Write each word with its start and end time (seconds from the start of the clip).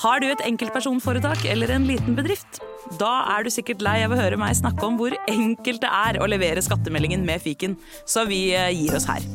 Har 0.00 0.22
du 0.22 0.30
et 0.30 0.40
enkeltpersonforetak 0.48 1.42
eller 1.52 1.74
en 1.74 1.84
liten 1.84 2.14
bedrift? 2.16 2.62
Da 2.96 3.10
er 3.34 3.44
du 3.44 3.50
sikkert 3.52 3.82
lei 3.84 3.98
av 4.06 4.14
å 4.14 4.16
høre 4.16 4.38
meg 4.40 4.56
snakke 4.56 4.86
om 4.86 4.96
hvor 4.96 5.12
enkelt 5.28 5.82
det 5.82 5.90
er 5.92 6.18
å 6.24 6.28
levere 6.30 6.62
skattemeldingen 6.64 7.20
med 7.26 7.42
fiken, 7.44 7.74
så 8.08 8.24
vi 8.28 8.46
eh, 8.56 8.70
gir 8.72 8.96
oss 8.96 9.04
her. 9.10 9.26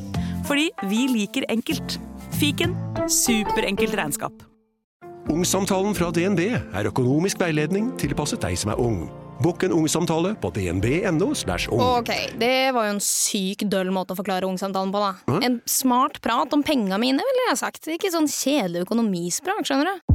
Fordi 0.50 0.72
vi 0.90 1.04
liker 1.12 1.46
enkelt. 1.54 2.00
Fiken 2.40 2.74
superenkelt 3.06 3.94
regnskap. 3.94 4.42
Ungsamtalen 5.30 5.94
fra 5.98 6.10
DNB 6.14 6.42
er 6.58 6.90
økonomisk 6.90 7.46
veiledning 7.46 7.94
tilpasset 8.02 8.42
deg 8.42 8.58
som 8.58 8.74
er 8.74 8.82
ung. 8.82 9.06
Bokk 9.46 9.68
en 9.68 9.78
ungsamtale 9.78 10.34
på 10.42 10.50
dnb.no. 10.56 11.30
slash 11.38 11.70
ung. 11.70 11.82
Ok, 12.00 12.10
det 12.42 12.72
var 12.74 12.90
jo 12.90 12.98
en 12.98 13.06
syk 13.06 13.68
døll 13.70 13.94
måte 13.94 14.16
å 14.16 14.18
forklare 14.18 14.50
ungsamtalen 14.50 14.94
på, 14.96 15.06
da. 15.06 15.40
En 15.46 15.62
smart 15.70 16.24
prat 16.26 16.58
om 16.58 16.66
penga 16.66 16.98
mine, 16.98 17.22
ville 17.22 17.48
jeg 17.50 17.54
ha 17.54 17.64
sagt. 17.68 17.94
Ikke 18.00 18.14
sånn 18.14 18.32
kjedelig 18.32 18.88
økonomisprat, 18.88 19.62
skjønner 19.68 19.94
du. 19.94 20.15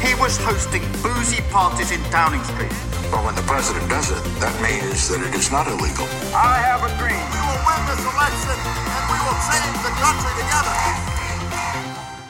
He 0.00 0.14
was 0.14 0.36
hosting 0.36 0.82
boozy 1.02 1.42
parties 1.50 1.90
in 1.90 2.00
Downing 2.10 2.42
Street. 2.44 2.72
But 3.10 3.24
when 3.24 3.34
the 3.34 3.42
president 3.42 3.88
does 3.88 4.10
it, 4.10 4.22
that 4.40 4.54
means 4.60 5.08
that 5.08 5.20
it 5.26 5.34
is 5.34 5.50
not 5.50 5.66
illegal. 5.66 6.04
I 6.34 6.58
have 6.58 6.82
a 6.82 6.90
dream. 6.98 7.24
We 7.32 7.40
will 7.46 7.62
win 7.64 7.80
this 7.86 8.02
election 8.04 8.56
and 8.56 9.02
we 9.12 9.18
will 9.24 9.40
change 9.48 9.78
the 9.86 9.94
country 10.02 10.32
together. 10.42 10.74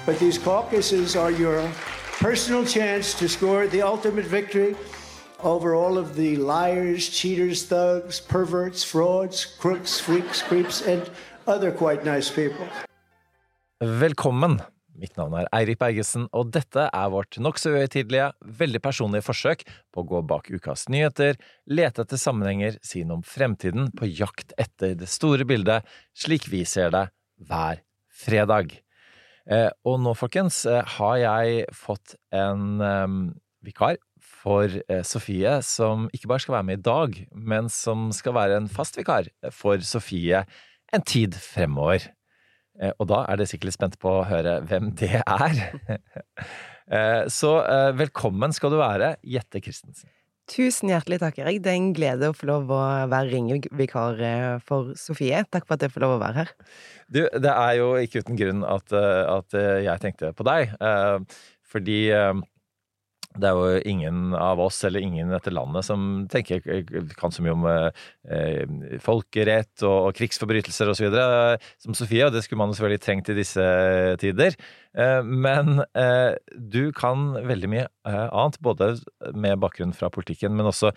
But 0.05 0.19
these 0.19 0.39
caucuses 0.39 1.17
are 1.17 1.31
your 1.31 1.69
personal 2.21 2.65
chance 2.65 3.15
to 3.15 3.29
score 3.29 3.67
the 3.67 3.83
ultimate 3.83 4.27
victory 4.27 4.77
over 5.43 5.75
all 5.75 5.99
of 5.99 6.15
the 6.15 6.37
liars, 6.37 7.09
cheaters, 7.09 7.65
thugs, 7.65 8.21
perverts, 8.21 8.85
frauds, 8.85 9.45
crooks, 9.45 9.99
freaks, 10.01 10.43
creeps, 10.43 10.83
and 10.83 11.11
other 11.47 11.73
quite 11.73 12.05
nice 12.05 12.31
people. 12.31 12.67
Velkommen! 13.81 14.76
Mitt 14.97 15.17
navn 15.19 15.35
er 15.37 15.49
Eirik 15.55 15.79
Bergesen, 15.81 16.25
og 16.33 16.53
dette 16.55 16.87
er 16.89 17.11
vårt 17.13 17.37
nokså 17.43 17.75
uhøytidelige, 17.75 18.31
veldig 18.61 18.81
personlige 18.85 19.27
forsøk 19.27 19.65
på 19.93 20.03
å 20.03 20.09
gå 20.09 20.23
bak 20.31 20.49
ukas 20.53 20.87
nyheter, 20.93 21.37
lete 21.69 22.05
etter 22.07 22.21
sammenhenger, 22.21 22.79
si 22.87 23.05
noe 23.05 23.21
om 23.21 23.27
fremtiden, 23.27 23.91
på 23.97 24.09
jakt 24.09 24.55
etter 24.61 24.97
det 24.99 25.11
store 25.13 25.47
bildet, 25.49 25.87
slik 26.17 26.49
vi 26.53 26.65
ser 26.69 26.95
det 26.95 27.07
hver 27.49 27.83
fredag. 28.17 28.79
Eh, 29.47 29.69
og 29.87 30.01
nå, 30.03 30.17
folkens, 30.19 30.65
eh, 30.67 30.83
har 30.97 31.17
jeg 31.23 31.67
fått 31.77 32.17
en 32.35 32.81
eh, 32.83 33.19
vikar 33.67 34.01
for 34.27 34.71
Sofie, 35.07 35.59
som 35.67 36.07
ikke 36.15 36.29
bare 36.31 36.43
skal 36.43 36.57
være 36.57 36.67
med 36.69 36.81
i 36.81 36.87
dag, 36.87 37.17
men 37.35 37.71
som 37.73 38.09
skal 38.15 38.35
være 38.37 38.61
en 38.61 38.69
fast 38.71 38.99
vikar 38.99 39.29
for 39.55 39.83
Sofie 39.85 40.45
en 40.95 41.03
tid 41.03 41.35
fremover. 41.35 42.05
Eh, 42.81 42.93
Og 43.01 43.09
da 43.11 43.25
er 43.25 43.41
dere 43.41 43.49
sikkert 43.51 43.71
litt 43.71 43.79
spente 43.79 44.01
på 44.01 44.11
å 44.21 44.25
høre 44.29 44.61
hvem 44.69 44.93
det 44.99 45.21
er. 45.23 45.61
Eh, 46.87 47.25
Så 47.27 47.49
eh, 47.67 47.89
velkommen 47.99 48.53
skal 48.55 48.71
du 48.71 48.77
være, 48.79 49.17
Jette 49.27 49.59
Christensen. 49.59 50.07
Tusen 50.47 50.93
hjertelig 50.93 51.17
takk, 51.19 51.41
Erik. 51.43 51.59
Det 51.65 51.73
er 51.73 51.81
en 51.81 51.89
glede 51.97 52.29
å 52.31 52.37
få 52.37 52.47
lov 52.47 52.69
å 52.71 52.79
være 53.11 53.33
ringevikar 53.33 54.21
for 54.63 54.93
Sofie. 54.95 55.41
Takk 55.51 55.67
for 55.67 55.75
at 55.75 55.83
jeg 55.83 55.91
får 55.97 56.05
lov 56.05 56.15
å 56.15 56.21
være 56.23 56.45
her. 56.45 56.53
Du, 57.11 57.19
det 57.27 57.51
er 57.51 57.73
jo 57.81 57.89
ikke 57.99 58.23
uten 58.23 58.39
grunn 58.39 58.63
at, 58.63 58.95
at 58.95 59.59
jeg 59.59 60.05
tenkte 60.05 60.31
på 60.39 60.47
deg, 60.47 60.77
fordi 61.67 61.99
det 63.41 63.49
er 63.51 63.59
jo 63.59 63.81
ingen 63.89 64.35
av 64.39 64.61
oss, 64.63 64.79
eller 64.87 65.05
ingen 65.05 65.29
i 65.29 65.35
dette 65.35 65.53
landet, 65.53 65.87
som 65.87 66.27
tenker 66.33 66.65
kan 67.19 67.35
så 67.35 67.45
mye 67.45 67.55
om 67.55 67.67
eh, 67.69 68.65
folkerett 69.05 69.85
og, 69.85 70.09
og 70.09 70.17
krigsforbrytelser 70.19 70.93
osv. 70.93 71.21
som 71.83 71.97
Sofie, 71.99 72.25
og 72.27 72.35
det 72.35 72.45
skulle 72.45 72.63
man 72.63 72.75
selvfølgelig 72.75 73.05
trengt 73.05 73.31
i 73.33 73.39
disse 73.39 73.69
tider. 74.23 74.57
Eh, 74.97 75.21
men 75.23 75.83
eh, 75.99 76.33
du 76.57 76.91
kan 76.97 77.33
veldig 77.37 77.73
mye 77.73 77.87
eh, 78.09 78.27
annet, 78.27 78.61
både 78.65 78.95
med 79.37 79.61
bakgrunn 79.63 79.95
fra 79.97 80.11
politikken, 80.13 80.57
men 80.57 80.73
også 80.73 80.95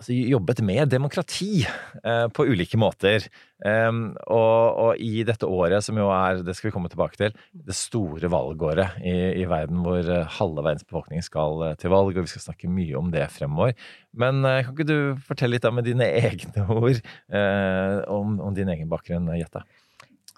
altså, 0.00 0.16
jobbet 0.16 0.62
med 0.66 0.90
demokrati 0.92 1.62
eh, 1.62 2.26
på 2.32 2.46
ulike 2.48 2.80
måter. 2.80 3.26
Um, 3.60 4.14
og, 4.32 4.78
og 4.80 5.00
i 5.04 5.20
dette 5.28 5.44
året, 5.44 5.84
som 5.84 5.98
jo 6.00 6.06
er, 6.14 6.40
det 6.44 6.54
skal 6.56 6.70
vi 6.70 6.72
komme 6.72 6.88
tilbake 6.88 7.18
til, 7.20 7.34
det 7.52 7.76
store 7.76 8.30
valgåret 8.32 8.96
i, 9.04 9.12
i 9.42 9.44
verden 9.48 9.82
hvor 9.84 10.00
eh, 10.00 10.38
halve 10.38 10.64
verdens 10.64 10.86
befolkning 10.88 11.20
skal 11.24 11.66
eh, 11.66 11.76
til 11.80 11.92
valg, 11.92 12.16
og 12.16 12.24
vi 12.24 12.32
skal 12.32 12.46
snakke 12.46 12.72
mye 12.72 12.96
om 12.96 13.12
det 13.12 13.26
fremover. 13.34 13.76
Men 14.16 14.40
eh, 14.48 14.62
kan 14.64 14.72
ikke 14.72 14.88
du 14.88 15.20
fortelle 15.26 15.58
litt 15.58 15.66
da 15.66 15.74
med 15.76 15.88
dine 15.88 16.08
egne 16.22 16.64
ord 16.72 16.96
eh, 16.96 17.96
om, 18.08 18.38
om 18.40 18.56
din 18.56 18.72
egen 18.72 18.88
bakgrunn, 18.90 19.28
Jette? 19.36 19.66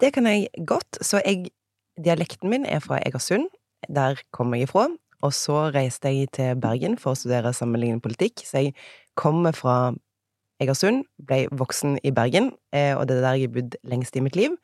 Det 0.01 0.11
kan 0.15 0.27
jeg 0.27 0.49
godt. 0.67 0.99
Så 0.99 1.21
jeg, 1.23 1.53
dialekten 1.95 2.51
min 2.51 2.67
er 2.67 2.83
fra 2.83 2.99
Egersund. 3.05 3.47
Der 3.87 4.19
kommer 4.35 4.59
jeg 4.59 4.67
ifra. 4.67 4.89
Og 5.23 5.31
så 5.31 5.69
reiste 5.71 6.11
jeg 6.11 6.31
til 6.35 6.59
Bergen 6.59 6.97
for 6.99 7.13
å 7.13 7.19
studere 7.19 7.53
sammenlignende 7.55 8.03
politikk. 8.03 8.43
Så 8.43 8.65
jeg 8.65 8.73
kommer 9.19 9.55
fra 9.57 9.93
Egersund, 10.63 11.03
ble 11.27 11.43
voksen 11.51 11.97
i 12.05 12.13
Bergen, 12.15 12.51
eh, 12.75 12.93
og 12.95 13.07
det 13.09 13.19
er 13.19 13.25
der 13.25 13.37
jeg 13.37 13.49
har 13.49 13.53
bodd 13.57 13.77
lengst 13.89 14.17
i 14.17 14.23
mitt 14.23 14.37
liv. 14.39 14.55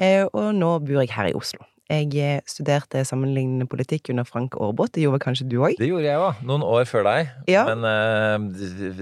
Eh, 0.00 0.24
og 0.32 0.54
nå 0.56 0.76
bor 0.84 1.02
jeg 1.02 1.12
her 1.14 1.30
i 1.30 1.34
Oslo. 1.36 1.64
Jeg 1.86 2.10
eh, 2.18 2.40
studerte 2.50 3.04
sammenlignende 3.06 3.68
politikk 3.70 4.10
under 4.10 4.26
Frank 4.26 4.56
Aarebrot. 4.58 4.94
Det 4.96 5.04
gjorde 5.04 5.20
kanskje 5.22 5.46
du 5.48 5.60
òg? 5.60 5.76
Det 5.78 5.86
gjorde 5.88 6.08
jeg 6.08 6.18
òg, 6.18 6.42
noen 6.48 6.64
år 6.66 6.88
før 6.88 7.06
deg. 7.06 7.30
Ja. 7.52 7.62
Men 7.70 8.50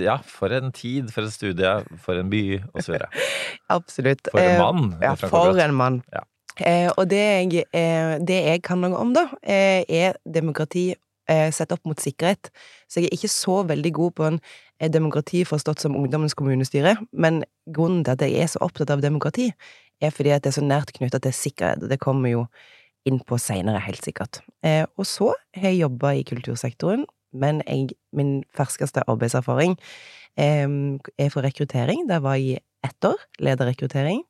ja, 0.02 0.18
for 0.28 0.52
en 0.52 0.74
tid, 0.74 1.08
for 1.14 1.24
en 1.24 1.32
studie, 1.32 1.72
for 2.04 2.20
en 2.20 2.30
by, 2.30 2.44
og 2.74 2.84
så 2.84 2.94
videre. 2.94 3.08
Absolutt. 3.78 4.28
For 4.30 4.42
en 4.42 4.60
mann, 4.60 4.94
Ja, 5.02 5.14
for 5.18 5.64
en 5.64 5.76
mann. 5.78 6.02
Ja. 6.12 6.26
Eh, 6.54 6.90
og 6.92 7.08
det 7.10 7.18
jeg, 7.18 7.64
det 8.28 8.36
jeg 8.44 8.62
kan 8.62 8.84
noe 8.84 9.00
om, 9.00 9.14
da, 9.16 9.26
er 9.42 10.20
demokrati 10.22 10.92
sett 11.54 11.72
opp 11.72 11.84
mot 11.88 12.00
sikkerhet. 12.00 12.50
Så 12.88 13.00
jeg 13.00 13.10
er 13.10 13.16
ikke 13.16 13.32
så 13.32 13.62
veldig 13.66 13.92
god 13.96 14.14
på 14.18 14.26
en 14.28 14.38
eh, 14.80 14.90
demokrati 14.92 15.44
forstått 15.48 15.84
som 15.84 15.96
ungdommens 15.98 16.36
kommunestyre, 16.38 16.96
men 17.12 17.42
grunnen 17.66 18.04
til 18.04 18.14
at 18.16 18.24
jeg 18.26 18.44
er 18.44 18.50
så 18.52 18.62
opptatt 18.64 18.92
av 18.94 19.04
demokrati, 19.04 19.50
er 20.02 20.12
fordi 20.14 20.34
at 20.34 20.44
det 20.44 20.52
er 20.52 20.58
så 20.58 20.64
nært 20.66 20.92
knytta 20.96 21.20
til 21.22 21.34
sikkerhet, 21.36 21.84
og 21.84 21.92
det 21.92 22.02
kommer 22.02 22.32
jo 22.32 22.46
inn 23.08 23.20
på 23.24 23.38
seinere, 23.40 23.82
helt 23.84 24.04
sikkert. 24.04 24.40
Eh, 24.64 24.84
og 24.96 25.08
så 25.08 25.32
har 25.56 25.70
jeg 25.70 25.84
jobba 25.84 26.14
i 26.16 26.26
kultursektoren, 26.28 27.06
men 27.34 27.60
jeg, 27.66 27.96
min 28.14 28.36
ferskeste 28.54 29.02
arbeidserfaring 29.10 29.76
eh, 30.40 30.68
er 31.18 31.32
for 31.32 31.44
rekruttering. 31.46 32.06
Der 32.10 32.22
var 32.24 32.38
jeg 32.40 32.62
ett 32.84 33.08
år, 33.08 33.20
lederrekruttering. 33.42 34.22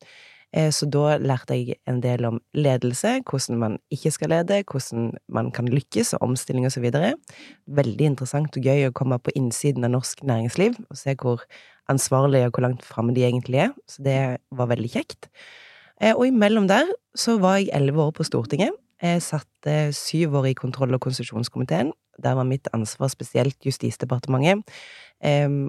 Eh, 0.55 0.71
Så 0.71 0.87
da 0.87 1.19
lærte 1.19 1.57
jeg 1.57 1.77
en 1.89 2.01
del 2.01 2.25
om 2.25 2.41
ledelse, 2.55 3.21
hvordan 3.27 3.59
man 3.59 3.79
ikke 3.91 4.11
skal 4.15 4.31
lede, 4.31 4.63
hvordan 4.71 5.13
man 5.29 5.51
kan 5.51 5.67
lykkes, 5.67 6.15
og 6.15 6.23
omstilling 6.23 6.67
videre. 6.81 7.15
Veldig 7.67 8.07
interessant 8.07 8.57
og 8.57 8.63
gøy 8.63 8.89
å 8.89 8.93
komme 8.93 9.19
på 9.19 9.35
innsiden 9.35 9.85
av 9.85 9.91
norsk 9.91 10.23
næringsliv 10.23 10.79
og 10.91 10.97
se 10.97 11.15
hvor 11.15 11.43
ansvarlige 11.89 12.47
og 12.47 12.53
hvor 12.53 12.63
langt 12.63 12.85
framme 12.85 13.15
de 13.15 13.25
egentlig 13.25 13.59
er. 13.67 13.73
Så 13.89 14.03
det 14.03 14.39
var 14.53 14.67
veldig 14.67 14.91
kjekt. 14.91 15.29
Eh, 16.01 16.15
Og 16.15 16.27
imellom 16.27 16.69
der 16.69 16.87
så 17.17 17.39
var 17.41 17.59
jeg 17.59 17.71
elleve 17.73 18.01
år 18.01 18.13
på 18.13 18.25
Stortinget. 18.25 18.71
Jeg 19.03 19.23
satt 19.23 19.67
eh, 19.67 19.91
syv 19.91 20.35
år 20.35 20.47
i 20.47 20.55
kontroll- 20.55 20.95
og 20.95 21.01
konstitusjonskomiteen. 21.01 21.93
Der 22.23 22.35
var 22.35 22.45
mitt 22.45 22.69
ansvar 22.73 23.09
spesielt 23.09 23.59
Justisdepartementet 23.67 24.63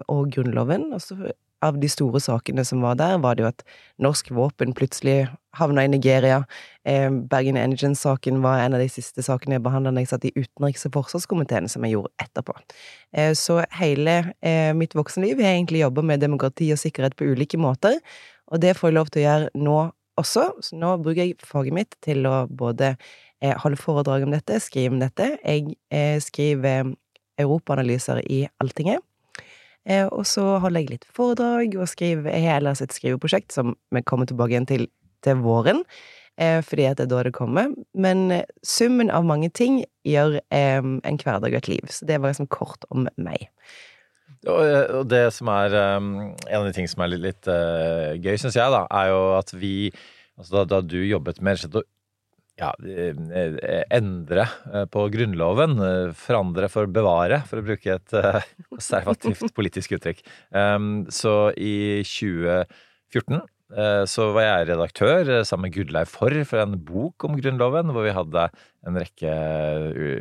og 0.07 0.31
Grunnloven. 0.31 0.93
Og 0.93 1.01
så 1.01 1.31
av 1.63 1.79
de 1.79 1.89
store 1.89 2.19
sakene 2.23 2.65
som 2.65 2.81
var 2.83 2.97
der, 2.99 3.17
var 3.23 3.35
det 3.35 3.45
jo 3.45 3.49
at 3.49 3.63
norsk 4.01 4.31
våpen 4.35 4.73
plutselig 4.75 5.25
havna 5.55 5.85
i 5.85 5.91
Nigeria. 5.91 6.43
Eh, 6.87 7.09
Bergen 7.31 7.57
Engines-saken 7.57 8.41
var 8.43 8.59
en 8.59 8.75
av 8.75 8.83
de 8.83 8.89
siste 8.91 9.23
sakene 9.25 9.57
jeg 9.57 9.65
behandla 9.65 9.93
da 9.95 10.03
jeg 10.03 10.11
satt 10.11 10.27
i 10.27 10.33
utenriks- 10.35 10.85
og 10.89 10.95
forsvarskomiteen, 10.97 11.69
som 11.71 11.85
jeg 11.85 11.95
gjorde 11.95 12.13
etterpå. 12.23 12.57
Eh, 13.15 13.33
så 13.39 13.61
hele 13.79 14.17
eh, 14.41 14.73
mitt 14.77 14.95
voksenliv 14.97 15.39
har 15.39 15.53
jeg 15.53 15.61
egentlig 15.61 15.85
jobba 15.85 16.05
med 16.11 16.25
demokrati 16.25 16.71
og 16.75 16.81
sikkerhet 16.81 17.15
på 17.19 17.29
ulike 17.31 17.59
måter, 17.61 17.99
og 18.51 18.61
det 18.61 18.75
får 18.77 18.91
jeg 18.91 18.99
lov 18.99 19.13
til 19.13 19.23
å 19.23 19.27
gjøre 19.29 19.63
nå 19.67 19.79
også. 20.21 20.49
Så 20.63 20.77
nå 20.79 20.95
bruker 21.03 21.23
jeg 21.23 21.39
faget 21.43 21.75
mitt 21.75 21.97
til 22.05 22.27
å 22.29 22.45
både 22.47 22.95
holde 23.61 23.77
foredrag 23.77 24.23
om 24.25 24.31
dette, 24.31 24.61
skrive 24.63 24.95
om 24.95 25.01
dette. 25.01 25.25
Jeg 25.43 26.21
skriver 26.23 26.93
europaanalyser 27.41 28.21
i 28.31 28.45
Alltinget. 28.63 29.03
Eh, 29.85 30.05
og 30.07 30.25
så 30.25 30.43
holder 30.63 30.81
jeg 30.81 30.95
litt 30.95 31.07
foredrag 31.13 31.75
og 31.77 31.89
skriver 31.89 32.33
ellers 32.33 32.81
et 32.81 32.93
skriveprosjekt 32.95 33.53
som 33.53 33.75
vi 33.93 34.01
kommer 34.01 34.29
tilbake 34.29 34.55
igjen 34.55 34.69
til 34.69 34.87
til 35.25 35.41
våren. 35.41 35.83
eh, 36.37 36.61
fordi 36.61 36.83
at 36.85 36.97
det 36.97 37.05
er 37.05 37.09
da 37.09 37.23
det 37.23 37.33
kommer. 37.33 37.73
Men 37.93 38.31
eh, 38.31 38.45
summen 38.61 39.09
av 39.09 39.25
mange 39.25 39.49
ting 39.49 39.83
gjør 40.03 40.39
en 40.51 40.99
hverdag 41.01 41.53
og 41.53 41.57
et 41.57 41.67
liv. 41.67 41.85
Så 41.89 42.05
det 42.05 42.21
var 42.21 42.29
liksom 42.29 42.47
kort 42.47 42.83
om 42.91 43.07
meg. 43.15 43.47
Og 44.45 45.07
det 45.09 45.33
som 45.33 45.47
er 45.47 45.73
En 45.73 46.35
av 46.53 46.65
de 46.65 46.73
tingene 46.73 46.91
som 46.91 47.01
er 47.01 47.07
litt, 47.07 47.23
litt 47.23 47.45
gøy, 48.21 48.35
syns 48.37 48.55
jeg, 48.55 48.69
da, 48.69 48.85
er 48.91 49.09
jo 49.09 49.21
at 49.39 49.53
vi 49.53 49.91
Altså 50.37 50.51
da, 50.51 50.63
da 50.67 50.81
du 50.83 50.99
jobbet 50.99 51.39
med 51.39 51.63
å 51.63 51.81
ja, 52.59 52.71
eh, 52.87 53.11
eh, 53.11 53.83
endre 53.93 54.45
eh, 54.71 54.85
på 54.91 55.07
Grunnloven. 55.11 55.75
Forandre 56.17 56.69
for 56.71 56.87
å 56.87 56.91
bevare, 56.91 57.41
for 57.49 57.59
å 57.59 57.65
bruke 57.65 57.97
et 57.97 58.15
konservativt 58.69 59.51
politisk 59.57 59.97
uttrykk. 59.97 60.23
Um, 60.55 61.05
Så 61.11 61.51
i 61.59 62.03
2014 62.07 63.41
eh, 63.41 64.03
så 64.07 64.29
var 64.35 64.47
jeg 64.47 64.69
redaktør 64.71 65.33
sammen 65.43 65.67
med 65.67 65.75
Gudleiv 65.75 66.11
Forr 66.11 66.39
for 66.47 66.63
en 66.63 66.79
bok 66.79 67.27
om 67.27 67.35
Grunnloven, 67.39 67.91
hvor 67.91 68.07
vi 68.07 68.15
hadde 68.15 68.47
en 68.85 68.99
rekke 69.01 69.35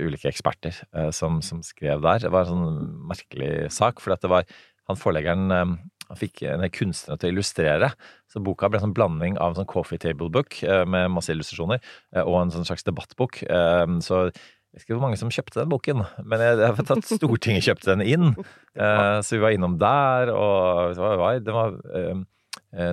ulike 0.03 0.31
eksperter 0.31 0.79
som, 1.15 1.43
som 1.45 1.61
skrev 1.63 2.03
der. 2.03 2.25
Det 2.25 2.33
var 2.33 2.49
en 2.49 2.55
sånn 2.55 2.95
merkelig 3.13 3.69
sak, 3.77 4.01
for 4.03 4.17
det 4.17 4.33
var 4.33 4.49
han 4.89 5.01
forleggeren 5.01 5.53
eh, 5.55 5.75
han 6.11 6.19
fikk 6.21 6.43
en 6.49 6.65
kunstner 6.75 7.19
til 7.21 7.31
å 7.31 7.35
illustrere. 7.35 7.93
Så 8.31 8.43
boka 8.45 8.69
ble 8.69 8.81
en 8.81 8.89
sånn 8.89 8.97
blanding 8.97 9.39
av 9.39 9.53
en 9.53 9.61
sånn 9.61 9.71
coffee 9.71 10.01
table 10.03 10.29
book 10.33 10.59
eh, 10.67 10.83
med 10.89 11.13
masse 11.15 11.33
illustrasjoner 11.33 11.81
eh, 11.81 12.23
og 12.25 12.41
en 12.43 12.53
sånn 12.55 12.67
slags 12.69 12.87
debattbok. 12.87 13.41
Eh, 13.47 13.87
Så 14.05 14.27
jeg 14.29 14.81
vet 14.81 14.85
ikke 14.85 14.97
hvor 14.97 15.05
mange 15.07 15.19
som 15.21 15.31
kjøpte 15.31 15.61
den 15.61 15.71
boken, 15.71 16.01
men 16.27 16.41
jeg, 16.43 16.61
jeg 16.65 16.77
vet 16.81 16.93
at 16.97 17.09
Stortinget 17.09 17.67
kjøpte 17.69 17.93
den 17.93 18.03
inn. 18.11 18.33
Så 18.75 19.37
vi 19.37 19.43
var 19.45 19.55
innom 19.55 19.77
der, 19.79 20.33
og 20.35 20.97
det 20.99 21.05
var, 21.05 21.37
det 21.47 21.55
var 21.55 21.77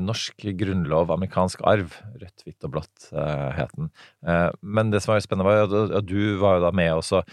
Norsk 0.05 0.45
grunnlov, 0.59 1.09
amerikansk 1.15 1.63
arv. 1.65 1.95
Rødt, 2.21 2.43
hvitt 2.45 2.67
og 2.69 2.75
blått 2.75 3.07
het 3.17 3.73
den. 3.73 3.89
Men 4.61 4.93
det 4.93 5.01
som 5.01 5.15
var 5.15 5.25
spennende, 5.25 5.49
var 5.49 5.73
at 5.97 6.05
du 6.05 6.37
var 6.37 6.59
jo 6.59 6.67
da 6.67 6.71
med 6.77 6.93
også 6.99 7.23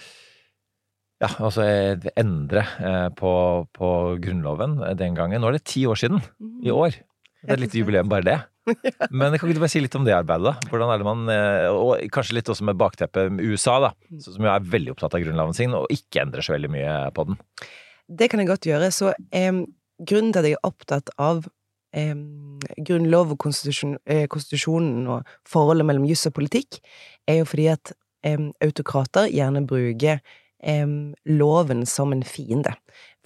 ja, 1.19 1.31
altså 1.43 1.65
eh, 1.67 2.11
endre 2.20 2.62
eh, 2.79 3.09
på, 3.19 3.32
på 3.75 3.88
Grunnloven 4.23 4.79
eh, 4.87 4.94
den 4.99 5.17
gangen. 5.19 5.43
Nå 5.43 5.50
er 5.50 5.59
det 5.59 5.67
ti 5.67 5.82
år 5.91 5.99
siden 5.99 6.23
i 6.62 6.70
år. 6.70 6.94
Det 7.43 7.55
er 7.55 7.62
litt 7.62 7.75
jubileum, 7.75 8.11
bare 8.11 8.26
det. 8.26 8.38
Men 9.11 9.35
kan 9.35 9.49
ikke 9.49 9.56
du 9.56 9.62
bare 9.62 9.73
si 9.73 9.82
litt 9.82 9.97
om 9.99 10.06
det 10.06 10.15
arbeidet, 10.15 10.50
da? 10.50 10.70
Hvordan 10.70 10.93
er 10.93 11.00
det 11.00 11.09
man, 11.09 11.26
eh, 11.32 11.67
Og 11.73 12.15
kanskje 12.15 12.38
litt 12.38 12.50
også 12.53 12.67
med 12.69 12.79
bakteppet 12.79 13.32
med 13.35 13.50
USA, 13.50 13.79
da, 13.88 13.93
som 14.23 14.47
jo 14.47 14.53
er 14.53 14.70
veldig 14.75 14.94
opptatt 14.94 15.17
av 15.17 15.25
Grunnloven 15.25 15.56
sin, 15.56 15.76
og 15.76 15.91
ikke 15.94 16.23
endrer 16.23 16.44
så 16.44 16.55
veldig 16.55 16.73
mye 16.75 16.97
på 17.17 17.29
den. 17.31 17.38
Det 18.09 18.31
kan 18.31 18.43
jeg 18.43 18.50
godt 18.50 18.69
gjøre. 18.70 18.91
Så 18.94 19.12
em, 19.35 19.65
grunnen 19.99 20.35
til 20.35 20.43
at 20.43 20.50
jeg 20.50 20.59
er 20.59 20.69
opptatt 20.70 21.11
av 21.19 21.47
em, 21.97 22.61
grunnlov 22.79 23.35
og 23.35 23.41
konstitusjon, 23.43 23.99
eh, 24.06 24.26
konstitusjonen 24.31 25.06
og 25.17 25.38
forholdet 25.49 25.88
mellom 25.88 26.06
juss 26.09 26.29
og 26.31 26.37
politikk, 26.38 26.82
er 27.29 27.43
jo 27.43 27.49
fordi 27.49 27.73
at 27.75 27.94
autokrater 28.26 29.29
gjerne 29.31 29.61
bruker 29.70 30.19
loven 30.58 31.84
som 31.87 32.12
en 32.12 32.25
fiende. 32.26 32.72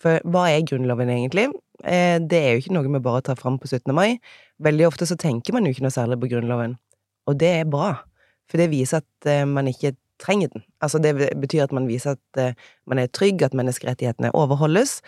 For 0.03 0.23
hva 0.29 0.49
er 0.51 0.65
Grunnloven 0.67 1.11
egentlig? 1.13 1.49
Eh, 1.85 2.19
det 2.19 2.39
er 2.39 2.55
jo 2.55 2.63
ikke 2.63 2.77
noe 2.77 2.87
vi 2.87 3.03
bare 3.03 3.25
tar 3.27 3.39
fram 3.39 3.59
på 3.63 3.71
17. 3.71 3.93
mai. 3.95 4.19
Veldig 4.63 4.87
ofte 4.89 5.09
så 5.09 5.19
tenker 5.19 5.55
man 5.55 5.67
jo 5.67 5.75
ikke 5.75 5.85
noe 5.87 5.95
særlig 5.95 6.21
på 6.23 6.31
Grunnloven. 6.33 6.77
Og 7.31 7.39
det 7.39 7.51
er 7.61 7.69
bra, 7.71 7.95
for 8.51 8.59
det 8.59 8.73
viser 8.73 9.03
at 9.03 9.29
eh, 9.31 9.45
man 9.47 9.71
ikke 9.71 9.95
trenger 10.23 10.53
den. 10.53 10.65
Altså 10.83 11.01
det 11.03 11.15
betyr 11.43 11.65
at 11.67 11.75
man 11.75 11.89
viser 11.91 12.17
at 12.17 12.41
eh, 12.41 12.57
man 12.87 13.03
er 13.03 13.11
trygg, 13.11 13.43
at 13.43 13.55
menneskerettighetene 13.59 14.33
overholdes. 14.39 15.01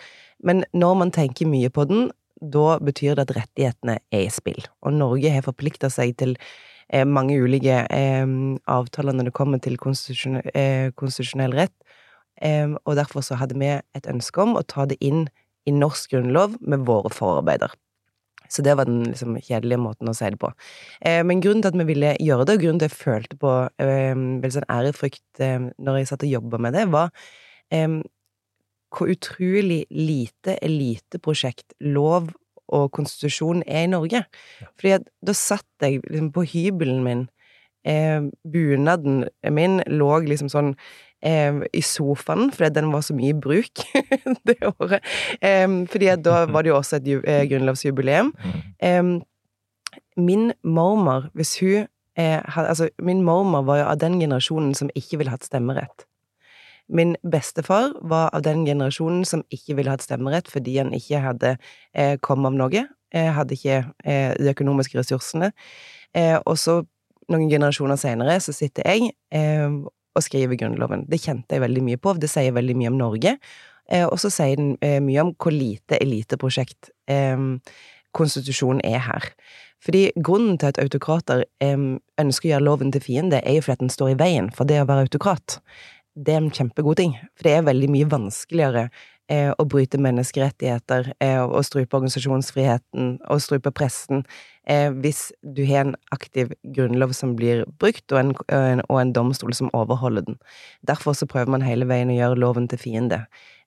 Men 0.43 0.63
når 0.75 1.01
man 1.01 1.15
tenker 1.15 1.49
mye 1.49 1.71
på 1.71 1.87
den, 1.91 2.09
da 2.39 2.77
betyr 2.83 3.15
det 3.15 3.29
at 3.29 3.35
rettighetene 3.37 3.99
er 4.11 4.25
i 4.25 4.31
spill. 4.31 4.63
Og 4.83 4.95
Norge 4.95 5.31
har 5.31 5.45
forplikta 5.45 5.91
seg 5.91 6.17
til 6.19 6.35
mange 7.07 7.33
ulike 7.41 7.79
avtaler 8.69 9.15
når 9.15 9.31
det 9.31 9.33
kommer 9.33 9.57
til 9.63 9.73
konstitusjon, 9.81 10.43
konstitusjonell 10.99 11.55
rett. 11.57 11.73
Og 12.43 12.97
derfor 12.97 13.23
så 13.23 13.37
hadde 13.39 13.55
vi 13.55 13.69
et 13.71 14.07
ønske 14.11 14.41
om 14.43 14.57
å 14.59 14.65
ta 14.67 14.83
det 14.89 14.97
inn 14.99 15.29
i 15.65 15.73
norsk 15.73 16.11
grunnlov 16.11 16.57
med 16.61 16.83
våre 16.85 17.11
forarbeider. 17.13 17.73
Så 18.49 18.61
det 18.61 18.75
var 18.77 18.85
den 18.85 19.03
liksom, 19.09 19.37
kjedelige 19.41 19.81
måten 19.81 20.09
å 20.09 20.13
si 20.15 20.29
det 20.29 20.39
på. 20.41 20.51
Eh, 21.01 21.21
men 21.25 21.41
grunnen 21.43 21.63
til 21.63 21.73
at 21.73 21.79
vi 21.79 21.87
ville 21.89 22.13
gjøre 22.21 22.45
det, 22.45 22.57
og 22.57 22.65
grunnen 22.65 22.81
til 22.81 22.89
at 22.89 22.93
jeg 22.93 23.01
følte 23.01 23.39
på 23.41 23.53
eh, 23.81 24.13
veldig 24.13 24.55
sånn 24.57 24.67
ærefrykt 24.71 25.41
eh, 25.43 25.69
når 25.81 25.99
jeg 25.99 26.09
satt 26.11 26.25
og 26.27 26.33
jobba 26.35 26.61
med 26.61 26.77
det, 26.77 26.85
var 26.93 27.13
eh, 27.73 27.99
hvor 28.95 29.11
utrolig 29.11 29.83
lite 29.91 30.59
eliteprosjekt 30.63 31.75
lov 31.83 32.29
og 32.75 32.91
konstitusjon 32.95 33.63
er 33.67 33.85
i 33.85 33.91
Norge. 33.91 34.23
Fordi 34.77 34.93
at 34.99 35.09
da 35.25 35.35
satt 35.37 35.67
jeg 35.83 36.03
liksom 36.05 36.31
på 36.35 36.45
hybelen 36.53 37.03
min, 37.05 37.25
eh, 37.85 38.21
bunaden 38.45 39.25
min 39.57 39.81
lå 39.89 40.13
liksom 40.25 40.53
sånn 40.53 40.75
eh, 41.25 41.61
i 41.73 41.81
sofaen, 41.81 42.51
fordi 42.53 42.71
den 42.77 42.91
var 42.93 43.05
så 43.05 43.15
mye 43.17 43.33
i 43.33 43.39
bruk 43.39 43.83
det 44.47 44.59
året. 44.71 45.01
Eh, 45.41 45.67
fordi 45.91 46.11
da 46.23 46.45
var 46.51 46.65
det 46.65 46.73
jo 46.73 46.79
også 46.79 47.01
et 47.01 47.11
eh, 47.17 47.43
grunnlovsjubileum. 47.51 48.33
Eh, 48.79 49.03
min 50.15 50.51
mormor, 50.63 51.29
hvis 51.33 51.59
hun 51.59 51.87
eh, 52.17 52.41
had, 52.45 52.65
Altså, 52.65 52.89
min 52.99 53.23
mormor 53.23 53.61
var 53.61 53.77
jo 53.77 53.85
av 53.85 53.99
den 53.99 54.19
generasjonen 54.19 54.75
som 54.75 54.89
ikke 54.95 55.17
ville 55.17 55.31
hatt 55.31 55.45
stemmerett. 55.45 56.05
Min 56.87 57.15
bestefar 57.31 57.95
var 58.01 58.29
av 58.33 58.43
den 58.45 58.65
generasjonen 58.65 59.25
som 59.25 59.41
ikke 59.49 59.75
ville 59.75 59.89
hatt 59.89 60.05
stemmerett 60.05 60.47
fordi 60.51 60.77
han 60.77 60.93
ikke 60.93 61.21
hadde 61.23 61.55
eh, 61.93 62.17
kommet 62.21 62.53
av 62.53 62.59
noe, 62.59 62.83
eh, 63.13 63.31
hadde 63.33 63.57
ikke 63.57 63.79
eh, 64.05 64.35
de 64.37 64.51
økonomiske 64.53 64.99
ressursene. 64.99 65.51
Eh, 66.13 66.37
og 66.45 66.59
så, 66.61 66.83
noen 67.31 67.49
generasjoner 67.49 67.97
senere, 67.97 68.37
så 68.39 68.53
sitter 68.53 68.85
jeg 68.85 69.15
eh, 70.15 70.25
skrive 70.25 70.57
Grunnloven. 70.59 71.05
Det 71.11 71.21
kjente 71.23 71.57
jeg 71.57 71.63
veldig 71.65 71.83
mye 71.85 72.01
på, 72.01 72.15
det 72.19 72.31
sier 72.31 72.55
veldig 72.55 72.77
mye 72.79 72.93
om 72.93 72.99
Norge. 72.99 73.35
Eh, 73.91 74.05
og 74.05 74.17
så 74.21 74.31
sier 74.33 74.57
den 74.59 74.75
eh, 74.85 75.01
mye 75.03 75.27
om 75.27 75.33
hvor 75.35 75.53
lite 75.53 75.99
eliteprosjekt 76.01 76.91
eh, 77.11 77.49
konstitusjonen 78.15 78.81
er 78.87 79.03
her. 79.09 79.29
Fordi 79.85 80.07
grunnen 80.15 80.57
til 80.57 80.71
at 80.71 80.79
autokrater 80.81 81.43
eh, 81.61 81.75
ønsker 82.21 82.49
å 82.49 82.53
gjøre 82.55 82.65
loven 82.65 82.93
til 82.95 83.03
fiende, 83.03 83.43
er 83.43 83.59
jo 83.59 83.65
fordi 83.67 83.77
at 83.77 83.83
den 83.85 83.93
står 83.93 84.15
i 84.15 84.21
veien 84.21 84.49
for 84.55 84.69
det 84.69 84.81
å 84.81 84.87
være 84.89 85.05
autokrat. 85.09 85.59
Det 86.15 86.33
er 86.33 86.41
en 86.41 86.53
kjempegod 86.53 86.97
ting, 87.01 87.17
for 87.35 87.47
det 87.47 87.57
er 87.57 87.67
veldig 87.67 87.91
mye 87.91 88.07
vanskeligere 88.09 88.87
å 89.57 89.65
bryte 89.65 89.97
menneskerettigheter 90.01 91.13
eh, 91.23 91.41
og 91.41 91.63
strupe 91.65 91.97
organisasjonsfriheten 91.97 93.15
og 93.25 93.41
strupe 93.41 93.71
pressen 93.73 94.21
eh, 94.69 94.91
hvis 94.93 95.31
du 95.41 95.63
har 95.65 95.87
en 95.87 95.95
aktiv 96.13 96.53
grunnlov 96.75 97.15
som 97.17 97.33
blir 97.37 97.63
brukt, 97.81 98.05
og 98.13 98.19
en, 98.21 98.83
og 98.85 98.99
en, 99.01 99.13
domstol 99.15 99.55
som 99.57 99.71
overholder 99.73 100.27
den. 100.27 100.37
Derfor 100.87 101.17
så 101.17 101.25
prøver 101.29 101.55
man 101.55 101.65
hele 101.65 101.87
veien 101.89 102.13
å 102.13 102.17
gjøre 102.17 102.41
loven 102.41 102.69
til 102.69 102.81
fiende. 102.81 103.23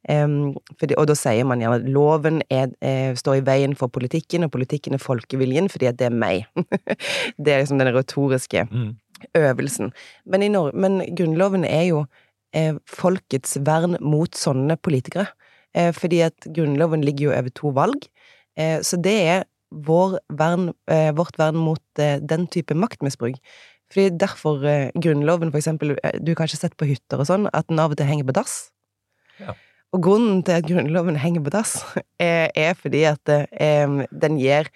Og 0.09 1.07
da 1.11 1.17
sier 1.19 1.45
man 1.49 1.61
gjerne 1.61 1.81
at 1.81 1.89
loven 1.91 2.39
er, 2.55 2.71
eh, 2.81 3.11
står 3.19 3.41
i 3.41 3.45
veien 3.49 3.75
for 3.77 3.91
politikken, 3.91 4.47
og 4.47 4.53
politikken 4.55 4.95
er 4.95 5.03
folkeviljen, 5.03 5.69
fordi 5.69 5.91
at 5.91 5.99
det 5.99 6.07
er 6.07 6.15
meg. 6.15 6.47
det 7.43 7.53
er 7.53 7.65
liksom 7.65 7.83
den 7.83 7.95
retoriske 7.97 8.67
øvelsen. 9.35 9.93
Men, 10.25 10.47
men 10.75 11.03
Grunnloven 11.19 11.67
er 11.67 11.85
jo 11.91 12.05
eh, 12.55 12.79
folkets 12.87 13.59
vern 13.67 13.99
mot 14.01 14.35
sånne 14.39 14.79
politikere. 14.81 15.27
Eh, 15.77 15.93
fordi 15.93 16.23
at 16.27 16.49
Grunnloven 16.55 17.05
ligger 17.05 17.29
jo 17.29 17.37
over 17.37 17.55
to 17.55 17.73
valg. 17.77 18.09
Eh, 18.59 18.81
så 18.81 19.01
det 19.01 19.17
er 19.29 19.45
vår 19.71 20.19
vern, 20.33 20.73
eh, 20.89 21.13
vårt 21.13 21.37
vern 21.39 21.57
mot 21.57 21.83
den 21.97 22.47
type 22.47 22.75
maktmisbruk. 22.75 23.37
Fordi 23.93 24.11
derfor 24.17 24.61
Grunnloven, 25.01 25.51
for 25.51 25.59
eksempel, 25.59 25.97
du 25.97 26.31
har 26.33 26.37
kanskje 26.37 26.61
sett 26.61 26.77
på 26.77 26.89
hytter 26.89 27.21
og 27.21 27.29
sånn, 27.29 27.49
at 27.53 27.69
den 27.69 27.81
av 27.81 27.91
og 27.93 27.97
til 27.97 28.07
henger 28.07 28.25
på 28.29 28.37
dass. 28.37 28.71
Ja. 29.41 29.55
Og 29.97 30.03
grunnen 30.05 30.43
til 30.45 30.59
at 30.59 30.67
Grunnloven 30.69 31.17
henger 31.17 31.45
på 31.47 31.53
dass, 31.55 31.79
er, 32.21 32.51
er 32.55 32.77
fordi 32.77 33.05
at 33.09 33.33
eh, 33.33 34.05
den 34.13 34.41
gir 34.41 34.69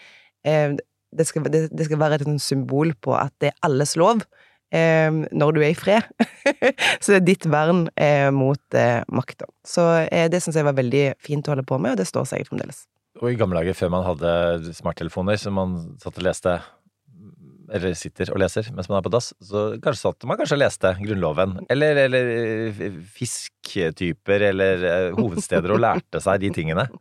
eh, 0.48 0.78
det, 1.12 1.26
skal, 1.28 1.44
det, 1.52 1.66
det 1.76 1.88
skal 1.88 2.00
være 2.00 2.22
et 2.22 2.40
symbol 2.40 2.94
på 3.04 3.12
at 3.18 3.34
det 3.40 3.52
er 3.52 3.68
alles 3.68 3.96
lov 4.00 4.24
når 4.72 5.56
du 5.56 5.60
er 5.60 5.72
i 5.72 5.76
fred. 5.76 6.06
så 7.02 7.12
det 7.12 7.18
er 7.18 7.26
ditt 7.26 7.46
vern 7.52 7.86
eh, 8.00 8.30
mot 8.34 8.78
eh, 8.78 9.02
makta. 9.12 9.48
Så 9.66 9.84
eh, 10.06 10.28
det 10.32 10.42
syns 10.42 10.58
jeg 10.58 10.68
var 10.68 10.78
veldig 10.78 11.06
fint 11.22 11.48
å 11.48 11.54
holde 11.54 11.66
på 11.68 11.78
med, 11.78 11.94
og 11.94 12.00
det 12.00 12.08
står 12.08 12.28
seg 12.30 12.46
fremdeles. 12.48 12.86
Og 13.20 13.32
i 13.32 13.38
gamle 13.38 13.60
dager, 13.60 13.76
før 13.76 13.92
man 13.92 14.06
hadde 14.06 14.72
smarttelefoner, 14.78 15.36
som 15.40 15.58
man 15.58 15.76
satt 16.02 16.16
og 16.16 16.26
leste 16.26 16.56
eller 17.72 17.94
sitter 17.96 18.28
og 18.34 18.40
leser 18.42 18.66
mens 18.76 18.90
man 18.90 18.98
er 18.98 19.04
på 19.06 19.12
dass, 19.14 19.30
så 19.40 19.62
kanskje 19.80 20.02
satt 20.02 20.26
man 20.28 20.36
kanskje 20.36 20.58
og 20.58 20.60
leste 20.60 20.90
Grunnloven. 20.98 21.54
Eller, 21.72 22.02
eller 22.04 22.90
fisktyper, 23.16 24.48
eller 24.50 24.84
hovedsteder, 25.16 25.72
og 25.72 25.80
lærte 25.80 26.20
seg 26.20 26.42
de 26.44 26.52
tingene. 26.60 26.88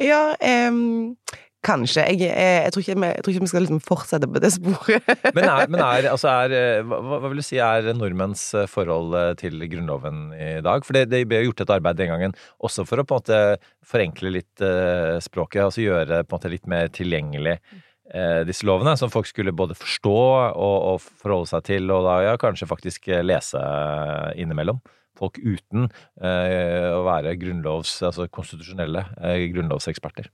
Ja, 0.00 0.36
em, 0.40 1.16
kanskje. 1.66 2.04
Jeg, 2.08 2.20
jeg, 2.24 2.36
jeg, 2.64 2.72
tror 2.72 2.84
vi- 2.86 3.08
jeg 3.10 3.22
tror 3.24 3.32
ikke 3.34 3.44
vi 3.44 3.50
skal 3.52 3.64
liksom 3.66 3.80
fortsette 3.84 4.28
på 4.30 4.40
det 4.42 4.50
sporet. 4.54 5.10
Men 5.36 5.44
er, 5.44 5.66
men 5.68 5.82
er, 5.84 6.08
altså 6.10 6.30
er 6.32 6.54
eh, 6.56 6.80
hva, 6.88 7.00
hva 7.20 7.20
vil 7.28 7.42
du 7.42 7.44
si 7.46 7.58
er 7.60 7.90
nordmenns 7.96 8.46
eh, 8.56 8.68
forhold 8.70 9.14
eh, 9.18 9.34
til 9.40 9.60
Grunnloven 9.68 10.22
i 10.36 10.48
dag? 10.64 10.86
For 10.86 10.96
det, 10.96 11.06
det 11.12 11.20
ble 11.28 11.42
gjort 11.44 11.60
et 11.66 11.74
arbeid 11.76 12.00
den 12.00 12.10
gangen 12.14 12.34
også 12.64 12.86
for 12.88 13.02
å 13.02 13.04
på 13.04 13.18
en 13.18 13.22
måte 13.22 13.40
forenkle 13.90 14.32
litt 14.32 14.62
uh, 14.64 15.18
språket, 15.22 15.64
altså 15.66 15.82
gjøre 15.84 16.22
på 16.24 16.34
en 16.34 16.38
måte 16.38 16.52
litt 16.52 16.66
mer 16.70 16.88
tilgjengelig 16.94 17.56
uh, 18.14 18.42
disse 18.48 18.66
lovene, 18.68 18.94
som 19.00 19.10
folk 19.12 19.28
skulle 19.28 19.52
både 19.56 19.76
forstå 19.78 20.14
og, 20.16 20.76
og 20.94 21.02
forholde 21.02 21.50
seg 21.52 21.64
til, 21.68 21.90
og 21.94 22.06
da 22.06 22.16
ja, 22.28 22.34
kanskje 22.40 22.68
faktisk 22.70 23.08
eh, 23.10 23.22
lese 23.26 23.60
innimellom. 24.40 24.80
Folk 25.18 25.36
uten 25.42 25.88
eh, 26.22 26.90
å 26.94 27.02
være 27.04 27.34
grunnlovs, 27.40 27.98
altså 28.06 28.28
konstitusjonelle 28.32 29.02
eh, 29.20 29.42
grunnlovseksperter. 29.52 30.30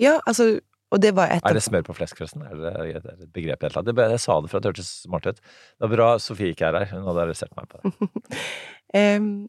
Ja, 0.00 0.18
altså 0.26 0.58
og 0.94 1.02
det 1.02 1.10
var 1.16 1.32
et 1.32 1.42
Er 1.42 1.56
det 1.56 1.64
smør 1.64 1.82
på 1.88 1.96
flesk, 1.96 2.18
forresten? 2.20 2.44
Er 2.46 2.54
det, 2.54 2.70
er 2.70 3.02
det 3.02 3.12
et 3.26 3.32
begrep 3.34 3.64
i 3.66 3.68
det? 3.68 3.94
Jeg 3.98 4.22
sa 4.22 4.38
det 4.40 4.50
for 4.50 4.60
at 4.60 4.64
det 4.64 4.70
hørtes 4.70 4.90
smart 5.02 5.26
ut. 5.26 5.40
Det 5.40 5.82
var 5.82 5.92
bra 5.96 6.08
Sofie 6.22 6.54
ikke 6.54 6.68
er 6.68 6.78
her. 6.78 6.92
Hun 6.92 7.08
hadde 7.08 7.24
arrestert 7.24 7.54
meg 7.58 7.66
på 7.70 7.80
det. 7.82 8.10
um, 9.18 9.48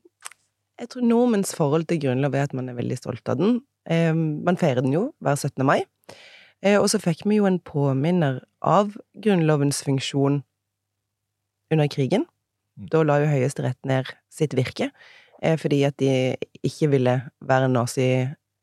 jeg 0.81 0.89
tror 0.91 1.05
nordmenns 1.05 1.53
forhold 1.55 1.85
til 1.89 2.01
Grunnlov 2.01 2.35
er 2.35 2.47
at 2.47 2.55
man 2.57 2.71
er 2.71 2.77
veldig 2.79 2.97
stolt 2.97 3.29
av 3.29 3.37
den. 3.41 3.59
Um, 3.85 4.41
man 4.47 4.57
feirer 4.57 4.81
den 4.81 4.95
jo 4.95 5.11
hver 5.21 5.37
17. 5.37 5.61
mai. 5.67 5.83
Uh, 6.65 6.79
og 6.79 6.89
så 6.89 6.99
fikk 7.03 7.21
vi 7.29 7.37
jo 7.37 7.45
en 7.45 7.61
påminner 7.61 8.41
av 8.65 8.95
Grunnlovens 9.21 9.83
funksjon 9.85 10.41
under 11.71 11.91
krigen. 11.93 12.25
Mm. 12.79 12.89
Da 12.89 13.03
la 13.05 13.19
jo 13.21 13.29
Høyesterett 13.29 13.79
ned 13.85 14.09
sitt 14.33 14.57
virke, 14.57 14.89
uh, 15.45 15.55
fordi 15.61 15.83
at 15.85 15.99
de 16.01 16.33
ikke 16.65 16.89
ville 16.95 17.19
være 17.45 17.69
nazi 17.69 18.09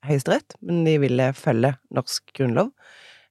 Høyesterett, 0.07 0.57
men 0.61 0.83
de 0.87 0.97
ville 1.03 1.33
følge 1.37 1.75
norsk 1.95 2.33
grunnlov. 2.37 2.73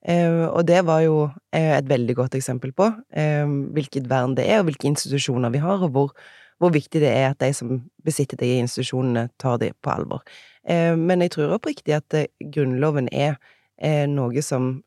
Eh, 0.08 0.46
og 0.48 0.66
det 0.66 0.80
var 0.88 1.04
jo 1.06 1.18
eh, 1.54 1.76
et 1.78 1.90
veldig 1.90 2.16
godt 2.18 2.36
eksempel 2.40 2.72
på 2.74 2.88
eh, 3.14 3.46
hvilket 3.76 4.08
vern 4.10 4.34
det 4.38 4.48
er, 4.50 4.62
og 4.62 4.70
hvilke 4.72 4.90
institusjoner 4.90 5.54
vi 5.54 5.62
har, 5.62 5.84
og 5.84 5.94
hvor, 5.94 6.16
hvor 6.58 6.74
viktig 6.74 7.04
det 7.04 7.12
er 7.12 7.30
at 7.32 7.42
de 7.44 7.52
som 7.54 7.84
besitter 8.06 8.40
de 8.40 8.56
institusjonene, 8.64 9.28
tar 9.40 9.60
de 9.62 9.72
på 9.84 9.94
alvor. 9.94 10.24
Eh, 10.70 10.98
men 10.98 11.22
jeg 11.22 11.32
tror 11.32 11.56
oppriktig 11.58 11.94
at 11.94 12.14
eh, 12.14 12.30
Grunnloven 12.54 13.10
er 13.12 13.36
eh, 13.82 14.06
noe 14.10 14.42
som 14.46 14.78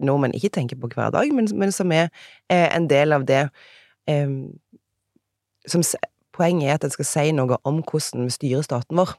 nordmenn 0.00 0.34
ikke 0.34 0.52
tenker 0.54 0.78
på 0.80 0.88
hver 0.94 1.10
dag, 1.12 1.32
men, 1.34 1.48
men 1.54 1.72
som 1.72 1.92
er 1.92 2.08
en 2.48 2.86
del 2.88 3.12
av 3.12 3.26
det 3.28 3.48
som 5.68 5.84
Poenget 6.30 6.70
er 6.70 6.76
at 6.78 6.84
den 6.86 6.92
skal 6.94 7.04
si 7.04 7.32
noe 7.36 7.58
om 7.68 7.82
hvordan 7.84 8.24
vi 8.24 8.32
styrer 8.32 8.62
staten 8.64 8.96
vår. 8.96 9.10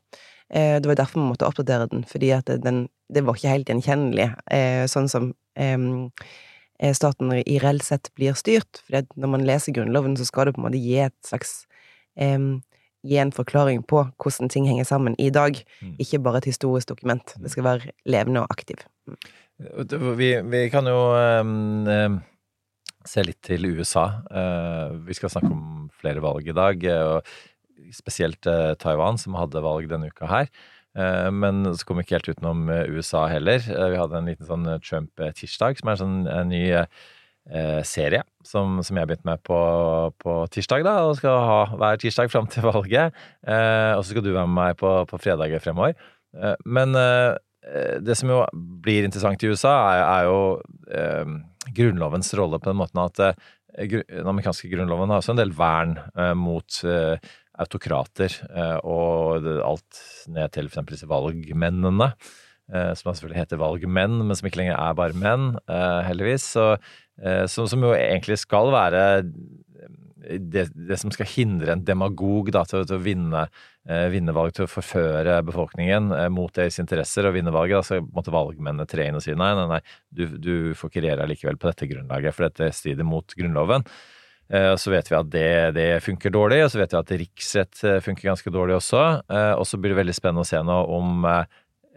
Eh, 0.54 0.82
det 0.82 0.90
var 0.90 1.00
derfor 1.00 1.22
vi 1.22 1.30
måtte 1.30 1.48
oppdatere 1.48 1.88
den, 1.92 2.04
fordi 2.08 2.34
at 2.36 2.50
den, 2.64 2.86
det 3.14 3.24
var 3.24 3.38
ikke 3.38 3.54
helt 3.54 3.70
gjenkjennelig, 3.72 4.28
eh, 4.52 4.84
sånn 4.92 5.08
som 5.12 5.32
eh, 5.56 6.92
staten 6.98 7.32
i 7.40 7.60
reelt 7.64 7.86
sett 7.88 8.12
blir 8.20 8.36
styrt. 8.36 8.82
For 8.84 9.08
når 9.16 9.32
man 9.32 9.46
leser 9.48 9.76
Grunnloven, 9.76 10.18
så 10.20 10.28
skal 10.28 10.50
det 10.50 10.58
på 10.58 10.64
en 10.64 10.68
måte 10.68 10.82
gi 10.82 10.98
et 11.08 11.18
slags 11.28 11.62
Gi 13.02 13.16
en 13.18 13.32
forklaring 13.34 13.80
på 13.90 14.04
hvordan 14.22 14.50
ting 14.52 14.68
henger 14.70 14.86
sammen 14.86 15.16
i 15.18 15.32
dag, 15.34 15.56
mm. 15.82 15.96
ikke 16.04 16.20
bare 16.22 16.38
et 16.38 16.52
historisk 16.52 16.92
dokument. 16.92 17.32
Det 17.42 17.50
skal 17.50 17.66
være 17.66 17.94
levende 18.06 18.44
og 18.44 18.52
aktiv. 18.54 18.84
Mm. 19.10 19.16
Vi, 20.20 20.28
vi, 20.52 20.60
kan 20.70 20.86
jo 20.86 21.00
um, 21.42 22.20
se 23.08 23.24
litt 23.26 23.40
til 23.48 23.66
USA. 23.72 24.04
Uh, 24.30 25.00
vi 25.08 25.18
skal 25.18 25.34
snakke 25.34 25.50
om 25.50 25.90
flere 25.98 26.22
valg 26.22 26.46
i 26.46 26.54
dag. 26.54 26.86
og 27.00 27.34
spesielt 27.96 28.48
eh, 28.50 28.74
Taiwan, 28.80 29.20
som 29.22 29.38
hadde 29.40 29.64
valg 29.64 29.90
denne 29.92 30.12
uka 30.12 30.30
her. 30.30 30.52
Eh, 30.98 31.30
men 31.34 31.64
så 31.72 31.88
kom 31.88 32.00
vi 32.00 32.06
ikke 32.06 32.20
helt 32.20 32.32
utenom 32.36 32.70
eh, 32.72 32.86
USA 32.92 33.26
heller. 33.32 33.64
Vi 33.64 34.00
hadde 34.00 34.20
en 34.20 34.30
liten 34.32 34.48
sånn 34.48 34.70
Trump-tirsdag, 34.86 35.80
som 35.80 35.92
er 35.92 35.98
en 35.98 36.04
sånn 36.06 36.52
ny 36.52 36.64
serie 37.90 38.20
som, 38.46 38.76
som 38.86 38.98
jeg 39.00 39.08
begynte 39.10 39.26
med 39.26 39.40
på, 39.42 39.56
på, 40.22 40.34
tirsdag, 40.54 40.84
da, 40.86 40.92
og 41.08 41.16
skal 41.18 41.40
ha 41.42 41.62
hver 41.74 41.98
tirsdag 41.98 42.30
fram 42.30 42.46
til 42.46 42.68
valget. 42.68 43.18
og 43.42 44.04
så 44.04 44.12
skal 44.12 44.22
du 44.22 44.30
være 44.30 44.46
med 44.46 44.60
meg 44.60 44.76
på, 44.78 44.92
på 45.10 45.20
fredager 45.24 45.64
fremover. 45.64 45.98
men 46.70 46.94
det 46.94 48.18
som 48.20 48.30
jo 48.30 48.44
blir 48.54 49.08
interessant 49.10 49.42
i 49.42 49.50
USA, 49.50 49.74
er, 49.90 50.04
er 50.06 50.30
jo 50.30 51.34
Grunnlovens 51.74 52.30
rolle 52.38 52.62
på 52.62 52.70
den 52.70 52.78
måten 52.78 53.02
at 53.02 53.42
den 53.78 54.28
amerikanske 54.28 54.70
grunnloven 54.72 55.10
har 55.10 55.22
også 55.22 55.36
en 55.36 55.42
del 55.42 55.54
vern 55.56 55.96
eh, 56.16 56.34
mot 56.38 56.82
autokrater, 57.62 58.36
eh, 58.50 58.78
og 58.88 59.48
alt 59.66 60.04
ned 60.32 60.54
til 60.56 60.70
f.eks. 60.72 60.88
disse 60.94 61.10
valgmennene. 61.10 62.12
Eh, 62.72 62.94
som 62.96 63.12
selvfølgelig 63.12 63.42
heter 63.42 63.60
valgmenn, 63.60 64.22
men 64.24 64.38
som 64.38 64.48
ikke 64.48 64.62
lenger 64.62 64.78
er 64.78 64.96
bare 64.98 65.18
menn, 65.18 65.52
eh, 65.68 66.02
heldigvis. 66.08 66.54
Så, 66.56 66.76
som, 67.52 67.68
som, 67.70 67.84
jo 67.86 67.92
egentlig 67.94 68.40
skal 68.42 68.72
være 68.74 69.02
det, 70.42 70.64
det, 70.74 70.96
som 70.98 71.12
skal 71.14 71.28
hindre 71.30 71.76
en 71.76 71.84
demagog 71.86 72.50
da, 72.54 72.64
til, 72.66 72.86
til, 72.88 72.98
å 72.98 73.04
vinne, 73.04 73.44
vinne, 74.14 74.34
valg, 74.34 74.56
til 74.58 74.66
å 74.66 74.72
forføre 74.72 75.36
befolkningen 75.46 76.10
mot 76.34 76.54
deres 76.56 76.80
interesser 76.82 77.28
og 77.28 77.36
vinne 77.36 77.54
valget. 77.54 77.78
Da 77.78 77.84
så 77.86 78.00
måtte 78.16 78.34
valgmennene 78.34 78.88
tre 78.90 79.06
inn 79.10 79.20
og 79.20 79.26
si 79.26 79.36
nei, 79.38 79.52
nei, 79.58 79.68
nei, 79.76 79.82
du, 80.10 80.24
du 80.42 80.56
får 80.78 80.94
ikke 80.94 81.06
regjere 81.06 81.30
likevel 81.30 81.62
på 81.62 81.70
dette 81.70 81.92
grunnlaget, 81.92 82.38
for 82.38 82.48
dette 82.48 82.72
strider 82.78 83.06
mot 83.06 83.38
Grunnloven. 83.38 83.86
Eh, 84.52 84.76
så 84.76 84.92
vet 84.92 85.08
vi 85.08 85.16
at 85.16 85.32
det, 85.32 85.50
det, 85.78 85.88
funker 86.04 86.34
dårlig, 86.34 86.62
og 86.66 86.72
så 86.74 86.82
vet 86.82 86.94
vi 86.94 87.00
at 87.00 87.16
riksrett 87.24 87.84
eh, 87.88 88.00
funker 88.04 88.32
ganske 88.32 88.52
dårlig 88.52 88.78
også. 88.82 89.04
Eh, 89.32 89.54
og 89.56 89.66
så 89.68 89.80
blir 89.80 89.94
det 89.94 90.02
veldig 90.02 90.18
spennende 90.18 90.44
å 90.44 90.52
se 90.52 90.60
nå 90.60 90.80
om 90.92 91.28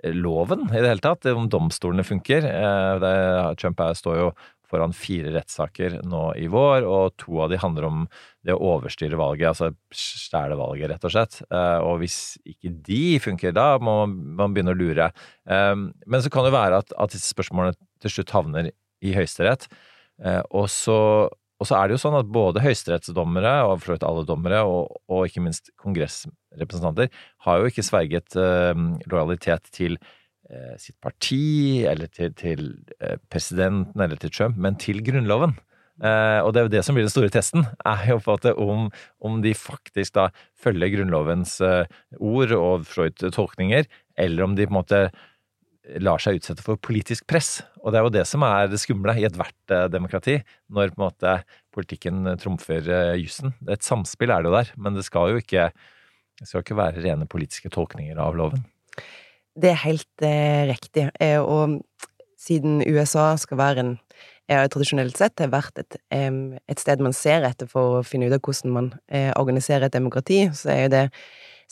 loven 0.05 0.67
i 0.69 0.83
det 0.83 0.91
hele 0.91 1.01
tatt, 1.01 1.25
om 1.33 1.47
domstolene 1.49 2.05
funker. 2.05 2.45
Trump 3.57 3.79
står 3.97 4.19
jo 4.19 4.27
foran 4.69 4.93
fire 4.97 5.31
rettssaker 5.33 5.95
nå 6.05 6.27
i 6.37 6.45
vår, 6.53 6.85
og 6.85 7.15
to 7.23 7.39
av 7.41 7.49
de 7.49 7.61
handler 7.63 7.87
om 7.89 8.03
det 8.45 8.53
å 8.53 8.75
overstyre 8.75 9.17
valget, 9.17 9.49
altså 9.55 9.71
stjele 9.97 10.59
valget, 10.61 10.91
rett 10.93 11.07
og 11.09 11.15
slett. 11.15 11.39
Og 11.87 12.03
hvis 12.03 12.19
ikke 12.45 12.75
de 12.85 13.01
funker, 13.25 13.55
da 13.57 13.79
må 13.81 14.03
man 14.11 14.53
begynne 14.53 14.75
å 14.75 14.77
lure. 14.77 15.09
Men 15.49 16.21
så 16.21 16.33
kan 16.35 16.45
det 16.45 16.53
være 16.53 16.83
at, 16.85 16.93
at 17.01 17.17
disse 17.17 17.33
spørsmålene 17.33 17.79
til 18.05 18.19
slutt 18.19 18.35
havner 18.37 18.69
i 18.69 19.17
Høyesterett. 19.17 19.71
Og 20.53 20.69
så 20.75 20.99
og 21.63 21.69
så 21.69 21.79
er 21.79 21.89
det 21.89 21.97
jo 21.97 22.03
sånn 22.03 22.19
at 22.19 22.31
både 22.35 22.63
høyesterettsdommere, 22.65 23.55
og 23.69 23.85
for 23.85 24.03
alle 24.09 24.25
dommere, 24.27 24.65
og, 24.67 24.97
og, 25.07 25.27
ikke 25.29 25.45
minst 25.45 25.71
kongressrepresentanter, 25.81 27.13
har 27.47 27.61
jo 27.61 27.71
ikke 27.71 27.87
sverget 27.87 28.37
eh, 28.41 28.73
lojalitet 29.11 29.71
til 29.75 29.97
eh, 30.51 30.75
sitt 30.83 30.97
parti, 31.05 31.85
eller 31.89 32.11
til, 32.11 32.35
til 32.39 32.67
eh, 32.99 33.21
presidenten, 33.31 34.03
eller 34.03 34.21
til 34.21 34.35
Trump, 34.35 34.59
men 34.59 34.81
til 34.83 35.01
Grunnloven. 35.07 35.57
og 35.95 36.49
det 36.51 36.59
er 36.59 36.65
jo 36.67 36.71
det 36.73 36.81
som 36.83 36.97
blir 36.97 37.05
den 37.07 37.13
store 37.13 37.31
testen, 37.31 37.69
er 37.87 38.09
jo 38.09 38.17
på 38.19 38.35
at 38.35 38.49
om, 38.59 38.89
om 39.23 39.37
de 39.45 39.53
faktisk 39.55 40.17
da 40.17 40.25
følger 40.59 40.91
Grunnlovens 40.91 41.61
ord 42.19 42.51
og 42.59 42.89
Freud 42.91 43.23
tolkninger, 43.23 43.87
eller 44.19 44.43
om 44.43 44.57
de 44.59 44.67
på 44.67 44.75
en 44.75 44.81
måte 44.81 45.05
lar 46.01 46.23
seg 46.23 46.39
utsette 46.39 46.65
for 46.65 46.81
politisk 46.81 47.27
press. 47.29 47.59
Og 47.83 47.93
det 47.93 48.01
er 48.01 48.07
jo 48.07 48.13
det 48.15 48.25
som 48.29 48.45
er 48.47 48.71
det 48.73 48.81
skumle 48.81 49.15
i 49.21 49.27
ethvert 49.29 49.75
eh, 49.75 49.87
demokrati, 49.93 50.39
når 50.73 50.95
på 50.95 51.01
en 51.01 51.07
måte 51.07 51.35
politikken 51.75 52.37
trumfer 52.41 52.89
eh, 52.89 53.17
jussen. 53.21 53.53
Et 53.71 53.85
samspill 53.85 54.33
er 54.33 54.45
det 54.45 54.51
jo 54.51 54.57
der, 54.57 54.73
men 54.81 54.97
det 54.97 55.05
skal 55.07 55.35
jo 55.35 55.43
ikke, 55.43 55.69
skal 56.43 56.65
ikke 56.65 56.79
være 56.79 57.05
rene 57.05 57.29
politiske 57.31 57.73
tolkninger 57.75 58.21
av 58.21 58.39
loven. 58.39 58.65
Det 59.55 59.71
er 59.71 59.83
helt 59.85 60.25
eh, 60.27 60.65
riktig. 60.71 61.09
Eh, 61.23 61.39
og 61.39 61.81
siden 62.41 62.81
USA 62.83 63.33
skal 63.41 63.61
være 63.61 63.85
en 63.85 63.93
eh, 64.49 64.65
tradisjonelt 64.73 65.21
sett 65.21 65.41
har 65.41 65.53
vært 65.53 65.79
et, 65.85 66.01
et, 66.11 66.81
sted 66.81 67.05
man 67.05 67.15
ser 67.17 67.47
etter 67.47 67.69
for 67.71 68.01
å 68.01 68.07
finne 68.07 68.29
ut 68.29 68.37
av 68.37 68.43
hvordan 68.43 68.75
man 68.75 68.93
organiserer 69.39 69.87
et 69.87 69.97
demokrati, 69.97 70.47
så 70.57 70.73
er 70.75 70.81
jo 70.83 70.95
det 70.97 71.05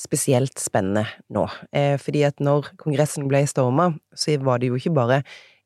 spesielt 0.03 0.59
spennende 0.61 1.07
nå. 1.33 1.47
Eh, 1.73 1.95
fordi 2.01 2.25
at 2.27 2.43
når 2.43 2.73
Kongressen 2.81 3.29
ble 3.31 3.45
storma, 3.49 3.93
så 4.15 4.37
var 4.43 4.63
det 4.63 4.73
jo 4.73 4.79
ikke 4.81 4.95
bare 4.97 5.23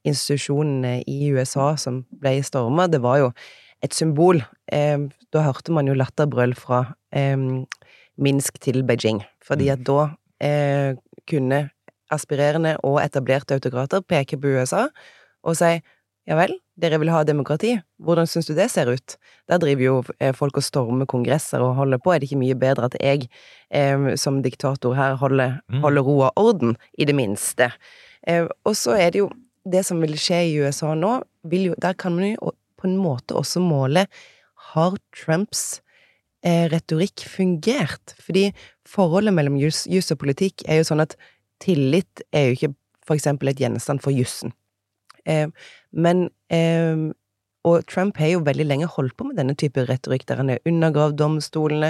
institusjonene 0.07 1.01
i 1.11 1.33
USA 1.35 1.73
som 1.81 2.05
ble 2.21 2.39
storma, 2.47 2.87
det 2.91 3.01
var 3.03 3.25
jo 3.25 3.31
et 3.85 3.97
symbol. 3.97 4.43
Eh, 4.73 5.09
da 5.35 5.47
hørte 5.47 5.75
man 5.75 5.89
jo 5.89 5.97
latterbrøl 5.97 6.55
fra 6.59 6.85
eh, 7.11 7.37
Minsk 8.17 8.61
til 8.65 8.85
Beijing, 8.87 9.23
fordi 9.45 9.71
at 9.73 9.83
da 9.89 10.11
eh, 10.43 10.95
kunne 11.29 11.67
aspirerende 12.13 12.77
og 12.87 13.01
etablerte 13.03 13.57
autokrater 13.59 14.05
peke 14.07 14.39
på 14.39 14.55
USA 14.55 14.87
og 15.47 15.57
si 15.59 15.73
ja 16.27 16.37
vel, 16.39 16.55
dere 16.77 16.99
vil 17.01 17.11
ha 17.13 17.23
demokrati, 17.25 17.73
hvordan 18.05 18.29
syns 18.29 18.51
du 18.51 18.55
det 18.57 18.69
ser 18.73 18.91
ut? 18.93 19.17
Der 19.49 19.61
driver 19.63 19.85
jo 19.85 19.95
eh, 20.21 20.35
folk 20.37 20.59
og 20.61 20.65
stormer 20.67 21.09
kongresser 21.09 21.65
og 21.65 21.77
holder 21.79 22.01
på, 22.03 22.13
er 22.13 22.21
det 22.21 22.29
ikke 22.29 22.43
mye 22.43 22.59
bedre 22.59 22.91
at 22.91 22.99
jeg 23.01 23.29
eh, 23.71 24.13
som 24.21 24.43
diktator 24.45 24.97
her 24.97 25.17
holder, 25.21 25.59
mm. 25.73 25.81
holder, 25.85 26.07
ro 26.07 26.19
og 26.29 26.43
orden, 26.43 26.77
i 26.99 27.09
det 27.09 27.17
minste? 27.17 27.71
Eh, 28.29 28.45
og 28.65 28.77
så 28.77 28.99
er 29.01 29.15
det 29.15 29.25
jo 29.25 29.31
det 29.67 29.83
som 29.89 30.03
vil 30.05 30.15
skje 30.21 30.43
i 30.51 30.57
USA 30.61 30.93
nå, 30.95 31.19
jo, 31.51 31.75
der 31.83 31.97
kan 31.99 32.15
man 32.19 32.35
jo 32.35 32.53
på 32.77 32.89
en 32.89 32.99
måte 33.01 33.35
også 33.39 33.63
måle 33.65 34.05
har 34.75 34.97
Trumps 35.17 35.81
eh, 36.45 36.67
retorikk 36.73 37.25
fungert? 37.31 38.15
Fordi 38.21 38.51
forholdet 38.87 39.35
mellom 39.35 39.57
juss 39.59 39.87
og 39.89 40.21
politikk 40.21 40.67
er 40.69 40.83
jo 40.83 40.91
sånn 40.91 41.05
at 41.07 41.17
tillit 41.63 42.27
er 42.37 42.51
jo 42.51 42.59
ikke 42.59 42.75
for 43.07 43.17
eksempel 43.17 43.51
et 43.51 43.63
gjenstand 43.63 44.03
for 44.05 44.15
jussen. 44.15 44.53
Eh, 45.27 45.49
men 45.97 46.29
eh, 46.53 47.13
Og 47.67 47.83
Trump 47.91 48.15
har 48.23 48.29
jo 48.31 48.45
veldig 48.47 48.63
lenge 48.63 48.87
holdt 48.87 49.17
på 49.19 49.25
med 49.27 49.41
denne 49.41 49.57
type 49.59 49.83
retorikk, 49.89 50.23
der 50.29 50.39
han 50.39 50.53
har 50.53 50.69
undergravd 50.71 51.17
domstolene, 51.19 51.89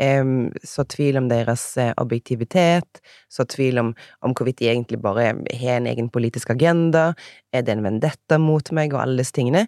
eh, 0.00 0.24
så 0.64 0.86
tvil 0.88 1.18
om 1.20 1.28
deres 1.28 1.64
eh, 1.76 1.92
objektivitet, 2.00 3.02
så 3.28 3.44
tvil 3.44 3.82
om, 3.82 3.90
om 4.24 4.32
hvorvidt 4.32 4.62
de 4.62 4.70
egentlig 4.72 5.02
bare 5.04 5.34
har 5.60 5.74
en 5.74 5.90
egen 5.90 6.08
politisk 6.08 6.54
agenda, 6.56 7.10
er 7.52 7.66
det 7.66 7.76
en 7.76 7.84
vendetta 7.84 8.40
mot 8.40 8.72
meg, 8.72 8.96
og 8.96 9.02
alle 9.02 9.20
disse 9.20 9.36
tingene. 9.36 9.66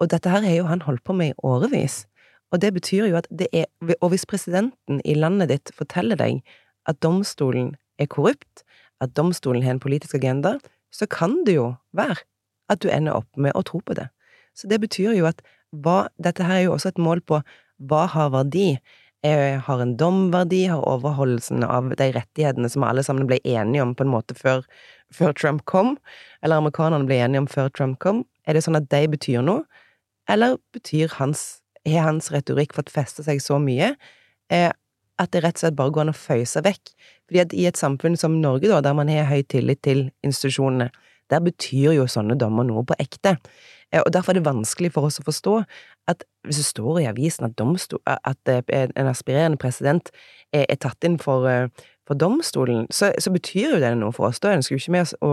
Og 0.00 0.08
dette 0.08 0.32
her 0.32 0.40
har 0.40 0.56
jo 0.56 0.72
han 0.72 0.88
holdt 0.88 1.04
på 1.04 1.20
med 1.20 1.34
i 1.34 1.38
årevis. 1.44 2.06
Og 2.52 2.64
det 2.64 2.72
betyr 2.72 3.10
jo 3.10 3.20
at 3.20 3.28
det 3.30 3.48
er 3.52 3.66
Og 4.00 4.14
hvis 4.14 4.26
presidenten 4.26 5.00
i 5.04 5.14
landet 5.18 5.50
ditt 5.50 5.72
forteller 5.76 6.16
deg 6.16 6.40
at 6.88 7.00
domstolen 7.02 7.74
er 7.98 8.08
korrupt, 8.08 8.64
at 9.00 9.12
domstolen 9.16 9.62
har 9.62 9.76
en 9.76 9.82
politisk 9.82 10.14
agenda, 10.14 10.58
så 10.92 11.06
kan 11.10 11.42
det 11.44 11.58
jo 11.58 11.74
være 11.92 12.22
at 12.72 12.82
du 12.82 12.90
ender 12.92 13.20
opp 13.20 13.28
med 13.36 13.54
å 13.54 13.64
tro 13.66 13.80
på 13.84 13.96
det. 13.96 14.08
Så 14.54 14.70
det 14.70 14.80
betyr 14.82 15.16
jo 15.18 15.28
at 15.28 15.42
hva, 15.74 16.08
dette 16.22 16.44
her 16.46 16.60
er 16.60 16.66
jo 16.68 16.76
også 16.76 16.92
et 16.92 17.02
mål 17.02 17.24
på 17.26 17.40
hva 17.88 18.04
har 18.10 18.30
verdi? 18.34 18.76
Eh, 19.24 19.56
har 19.66 19.80
en 19.80 19.96
domverdi? 19.96 20.66
Har 20.70 20.84
overholdelsen 20.86 21.64
av 21.66 21.90
de 21.98 22.10
rettighetene 22.14 22.68
som 22.70 22.84
alle 22.86 23.02
sammen 23.06 23.26
ble 23.30 23.40
enige 23.42 23.82
om 23.82 23.94
på 23.96 24.04
en 24.04 24.12
måte 24.12 24.36
før, 24.38 24.62
før 25.14 25.34
Trump 25.34 25.64
kom? 25.70 25.96
Eller 26.44 26.60
amerikanerne 26.60 27.08
ble 27.08 27.18
enige 27.24 27.42
om 27.42 27.50
før 27.50 27.72
Trump 27.74 27.98
kom? 28.04 28.22
Er 28.46 28.54
det 28.54 28.64
sånn 28.66 28.78
at 28.78 28.90
de 28.92 29.02
betyr 29.10 29.42
noe? 29.42 29.64
Eller 30.30 30.58
betyr 30.76 31.12
hans, 31.18 31.64
har 31.88 32.06
hans 32.06 32.30
retorikk 32.32 32.76
fått 32.76 32.92
feste 32.92 33.24
seg 33.26 33.42
så 33.44 33.58
mye 33.60 33.94
eh, 34.52 34.70
at 35.20 35.32
det 35.32 35.44
rett 35.44 35.58
og 35.58 35.64
slett 35.64 35.76
bare 35.78 35.92
går 35.94 36.06
an 36.06 36.14
å 36.14 36.16
føye 36.16 36.64
vekk? 36.68 36.94
Fordi 37.26 37.42
at 37.42 37.56
i 37.56 37.66
et 37.68 37.80
samfunn 37.80 38.16
som 38.20 38.38
Norge, 38.44 38.68
da, 38.68 38.82
der 38.84 38.96
man 38.96 39.10
har 39.12 39.28
høy 39.30 39.42
tillit 39.48 39.82
til 39.84 40.08
institusjonene, 40.24 40.90
der 41.30 41.40
betyr 41.44 41.94
jo 41.96 42.06
sånne 42.10 42.36
dommer 42.40 42.66
noe 42.66 42.84
på 42.86 42.96
ekte. 43.00 43.36
Eh, 43.92 44.02
og 44.02 44.12
derfor 44.12 44.32
er 44.32 44.40
det 44.40 44.48
vanskelig 44.48 44.92
for 44.94 45.08
oss 45.08 45.20
å 45.20 45.26
forstå 45.26 45.54
at 46.10 46.24
hvis 46.44 46.60
det 46.60 46.66
står 46.68 47.00
i 47.00 47.08
avisen 47.08 47.46
at, 47.48 47.56
domstol, 47.58 48.02
at 48.06 48.50
eh, 48.50 48.62
en 48.70 49.10
aspirerende 49.10 49.60
president 49.60 50.10
er, 50.52 50.66
er 50.68 50.80
tatt 50.80 51.06
inn 51.06 51.18
for, 51.22 51.46
eh, 51.48 51.68
for 52.08 52.18
domstolen, 52.18 52.86
så, 52.90 53.12
så, 53.18 53.32
betyr 53.34 53.76
jo 53.76 53.80
det 53.82 53.94
noe 54.00 54.12
for 54.16 54.28
oss. 54.28 54.42
Da 54.42 54.54
ønsker 54.56 54.76
jo 54.76 54.82
ikke 54.82 54.96
mer 54.96 55.14
å, 55.24 55.32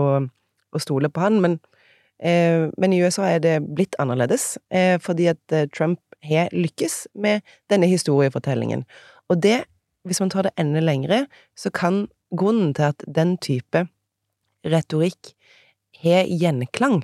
å 0.72 0.82
stole 0.82 1.10
på 1.12 1.24
han, 1.24 1.42
men, 1.44 1.58
eh, 2.22 2.70
men, 2.78 2.94
i 2.94 3.02
USA 3.02 3.28
er 3.34 3.44
det 3.44 3.58
blitt 3.68 3.98
annerledes, 4.02 4.56
eh, 4.72 4.96
fordi 5.02 5.28
at 5.34 5.58
Trump 5.74 6.00
har 6.22 6.52
lykkes 6.54 7.08
med 7.18 7.42
denne 7.72 7.88
historiefortellingen. 7.90 8.86
Og 9.28 9.42
det, 9.42 9.64
hvis 10.06 10.22
man 10.22 10.30
tar 10.30 10.46
det 10.46 10.54
enda 10.60 10.80
lengre, 10.80 11.24
så 11.58 11.72
kan 11.74 12.06
grunnen 12.32 12.72
til 12.74 12.92
at 12.92 13.04
den 13.10 13.36
type 13.42 13.86
retorikk 14.64 15.32
har 16.02 16.28
gjenklang 16.28 17.02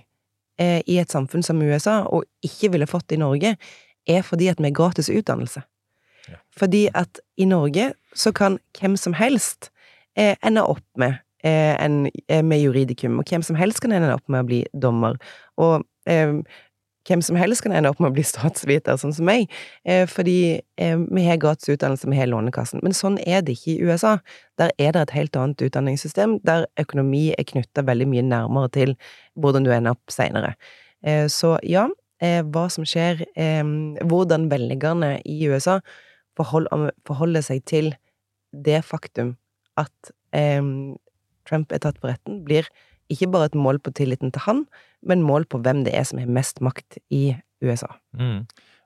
eh, 0.61 0.81
i 0.87 0.99
et 0.99 1.13
samfunn 1.13 1.45
som 1.47 1.63
USA, 1.63 2.03
og 2.07 2.27
ikke 2.45 2.73
ville 2.75 2.89
fått 2.91 3.09
det 3.09 3.19
i 3.19 3.23
Norge, 3.23 3.55
er 4.09 4.25
fordi 4.25 4.49
at 4.51 4.61
vi 4.61 4.71
er 4.71 4.77
gratis 4.77 5.11
utdannelse. 5.13 5.63
Ja. 6.29 6.39
Fordi 6.57 6.87
at 6.97 7.21
i 7.41 7.47
Norge 7.49 7.93
så 8.17 8.33
kan 8.37 8.59
hvem 8.79 8.97
som 9.01 9.17
helst 9.17 9.71
eh, 10.19 10.37
ende 10.45 10.65
opp 10.67 10.85
med, 11.01 11.21
eh, 11.45 11.75
en, 11.85 12.07
eh, 12.29 12.43
med 12.45 12.63
juridikum, 12.63 13.19
og 13.21 13.29
hvem 13.29 13.45
som 13.45 13.57
helst 13.57 13.81
kan 13.85 13.93
ende 13.93 14.15
opp 14.15 14.27
med 14.29 14.45
å 14.45 14.49
bli 14.49 14.63
dommer. 14.73 15.21
Og 15.57 15.85
eh, 16.09 16.41
hvem 17.09 17.23
som 17.25 17.39
helst 17.41 17.65
kan 17.65 17.73
ende 17.75 17.91
opp 17.91 18.01
med 18.03 18.11
å 18.11 18.17
bli 18.17 18.25
statsviter, 18.27 18.99
sånn 19.01 19.15
som 19.17 19.29
meg, 19.29 19.49
eh, 19.89 20.05
fordi 20.09 20.61
eh, 20.81 20.99
vi 20.99 21.25
har 21.27 21.41
gratis 21.41 21.71
utdannelse, 21.75 22.09
vi 22.11 22.19
har 22.19 22.29
Lånekassen. 22.31 22.83
Men 22.85 22.97
sånn 22.97 23.19
er 23.25 23.45
det 23.45 23.57
ikke 23.57 23.75
i 23.75 23.89
USA. 23.89 24.19
Der 24.61 24.75
er 24.79 24.95
det 24.95 25.07
et 25.07 25.15
helt 25.17 25.39
annet 25.41 25.65
utdanningssystem, 25.65 26.39
der 26.47 26.67
økonomi 26.81 27.31
er 27.35 27.49
knytta 27.49 27.87
veldig 27.89 28.09
mye 28.11 28.27
nærmere 28.27 28.73
til 28.75 28.95
hvordan 29.41 29.67
du 29.67 29.73
ender 29.75 29.97
opp 29.97 30.13
seinere. 30.13 30.55
Eh, 31.07 31.27
så 31.33 31.57
ja, 31.67 31.89
hva 32.19 32.65
som 32.67 32.83
skjer, 32.83 33.21
hvordan 34.11 34.49
velgerne 34.51 35.21
i 35.23 35.37
USA 35.47 35.77
forholder 36.35 37.45
seg 37.47 37.61
til 37.71 37.93
det 38.51 38.81
faktum 38.83 39.37
at 39.79 40.11
Trump 41.47 41.71
er 41.71 41.85
tatt 41.85 42.01
på 42.03 42.11
retten, 42.11 42.41
blir 42.43 42.67
ikke 43.13 43.31
bare 43.33 43.51
et 43.51 43.59
mål 43.59 43.81
på 43.83 43.93
tilliten 43.97 44.33
til 44.35 44.45
han, 44.45 44.65
men 45.07 45.27
mål 45.27 45.47
på 45.51 45.61
hvem 45.65 45.85
det 45.87 45.95
er 45.97 46.07
som 46.09 46.21
har 46.21 46.31
mest 46.31 46.63
makt 46.65 47.01
i 47.15 47.33
USA. 47.65 47.91
Mm. 48.19 48.45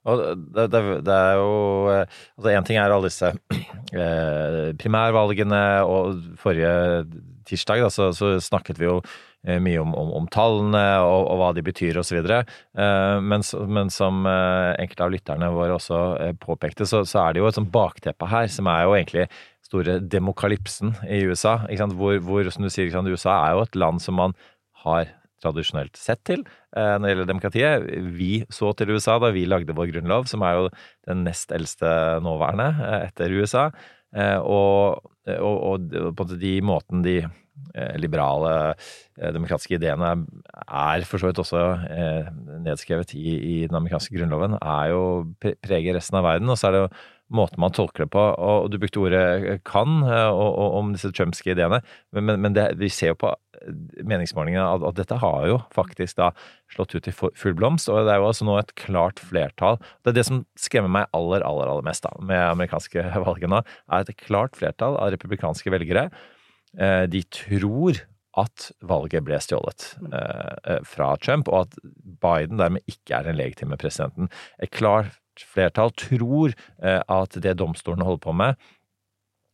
Og 0.09 0.23
det, 0.55 0.67
det, 0.73 0.81
det, 1.07 1.15
er 1.15 1.37
jo 1.39 1.51
Altså, 1.93 2.49
én 2.51 2.65
ting 2.67 2.79
er 2.81 2.91
alle 2.91 3.11
disse 3.11 3.29
eh, 4.03 4.73
primærvalgene, 4.79 5.63
og 5.87 6.39
forrige 6.43 7.05
tirsdag 7.47 7.85
da, 7.85 7.91
så, 7.93 8.11
så 8.17 8.35
snakket 8.43 8.81
vi 8.81 8.89
jo 8.89 8.97
eh, 9.47 9.61
mye 9.63 9.79
om, 9.83 9.95
om, 9.99 10.11
om 10.19 10.27
tallene 10.33 10.83
og, 11.03 11.27
og, 11.27 11.39
hva 11.41 11.53
de 11.55 11.65
betyr 11.67 12.01
osv. 12.03 12.19
Eh, 12.19 13.17
men, 13.23 13.47
men 13.77 13.95
som 13.95 14.27
eh, 14.27 14.73
enkelte 14.83 15.07
av 15.07 15.15
lytterne 15.15 15.53
våre 15.55 15.79
også 15.79 16.03
eh, 16.19 16.35
påpekte, 16.43 16.89
så, 16.89 17.05
så, 17.07 17.25
er 17.25 17.35
det 17.35 17.45
jo 17.45 17.51
et 17.51 17.61
sånt 17.61 17.73
bakteppe 17.75 18.31
her 18.31 18.51
som 18.53 18.71
er 18.73 18.87
jo 18.87 18.97
egentlig 18.99 19.29
store 19.73 19.99
demokalypsen 20.05 20.95
i 21.09 21.25
USA. 21.25 21.63
Hvor, 21.97 22.21
hvor, 22.21 22.53
som 22.53 22.65
du 22.65 22.71
sier, 22.73 22.93
USA 22.93 23.41
er 23.49 23.57
jo 23.57 23.67
et 23.67 23.81
land 23.81 24.05
som 24.05 24.21
man 24.21 24.37
har 24.85 25.11
tradisjonelt 25.43 25.99
sett 25.99 26.23
til 26.29 26.45
eh, 26.45 26.95
når 26.97 27.05
det 27.05 27.13
gjelder 27.13 27.31
demokratiet. 27.31 27.87
Vi 28.17 28.33
så 28.53 28.73
til 28.79 28.95
USA 28.95 29.19
da 29.23 29.33
vi 29.35 29.47
lagde 29.49 29.77
vår 29.77 29.91
grunnlov, 29.93 30.29
som 30.31 30.45
er 30.47 30.59
jo 30.59 30.73
den 31.09 31.25
nest 31.27 31.55
eldste 31.55 31.91
nåværende 32.25 32.69
eh, 32.87 32.99
etter 33.09 33.37
USA. 33.39 33.69
Eh, 34.15 34.39
og, 34.39 35.03
og, 35.39 35.65
og 35.67 36.13
på 36.19 36.29
de 36.35 36.59
måten 36.65 37.07
de 37.07 37.23
liberale 38.01 38.73
demokratiske 39.33 39.77
ideene 39.77 40.09
er 40.65 41.05
for 41.09 41.21
så 41.21 41.29
vidt 41.29 41.41
også 41.41 41.61
nedskrevet 42.65 43.13
i, 43.17 43.35
i 43.37 43.55
den 43.69 43.77
amerikanske 43.77 44.17
grunnloven, 44.17 44.57
er 44.57 44.87
jo 44.93 45.03
preger 45.39 45.97
resten 45.97 46.17
av 46.19 46.25
verden. 46.27 46.49
Og 46.53 46.59
så 46.59 46.69
er 46.69 46.75
det 46.75 46.81
jo 46.83 46.89
måten 47.35 47.61
man 47.63 47.75
tolker 47.75 48.07
det 48.07 48.13
på. 48.15 48.23
Og 48.39 48.71
du 48.73 48.79
brukte 48.81 49.03
ordet 49.03 49.61
kan 49.69 50.03
og, 50.05 50.49
og, 50.51 50.69
om 50.81 50.93
disse 50.95 51.13
trumpske 51.15 51.55
ideene, 51.55 51.83
men, 52.15 52.37
men 52.41 52.57
det, 52.57 52.73
vi 52.81 52.91
ser 52.93 53.13
jo 53.13 53.23
på 53.25 53.33
meningsmålingene 54.03 54.65
at, 54.65 54.85
at, 54.89 54.99
dette 54.99 55.19
har 55.23 55.47
jo 55.47 55.59
faktisk 55.75 56.19
da 56.19 56.31
slått 56.73 56.95
ut 56.97 57.09
i 57.09 57.15
full 57.15 57.57
blomst, 57.59 57.91
og 57.93 58.07
det 58.07 58.15
er 58.15 58.23
jo 58.23 58.29
altså 58.31 58.47
nå 58.49 58.57
et 58.59 58.75
klart 58.81 59.23
flertall. 59.23 59.79
Det 60.03 60.13
er 60.13 60.19
det 60.19 60.29
som 60.29 60.45
skremmer 60.59 60.93
meg 60.93 61.11
aller, 61.17 61.45
aller, 61.47 61.71
aller 61.71 61.87
mest 61.87 62.07
da, 62.07 62.15
med 62.19 62.41
amerikanske 62.43 63.07
valgene, 63.29 63.63
er 63.93 64.07
et 64.07 64.25
klart 64.25 64.59
flertall 64.59 64.99
av 65.01 65.13
republikanske 65.15 65.75
velgere. 65.75 66.09
Eh, 66.79 67.05
de 67.13 67.23
tror 67.29 68.03
at 68.41 68.71
valget 68.89 69.25
ble 69.27 69.37
stjålet 69.45 69.91
eh, 70.09 70.55
eh, 70.73 70.85
fra 70.89 71.13
Trump, 71.21 71.51
og 71.53 71.67
at 71.67 71.77
Biden 72.23 72.61
dermed 72.61 72.85
ikke 72.89 73.19
er 73.19 73.29
den 73.29 73.37
legitime 73.37 73.77
presidenten. 73.81 74.31
Et 74.63 74.73
klart 74.73 75.19
flertall 75.41 75.93
tror 75.97 76.53
at 76.83 77.37
det 77.43 77.55
domstolene 77.57 78.05
holder 78.05 78.23
på 78.23 78.35
med, 78.37 78.61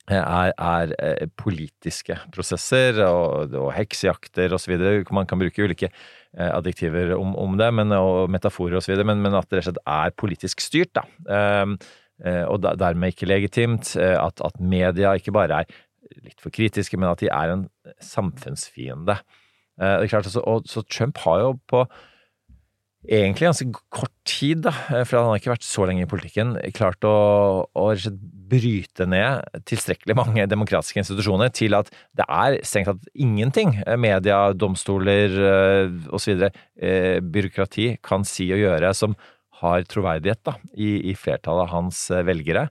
er, 0.09 0.53
er, 0.57 0.93
eh, 0.99 1.29
politiske 1.37 2.17
prosesser 2.33 3.01
og, 3.05 3.55
og 3.55 3.71
heksejakter 3.77 4.55
osv. 4.57 4.75
Man 5.15 5.29
kan 5.29 5.41
bruke 5.41 5.65
ulike 5.65 5.91
eh, 5.91 6.51
adjektiver 6.51 7.15
om, 7.19 7.35
om 7.37 7.57
det, 7.61 7.71
men, 7.75 7.93
og 7.97 8.31
metaforer 8.33 8.79
osv., 8.81 8.97
men, 9.05 9.23
men 9.25 9.37
at 9.39 9.49
det 9.51 9.61
rett 9.61 9.69
og 9.69 9.73
slett 9.73 9.83
er 9.85 10.17
politisk 10.17 10.65
styrt. 10.65 10.95
da. 10.97 11.05
Ehm, 11.29 11.77
eh, 12.25 12.45
og 12.49 12.63
dermed 12.65 13.15
ikke 13.15 13.29
legitimt. 13.29 13.95
At, 13.99 14.41
at 14.45 14.61
media 14.61 15.15
ikke 15.17 15.35
bare 15.35 15.63
er 15.63 15.79
litt 16.25 16.41
for 16.41 16.55
kritiske, 16.55 16.99
men 16.99 17.11
at 17.11 17.23
de 17.23 17.33
er 17.33 17.55
en 17.55 17.69
samfunnsfiende. 18.03 19.19
Det 19.79 19.89
er 20.09 20.11
klart, 20.11 20.27
altså, 20.27 20.43
og, 20.43 20.65
så 20.67 20.83
Trump 20.91 21.21
har 21.23 21.45
jo 21.45 21.51
på 21.71 21.85
egentlig 23.07 23.47
ganske 23.47 23.67
kort 23.95 24.13
tid, 24.27 24.65
da, 24.67 24.73
for 25.07 25.21
han 25.21 25.31
har 25.31 25.39
ikke 25.39 25.53
vært 25.53 25.67
så 25.67 25.87
lenge 25.87 26.03
i 26.05 26.11
politikken, 26.11 26.57
klart 26.75 27.05
å, 27.07 27.15
å 27.71 27.87
bryte 28.49 29.07
ned 29.09 29.63
tilstrekkelig 29.69 30.17
mange 30.19 30.47
demokratiske 30.53 31.03
institusjoner 31.05 31.53
til 31.55 31.77
at 31.79 31.91
det 32.19 32.27
er 32.27 32.59
strengt 32.67 32.91
tatt 32.91 33.09
ingenting 33.15 33.77
media, 34.01 34.53
domstoler 34.57 35.41
eh, 35.53 35.97
osv. 36.15 36.49
Eh, 36.49 37.19
byråkrati 37.23 37.91
kan 38.05 38.27
si 38.29 38.51
og 38.55 38.63
gjøre 38.65 38.93
som 38.97 39.17
har 39.63 39.87
troverdighet 39.91 40.43
da, 40.47 40.57
i, 40.75 41.11
i 41.11 41.17
flertallet 41.19 41.67
av 41.67 41.75
hans 41.75 42.09
eh, 42.15 42.25
velgere. 42.27 42.69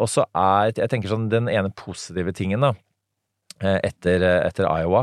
Og 0.00 0.08
så 0.08 0.22
er 0.32 0.70
jeg 0.70 0.88
tenker 0.88 1.10
sånn, 1.12 1.26
den 1.28 1.44
ene 1.52 1.68
positive 1.76 2.32
tingen 2.32 2.62
da, 2.64 2.70
etter, 3.60 4.22
etter 4.46 4.64
Iowa, 4.64 5.02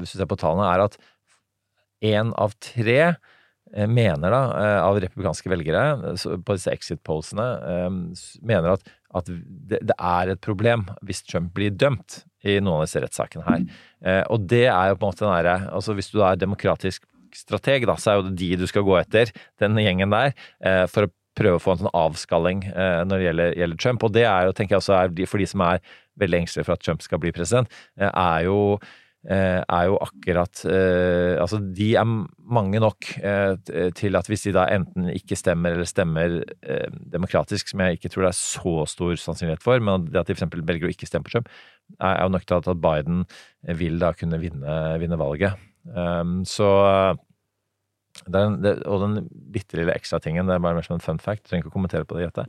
hvis 0.00 0.16
du 0.16 0.18
ser 0.18 0.26
på 0.26 0.40
tallene, 0.40 0.66
er 0.66 0.82
at 0.82 0.98
én 2.04 2.32
av 2.40 2.54
tre 2.62 3.00
eh, 3.06 3.88
mener 3.88 4.34
da, 4.34 4.42
eh, 4.60 4.80
av 4.84 5.00
republikanske 5.02 5.50
velgere 5.50 5.84
på 6.44 6.56
disse 6.56 6.72
exit-polsene, 6.74 7.46
eh, 7.70 7.88
mener 8.44 8.76
at, 8.76 8.92
at 9.14 9.30
det, 9.30 9.96
er 9.96 10.34
et 10.34 10.44
problem 10.44 10.86
hvis 11.06 11.24
Trump 11.26 11.54
blir 11.56 11.74
dømt 11.74 12.22
i 12.44 12.58
noen 12.60 12.82
av 12.82 12.86
disse 12.86 13.00
rettssakene 13.00 13.44
her. 13.46 13.62
Og 14.34 14.42
det 14.50 14.66
er 14.66 14.90
jo 14.90 14.96
på 14.98 15.06
en 15.06 15.12
måte 15.14 15.22
den 15.22 15.30
derre 15.32 15.70
Altså 15.72 15.94
hvis 15.96 16.10
du 16.12 16.18
er 16.20 16.36
demokratisk 16.36 17.06
strateg, 17.34 17.86
da, 17.88 17.94
så 17.96 18.10
er 18.10 18.18
jo 18.18 18.26
det 18.26 18.34
de 18.42 18.48
du 18.60 18.66
skal 18.68 18.84
gå 18.84 18.98
etter, 18.98 19.30
den 19.62 19.78
gjengen 19.80 20.12
der, 20.12 20.34
for 20.92 21.06
å 21.06 21.12
prøve 21.38 21.56
å 21.56 21.62
få 21.62 21.72
en 21.72 21.80
sånn 21.80 21.96
avskalling 21.96 22.60
når 22.74 23.14
det 23.14 23.24
gjelder, 23.24 23.56
gjelder 23.62 23.80
Trump. 23.80 24.04
Og 24.04 24.12
det 24.18 24.26
er 24.28 24.44
jo, 24.44 24.52
tenker 24.58 24.76
jeg 24.76 24.82
også, 24.82 24.98
er 24.98 25.30
for 25.30 25.40
de 25.40 25.48
som 25.54 25.64
er 25.64 25.80
veldig 26.20 26.42
engstelige 26.42 26.68
for 26.68 26.76
at 26.76 26.84
Trump 26.84 27.02
skal 27.04 27.22
bli 27.22 27.32
president, 27.34 27.70
er 27.96 28.44
jo 28.48 28.58
eh, 28.76 28.92
er 29.24 29.86
jo 29.88 29.96
akkurat 30.04 30.64
eh, 30.68 31.40
Altså, 31.40 31.56
de 31.58 31.94
er 31.96 32.04
mange 32.04 32.80
nok 32.82 33.08
eh, 33.24 33.54
til 33.96 34.18
at 34.18 34.28
hvis 34.28 34.44
de 34.44 34.52
da 34.52 34.66
enten 34.74 35.08
ikke 35.08 35.38
stemmer 35.38 35.72
eller 35.72 35.88
stemmer 35.88 36.42
eh, 36.62 36.90
demokratisk, 37.12 37.70
som 37.70 37.80
jeg 37.80 37.98
ikke 37.98 38.12
tror 38.12 38.26
det 38.26 38.32
er 38.34 38.40
så 38.40 38.74
stor 38.90 39.14
sannsynlighet 39.16 39.64
for, 39.64 39.80
men 39.80 40.08
det 40.10 40.20
at 40.20 40.28
de 40.28 40.36
f.eks. 40.36 40.48
velger 40.60 40.88
å 40.88 40.92
ikke 40.92 41.08
stemme 41.08 41.24
på 41.24 41.32
Trump, 41.32 41.48
er 42.00 42.20
jo 42.22 42.32
nok 42.34 42.44
til 42.48 42.60
at 42.60 42.82
Biden 42.84 43.24
vil 43.80 43.96
da 44.00 44.12
kunne 44.16 44.40
vinne, 44.40 44.76
vinne 45.00 45.20
valget. 45.20 45.60
Så 46.48 46.68
det 48.22 48.38
er 48.38 48.46
en, 48.46 48.56
det, 48.62 48.72
og 48.86 49.00
den 49.02 49.14
bitte 49.54 49.78
lille 49.78 49.94
ekstra 49.94 50.20
tingen, 50.22 50.46
det 50.46 50.54
er 50.54 50.62
bare 50.62 50.78
mer 50.78 50.86
som 50.86 50.96
en 50.96 51.02
fun 51.02 51.18
fact, 51.22 51.44
trenger 51.48 51.64
ikke 51.64 51.72
å 51.72 51.76
kommentere 51.76 52.06
på 52.08 52.18
det, 52.18 52.28
Jette, 52.28 52.44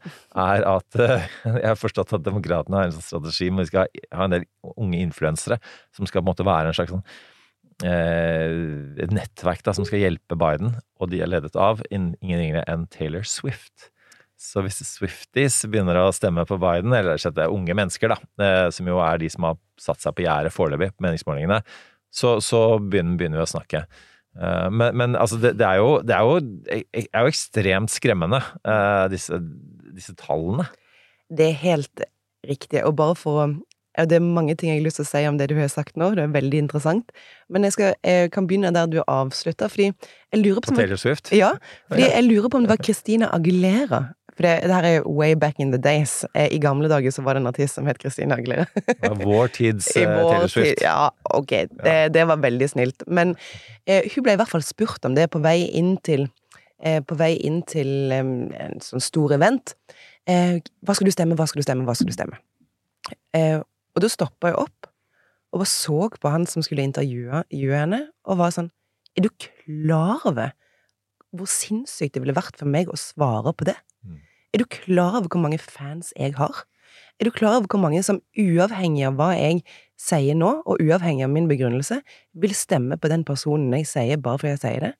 er 0.45 0.65
at 0.69 0.99
jeg 1.01 1.65
har 1.65 1.79
forstått 1.79 2.13
at 2.17 2.25
demokratene 2.27 2.77
har 2.77 2.89
en 2.89 2.97
sånn 2.97 3.07
strategi 3.07 3.49
hvor 3.49 3.65
vi 3.65 3.71
skal 3.71 4.03
ha 4.13 4.27
en 4.27 4.35
del 4.37 4.45
unge 4.75 5.01
influensere 5.01 5.57
som 5.95 6.05
skal 6.05 6.21
på 6.21 6.27
en 6.27 6.31
måte 6.33 6.45
være 6.47 6.69
en 6.69 6.77
slags 6.77 6.93
sånn 6.93 7.03
eh, 7.83 9.01
et 9.03 9.15
nettverk 9.15 9.65
da, 9.65 9.73
som 9.75 9.87
skal 9.87 10.03
hjelpe 10.05 10.37
Biden, 10.39 10.77
og 11.01 11.11
de 11.11 11.23
er 11.25 11.31
ledet 11.33 11.57
av 11.59 11.83
in- 11.89 12.13
ingen 12.21 12.41
ringere 12.43 12.65
enn 12.71 12.87
Taylor 12.93 13.25
Swift. 13.27 13.89
Så 14.39 14.61
hvis 14.65 14.81
Swifties 14.83 15.61
begynner 15.71 15.97
å 16.01 16.11
stemme 16.13 16.43
på 16.47 16.57
Biden, 16.61 16.93
eller 16.93 17.17
det 17.17 17.41
er 17.41 17.53
unge 17.53 17.75
mennesker, 17.77 18.11
da, 18.11 18.17
eh, 18.43 18.69
som 18.75 18.87
jo 18.87 18.99
er 19.03 19.19
de 19.21 19.29
som 19.31 19.47
har 19.47 19.59
satt 19.79 20.03
seg 20.03 20.15
på 20.15 20.25
gjerdet 20.27 20.53
foreløpig 20.53 20.91
på 20.93 21.07
meningsmålingene, 21.07 21.61
så, 22.15 22.37
så 22.43 22.77
begynner, 22.79 23.17
begynner 23.19 23.41
vi 23.41 23.47
å 23.47 23.53
snakke. 23.55 23.85
Eh, 24.35 24.69
Men, 24.71 24.97
men 24.97 25.15
altså, 25.15 25.37
det, 25.41 25.55
det, 25.59 25.67
er 25.67 25.79
jo, 25.81 26.01
det 26.01 26.15
er 26.15 26.23
jo, 26.25 26.39
er 27.13 27.21
jo 27.21 27.31
ekstremt 27.31 27.93
skremmende, 27.93 28.41
eh, 28.67 29.05
disse, 29.13 29.39
disse 29.95 30.15
tallene. 30.19 30.67
Det 31.31 31.51
er 31.51 31.63
helt 31.63 32.05
riktig. 32.45 32.83
Og 32.85 32.95
bare 32.95 33.15
for 33.17 33.55
ja, 33.97 34.03
Det 34.05 34.17
er 34.17 34.25
mange 34.25 34.55
ting 34.59 34.73
jeg 34.73 34.81
har 34.81 34.85
lyst 34.85 34.99
til 34.99 35.05
å 35.05 35.07
si 35.07 35.23
om 35.29 35.37
det 35.39 35.47
du 35.49 35.55
har 35.55 35.69
sagt 35.71 35.95
nå, 35.95 36.11
det 36.17 36.25
er 36.25 36.33
veldig 36.35 36.59
interessant. 36.65 37.13
Men 37.49 37.63
jeg, 37.63 37.77
skal, 37.77 37.93
jeg 38.03 38.31
kan 38.35 38.47
begynne 38.47 38.73
der 38.75 38.89
du 38.91 38.99
avslutta, 39.07 39.69
fordi 39.71 39.87
jeg 39.87 40.41
lurer 40.41 40.59
på 40.59 40.73
På 40.73 40.79
Taylor 40.81 40.99
Swift? 40.99 41.31
Ja, 41.31 41.53
fordi 41.87 42.09
jeg 42.09 42.25
lurer 42.27 42.51
på 42.51 42.59
om 42.59 42.67
det 42.67 42.73
var 42.73 42.83
Christina 42.83 43.31
Aguilera. 43.31 44.01
For 44.35 44.43
det, 44.43 44.53
det 44.67 44.75
her 44.75 44.87
er 44.89 45.05
way 45.07 45.35
back 45.39 45.59
in 45.63 45.71
the 45.71 45.79
days. 45.81 46.25
Eh, 46.35 46.49
I 46.51 46.59
gamle 46.59 46.89
dager 46.91 47.13
så 47.15 47.23
var 47.23 47.37
det 47.37 47.43
en 47.43 47.51
artist 47.51 47.77
som 47.77 47.87
het 47.87 47.99
Kristine 48.01 48.35
Aguilera. 48.35 48.65
Var 49.01 49.19
Vår 49.21 49.53
tids 49.55 49.87
eh, 49.95 50.03
Taylor 50.03 50.51
Swift. 50.51 50.81
Ja, 50.83 51.11
ok. 51.23 51.53
Det, 51.83 51.95
det 52.15 52.25
var 52.27 52.41
veldig 52.43 52.69
snilt. 52.69 53.05
Men 53.07 53.35
eh, 53.87 54.03
hun 54.11 54.25
ble 54.25 54.35
i 54.35 54.41
hvert 54.41 54.51
fall 54.51 54.65
spurt 54.65 55.07
om 55.07 55.15
det 55.15 55.29
på 55.31 55.39
vei 55.45 55.61
inn 55.79 55.95
til 56.03 56.27
eh, 56.83 56.99
På 57.05 57.15
vei 57.19 57.35
inn 57.47 57.61
til 57.63 58.11
en 58.11 58.81
sånn 58.83 59.03
stor 59.03 59.37
event. 59.37 59.77
Eh, 60.27 60.59
hva 60.83 60.97
skal 60.97 61.07
du 61.07 61.15
stemme, 61.15 61.37
hva 61.39 61.47
skal 61.47 61.63
du 61.63 61.67
stemme, 61.67 61.87
hva 61.87 61.95
skal 61.95 62.11
du 62.11 62.15
stemme? 62.17 62.41
Eh, 63.37 63.61
og 63.61 64.03
da 64.03 64.11
stoppa 64.11 64.51
jeg 64.51 64.59
opp 64.65 64.91
og 65.55 65.61
bare 65.61 65.71
så 65.71 66.09
på 66.11 66.31
han 66.33 66.43
som 66.51 66.63
skulle 66.65 66.83
intervjue 66.83 67.45
henne, 67.79 68.01
og 68.27 68.41
var 68.41 68.51
sånn 68.51 68.73
Er 69.15 69.23
du 69.23 69.29
klar 69.39 70.19
over 70.27 70.51
hvor 71.35 71.47
sinnssykt 71.51 72.15
det 72.15 72.21
ville 72.23 72.35
vært 72.35 72.57
for 72.59 72.67
meg 72.67 72.91
å 72.91 72.97
svare 72.99 73.53
på 73.55 73.67
det? 73.67 73.75
Er 74.55 74.61
du 74.63 74.69
klar 74.71 75.17
over 75.17 75.27
hvor 75.27 75.41
mange 75.43 75.57
fans 75.59 76.13
jeg 76.15 76.31
har? 76.37 76.63
Er 77.19 77.27
du 77.27 77.31
klar 77.35 77.57
over 77.57 77.67
hvor 77.67 77.79
mange 77.83 77.99
som 78.07 78.21
uavhengig 78.39 79.03
av 79.03 79.17
hva 79.19 79.33
jeg 79.35 79.65
sier 79.99 80.37
nå, 80.39 80.51
og 80.63 80.79
uavhengig 80.79 81.25
av 81.25 81.33
min 81.33 81.49
begrunnelse, 81.51 81.97
vil 82.39 82.55
stemme 82.55 82.95
på 82.95 83.11
den 83.11 83.25
personen 83.27 83.73
jeg 83.75 83.89
sier 83.89 84.21
bare 84.23 84.39
fordi 84.39 84.53
jeg 84.53 84.61
sier 84.63 84.85
det? 84.85 84.93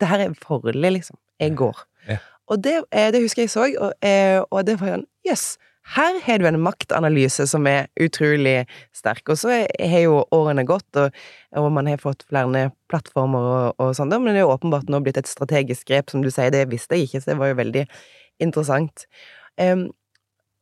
Det 0.00 0.08
her 0.08 0.24
er 0.24 0.38
farlig, 0.40 0.94
liksom. 0.96 1.20
Jeg 1.40 1.58
går. 1.60 1.84
Ja. 2.08 2.16
Og 2.48 2.64
det, 2.64 2.74
eh, 2.88 3.10
det 3.12 3.20
husker 3.20 3.42
jeg 3.42 3.52
så, 3.52 3.68
og, 3.80 3.92
eh, 4.00 4.40
og 4.50 4.64
det 4.64 4.78
var 4.80 4.94
sånn 4.94 5.06
Jøss, 5.28 5.58
her 5.94 6.18
har 6.24 6.40
du 6.40 6.46
en 6.48 6.58
maktanalyse 6.60 7.46
som 7.46 7.66
er 7.70 7.86
utrolig 8.02 8.64
sterk. 8.96 9.22
Og 9.30 9.38
så 9.38 9.60
har 9.62 10.02
jo 10.02 10.24
årene 10.34 10.64
gått, 10.66 10.88
og, 10.98 11.14
og 11.56 11.68
man 11.74 11.86
har 11.90 12.02
fått 12.02 12.24
flere 12.26 12.70
plattformer 12.90 13.50
og, 13.50 13.82
og 13.82 13.92
sånn, 13.98 14.10
men 14.10 14.32
det 14.32 14.40
er 14.40 14.46
jo 14.46 14.54
åpenbart 14.56 14.90
nå 14.90 15.00
blitt 15.04 15.20
et 15.20 15.30
strategisk 15.30 15.86
grep, 15.90 16.10
som 16.10 16.24
du 16.24 16.30
sier. 16.32 16.50
Det 16.54 16.64
visste 16.72 16.98
jeg 16.98 17.06
ikke, 17.06 17.22
så 17.22 17.32
det 17.32 17.38
var 17.42 17.52
jo 17.52 17.60
veldig 17.60 17.84
interessant. 18.42 19.06
Um, 19.60 19.88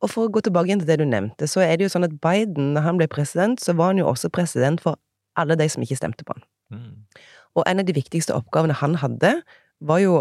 og 0.04 0.12
for 0.12 0.26
å 0.26 0.32
gå 0.32 0.42
tilbake 0.44 0.68
igjen 0.68 0.82
til 0.82 0.90
det 0.92 1.00
du 1.00 1.06
nevnte, 1.08 1.48
så 1.48 1.64
er 1.64 1.78
det 1.78 1.86
jo 1.86 1.94
sånn 1.94 2.04
at 2.04 2.18
Biden, 2.22 2.74
når 2.76 2.84
han 2.84 3.00
ble 3.00 3.08
president, 3.08 3.62
så 3.62 3.72
var 3.78 3.94
han 3.94 4.02
jo 4.02 4.10
også 4.10 4.28
president 4.34 4.82
for 4.84 5.00
alle 5.40 5.56
de 5.58 5.66
som 5.72 5.82
ikke 5.82 5.96
stemte 5.98 6.26
på 6.28 6.36
han. 6.36 6.44
Mm. 6.74 7.24
Og 7.56 7.64
en 7.70 7.80
av 7.80 7.88
de 7.88 7.96
viktigste 7.96 8.36
oppgavene 8.36 8.76
han 8.76 8.98
hadde, 9.00 9.38
var 9.80 10.02
jo 10.02 10.20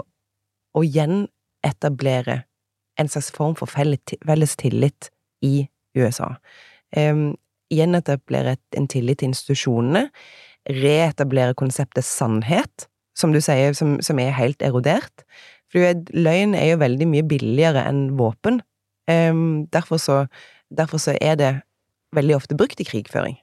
å 0.73 0.81
gjenetablere 0.85 2.43
en 2.99 3.09
slags 3.09 3.31
form 3.33 3.55
for 3.59 3.69
felles 3.69 4.55
tillit 4.59 5.09
i 5.41 5.67
USA. 5.97 6.35
Um, 6.97 7.33
gjenetablere 7.73 8.57
en 8.77 8.87
tillit 8.91 9.21
til 9.21 9.31
institusjonene, 9.31 10.07
reetablere 10.69 11.57
konseptet 11.57 12.05
sannhet, 12.05 12.87
som 13.17 13.33
du 13.33 13.41
sier, 13.43 13.73
som, 13.77 13.97
som 14.01 14.19
er 14.21 14.35
helt 14.37 14.61
erodert. 14.61 15.25
For 15.73 16.05
løgn 16.13 16.53
er 16.57 16.73
jo 16.73 16.81
veldig 16.81 17.09
mye 17.09 17.25
billigere 17.27 17.85
enn 17.89 18.11
våpen. 18.19 18.61
Um, 19.09 19.65
derfor, 19.73 19.99
så, 20.01 20.25
derfor 20.69 21.01
så 21.01 21.17
er 21.21 21.39
det 21.39 21.53
veldig 22.15 22.37
ofte 22.37 22.57
brukt 22.57 22.79
i 22.79 22.87
krigføring. 22.87 23.39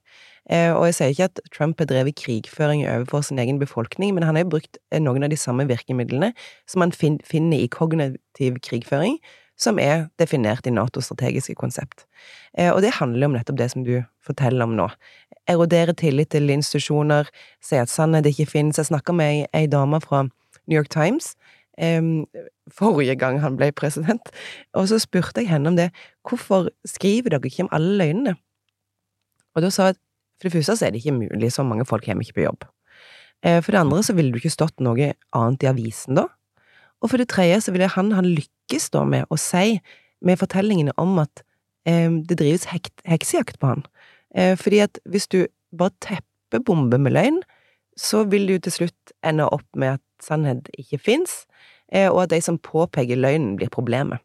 Eh, 0.51 0.73
og 0.75 0.89
jeg 0.89 0.97
sier 0.97 1.13
ikke 1.13 1.29
at 1.29 1.41
Trump 1.55 1.79
har 1.79 1.87
drevet 1.91 2.19
krigføring 2.19 2.83
overfor 2.89 3.23
sin 3.27 3.39
egen 3.39 3.61
befolkning, 3.61 4.15
men 4.15 4.25
han 4.27 4.35
har 4.35 4.47
jo 4.47 4.55
brukt 4.57 4.81
eh, 4.91 4.99
noen 5.03 5.23
av 5.23 5.31
de 5.31 5.39
samme 5.39 5.67
virkemidlene 5.69 6.33
som 6.71 6.87
fin 6.97 7.21
finner 7.27 7.61
i 7.61 7.69
kognitiv 7.71 8.59
krigføring, 8.65 9.19
som 9.61 9.79
er 9.83 10.09
definert 10.21 10.67
i 10.67 10.73
Natos 10.73 11.11
strategiske 11.11 11.55
konsept. 11.61 12.07
Eh, 12.57 12.71
og 12.73 12.81
det 12.85 12.97
handler 12.97 13.29
om 13.29 13.37
nettopp 13.37 13.61
det 13.61 13.71
som 13.75 13.85
du 13.85 13.99
forteller 14.25 14.65
om 14.65 14.77
nå. 14.79 14.89
Erodere 15.51 15.93
tillit 15.97 16.33
til 16.33 16.51
institusjoner, 16.53 17.29
si 17.65 17.77
at 17.77 17.93
sannhet 17.93 18.29
ikke 18.31 18.49
finnes. 18.49 18.81
Jeg 18.81 18.89
snakka 18.89 19.15
med 19.17 19.51
ei, 19.53 19.67
dame 19.69 20.01
fra 20.01 20.25
New 20.25 20.79
York 20.79 20.93
Times 20.93 21.35
forrige 22.71 23.17
gang 23.17 23.41
han 23.43 23.57
ble 23.59 23.71
president, 23.73 24.31
og 24.77 24.89
så 24.91 24.99
spurte 25.03 25.43
jeg 25.43 25.51
henne 25.51 25.73
om 25.73 25.79
det. 25.79 25.91
Hvorfor 26.27 26.71
skriver 26.89 27.35
dere 27.35 27.49
ikke 27.49 27.67
om 27.67 27.73
alle 27.77 27.97
løgnene? 28.01 28.35
Og 29.57 29.65
da 29.65 29.71
sa 29.73 29.91
jeg 29.91 29.97
at 29.97 30.03
for 30.41 30.49
det 30.49 30.57
første 30.57 30.77
så 30.79 30.87
er 30.87 30.95
det 30.95 31.03
ikke 31.03 31.19
mulig, 31.19 31.53
så 31.53 31.65
mange 31.67 31.85
folk 31.89 32.07
kommer 32.07 32.25
ikke 32.25 32.39
på 32.39 32.47
jobb. 32.47 32.65
Eh, 33.45 33.61
For 33.61 33.73
det 33.73 33.81
andre 33.81 34.03
så 34.03 34.15
ville 34.17 34.33
du 34.33 34.39
ikke 34.41 34.53
stått 34.53 34.81
noe 34.81 35.13
annet 35.37 35.65
i 35.65 35.69
avisen 35.69 36.17
da. 36.17 36.29
Og 37.01 37.11
for 37.11 37.21
det 37.21 37.29
tredje 37.29 37.61
så 37.65 37.73
ville 37.73 37.89
han, 37.89 38.13
han 38.13 38.29
lykkes 38.71 38.91
da 38.91 39.05
med 39.05 39.27
å 39.31 39.37
si, 39.39 39.81
med 40.21 40.39
fortellingene 40.39 40.93
om 40.99 41.19
at 41.19 41.43
eh, 41.87 42.11
det 42.11 42.39
drives 42.39 42.69
hek 42.71 42.91
heksejakt 43.05 43.59
på 43.61 43.67
han. 43.67 43.85
Eh, 44.35 44.57
fordi 44.57 44.81
at 44.85 44.99
hvis 45.05 45.29
du 45.29 45.47
bare 45.77 45.91
teppebomber 46.01 46.99
med 46.99 47.13
løgn, 47.13 47.43
så 47.97 48.25
vil 48.25 48.47
du 48.47 48.59
til 48.59 48.73
slutt 48.73 49.13
ende 49.27 49.49
opp 49.51 49.67
med 49.77 49.99
at 49.99 50.03
sannhet 50.23 50.69
ikke 50.79 50.99
fins, 50.99 51.47
eh, 51.93 52.09
og 52.11 52.25
at 52.25 52.31
de 52.31 52.41
som 52.41 52.59
påpeker 52.59 53.17
løgnen, 53.17 53.57
blir 53.57 53.71
problemet. 53.71 54.21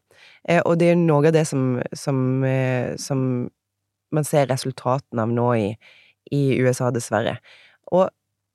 Eh, 0.48 0.62
og 0.64 0.78
det 0.78 0.92
er 0.92 0.96
noe 0.96 1.26
av 1.26 1.34
det 1.34 1.46
som, 1.46 1.80
som, 1.92 2.44
eh, 2.44 2.94
som 2.96 3.48
man 4.12 4.24
ser 4.24 4.46
resultatene 4.46 5.22
av 5.22 5.32
nå 5.32 5.52
i, 5.56 5.70
i 6.30 6.58
USA, 6.60 6.90
dessverre. 6.90 7.38
Og 7.92 8.08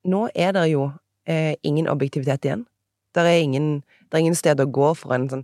nå 0.07 0.27
er 0.35 0.53
det 0.55 0.69
jo 0.71 0.91
eh, 1.27 1.55
ingen 1.63 1.89
objektivitet 1.91 2.45
igjen. 2.45 2.65
Det 3.11 3.25
er 3.27 3.43
det 3.43 4.15
er 4.15 4.23
ingen 4.23 4.35
sted 4.35 4.59
å 4.59 4.69
gå 4.71 4.93
for 4.95 5.11
en 5.15 5.27
sånn 5.31 5.43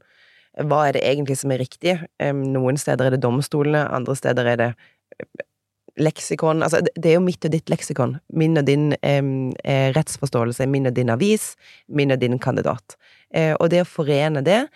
Hva 0.58 0.88
er 0.88 0.94
det 0.98 1.04
egentlig 1.06 1.38
som 1.38 1.52
er 1.54 1.62
riktig? 1.62 1.98
Noen 2.34 2.78
steder 2.82 3.06
er 3.06 3.16
det 3.16 3.22
domstolene, 3.22 3.84
andre 3.94 4.16
steder 4.18 4.48
er 4.54 4.58
det 4.58 4.70
eh, 5.20 5.46
leksikon 5.98 6.64
Altså, 6.66 6.82
det- 6.82 7.06
er 7.06 7.14
jo 7.18 7.22
mitt 7.22 7.46
og 7.46 7.52
ditt 7.52 7.70
leksikon. 7.70 8.20
Min 8.34 8.58
og 8.58 8.66
din 8.66 8.94
eh, 9.04 9.92
rettsforståelse, 9.94 10.66
min 10.68 10.88
og 10.88 10.94
din 10.96 11.10
avis, 11.10 11.56
min 11.88 12.12
og 12.12 12.20
din 12.20 12.40
kandidat. 12.40 12.96
Eh, 13.34 13.54
og 13.60 13.70
det 13.70 13.82
å 13.82 13.86
forene 13.86 14.44
det, 14.44 14.68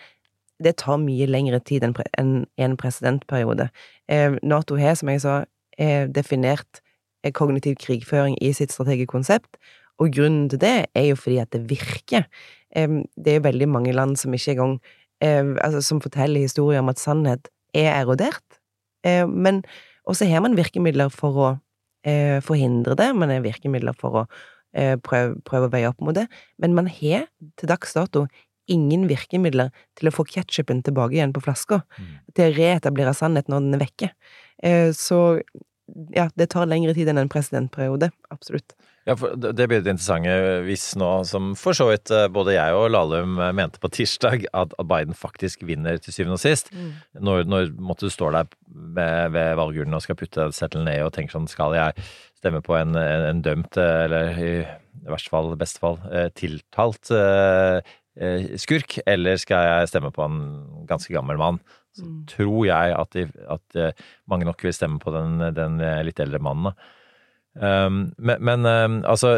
det 0.62 0.76
tar 0.76 0.98
mye 0.98 1.26
lengre 1.26 1.58
tid 1.64 1.82
enn 1.82 2.46
en 2.58 2.76
presidentperiode. 2.76 3.70
Eh, 4.08 4.38
Nato 4.42 4.76
har, 4.76 4.94
som 4.94 5.08
jeg 5.08 5.20
sa, 5.20 5.44
eh, 5.78 6.06
definert 6.06 6.80
eh, 7.24 7.32
kognitiv 7.32 7.76
krigføring 7.76 8.36
i 8.40 8.52
sitt 8.52 8.70
strategiske 8.70 9.10
konsept, 9.10 9.56
og 9.98 10.10
grunnen 10.14 10.48
til 10.48 10.58
det 10.58 10.86
er 10.94 11.08
jo 11.10 11.16
fordi 11.16 11.38
at 11.38 11.50
det 11.50 11.68
virker. 11.70 12.24
Det 12.74 13.28
er 13.28 13.36
jo 13.36 13.44
veldig 13.44 13.68
mange 13.68 13.92
land 13.92 14.16
som 14.16 14.32
ikke 14.32 14.52
engang 14.54 14.80
eh, 14.80 15.01
altså, 15.22 15.82
Som 15.82 16.00
forteller 16.02 16.40
historier 16.40 16.82
om 16.82 16.90
at 16.92 16.98
sannhet 16.98 17.48
er 17.74 17.92
erodert. 17.94 18.60
Eh, 19.06 19.26
men 19.28 19.62
også 20.08 20.26
har 20.26 20.42
man 20.42 20.56
virkemidler 20.58 21.12
for 21.14 21.38
å 21.38 21.50
eh, 22.06 22.38
forhindre 22.44 22.96
det, 22.98 23.12
man 23.16 23.30
har 23.30 23.44
virkemidler 23.44 23.96
for 23.98 24.22
å 24.22 24.24
eh, 24.76 24.96
prøve, 25.02 25.36
prøve 25.46 25.68
å 25.68 25.72
veie 25.72 25.90
opp 25.90 26.00
mot 26.02 26.16
det, 26.16 26.26
men 26.62 26.74
man 26.74 26.90
har 26.90 27.28
til 27.60 27.70
dags 27.70 27.94
dato 27.96 28.26
ingen 28.70 29.08
virkemidler 29.10 29.72
til 29.98 30.08
å 30.08 30.14
få 30.14 30.24
ketsjupen 30.28 30.84
tilbake 30.86 31.16
igjen 31.16 31.34
på 31.34 31.42
flaska, 31.44 31.80
til 32.36 32.48
å 32.48 32.56
reetablere 32.56 33.14
sannhet 33.16 33.50
når 33.50 33.64
den 33.64 33.76
er 33.76 33.82
vekke. 33.82 34.10
Eh, 34.62 34.90
så 34.96 35.20
ja, 36.14 36.28
det 36.38 36.52
tar 36.54 36.70
lengre 36.70 36.94
tid 36.96 37.10
enn 37.10 37.20
en 37.20 37.32
presidentperiode. 37.32 38.12
Absolutt. 38.32 38.76
Ja, 39.02 39.16
for 39.18 39.34
det 39.34 39.64
blir 39.66 39.80
det 39.82 39.90
interessante 39.96 40.34
hvis 40.62 40.84
nå, 41.00 41.08
som 41.26 41.52
for 41.58 41.74
så 41.74 41.88
vidt 41.88 42.10
eh, 42.14 42.28
både 42.30 42.52
jeg 42.54 42.74
og 42.78 42.84
Lahlum 42.94 43.32
eh, 43.42 43.50
mente 43.58 43.80
på 43.82 43.90
tirsdag, 43.90 44.44
at 44.54 44.76
Biden 44.78 45.16
faktisk 45.18 45.64
vinner 45.66 45.98
til 45.98 46.14
syvende 46.14 46.36
og 46.38 46.42
sist. 46.44 46.70
Mm. 46.70 46.92
Når, 47.26 47.42
når 47.50 47.72
måtte 47.82 48.06
du 48.06 48.14
stå 48.14 48.28
der 48.36 48.46
ved, 48.70 49.32
ved 49.34 49.56
valgurnen 49.58 49.98
og 49.98 50.04
skal 50.04 50.18
putte 50.20 50.46
settelen 50.54 50.86
ned 50.86 51.02
og 51.02 51.10
tenke 51.16 51.34
sånn 51.34 51.50
Skal 51.50 51.74
jeg 51.74 52.06
stemme 52.38 52.62
på 52.62 52.76
en, 52.78 52.94
en, 52.94 53.26
en 53.32 53.42
dømt, 53.42 53.74
eh, 53.80 54.04
eller 54.06 54.38
i 54.38 54.54
verste 55.10 55.32
fall, 55.34 55.50
beste 55.58 55.82
fall, 55.82 55.98
tiltalt 56.38 57.08
skurk, 58.60 58.98
eller 59.08 59.38
skal 59.40 59.64
jeg 59.66 59.88
stemme 59.90 60.10
på 60.14 60.22
en 60.26 60.36
ganske 60.86 61.14
gammel 61.14 61.40
mann? 61.40 61.58
Så 61.92 62.06
Mm. 62.06 62.20
tror 62.30 62.60
jeg 62.64 62.92
at, 62.96 63.10
de, 63.12 63.26
at 63.52 63.96
mange 64.30 64.46
nok 64.48 64.62
vil 64.64 64.72
stemme 64.72 65.00
på 65.02 65.10
den, 65.12 65.40
den 65.56 65.80
litt 66.06 66.20
eldre 66.22 66.38
mannen. 66.40 66.70
da. 66.70 66.92
Um, 67.52 68.14
men 68.16 68.40
men 68.40 68.64
um, 68.64 68.94
altså, 69.04 69.34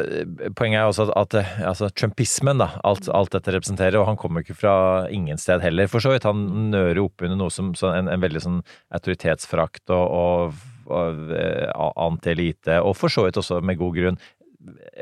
poenget 0.55 0.79
er 0.79 0.87
også 0.87 1.09
at, 1.19 1.35
at 1.35 1.65
altså, 1.67 1.89
trumpismen, 1.99 2.61
da, 2.63 2.69
alt, 2.87 3.09
alt 3.11 3.33
dette 3.35 3.51
representerer, 3.57 3.99
og 3.99 4.07
han 4.07 4.21
kommer 4.21 4.45
ikke 4.45 4.55
fra 4.55 4.75
ingen 5.11 5.41
sted 5.41 5.65
heller, 5.65 5.91
for 5.91 6.05
så 6.05 6.13
vidt. 6.13 6.29
Han 6.29 6.71
nører 6.71 7.03
opp 7.03 7.25
under 7.27 7.41
noe 7.41 7.51
som 7.51 7.73
en, 7.91 8.13
en 8.13 8.23
veldig 8.23 8.45
sånn 8.45 8.63
autoritetsfrakt 8.95 9.91
og, 9.91 10.07
og, 10.15 10.63
og 10.87 11.35
eh, 11.35 11.69
anti-elite, 12.07 12.79
og 12.87 12.95
for 13.01 13.11
så 13.11 13.27
vidt 13.27 13.41
også 13.43 13.59
med 13.67 13.81
god 13.83 13.99
grunn 13.99 14.23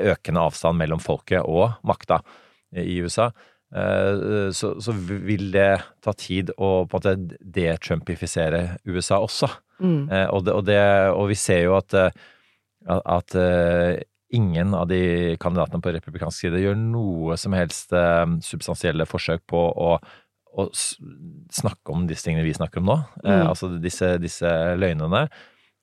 økende 0.02 0.42
avstand 0.42 0.80
mellom 0.80 0.98
folket 1.02 1.44
og 1.44 1.76
makta 1.86 2.22
i 2.72 2.96
USA. 3.04 3.28
Eh, 3.76 4.48
Så, 4.56 4.74
så 4.80 4.92
vil 4.96 5.50
det 5.52 5.82
ta 6.02 6.12
tid 6.16 6.50
å 6.56 6.82
på 6.88 6.96
en 6.98 6.98
måte 6.98 7.38
detrumpifisere 7.60 8.78
USA 8.88 9.20
også. 9.20 9.48
Mm. 9.80 10.08
Eh, 10.10 10.26
Og, 10.32 10.44
det, 10.44 10.52
og, 10.56 10.64
det, 10.64 10.80
og 11.12 11.28
vi 11.30 11.36
ser 11.38 11.66
jo 11.66 11.76
at, 11.76 11.94
eh, 11.94 12.10
at, 12.88 13.34
eh, 13.34 14.02
ingen 14.32 14.74
av 14.74 14.88
de 14.88 15.36
kandidatene 15.40 15.82
på 15.84 15.92
republikansk 15.92 16.46
side 16.46 16.62
gjør 16.62 16.78
noe 16.78 17.36
som 17.36 17.54
helst 17.56 17.92
eh, 17.92 18.24
substansielle 18.44 19.06
forsøk 19.06 19.44
på 19.50 19.60
å, 19.60 19.94
å 20.56 20.66
snakke 20.72 21.92
om 21.92 22.06
disse 22.08 22.26
tingene 22.26 22.46
vi 22.46 22.56
snakker 22.56 22.82
om 22.82 22.92
nå. 22.92 22.98
Eh, 23.24 23.42
Mm. 23.42 23.48
Altså 23.50 23.72
disse, 23.78 24.16
disse 24.22 24.50
løgnene. 24.78 25.26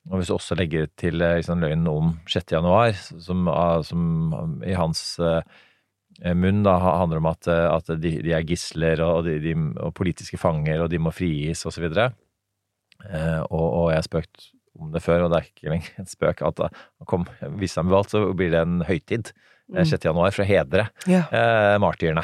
Og 0.10 0.18
hvis 0.18 0.30
du 0.32 0.36
også 0.36 0.56
legger 0.58 0.88
til 0.98 1.20
liksom, 1.22 1.62
løgnen 1.62 1.90
om 1.92 2.14
6. 2.28 2.56
januar, 2.56 2.94
som, 2.96 3.48
ah, 3.52 3.82
som 3.86 4.62
i 4.66 4.74
hans 4.74 5.20
munn 6.36 6.64
da 6.66 6.74
handler 6.82 7.20
om 7.22 7.28
at, 7.30 7.48
at 7.48 7.92
de, 8.02 8.16
de 8.24 8.34
er 8.34 8.48
gisler 8.48 9.04
og, 9.06 9.28
de, 9.28 9.38
de, 9.44 9.54
og 9.78 9.94
politiske 9.96 10.40
fanger, 10.42 10.82
og 10.82 10.90
de 10.90 11.00
må 11.00 11.14
frigis, 11.14 11.62
og 11.68 11.76
så. 11.76 12.10
Eh, 13.08 13.42
og, 13.48 13.68
og 13.80 13.86
jeg 13.92 14.00
har 14.00 14.08
spøkt 14.08 14.50
om 14.78 14.92
det 14.94 15.02
før, 15.04 15.26
og 15.26 15.32
det 15.34 15.40
er 15.40 15.48
ikke 15.50 15.72
lenger 15.74 16.02
en 16.04 16.10
spøk, 16.10 16.42
at 16.46 16.60
han 16.68 17.08
kom, 17.10 17.24
hvis 17.60 17.76
han 17.80 17.88
blir 17.90 17.98
valgt, 17.98 18.12
så 18.14 18.26
blir 18.38 18.52
det 18.54 18.62
en 18.66 18.82
høytid 18.88 19.32
eh, 19.34 19.46
Mm. 19.70 19.86
6. 19.86 20.06
januar 20.08 20.32
for 20.34 20.42
å 20.42 20.48
hedre 20.50 20.88
Ja. 21.06 21.24
eh, 21.30 21.76
martyrene. 21.78 22.24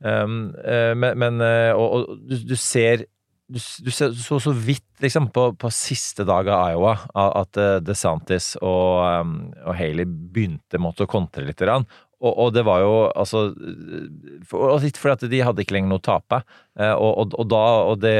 Um, 0.00 0.54
eh, 0.64 0.94
men, 0.94 1.18
men 1.18 1.40
eh, 1.42 1.72
og, 1.74 2.06
og 2.08 2.20
du, 2.30 2.36
du 2.52 2.54
ser 2.56 3.02
du, 3.50 3.58
du 3.58 3.90
ser 3.90 4.12
så 4.16 4.38
så 4.40 4.52
vidt 4.54 4.86
liksom 5.02 5.26
på, 5.34 5.48
på 5.58 5.70
siste 5.74 6.24
dag 6.28 6.48
av 6.52 6.70
Iowa 6.70 6.92
at 7.16 7.58
DeSantis 7.84 8.52
og, 8.60 9.00
um, 9.24 9.32
og 9.64 9.74
Haley 9.76 10.04
begynte 10.06 10.78
måtte 10.80 11.08
kontre 11.10 11.44
litt. 11.48 11.60
Og, 11.64 12.32
og 12.32 12.52
det 12.56 12.64
var 12.68 12.80
jo 12.84 12.92
altså 13.12 13.48
for, 14.48 14.76
Litt 14.84 15.00
fordi 15.00 15.16
at 15.16 15.32
de 15.32 15.42
hadde 15.48 15.64
ikke 15.64 15.76
lenger 15.78 15.92
noe 15.92 16.00
å 16.02 16.06
tape. 16.08 16.40
Og, 16.96 17.32
og 17.36 17.48
da 17.50 17.62
Og 17.88 18.00
det, 18.02 18.16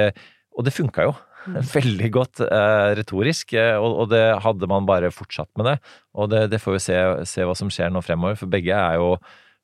og 0.57 0.65
det 0.67 0.73
funka 0.75 1.05
jo. 1.09 1.13
Veldig 1.47 2.09
godt 2.13 2.41
eh, 2.45 2.91
retorisk, 2.99 3.53
eh, 3.57 3.77
og, 3.79 3.95
og 4.03 4.09
det 4.13 4.23
hadde 4.45 4.69
man 4.71 4.87
bare 4.89 5.11
fortsatt 5.15 5.49
med 5.57 5.67
det. 5.71 5.77
Og 6.19 6.29
det, 6.33 6.47
det 6.53 6.61
får 6.61 6.75
vi 6.77 6.81
se, 6.85 6.97
se 7.31 7.47
hva 7.47 7.55
som 7.57 7.71
skjer 7.73 7.93
nå 7.95 8.03
fremover, 8.05 8.37
for 8.41 8.51
begge 8.53 8.75
er 8.75 8.99
jo, 9.01 9.15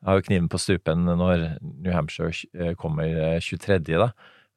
har 0.07 0.21
jo 0.21 0.25
kniven 0.29 0.49
på 0.53 0.61
strupen 0.63 1.05
når 1.09 1.45
New 1.61 1.93
Hampshire 1.93 2.33
eh, 2.55 2.75
kommer 2.81 3.11
eh, 3.11 3.41
23. 3.43 3.81
da. 4.01 4.11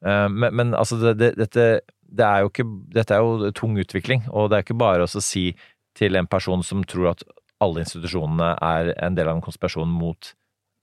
Eh, 0.06 0.28
Men, 0.28 0.54
men 0.54 0.74
altså, 0.78 0.96
det, 1.02 1.16
det, 1.20 1.32
dette, 1.40 1.66
det 2.08 2.24
er 2.24 2.44
jo 2.46 2.52
ikke, 2.52 2.68
dette 2.94 3.14
er 3.18 3.24
jo 3.26 3.50
tung 3.52 3.76
utvikling, 3.82 4.24
og 4.30 4.48
det 4.50 4.56
er 4.60 4.64
ikke 4.68 4.78
bare 4.80 5.04
å 5.04 5.10
si 5.20 5.50
til 5.98 6.16
en 6.16 6.28
person 6.30 6.62
som 6.62 6.84
tror 6.86 7.10
at 7.16 7.26
alle 7.60 7.82
institusjonene 7.82 8.52
er 8.62 8.92
en 9.02 9.16
del 9.18 9.26
av 9.28 9.36
en 9.40 9.42
konspirasjon 9.44 9.90
mot 9.90 10.32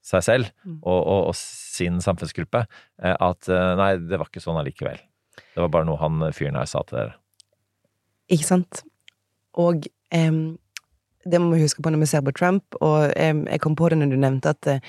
seg 0.06 0.22
selv 0.22 0.50
Mm. 0.62 0.76
og, 0.84 1.00
og, 1.00 1.20
og 1.32 1.34
sin 1.34 1.96
samfunnsgruppe, 2.04 2.60
at 3.02 3.48
nei, 3.80 3.88
det 3.98 4.18
var 4.20 4.28
ikke 4.28 4.42
sånn 4.44 4.58
allikevel. 4.60 5.00
Det 5.56 5.64
var 5.64 5.72
bare 5.72 5.88
noe 5.88 6.00
han 6.00 6.20
fyren 6.36 6.58
her 6.60 6.68
sa 6.68 6.82
til 6.84 7.00
dere. 7.00 7.16
Ikke 8.32 8.48
sant? 8.48 8.82
Og 9.56 9.86
em, 10.14 10.58
det 11.24 11.40
må 11.40 11.54
vi 11.54 11.64
huske 11.64 11.82
på 11.82 11.92
når 11.92 12.04
vi 12.04 12.10
ser 12.10 12.24
på 12.26 12.34
Trump, 12.36 12.76
og 12.84 13.14
em, 13.16 13.46
jeg 13.48 13.62
kom 13.64 13.76
på 13.78 13.88
det 13.90 13.98
når 14.02 14.12
du 14.12 14.18
nevnte 14.20 14.52
at 14.52 14.68
eh, 14.68 14.82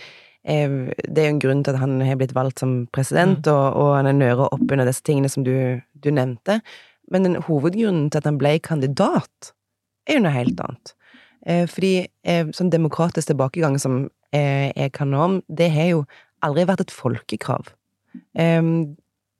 det 1.08 1.24
er 1.24 1.30
jo 1.30 1.36
en 1.36 1.44
grunn 1.44 1.64
til 1.64 1.76
at 1.76 1.82
han 1.82 2.02
har 2.04 2.20
blitt 2.20 2.36
valgt 2.36 2.64
som 2.64 2.82
president, 2.96 3.48
og, 3.48 3.80
og 3.80 3.96
han 3.96 4.12
er 4.12 4.20
nøret 4.20 4.52
opp 4.52 4.68
under 4.68 4.88
disse 4.88 5.06
tingene 5.08 5.32
som 5.32 5.48
du, 5.48 5.80
du 6.04 6.12
nevnte. 6.12 6.60
Men 7.12 7.24
den 7.24 7.42
hovedgrunnen 7.48 8.10
til 8.12 8.22
at 8.22 8.28
han 8.28 8.40
ble 8.40 8.58
kandidat, 8.64 9.54
er 10.08 10.20
jo 10.20 10.24
noe 10.24 10.36
helt 10.36 10.62
annet. 10.64 10.94
Eh, 11.48 11.66
fordi 11.70 11.94
eh, 12.28 12.48
sånn 12.56 12.72
demokratisk 12.74 13.32
tilbakegang 13.32 13.78
som 13.80 14.06
eh, 14.36 14.72
jeg 14.74 14.94
kan 14.98 15.12
nå 15.14 15.24
om, 15.24 15.38
det 15.48 15.70
har 15.76 15.92
jo 15.94 16.06
aldri 16.44 16.68
vært 16.70 16.86
et 16.86 16.94
folkekrav. 16.94 17.72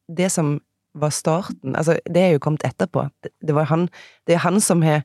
Det 0.08 0.30
som 0.34 0.56
var 1.00 1.14
starten 1.16 1.76
Altså, 1.78 1.98
det 2.10 2.24
er 2.24 2.36
jo 2.36 2.44
kommet 2.44 2.66
etterpå. 2.68 3.08
Det, 3.24 3.56
var 3.56 3.70
han 3.72 3.88
Det 4.28 4.38
er 4.38 4.46
han 4.46 4.62
som 4.62 4.84
har 4.86 5.04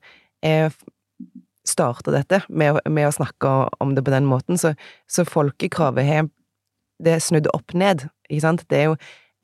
starta 1.63 2.11
dette 2.11 2.41
med, 2.49 2.81
med 2.91 3.07
å 3.07 3.15
snakke 3.15 3.51
om 3.83 3.95
det 3.95 4.03
på 4.03 4.11
den 4.15 4.27
måten, 4.27 4.59
så, 4.59 4.75
så 5.07 5.23
folkekravet 5.29 6.09
har 6.09 6.31
Det 7.03 7.17
er 7.17 7.23
snudd 7.23 7.49
opp 7.55 7.75
ned, 7.75 8.09
ikke 8.31 8.43
sant? 8.43 8.65
Det 8.71 8.79
er 8.79 8.89
jo 8.91 8.97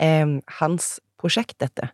eh, 0.03 0.39
hans 0.61 0.99
prosjekt, 1.19 1.57
dette. 1.59 1.89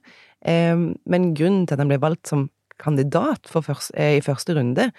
Eh, 0.45 0.77
men 1.09 1.31
grunnen 1.37 1.65
til 1.65 1.77
at 1.77 1.81
han 1.85 1.93
ble 1.93 2.01
valgt 2.03 2.29
som 2.29 2.51
kandidat 2.83 3.49
først, 3.49 3.93
eh, 3.97 4.19
i 4.19 4.25
første 4.25 4.57
runde, 4.57 4.91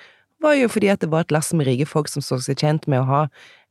var 0.41 0.55
jo 0.57 0.67
fordi 0.71 0.89
at 0.91 1.01
det 1.01 1.11
var 1.11 1.25
et 1.25 1.31
lass 1.33 1.53
med 1.53 1.67
rike 1.67 1.87
folk 1.87 2.09
som 2.11 2.23
så 2.23 2.39
seg 2.43 2.59
tjent 2.61 2.87
med 2.91 3.01
å 3.01 3.09
ha, 3.09 3.21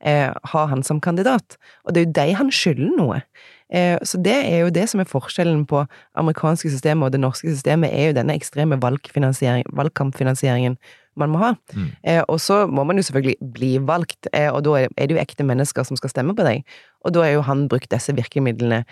eh, 0.01 0.33
ha 0.53 0.67
han 0.71 0.83
som 0.83 1.01
kandidat. 1.01 1.57
Og 1.85 1.95
det 1.95 2.01
er 2.01 2.07
jo 2.07 2.13
de 2.19 2.39
han 2.41 2.51
skylder 2.51 2.97
noe. 2.99 3.23
Eh, 3.73 3.97
så 4.05 4.19
det 4.21 4.35
er 4.35 4.65
jo 4.65 4.73
det 4.75 4.85
som 4.91 5.01
er 5.01 5.09
forskjellen 5.09 5.65
på 5.69 5.85
amerikanske 6.21 6.71
systemet 6.71 7.09
og 7.09 7.15
det 7.15 7.23
norske 7.23 7.49
systemet, 7.51 7.95
er 7.95 8.11
jo 8.11 8.19
denne 8.19 8.37
ekstreme 8.37 8.79
valgkampfinansieringen 8.81 10.77
man 11.17 11.31
må 11.31 11.39
ha. 11.39 11.53
Mm. 11.75 11.91
Eh, 12.03 12.23
og 12.29 12.41
så 12.43 12.65
må 12.67 12.85
man 12.85 12.99
jo 12.99 13.07
selvfølgelig 13.07 13.51
bli 13.55 13.73
valgt, 13.87 14.29
eh, 14.33 14.51
og 14.51 14.65
da 14.67 14.85
er 14.85 15.07
det 15.07 15.15
jo 15.15 15.23
ekte 15.23 15.47
mennesker 15.47 15.87
som 15.87 15.99
skal 15.99 16.11
stemme 16.11 16.35
på 16.35 16.47
deg. 16.47 16.65
Og 17.07 17.15
da 17.15 17.23
er 17.23 17.37
jo 17.37 17.45
han 17.47 17.69
brukt 17.71 17.91
disse 17.93 18.15
virkemidlene, 18.15 18.85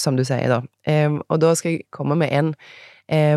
som 0.00 0.16
du 0.16 0.24
sier, 0.26 0.50
da. 0.50 0.62
Og 1.28 1.36
da 1.38 1.52
skal 1.54 1.76
jeg 1.76 1.84
komme 1.94 2.16
med 2.18 2.32
en 2.34 2.48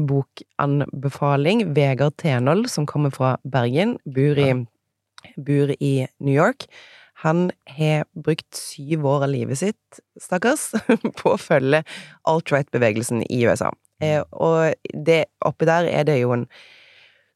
bokanbefaling. 0.08 1.76
Vegard 1.76 2.16
Tenhold, 2.18 2.70
som 2.72 2.88
kommer 2.90 3.12
fra 3.14 3.36
Bergen, 3.44 3.98
bor 4.06 4.40
i, 4.40 4.54
bor 5.38 5.76
i 5.78 5.92
New 6.18 6.34
York. 6.34 6.66
Han 7.22 7.50
har 7.70 8.06
brukt 8.18 8.50
syv 8.58 9.06
år 9.06 9.26
av 9.28 9.34
livet 9.34 9.62
sitt, 9.62 10.02
stakkars, 10.20 10.72
på 11.20 11.34
å 11.34 11.40
følge 11.42 11.84
alt-right-bevegelsen 12.30 13.26
i 13.30 13.44
USA. 13.46 13.72
Eh, 14.02 14.24
og 14.32 14.74
det, 14.94 15.26
oppi 15.46 15.68
der 15.70 15.90
er 15.90 16.08
det 16.10 16.22
jo 16.22 16.34
en 16.36 16.48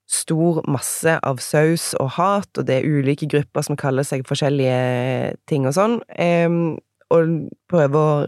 stor 0.10 0.62
masse 0.70 1.16
av 1.26 1.42
saus 1.42 1.92
og 2.02 2.16
hat, 2.18 2.50
og 2.58 2.66
det 2.68 2.80
er 2.80 2.90
ulike 3.00 3.30
grupper 3.30 3.66
som 3.66 3.78
kaller 3.80 4.06
seg 4.06 4.26
forskjellige 4.30 5.36
ting 5.50 5.66
og 5.70 5.78
sånn, 5.78 6.00
eh, 6.18 6.50
og 7.14 7.38
prøver 7.70 8.02
å 8.02 8.26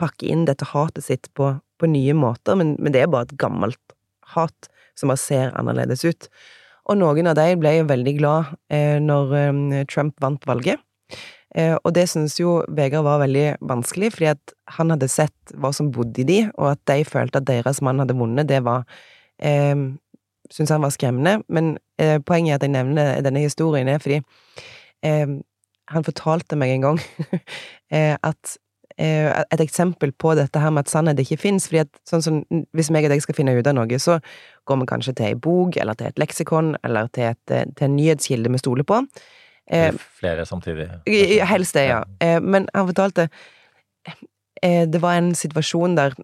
pakke 0.00 0.28
inn 0.28 0.44
dette 0.46 0.68
hatet 0.72 1.06
sitt 1.06 1.30
på, 1.38 1.54
på 1.80 1.90
nye 1.90 2.14
måter, 2.16 2.58
men, 2.58 2.74
men 2.82 2.94
det 2.94 3.04
er 3.04 3.12
bare 3.12 3.30
et 3.30 3.38
gammelt 3.40 3.96
hat 4.34 4.70
som 4.98 5.12
bare 5.12 5.20
ser 5.20 5.54
annerledes 5.58 6.04
ut. 6.06 6.28
Og 6.86 6.98
noen 7.00 7.30
av 7.30 7.36
de 7.38 7.54
ble 7.58 7.72
jo 7.80 7.88
veldig 7.88 8.14
glad 8.18 8.52
eh, 8.72 8.98
når 9.02 9.34
eh, 9.40 9.86
Trump 9.90 10.14
vant 10.22 10.42
valget. 10.48 10.82
Eh, 11.56 11.76
og 11.84 11.94
det 11.94 12.08
synes 12.10 12.36
jo 12.40 12.58
Vegard 12.68 13.06
var 13.06 13.22
veldig 13.22 13.46
vanskelig, 13.64 14.12
fordi 14.12 14.30
at 14.34 14.56
han 14.76 14.92
hadde 14.92 15.08
sett 15.08 15.54
hva 15.56 15.72
som 15.72 15.92
bodde 15.94 16.20
i 16.24 16.28
de, 16.28 16.40
og 16.58 16.74
at 16.74 16.82
de 16.90 17.06
følte 17.08 17.40
at 17.40 17.48
deres 17.48 17.80
mann 17.84 18.02
hadde 18.02 18.18
vunnet, 18.18 18.48
det 18.48 18.64
var 18.66 18.84
eh, 19.38 19.76
Synes 20.46 20.70
han 20.70 20.84
var 20.84 20.92
skremmende. 20.94 21.40
Men 21.50 21.72
eh, 21.98 22.20
poenget 22.22 22.52
er 22.52 22.54
at 22.60 22.62
jeg 22.62 22.70
nevner 22.70 23.16
denne 23.26 23.40
historien, 23.42 23.88
er 23.90 23.98
fordi 23.98 24.20
eh, 25.02 25.32
han 25.90 26.06
fortalte 26.06 26.54
meg 26.54 26.70
en 26.70 26.84
gang 26.84 27.00
eh, 27.94 28.14
at 28.14 28.52
eh, 28.98 29.26
et 29.42 29.64
eksempel 29.64 30.12
på 30.12 30.36
dette 30.38 30.60
her 30.62 30.70
med 30.70 30.84
at 30.84 30.92
sannhet 30.92 31.18
ikke 31.18 31.40
fins, 31.42 31.66
fordi 31.66 31.82
at 31.82 31.98
sånn 32.06 32.22
som 32.22 32.38
hvis 32.76 32.92
meg 32.94 33.08
og 33.08 33.14
deg 33.14 33.24
skal 33.24 33.38
finne 33.38 33.56
ut 33.58 33.66
av 33.66 33.74
noe, 33.74 33.98
så 33.98 34.20
går 34.70 34.80
vi 34.82 34.88
kanskje 34.92 35.16
til 35.18 35.32
ei 35.32 35.40
bok, 35.48 35.80
eller 35.82 35.98
til 35.98 36.12
et 36.12 36.22
leksikon, 36.22 36.76
eller 36.86 37.10
til, 37.10 37.34
et, 37.34 37.74
til 37.74 37.88
en 37.88 37.98
nyhetskilde 37.98 38.54
vi 38.54 38.62
stoler 38.62 38.86
på. 38.86 39.02
Eh, 39.70 39.92
Flere 40.20 40.46
samtidig. 40.46 40.88
Helst 41.50 41.74
det, 41.74 41.88
ja. 41.90 42.02
Eh, 42.22 42.40
Men 42.40 42.68
han 42.74 42.86
fortalte 42.86 43.28
eh, 44.62 44.84
Det 44.88 45.00
var 45.02 45.18
en 45.18 45.34
situasjon 45.34 45.96
der 45.98 46.14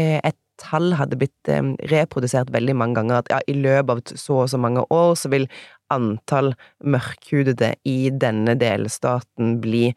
et 0.00 0.36
tall 0.56 0.94
hadde 0.96 1.16
blitt 1.18 1.48
reprodusert 1.90 2.48
veldig 2.54 2.72
mange 2.78 2.96
ganger. 2.96 3.18
At 3.18 3.28
ja, 3.28 3.40
i 3.50 3.56
løpet 3.58 4.12
av 4.14 4.20
så 4.20 4.38
og 4.44 4.48
så 4.48 4.56
mange 4.56 4.80
år 4.94 5.10
så 5.18 5.28
vil 5.28 5.44
antall 5.92 6.54
mørkhudede 6.80 7.74
i 7.84 8.08
denne 8.14 8.54
delstaten 8.56 9.58
bli 9.60 9.90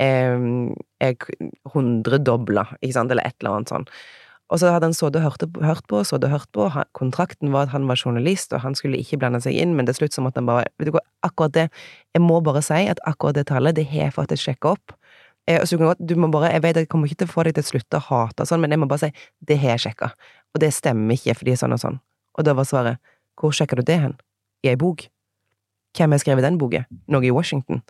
eh, 0.00 0.46
ikke 1.10 1.36
sant, 2.94 3.12
eller 3.12 3.26
et 3.26 3.36
eller 3.42 3.58
annet 3.58 3.74
sånn. 3.74 3.88
Og 4.50 4.58
så 4.58 4.72
hadde 4.74 4.88
han 4.88 4.94
sittet 4.96 5.20
og 5.20 5.28
hørt, 5.28 5.44
hørt 5.62 5.84
på, 5.86 6.02
sittet 6.06 6.26
og 6.26 6.34
hørt 6.34 6.50
på. 6.54 6.66
Han, 6.74 6.88
kontrakten 6.98 7.52
var 7.54 7.68
at 7.68 7.74
han 7.74 7.86
var 7.88 8.00
journalist, 8.00 8.52
og 8.52 8.64
han 8.64 8.74
skulle 8.74 8.98
ikke 8.98 9.20
blande 9.22 9.40
seg 9.44 9.54
inn, 9.54 9.76
men 9.78 9.86
til 9.86 10.00
slutt 10.00 10.16
så 10.16 10.24
måtte 10.24 10.42
han 10.42 10.48
bare 10.50 10.66
Vet 10.80 10.90
du 10.90 10.94
hva, 10.96 11.04
akkurat 11.26 11.54
det 11.54 11.66
Jeg 12.16 12.24
må 12.24 12.40
bare 12.42 12.62
si 12.66 12.80
at 12.90 13.02
akkurat 13.06 13.38
det 13.38 13.46
tallet, 13.50 13.76
det 13.78 13.86
har 13.92 14.08
jeg 14.08 14.16
faktisk 14.16 14.48
sjekka 14.48 14.74
opp. 14.74 14.96
Eh, 15.46 15.62
så 15.62 15.76
du, 15.76 15.78
kan 15.78 15.92
godt, 15.92 16.02
du 16.02 16.16
må 16.18 16.30
bare 16.34 16.50
Jeg 16.56 16.64
vet 16.66 16.82
jeg 16.82 16.88
kommer 16.90 17.06
ikke 17.06 17.22
til 17.22 17.30
å 17.30 17.34
få 17.34 17.46
deg 17.46 17.56
til 17.56 17.66
å 17.66 17.70
slutte 17.70 18.00
å 18.00 18.06
hate 18.08 18.42
og 18.42 18.50
sånn, 18.50 18.62
men 18.64 18.74
jeg 18.74 18.82
må 18.82 18.90
bare 18.90 19.06
si 19.06 19.28
det 19.46 19.58
har 19.62 19.76
jeg 19.76 19.84
sjekka, 19.86 20.10
og 20.54 20.64
det 20.64 20.72
stemmer 20.74 21.14
ikke 21.14 21.38
fordi 21.38 21.56
sånn 21.62 21.76
og 21.76 21.82
sånn. 21.82 22.00
Og 22.38 22.46
da 22.46 22.56
var 22.58 22.66
svaret 22.68 22.98
Hvor 23.40 23.54
sjekker 23.56 23.80
du 23.80 23.86
det 23.86 24.00
hen? 24.02 24.18
I 24.66 24.74
ei 24.74 24.76
bok? 24.76 25.06
Hvem 25.96 26.12
har 26.12 26.20
skrevet 26.22 26.44
den 26.44 26.58
boka? 26.58 26.84
Noe 27.10 27.24
i 27.24 27.32
Washington? 27.34 27.80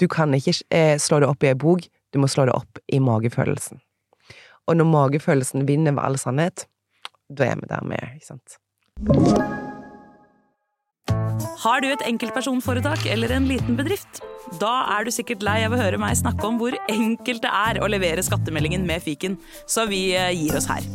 Du 0.00 0.06
kan 0.08 0.32
ikke 0.34 0.54
eh, 0.70 0.96
slå 1.00 1.20
det 1.20 1.28
opp 1.28 1.44
i 1.44 1.50
ei 1.50 1.58
bok, 1.58 1.84
du 2.12 2.18
må 2.22 2.30
slå 2.30 2.46
det 2.48 2.54
opp 2.56 2.80
i 2.88 3.00
magefølelsen. 3.02 3.80
Og 4.66 4.78
når 4.78 4.88
magefølelsen 4.90 5.66
vinner 5.68 5.94
ved 5.94 6.02
all 6.02 6.18
sannhet, 6.18 6.66
da 7.30 7.50
er 7.50 7.60
vi 7.60 7.68
der 7.70 7.84
med, 7.86 8.02
ikke 8.16 8.32
sant. 8.34 8.58
Har 11.66 11.82
du 11.82 11.88
et 11.90 12.04
enkeltpersonforetak 12.06 13.06
eller 13.10 13.32
en 13.36 13.48
liten 13.50 13.78
bedrift? 13.78 14.20
Da 14.60 14.72
er 14.96 15.06
du 15.06 15.12
sikkert 15.14 15.42
lei 15.46 15.58
av 15.66 15.74
å 15.74 15.80
høre 15.80 15.98
meg 16.00 16.18
snakke 16.18 16.46
om 16.46 16.60
hvor 16.60 16.76
enkelt 16.92 17.42
det 17.44 17.50
er 17.50 17.80
å 17.82 17.90
levere 17.90 18.24
skattemeldingen 18.24 18.86
med 18.86 19.02
fiken, 19.02 19.38
så 19.66 19.86
vi 19.90 20.08
eh, 20.14 20.30
gir 20.36 20.58
oss 20.58 20.68
her. 20.70 20.86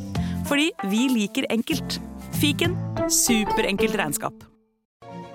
Fordi 0.47 0.71
vi 0.91 1.07
liker 1.11 1.49
enkelt. 1.53 1.99
Fiken 2.39 2.77
superenkelt 3.11 3.97
regnskap. 3.99 4.50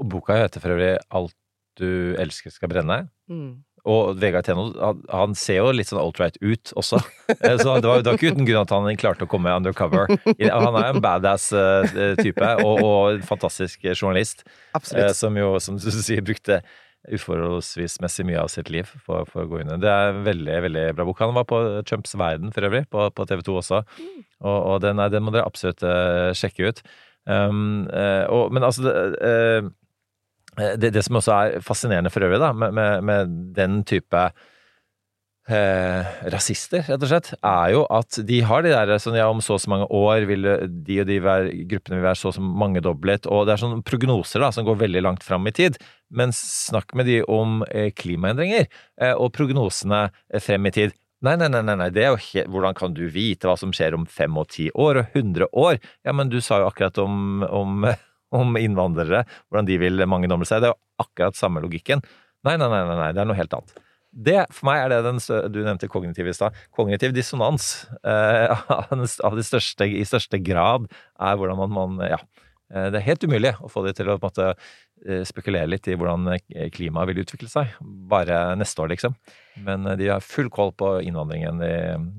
Og 0.00 0.08
boka 0.10 0.36
heter 0.40 0.62
for 0.62 0.74
øvrig 0.74 0.96
Alt 1.14 1.34
du 1.78 2.14
elsker 2.22 2.52
skal 2.54 2.70
brenne. 2.70 3.08
Mm. 3.30 3.64
Og 3.84 4.14
Vegard 4.16 4.46
Tenold, 4.46 4.76
han, 4.80 5.00
han 5.12 5.32
ser 5.36 5.58
jo 5.58 5.72
litt 5.74 5.90
sånn 5.90 5.98
alt-right 6.00 6.38
ut 6.40 6.70
også. 6.78 7.00
Eh, 7.34 7.56
Så 7.58 7.74
det 7.82 7.88
var, 7.90 7.98
det 8.00 8.08
var 8.12 8.14
ikke 8.16 8.30
uten 8.32 8.46
grunn 8.48 8.62
at 8.62 8.70
han 8.72 8.96
klarte 9.00 9.26
å 9.26 9.28
komme 9.28 9.52
undercover. 9.52 10.06
Han 10.38 10.78
er 10.78 10.86
en 10.92 11.02
badass 11.04 11.50
eh, 11.52 12.14
type, 12.22 12.52
og, 12.62 12.78
og 12.86 13.18
en 13.18 13.26
fantastisk 13.26 13.82
journalist. 13.90 14.46
Absolutt. 14.78 15.10
eh, 15.10 15.12
Som 15.18 15.36
jo, 15.36 15.50
som 15.60 15.76
du 15.82 15.90
sier, 15.90 16.22
brukte 16.24 16.62
uforholdsmessig 17.28 18.24
mye 18.28 18.40
av 18.40 18.48
sitt 18.54 18.70
liv 18.72 18.88
for, 19.04 19.26
for 19.28 19.44
å 19.44 19.48
gå 19.50 19.60
inn 19.60 19.74
i 19.74 19.80
det. 19.82 19.90
Er 19.90 20.14
en 20.14 20.24
veldig 20.26 20.58
veldig 20.68 20.84
bra 20.96 21.06
bok. 21.10 21.20
Han 21.26 21.36
var 21.36 21.46
på 21.50 21.60
Trumps 21.88 22.14
verden 22.16 22.54
for 22.54 22.64
øvrig, 22.70 22.86
på, 22.92 23.08
på 23.12 23.26
TV 23.28 23.42
2 23.44 23.58
også. 23.60 23.82
Og, 24.44 24.58
og 24.72 24.78
den, 24.84 25.02
er, 25.02 25.12
den 25.12 25.24
må 25.26 25.34
dere 25.34 25.46
absolutt 25.48 25.84
sjekke 26.38 26.70
ut. 26.70 26.84
Um, 27.28 27.86
og, 28.32 28.50
men 28.52 28.64
altså 28.66 28.84
det, 28.84 28.94
eh, 29.24 29.68
det, 30.56 30.90
det 30.94 31.04
som 31.06 31.20
også 31.20 31.36
er 31.36 31.62
fascinerende 31.64 32.12
for 32.12 32.26
øvrig, 32.26 32.40
da, 32.42 32.52
med, 32.56 32.74
med, 32.76 33.06
med 33.06 33.38
den 33.56 33.80
type 33.88 34.24
eh, 35.48 36.12
rasister, 36.32 36.84
rett 36.88 37.04
og 37.04 37.10
slett, 37.10 37.30
er 37.40 37.74
jo 37.74 37.84
at 37.92 38.18
de 38.26 38.40
har 38.46 38.64
de 38.64 38.72
der 38.72 38.94
sånn 39.02 39.18
ja, 39.18 39.28
om 39.30 39.42
så 39.44 39.56
og 39.56 39.62
så 39.64 39.72
mange 39.72 39.88
år 39.92 40.26
vil 40.28 40.48
de 40.86 41.00
og 41.02 41.08
de 41.10 41.20
være, 41.24 41.52
gruppene 41.70 42.00
vil 42.00 42.08
være 42.08 42.20
så 42.20 42.30
og 42.30 42.36
så 42.38 42.44
mangedoblet, 42.64 43.28
og 43.28 43.46
det 43.46 43.54
er 43.54 43.64
sånne 43.64 43.84
prognoser 43.86 44.44
da, 44.44 44.50
som 44.54 44.66
går 44.66 44.80
veldig 44.84 45.04
langt 45.04 45.26
fram 45.26 45.46
i 45.50 45.54
tid. 45.54 45.78
Men 46.14 46.34
snakk 46.36 46.94
med 46.96 47.08
de 47.10 47.20
om 47.30 47.62
eh, 47.70 47.90
klimaendringer 47.96 48.66
eh, 48.66 49.14
og 49.14 49.32
prognosene 49.36 50.06
eh, 50.08 50.42
frem 50.42 50.70
i 50.70 50.74
tid. 50.74 50.96
Nei, 51.24 51.38
nei, 51.40 51.48
nei, 51.48 51.62
nei, 51.64 51.88
det 51.94 52.02
er 52.04 52.10
jo 52.12 52.20
he 52.20 52.42
hvordan 52.52 52.74
kan 52.76 52.92
du 52.92 53.06
vite 53.08 53.48
hva 53.48 53.54
som 53.56 53.70
skjer 53.72 53.94
om 53.96 54.04
fem 54.04 54.34
og 54.36 54.50
ti 54.52 54.66
år 54.76 55.00
og 55.00 55.14
hundre 55.14 55.48
år? 55.56 55.78
Ja, 56.04 56.12
men 56.12 56.28
du 56.28 56.36
sa 56.44 56.58
jo 56.60 56.68
akkurat 56.68 57.00
om, 57.00 57.44
om 57.48 57.86
om 58.34 58.58
innvandrere, 58.60 59.24
hvordan 59.48 59.68
de 59.68 59.80
vil 59.80 60.04
mangedoble 60.10 60.48
seg. 60.48 60.62
Det 60.62 60.70
er 60.70 60.74
jo 60.74 61.06
akkurat 61.06 61.38
samme 61.38 61.62
logikken. 61.64 62.04
Nei, 62.44 62.56
nei, 62.60 62.68
nei, 62.68 62.84
nei, 62.90 63.10
det 63.16 63.22
er 63.22 63.28
noe 63.30 63.38
helt 63.38 63.56
annet. 63.56 63.76
Det, 64.14 64.38
for 64.54 64.68
meg 64.68 64.84
er 64.84 64.92
det 64.92 65.00
den 65.08 65.18
du 65.50 65.60
nevnte 65.64 65.88
kognitiv 65.90 66.28
i 66.30 66.34
stad. 66.36 66.54
Kognitiv 66.74 67.14
dissonans 67.16 67.88
eh, 68.06 68.52
av 69.26 69.34
de 69.38 69.46
største, 69.46 69.88
i 69.90 70.04
største 70.06 70.38
grad 70.38 70.86
er 71.18 71.38
hvordan 71.38 71.62
man, 71.64 71.78
man 71.78 72.10
Ja. 72.12 72.20
Eh, 72.72 72.90
Det 72.90 73.00
er 73.00 73.08
helt 73.08 73.24
umulig 73.26 73.54
å 73.60 73.70
få 73.70 73.82
de 73.86 73.94
til 73.96 74.12
å 74.12 74.18
måte 74.22 74.52
eh, 74.52 75.24
spekulere 75.26 75.68
litt 75.68 75.88
i 75.90 75.96
hvordan 75.98 76.30
eh, 76.36 76.68
klimaet 76.74 77.10
vil 77.10 77.24
utvikle 77.24 77.50
seg. 77.50 77.74
Bare 77.82 78.54
neste 78.60 78.84
år, 78.84 78.92
liksom. 78.94 79.16
Men 79.66 79.88
de 79.98 80.12
har 80.12 80.24
full 80.24 80.50
koll 80.52 80.72
på 80.78 80.96
innvandringen 81.04 81.58
de 81.62 81.72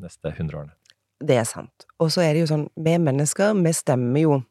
neste 0.04 0.36
hundre 0.38 0.64
årene. 0.64 0.76
Det 1.24 1.40
er 1.40 1.48
sant. 1.48 1.88
Og 2.04 2.12
så 2.12 2.26
er 2.26 2.36
det 2.36 2.44
jo 2.44 2.52
sånn, 2.52 2.68
vi 2.76 2.98
mennesker, 3.00 3.56
vi 3.64 3.72
stemmer 3.76 4.26
jo 4.26 4.42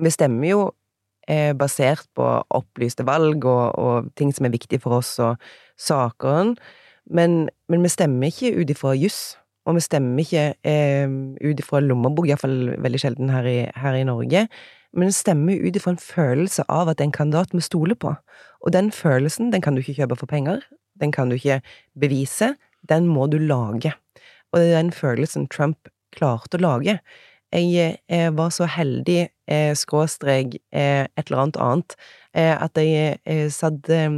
Vi 0.00 0.10
stemmer 0.10 0.48
jo 0.48 0.62
eh, 1.28 1.52
basert 1.56 2.06
på 2.16 2.26
opplyste 2.54 3.06
valg 3.06 3.44
og, 3.44 3.78
og 3.78 4.10
ting 4.18 4.32
som 4.34 4.48
er 4.48 4.54
viktig 4.54 4.80
for 4.82 5.00
oss, 5.00 5.16
og 5.22 5.40
saker, 5.80 6.54
men, 7.10 7.48
men 7.68 7.84
vi 7.84 7.92
stemmer 7.92 8.30
ikke 8.32 8.54
ut 8.60 8.70
ifra 8.72 8.94
juss. 8.96 9.34
Og 9.64 9.78
vi 9.78 9.84
stemmer 9.84 10.20
ikke 10.20 10.44
eh, 10.68 11.08
ut 11.40 11.60
ifra 11.60 11.80
lommebok, 11.80 12.28
iallfall 12.28 12.74
veldig 12.84 13.00
sjelden 13.00 13.30
her 13.32 13.46
i, 13.48 13.58
her 13.80 13.96
i 13.96 14.04
Norge. 14.04 14.44
Men 14.94 15.08
vi 15.08 15.16
stemmer 15.16 15.62
ut 15.64 15.76
ifra 15.78 15.94
en 15.94 16.00
følelse 16.00 16.66
av 16.68 16.90
at 16.90 16.98
det 16.98 17.06
er 17.06 17.10
en 17.10 17.16
kandidat 17.16 17.54
vi 17.56 17.64
stoler 17.64 17.96
på. 17.98 18.12
Og 18.60 18.74
den 18.76 18.92
følelsen, 18.92 19.50
den 19.52 19.64
kan 19.64 19.74
du 19.74 19.80
ikke 19.80 19.96
kjøpe 20.02 20.18
for 20.20 20.30
penger. 20.30 20.60
Den 21.00 21.12
kan 21.12 21.32
du 21.32 21.38
ikke 21.38 21.62
bevise. 22.00 22.54
Den 22.88 23.08
må 23.08 23.26
du 23.32 23.38
lage. 23.40 23.94
Og 24.52 24.60
det 24.60 24.68
er 24.68 24.82
den 24.82 24.92
følelsen 24.94 25.48
Trump 25.48 25.88
klarte 26.14 26.60
å 26.60 26.62
lage. 26.62 27.00
Jeg 27.54 27.98
eh, 28.10 28.30
var 28.34 28.50
så 28.50 28.66
heldig, 28.66 29.28
eh, 29.46 29.72
skråstrek 29.78 30.56
eh, 30.74 31.04
et 31.06 31.26
eller 31.28 31.44
annet 31.44 31.58
annet, 31.62 31.94
eh, 32.34 32.54
at 32.58 32.80
jeg 32.80 33.18
eh, 33.30 33.46
satt 33.54 33.86
eh, 33.94 34.16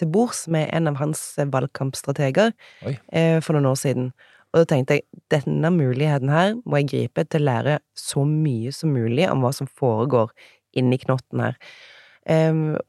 til 0.00 0.10
bords 0.12 0.42
med 0.52 0.68
en 0.76 0.90
av 0.90 0.98
hans 1.00 1.22
valgkampstrateger 1.40 2.52
eh, 2.84 3.38
for 3.40 3.56
noen 3.56 3.70
år 3.72 3.80
siden. 3.80 4.10
Og 4.52 4.60
da 4.60 4.66
tenkte 4.72 4.98
jeg 4.98 5.06
denne 5.32 5.70
muligheten 5.72 6.32
her 6.32 6.56
må 6.66 6.80
jeg 6.82 6.90
gripe 6.92 7.24
til 7.30 7.44
å 7.44 7.48
lære 7.48 7.78
så 7.96 8.26
mye 8.28 8.72
som 8.74 8.92
mulig 8.92 9.28
om 9.30 9.44
hva 9.44 9.54
som 9.56 9.70
foregår 9.70 10.32
inni 10.76 10.98
knotten 11.00 11.44
her. 11.44 11.58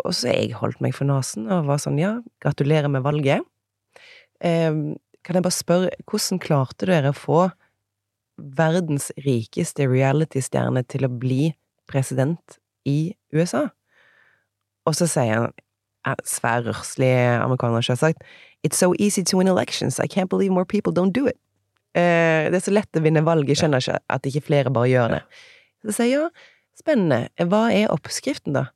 Og 0.02 0.16
så 0.18 0.32
jeg 0.34 0.56
holdt 0.58 0.82
meg 0.82 0.96
for 0.98 1.06
nesen 1.06 1.46
og 1.54 1.70
var 1.70 1.80
sånn 1.84 2.00
ja, 2.02 2.16
gratulerer 2.42 2.90
med 2.90 3.06
valget. 3.06 3.46
Kan 4.42 5.38
jeg 5.38 5.46
bare 5.46 5.54
spørre, 5.54 5.94
hvordan 6.10 6.42
klarte 6.42 6.90
dere 6.90 7.14
å 7.14 7.18
få 7.18 7.44
verdens 8.42 9.12
rikeste 9.26 9.88
reality-stjerne 9.90 10.84
til 10.90 11.06
å 11.08 11.12
bli 11.12 11.52
president 11.90 12.58
i 12.88 13.14
USA? 13.36 13.68
Og 14.90 14.98
så 14.98 15.08
sier 15.10 15.34
han, 15.34 15.54
eh, 16.08 16.16
svær 16.26 16.66
rørslig 16.66 17.14
amerikaner 17.42 17.86
selvsagt, 17.86 18.24
It's 18.64 18.78
so 18.78 18.94
easy 19.00 19.24
to 19.24 19.38
win 19.38 19.48
elections, 19.48 20.00
I 20.00 20.08
can't 20.08 20.30
believe 20.30 20.52
more 20.52 20.66
people 20.66 20.94
don't 20.94 21.12
do 21.12 21.26
it. 21.28 21.38
Uh, 21.96 22.48
det 22.48 22.56
er 22.56 22.64
så 22.64 22.72
lett 22.72 22.96
å 22.96 23.02
vinne 23.04 23.24
valg, 23.26 23.50
jeg 23.50 23.58
skjønner 23.58 23.82
ikke 23.82 23.98
at 24.08 24.28
ikke 24.30 24.46
flere 24.46 24.72
bare 24.72 24.88
gjør 24.88 25.16
det. 25.18 25.22
Så 25.84 25.96
sier 25.98 26.08
jeg 26.08 26.20
ja, 26.22 26.30
spennende, 26.80 27.28
hva 27.50 27.66
er 27.74 27.92
oppskriften 27.92 28.54
da? 28.56 28.68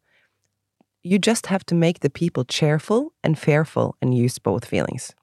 You 1.06 1.20
just 1.22 1.46
have 1.48 1.64
to 1.68 1.76
make 1.76 2.00
the 2.02 2.10
people 2.10 2.44
cheerful 2.44 3.14
and 3.24 3.38
fearful 3.38 3.96
and 4.02 4.18
use 4.18 4.40
both 4.40 4.66
feelings. 4.66 5.14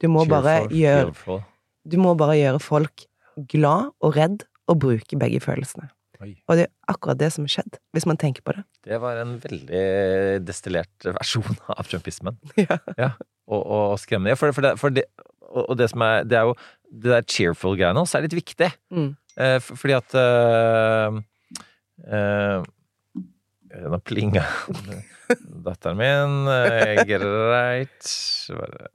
Du 0.00 0.08
må 0.08 0.24
bare 0.24 0.68
gjøre 0.70 1.42
du 1.82 1.98
må 1.98 2.14
bare 2.14 2.36
gjøre 2.38 2.60
folk 2.62 3.04
glad 3.50 3.92
og 4.00 4.16
redd 4.16 4.46
og 4.70 4.80
bruke 4.84 5.18
begge 5.18 5.40
følelsene. 5.42 5.88
Oi. 6.22 6.36
Og 6.46 6.58
det 6.58 6.66
er 6.68 6.92
akkurat 6.92 7.18
det 7.18 7.32
som 7.34 7.46
har 7.46 7.54
skjedd, 7.56 7.78
hvis 7.96 8.06
man 8.06 8.18
tenker 8.20 8.44
på 8.46 8.54
det. 8.54 8.62
Det 8.86 8.98
var 9.02 9.18
en 9.18 9.34
veldig 9.42 9.86
destillert 10.46 11.08
versjon 11.18 11.58
av 11.72 11.88
trumpismen. 11.90 12.38
Ja. 13.00 13.14
Og, 13.50 13.62
og 13.66 13.98
skremmende. 13.98 14.36
For, 14.38 14.54
for, 14.54 14.64
det, 14.64 14.76
for 14.78 14.94
det, 14.94 15.02
og 15.50 15.74
det 15.76 15.88
som 15.90 16.04
er 16.06 16.22
Det 16.24 16.36
er 16.38 16.46
jo 16.46 16.54
det 16.92 17.10
der 17.10 17.24
cheerful-greiene 17.26 18.04
også 18.04 18.20
er 18.20 18.26
litt 18.26 18.36
viktig. 18.36 18.68
Mm. 18.94 19.10
Eh, 19.40 19.56
for, 19.64 19.80
fordi 19.80 19.96
at 19.96 20.14
eh, 20.20 21.18
eh, 22.06 22.70
Nå 23.88 23.98
plinga 24.04 24.44
datteren 25.66 25.96
min. 25.96 26.34
Eh, 26.52 27.02
greit. 27.08 28.12
Bare, 28.52 28.90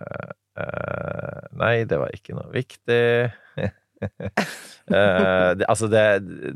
eh, 0.62 1.48
nei, 1.58 1.74
det 1.90 1.98
var 1.98 2.14
ikke 2.14 2.38
noe 2.38 2.54
viktig. 2.54 3.02
Eh, 4.88 5.50
det, 5.60 5.66
altså, 5.68 5.90
det, 5.92 6.02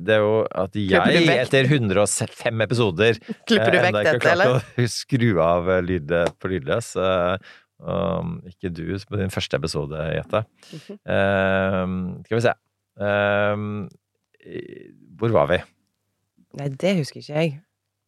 det 0.08 0.14
er 0.16 0.22
jo 0.24 0.36
at 0.48 0.76
jeg 0.80 1.26
etter 1.34 1.66
105 1.68 2.62
episoder 2.64 3.18
Klipper 3.20 3.74
du 3.76 3.78
vekk 3.84 3.98
dette, 3.98 4.14
eller? 4.14 4.14
enda 4.14 4.14
ikke 4.14 4.14
har 4.14 4.38
klart 4.38 4.80
å 4.80 4.86
skru 4.94 5.26
av 5.44 5.68
eh, 5.74 5.82
lyd 5.84 6.14
på 6.40 6.52
lydløs. 6.54 6.94
Uh, 6.96 7.36
um, 7.84 8.38
ikke 8.48 8.72
du 8.72 8.86
på 9.04 9.20
din 9.20 9.36
første 9.36 9.60
episode, 9.60 10.06
Jette. 10.16 10.46
Eh, 10.72 11.84
skal 12.24 12.38
vi 12.38 12.46
se 12.48 12.56
Eh, 13.02 13.58
Hvor 15.18 15.34
var 15.36 15.50
vi? 15.52 15.60
Nei, 16.60 16.70
det 16.82 16.96
husker 16.98 17.22
ikke 17.22 17.36
jeg. 17.36 17.60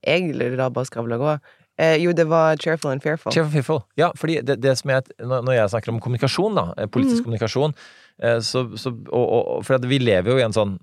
Jeg 0.04 0.34
lurer 0.36 0.58
da 0.60 0.72
bare 0.74 0.90
skravla 0.90 1.20
gå. 1.22 1.36
Eh, 1.82 1.98
jo, 2.04 2.14
det 2.14 2.26
var 2.30 2.58
Cheerful 2.58 2.92
and 2.92 3.04
Fearful. 3.04 3.34
Cheerful 3.34 3.52
Fearful. 3.52 3.82
Ja, 3.98 4.12
fordi 4.18 4.42
det, 4.46 4.60
det 4.62 4.76
som 4.78 4.94
jeg, 4.94 5.10
når 5.20 5.56
jeg 5.56 5.74
snakker 5.74 5.94
om 5.94 6.02
kommunikasjon, 6.04 6.58
da, 6.60 6.70
eh, 6.78 6.90
politisk 6.90 7.24
mm. 7.24 7.28
kommunikasjon, 7.28 7.78
eh, 8.22 8.40
så, 8.46 8.68
så 8.78 8.94
og, 9.10 9.24
og, 9.26 9.54
For 9.66 9.88
vi 9.90 10.02
lever 10.04 10.36
jo 10.36 10.38
i 10.38 10.46
en 10.46 10.54
sånn 10.54 10.76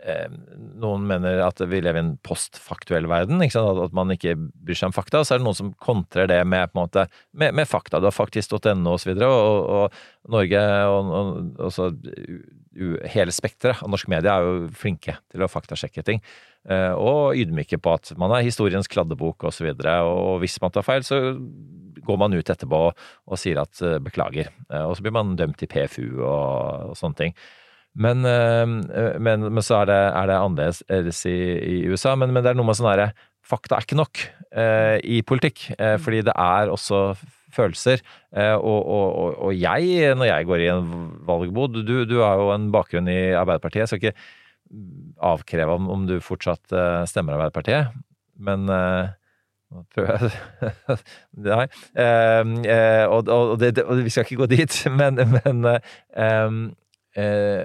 eh, 0.00 0.32
Noen 0.80 1.04
mener 1.10 1.42
at 1.44 1.60
vi 1.60 1.82
lever 1.84 2.00
i 2.00 2.04
en 2.06 2.14
postfaktuell 2.24 3.08
verden? 3.10 3.44
At, 3.44 3.92
man 3.96 4.16
ikke 4.16 4.36
bryr 4.38 4.80
seg 4.80 4.90
om 4.92 4.96
fakta. 4.96 5.20
Så 5.24 5.36
er 5.36 5.42
det 5.42 5.48
noen 5.48 5.60
som 5.60 5.74
kontrer 5.76 6.30
det 6.30 6.40
med, 6.48 6.72
måte, 6.78 7.04
med, 7.36 7.52
med 7.52 7.68
fakta. 7.68 8.00
Du 8.00 8.08
har 8.08 8.16
faktisk.no 8.16 8.96
videre, 9.04 9.28
og, 9.28 9.60
og, 9.60 10.02
og 10.24 10.36
Norge 10.38 10.66
og, 10.88 11.14
og, 11.20 11.32
og 11.68 11.74
så 11.74 11.92
hele 13.10 13.32
spekteret 13.34 13.82
av 13.84 13.90
norsk 13.92 14.08
media 14.12 14.36
er 14.38 14.46
jo 14.46 14.68
flinke 14.76 15.16
til 15.32 15.44
å 15.44 15.50
faktasjekke 15.50 16.04
ting. 16.06 16.22
eh, 16.68 16.92
Og 16.92 17.36
ydmyke 17.36 17.78
på 17.78 17.94
at 17.94 18.12
man 18.18 18.32
er 18.32 18.46
historiens 18.46 18.88
kladdebok 18.88 19.44
og 19.44 19.52
så. 19.52 19.64
Og 20.04 20.40
hvis 20.40 20.60
man 20.60 20.70
tar 20.70 20.82
feil, 20.86 21.02
så 21.02 21.36
går 22.04 22.18
man 22.18 22.34
ut 22.34 22.50
etterpå 22.50 22.80
og, 22.92 23.36
sier 23.38 23.60
at 23.62 23.82
eh, 23.82 23.98
beklager. 23.98 24.50
Eh, 24.70 24.84
Og 24.84 24.96
så 24.96 25.02
blir 25.02 25.12
man 25.12 25.36
dømt 25.36 25.62
i 25.62 25.66
PFU 25.66 26.22
og, 26.22 26.90
og 26.90 26.96
sånne 26.96 27.16
ting. 27.16 27.36
Men, 27.94 28.26
men, 28.26 29.44
men 29.54 29.62
så 29.62 29.84
er 29.84 29.86
det, 29.86 30.00
er 30.18 30.26
det 30.26 30.34
annerledes 30.34 31.20
i, 31.30 31.36
i 31.62 31.76
USA. 31.86 32.16
Men, 32.18 32.32
men 32.34 32.42
det 32.42 32.50
er 32.50 32.58
noe 32.58 32.66
med 32.66 32.74
sånn 32.74 32.90
herre 32.90 33.12
Fakta 33.44 33.76
er 33.76 33.84
ikke 33.84 33.98
nok 33.98 34.20
eh, 34.56 34.98
i 35.04 35.20
politikk, 35.26 35.66
eh, 35.76 35.98
fordi 36.00 36.22
det 36.24 36.32
er 36.32 36.70
også 36.72 37.10
følelser. 37.56 38.04
Eh, 38.34 38.54
og, 38.54 38.80
og, 38.84 39.34
og, 39.48 39.52
jeg, 39.56 40.14
når 40.18 40.30
jeg 40.30 40.48
går 40.50 40.64
i 40.64 40.70
en 40.74 40.94
valgbod 41.26 41.82
Du, 41.82 41.96
du 42.08 42.18
har 42.22 42.40
jo 42.40 42.50
en 42.54 42.70
bakgrunn 42.74 43.10
i 43.10 43.34
Arbeiderpartiet. 43.34 43.84
Jeg 43.84 43.92
skal 43.92 44.02
ikke 44.02 44.16
avkreve 45.22 45.76
om, 45.76 45.90
om 45.92 46.08
du 46.08 46.16
fortsatt 46.24 46.74
eh, 46.74 47.02
stemmer 47.10 47.36
Arbeiderpartiet, 47.36 47.94
men 48.42 48.66
prøver 49.94 50.28
jeg 50.28 50.98
Nei. 51.48 51.66
Eh, 51.98 52.44
det, 53.60 53.70
det, 53.76 53.84
og 53.84 54.04
vi 54.04 54.12
skal 54.12 54.26
ikke 54.26 54.42
gå 54.44 54.50
dit, 54.52 54.78
men, 55.00 55.20
men 55.34 55.64
eh, 55.70 56.52
eh, 57.16 57.64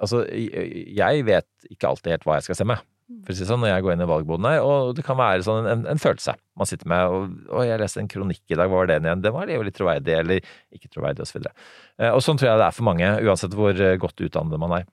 Altså, 0.00 0.24
jeg 0.32 1.26
vet 1.26 1.70
ikke 1.70 1.90
alltid 1.90 2.16
helt 2.16 2.26
hva 2.28 2.38
jeg 2.38 2.48
skal 2.48 2.60
stemme. 2.60 2.80
For 3.24 3.34
å 3.34 3.36
si 3.36 3.46
sånn, 3.48 3.60
når 3.64 3.72
jeg 3.72 3.84
går 3.84 3.94
inn 3.96 4.04
i 4.04 4.08
valgboden 4.10 4.46
her, 4.46 4.60
og 4.62 4.92
det 4.94 5.02
kan 5.06 5.18
være 5.18 5.42
sånn 5.46 5.66
en, 5.66 5.82
en 5.90 6.00
følelse 6.00 6.36
man 6.60 6.68
sitter 6.68 6.90
med. 6.92 7.10
Og, 7.10 7.34
og 7.50 7.66
jeg 7.66 7.80
leste 7.82 8.02
en 8.02 8.10
kronikk 8.10 8.42
i 8.46 8.58
dag, 8.58 8.70
hva 8.70 8.82
var 8.82 8.90
den 8.92 9.08
igjen? 9.08 9.24
Den 9.24 9.34
var 9.34 9.50
jo 9.50 9.66
litt 9.66 9.76
troverdig, 9.78 10.14
eller 10.22 10.52
ikke 10.76 10.92
troverdig, 10.92 11.26
osv. 11.26 11.48
Eh, 11.50 12.10
og 12.10 12.22
sånn 12.24 12.38
tror 12.40 12.52
jeg 12.52 12.62
det 12.62 12.68
er 12.68 12.76
for 12.78 12.86
mange, 12.86 13.10
uansett 13.26 13.56
hvor 13.58 13.74
eh, 13.74 13.98
godt 14.00 14.22
utdannet 14.26 14.62
man 14.62 14.78
er. 14.78 14.86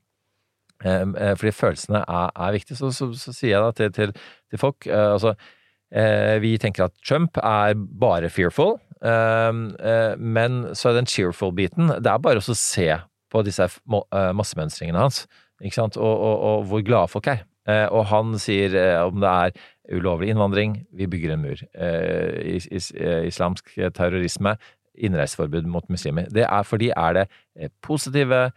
Eh, 0.86 1.34
fordi 1.38 1.54
følelsene 1.56 2.02
er, 2.04 2.34
er 2.34 2.58
viktige. 2.58 2.78
Så, 2.80 2.92
så, 2.96 3.10
så 3.18 3.34
sier 3.34 3.56
jeg 3.56 3.64
da 3.64 3.72
til, 3.78 3.94
til, 3.96 4.14
til 4.52 4.62
folk 4.62 4.86
altså 4.92 5.34
Vi 6.42 6.58
tenker 6.60 6.84
at 6.90 6.96
Trump 7.08 7.38
er 7.40 7.74
bare 7.78 8.30
fearful, 8.30 8.76
eh, 9.02 9.62
eh, 9.92 10.14
men 10.20 10.66
så 10.76 10.90
er 10.92 11.00
den 11.00 11.08
cheerful-biten 11.10 11.94
Det 12.04 12.12
er 12.12 12.22
bare 12.22 12.44
å 12.44 12.58
se 12.58 12.90
på 13.32 13.44
disse 13.44 13.66
massemønstringene 13.88 15.00
hans, 15.00 15.26
ikke 15.60 15.76
sant, 15.76 15.98
og, 16.00 16.14
og, 16.14 16.44
og 16.48 16.68
hvor 16.70 16.84
glade 16.88 17.12
folk 17.12 17.28
er. 17.28 17.42
Eh, 17.68 17.88
og 17.92 18.08
han 18.12 18.38
sier 18.42 18.76
eh, 18.78 19.02
om 19.04 19.20
det 19.24 19.34
er 19.34 19.98
ulovlig 19.98 20.32
innvandring, 20.32 20.82
vi 20.96 21.08
bygger 21.10 21.36
en 21.36 21.46
mur. 21.46 21.62
Eh, 21.76 22.56
is, 22.58 22.68
is, 22.72 22.92
islamsk 23.28 23.76
terrorisme, 23.96 24.58
innreiseforbud 24.98 25.68
mot 25.70 25.86
muslimer. 25.94 26.26
Det 26.34 26.48
er 26.48 26.64
fordi 26.66 26.88
er 26.90 27.14
det 27.14 27.28
positive, 27.86 28.48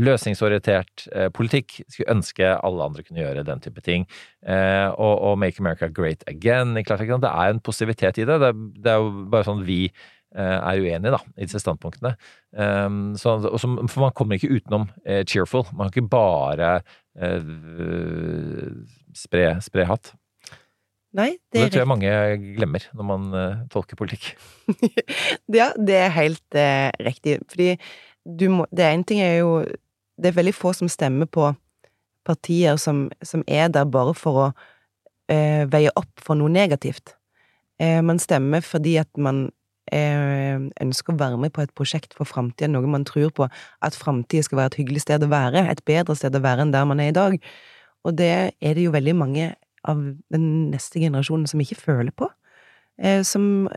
løsningsorientert 0.00 1.04
politikk. 1.36 1.74
Skulle 1.92 2.14
ønske 2.14 2.54
alle 2.56 2.86
andre 2.86 3.04
kunne 3.04 3.20
gjøre 3.20 3.44
den 3.44 3.60
type 3.60 3.84
ting. 3.84 4.06
Og, 4.48 5.12
og 5.12 5.36
Make 5.38 5.60
America 5.60 5.90
Great 5.92 6.24
Again. 6.26 6.72
Det 6.72 7.28
er 7.28 7.52
en 7.52 7.60
positivitet 7.60 8.22
i 8.22 8.24
det. 8.24 8.38
Det 8.40 8.48
er, 8.48 8.64
det 8.80 8.94
er 8.94 9.04
jo 9.04 9.26
bare 9.28 9.48
sånn 9.50 9.60
vi 9.68 9.82
er 10.32 10.80
uenige 10.80 11.12
da, 11.12 11.20
i 11.36 11.44
disse 11.44 11.60
standpunktene. 11.60 12.14
Så, 13.20 13.36
man 14.00 14.16
kommer 14.16 14.40
ikke 14.40 14.56
utenom 14.56 14.88
cheerful. 15.28 15.68
Man 15.76 15.92
kan 15.92 16.00
ikke 16.00 16.16
bare 16.16 16.74
spre, 19.18 19.46
spre 19.60 19.84
hatt. 19.88 20.12
Nei, 21.12 21.34
Det, 21.52 21.58
det 21.58 21.62
er 21.66 21.72
tror 21.74 21.82
jeg 21.82 21.90
mange 21.90 22.12
glemmer 22.56 22.86
når 22.96 23.04
man 23.04 23.26
uh, 23.36 23.58
tolker 23.72 23.98
politikk. 24.00 24.30
Ja, 25.58 25.68
det 25.76 25.98
er 25.98 26.14
helt 26.16 26.56
uh, 26.56 26.88
riktig. 27.04 27.36
Fordi 27.52 27.74
du 28.24 28.46
må 28.48 28.66
Det 28.72 28.86
ene 28.86 29.04
ting 29.04 29.20
er 29.20 29.42
jo 29.42 29.58
Det 30.16 30.30
er 30.30 30.38
veldig 30.38 30.54
få 30.56 30.72
som 30.72 30.88
stemmer 30.88 31.28
på 31.28 31.50
partier 32.24 32.78
som, 32.80 33.10
som 33.22 33.42
er 33.46 33.68
der 33.68 33.84
bare 33.84 34.14
for 34.16 34.40
å 34.40 34.46
uh, 34.54 35.62
veie 35.68 35.92
opp 35.98 36.22
for 36.22 36.38
noe 36.38 36.48
negativt. 36.48 37.16
Eh, 37.82 38.02
man 38.02 38.20
stemmer 38.22 38.62
fordi 38.62 38.96
at 39.00 39.10
man 39.18 39.46
eh, 39.46 39.50
ønsker 39.92 41.12
å 41.12 41.20
være 41.20 41.38
med 41.40 41.52
på 41.52 41.62
et 41.64 41.72
prosjekt 41.76 42.14
for 42.16 42.28
framtida, 42.28 42.70
noe 42.70 42.88
man 42.88 43.04
tror 43.08 43.32
på. 43.36 43.48
At 43.84 43.98
framtida 43.98 44.46
skal 44.46 44.62
være 44.62 44.72
et 44.72 44.78
hyggelig 44.80 45.02
sted 45.04 45.24
å 45.26 45.30
være, 45.32 45.66
et 45.68 45.82
bedre 45.88 46.16
sted 46.16 46.36
å 46.38 46.42
være 46.44 46.64
enn 46.64 46.72
der 46.72 46.86
man 46.88 47.02
er 47.02 47.12
i 47.12 47.16
dag. 47.16 47.36
Og 48.06 48.16
det 48.18 48.30
er 48.50 48.78
det 48.78 48.86
jo 48.86 48.94
veldig 48.94 49.14
mange 49.18 49.50
av 49.88 50.00
den 50.32 50.46
neste 50.72 51.02
generasjonen 51.02 51.48
som 51.50 51.62
ikke 51.62 51.80
føler 51.80 52.14
på. 52.16 52.28
Eh, 53.02 53.22
som 53.26 53.68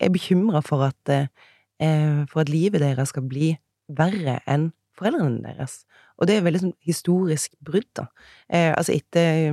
er 0.00 0.12
bekymra 0.12 0.62
for 0.64 0.84
at 0.88 1.12
eh, 1.12 2.22
for 2.30 2.42
at 2.42 2.50
livet 2.50 2.82
deres 2.82 3.10
skal 3.12 3.26
bli 3.26 3.52
verre 3.92 4.38
enn 4.46 4.70
foreldrene 4.98 5.42
deres. 5.42 5.82
Og 6.20 6.28
det 6.28 6.36
er 6.36 6.44
veldig 6.46 6.60
sånn 6.62 6.76
historisk 6.86 7.54
brudd, 7.64 7.88
da. 7.98 8.06
Eh, 8.52 8.70
altså, 8.70 8.94
etter, 8.94 9.50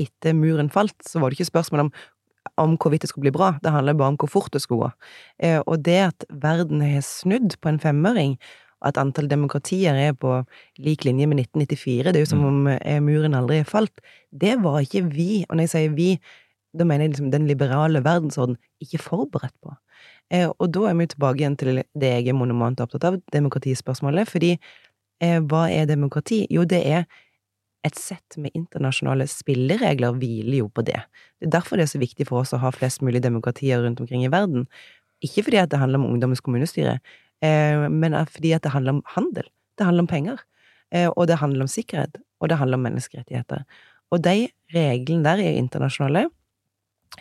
etter 0.00 0.36
muren 0.36 0.70
falt, 0.72 0.96
så 1.04 1.20
var 1.20 1.30
det 1.30 1.38
ikke 1.38 1.52
spørsmål 1.52 1.86
om 1.86 1.92
om 2.56 2.76
hvorvidt 2.76 3.04
det 3.04 3.10
skulle 3.10 3.28
bli 3.28 3.34
bra, 3.34 3.52
det 3.62 3.72
handler 3.72 3.96
bare 3.98 4.14
om 4.14 4.18
hvor 4.20 4.30
fort 4.30 4.52
det 4.52 4.62
skulle 4.62 4.88
gå. 4.88 4.90
Eh, 5.42 5.60
og 5.66 5.84
det 5.84 5.98
at 6.06 6.26
verden 6.30 6.80
har 6.80 7.04
snudd 7.04 7.58
på 7.60 7.68
en 7.68 7.80
femøring, 7.80 8.38
at 8.86 8.98
antall 8.98 9.26
demokratier 9.26 9.96
er 9.98 10.12
på 10.14 10.36
lik 10.78 11.04
linje 11.04 11.26
med 11.26 11.40
1994, 11.42 12.12
det 12.12 12.20
er 12.20 12.26
jo 12.26 12.30
som 12.30 12.44
om 12.46 12.68
eh, 12.70 13.00
muren 13.02 13.34
aldri 13.34 13.58
er 13.58 13.66
falt, 13.66 14.00
det 14.30 14.54
var 14.62 14.80
ikke 14.84 15.08
vi, 15.10 15.44
og 15.48 15.56
når 15.56 15.66
jeg 15.66 15.74
sier 15.74 15.96
vi, 15.96 16.10
da 16.78 16.86
mener 16.86 17.08
jeg 17.08 17.16
liksom 17.16 17.32
den 17.32 17.48
liberale 17.48 18.04
verdensorden, 18.04 18.58
ikke 18.80 19.02
forberedt 19.02 19.56
på. 19.64 19.74
Eh, 20.30 20.46
og 20.46 20.68
da 20.74 20.90
er 20.90 20.98
vi 20.98 21.08
tilbake 21.10 21.42
igjen 21.42 21.56
til 21.58 21.82
det 21.82 22.12
jeg 22.12 22.28
er 22.30 22.38
monomant 22.38 22.80
opptatt 22.80 23.08
av, 23.08 23.18
demokratispørsmålet, 23.34 24.30
fordi 24.30 24.56
hva 25.18 25.64
er 25.66 25.88
demokrati? 25.90 26.44
Jo, 26.54 26.62
det 26.62 26.78
er 26.86 27.00
et 27.86 27.98
sett 27.98 28.36
med 28.40 28.54
internasjonale 28.58 29.28
spilleregler 29.30 30.16
hviler 30.18 30.58
jo 30.62 30.68
på 30.72 30.82
det. 30.86 30.98
Det 31.38 31.48
er 31.48 31.54
derfor 31.54 31.78
det 31.78 31.86
er 31.86 31.92
så 31.92 32.02
viktig 32.02 32.26
for 32.28 32.42
oss 32.42 32.54
å 32.56 32.60
ha 32.62 32.72
flest 32.74 33.04
mulig 33.06 33.22
demokratier 33.24 33.82
rundt 33.84 34.00
omkring 34.02 34.24
i 34.26 34.32
verden. 34.32 34.66
Ikke 35.24 35.44
fordi 35.46 35.60
at 35.62 35.70
det 35.72 35.80
handler 35.80 36.02
om 36.02 36.08
ungdommens 36.10 36.42
kommunestyre, 36.44 36.98
eh, 37.42 37.86
men 37.88 38.16
fordi 38.26 38.54
at 38.56 38.66
det 38.66 38.74
handler 38.74 38.98
om 38.98 39.02
handel. 39.14 39.46
Det 39.78 39.86
handler 39.86 40.06
om 40.06 40.10
penger. 40.10 40.42
Eh, 40.90 41.08
og 41.08 41.28
det 41.28 41.38
handler 41.38 41.66
om 41.66 41.70
sikkerhet. 41.70 42.18
Og 42.40 42.48
det 42.48 42.58
handler 42.58 42.78
om 42.78 42.86
menneskerettigheter. 42.86 43.64
Og 44.10 44.22
de 44.24 44.48
reglene 44.74 45.24
der 45.24 45.42
er 45.42 45.58
internasjonale. 45.58 46.28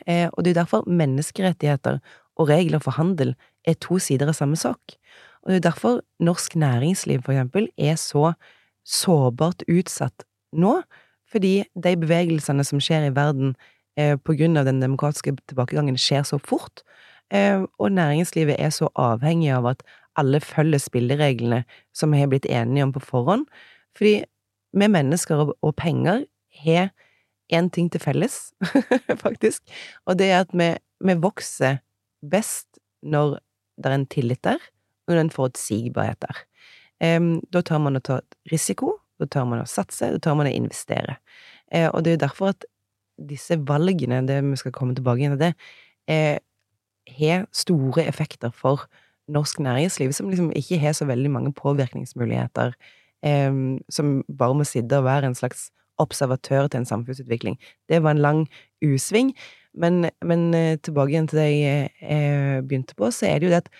Eh, 0.05 0.29
og 0.33 0.43
det 0.43 0.53
er 0.53 0.63
derfor 0.63 0.87
menneskerettigheter 0.87 1.99
og 2.37 2.49
regler 2.49 2.79
for 2.79 2.97
handel 2.97 3.35
er 3.65 3.77
to 3.81 3.97
sider 3.99 4.29
av 4.29 4.37
samme 4.37 4.57
sak. 4.59 4.97
Og 5.43 5.51
det 5.51 5.59
er 5.61 5.69
derfor 5.69 6.01
norsk 6.19 6.55
næringsliv, 6.55 7.23
for 7.25 7.33
eksempel, 7.33 7.69
er 7.77 7.95
så 7.95 8.33
sårbart 8.87 9.63
utsatt 9.67 10.25
nå, 10.59 10.79
fordi 11.27 11.61
de 11.75 11.95
bevegelsene 11.99 12.63
som 12.67 12.81
skjer 12.83 13.09
i 13.09 13.15
verden 13.15 13.55
eh, 13.99 14.15
av 14.15 14.65
den 14.65 14.81
demokratiske 14.81 15.35
tilbakegangen, 15.47 15.97
skjer 15.97 16.23
så 16.23 16.39
fort, 16.39 16.83
eh, 17.33 17.63
og 17.79 17.91
næringslivet 17.91 18.55
er 18.59 18.69
så 18.69 18.89
avhengig 18.95 19.51
av 19.51 19.65
at 19.65 19.83
alle 20.17 20.39
følger 20.39 20.79
spillereglene 20.81 21.63
som 21.93 22.11
vi 22.11 22.19
har 22.19 22.27
blitt 22.27 22.45
enige 22.45 22.83
om 22.83 22.93
på 22.93 23.03
forhånd, 23.03 23.45
fordi 23.97 24.23
vi 24.73 24.87
mennesker 24.87 25.35
og, 25.35 25.57
og 25.61 25.75
penger 25.75 26.25
har 26.63 26.89
én 27.53 27.69
ting 27.71 27.89
til 27.91 28.01
felles, 28.01 28.53
faktisk, 29.25 29.63
og 30.05 30.19
det 30.19 30.31
er 30.31 30.43
at 30.45 30.53
vi, 30.53 30.73
vi 31.03 31.15
vokser 31.21 31.79
best 32.21 32.79
når 33.03 33.39
det 33.77 33.91
er 33.91 33.95
en 33.95 34.09
tillit 34.09 34.43
der, 34.43 34.61
og 35.07 35.13
når 35.13 35.21
en 35.21 35.33
forutsigbarhet 35.33 36.21
der. 36.21 36.39
Em, 37.03 37.37
da 37.53 37.61
tar 37.61 37.79
man 37.79 37.99
å 37.99 38.03
ta 38.03 38.19
risiko, 38.51 38.97
da 39.20 39.28
tør 39.30 39.47
man 39.49 39.63
å 39.63 39.70
satse, 39.70 40.11
da 40.13 40.22
tør 40.22 40.38
man 40.39 40.49
å 40.49 40.53
investere. 40.53 41.18
Eh, 41.72 41.89
og 41.89 42.03
det 42.03 42.13
er 42.13 42.18
jo 42.18 42.26
derfor 42.28 42.53
at 42.53 42.68
disse 43.18 43.57
valgene, 43.68 44.22
det 44.28 44.41
vi 44.45 44.59
skal 44.59 44.76
komme 44.76 44.95
tilbake 44.97 45.24
igjen 45.24 45.36
til 45.38 45.47
det, 45.47 45.53
eh, 46.07 46.38
har 47.18 47.47
store 47.55 48.05
effekter 48.05 48.51
for 48.53 48.86
norsk 49.32 49.59
næringsliv, 49.63 50.13
som 50.13 50.30
liksom 50.30 50.51
ikke 50.55 50.80
har 50.80 50.93
så 50.95 51.07
veldig 51.07 51.32
mange 51.32 51.53
påvirkningsmuligheter 51.53 52.76
eh, 53.24 53.53
som 53.89 54.24
bare 54.28 54.59
må 54.59 54.68
sitte 54.68 54.99
og 54.99 55.07
være 55.07 55.32
en 55.32 55.36
slags 55.36 55.70
observatør 55.97 56.68
til 56.68 56.82
en 56.82 56.89
samfunnsutvikling. 56.89 57.57
Det 57.89 58.03
var 58.03 58.13
en 58.13 58.22
lang 58.22 58.43
usving. 58.86 59.34
Men, 59.78 60.09
men 60.26 60.53
eh, 60.57 60.78
tilbake 60.82 61.13
igjen 61.13 61.30
til 61.30 61.39
det 61.39 61.47
jeg 61.51 61.89
eh, 62.01 62.59
begynte 62.65 62.97
på, 62.97 63.11
så 63.13 63.30
er 63.30 63.39
det 63.39 63.47
jo 63.47 63.53
det 63.53 63.63
at 63.65 63.72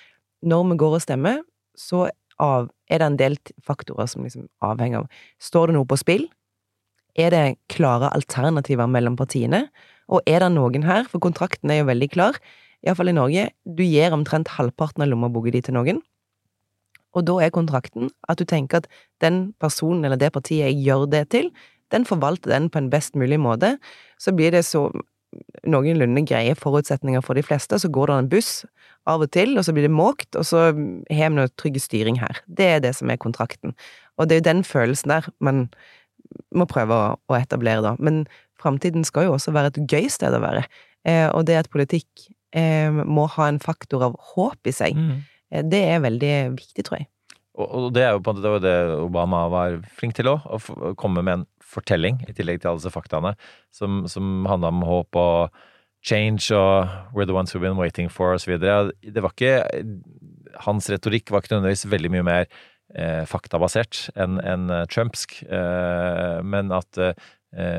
når 0.46 0.68
vi 0.70 0.78
går 0.78 0.98
og 1.00 1.02
stemmer, 1.02 1.40
så 1.78 2.08
av, 2.44 2.70
er 2.90 3.02
det 3.02 3.08
en 3.08 3.20
del 3.20 3.38
faktorer 3.66 4.10
som 4.10 4.26
liksom 4.26 4.48
avhenger 4.64 5.04
av. 5.04 5.22
Står 5.42 5.70
det 5.70 5.78
noe 5.78 5.90
på 5.90 6.00
spill? 6.00 6.28
Er 7.18 7.34
det 7.34 7.46
klare 7.74 8.12
alternativer 8.14 8.90
mellom 8.90 9.18
partiene? 9.20 9.68
Og 10.08 10.22
er 10.30 10.44
det 10.44 10.52
noen 10.54 10.86
her, 10.88 11.08
for 11.10 11.24
kontrakten 11.24 11.74
er 11.74 11.82
jo 11.82 11.90
veldig 11.90 12.10
klar, 12.14 12.38
iallfall 12.86 13.12
i 13.12 13.18
Norge, 13.18 13.50
du 13.66 13.84
gir 13.84 14.14
omtrent 14.16 14.54
halvparten 14.56 15.04
av 15.04 15.10
lommeboka 15.12 15.52
di 15.52 15.64
til 15.66 15.76
noen, 15.76 16.00
og 17.18 17.26
da 17.26 17.38
er 17.42 17.54
kontrakten 17.54 18.12
at 18.30 18.40
du 18.40 18.46
tenker 18.48 18.84
at 18.84 18.90
den 19.24 19.52
personen 19.62 20.06
eller 20.06 20.20
det 20.22 20.30
partiet 20.36 20.68
jeg 20.68 20.84
gjør 20.86 21.08
det 21.10 21.24
til, 21.34 21.50
den 21.94 22.06
forvalter 22.06 22.52
den 22.52 22.70
på 22.70 22.82
en 22.82 22.90
best 22.92 23.16
mulig 23.16 23.40
måte, 23.42 23.78
så 24.20 24.34
blir 24.36 24.52
det 24.54 24.66
så 24.68 24.90
noenlunde 25.68 26.24
greie 26.28 26.56
forutsetninger 26.58 27.24
for 27.26 27.38
de 27.38 27.44
fleste, 27.46 27.80
så 27.80 27.90
går 27.92 28.12
det 28.12 28.18
en 28.18 28.30
buss 28.32 28.52
av 29.08 29.24
og 29.24 29.32
til, 29.36 29.56
og 29.60 29.66
så 29.68 29.74
blir 29.76 29.88
det 29.88 29.94
måkt, 29.94 30.36
og 30.40 30.46
så 30.48 30.68
har 30.68 31.30
vi 31.32 31.36
noe 31.36 31.52
trygg 31.60 31.80
styring 31.84 32.20
her. 32.22 32.42
Det 32.48 32.68
er 32.78 32.84
det 32.84 32.96
som 32.98 33.12
er 33.12 33.20
kontrakten. 33.22 33.76
Og 34.18 34.28
det 34.28 34.38
er 34.38 34.42
jo 34.42 34.50
den 34.50 34.64
følelsen 34.68 35.14
der 35.14 35.28
man 35.44 35.68
må 36.56 36.68
prøve 36.68 36.96
å 37.16 37.38
etablere, 37.38 37.84
da. 37.86 37.96
Men 38.00 38.26
framtiden 38.60 39.06
skal 39.08 39.28
jo 39.28 39.36
også 39.38 39.54
være 39.56 39.72
et 39.74 39.84
gøy 39.88 40.10
sted 40.12 40.36
å 40.36 40.44
være. 40.44 40.66
Eh, 41.08 41.28
og 41.30 41.46
det 41.48 41.60
at 41.62 41.72
politikk 41.72 42.28
eh, 42.58 42.92
må 42.92 43.28
ha 43.38 43.48
en 43.48 43.62
faktor 43.64 44.10
av 44.10 44.18
håp 44.34 44.68
i 44.68 44.74
seg, 44.76 44.98
Mm. 44.98 45.22
eh, 45.52 45.64
det 45.64 45.84
er 45.84 46.04
veldig 46.04 46.34
viktig, 46.58 46.84
tror 46.88 47.00
jeg. 47.00 47.08
Og, 47.58 47.68
og 47.68 47.94
det 47.94 48.04
er 48.04 48.12
jo 48.14 48.22
på 48.22 48.34
en 48.34 48.42
måte 48.42 48.62
det, 48.62 48.76
Obama 49.02 49.48
var 49.50 49.80
flink 49.98 50.18
til 50.18 50.30
òg, 50.34 50.44
å 50.46 50.96
komme 51.00 51.24
med 51.24 51.40
en 51.40 51.46
fortelling, 51.68 52.22
i 52.28 52.36
tillegg 52.36 52.62
til 52.62 52.72
alle 52.72 52.82
disse 52.82 52.94
faktaene, 52.94 53.34
som, 53.76 54.06
som 54.12 54.48
handla 54.50 54.72
om 54.74 54.86
håp 54.88 55.20
og 55.20 55.58
change 56.08 56.54
og 56.56 56.88
we're 57.14 57.28
the 57.28 57.36
ones 57.36 57.54
we've 57.54 57.62
been 57.62 57.78
waiting 57.78 58.10
for, 58.12 58.38
videre. 58.48 58.92
Det 59.04 59.24
var 59.24 59.36
ikke 59.36 59.84
Hans 60.64 60.90
retorikk 60.90 61.30
var 61.30 61.44
ikke 61.44 61.58
nødvendigvis 61.58 61.90
veldig 61.92 62.12
mye 62.14 62.26
mer 62.26 62.46
eh, 62.96 63.24
faktabasert 63.30 64.08
enn 64.16 64.40
enn, 64.42 64.70
eh, 64.74 64.86
trumpsk, 64.90 65.42
eh, 65.44 66.40
men 66.44 66.72
at 66.74 66.98
eh, 67.02 67.14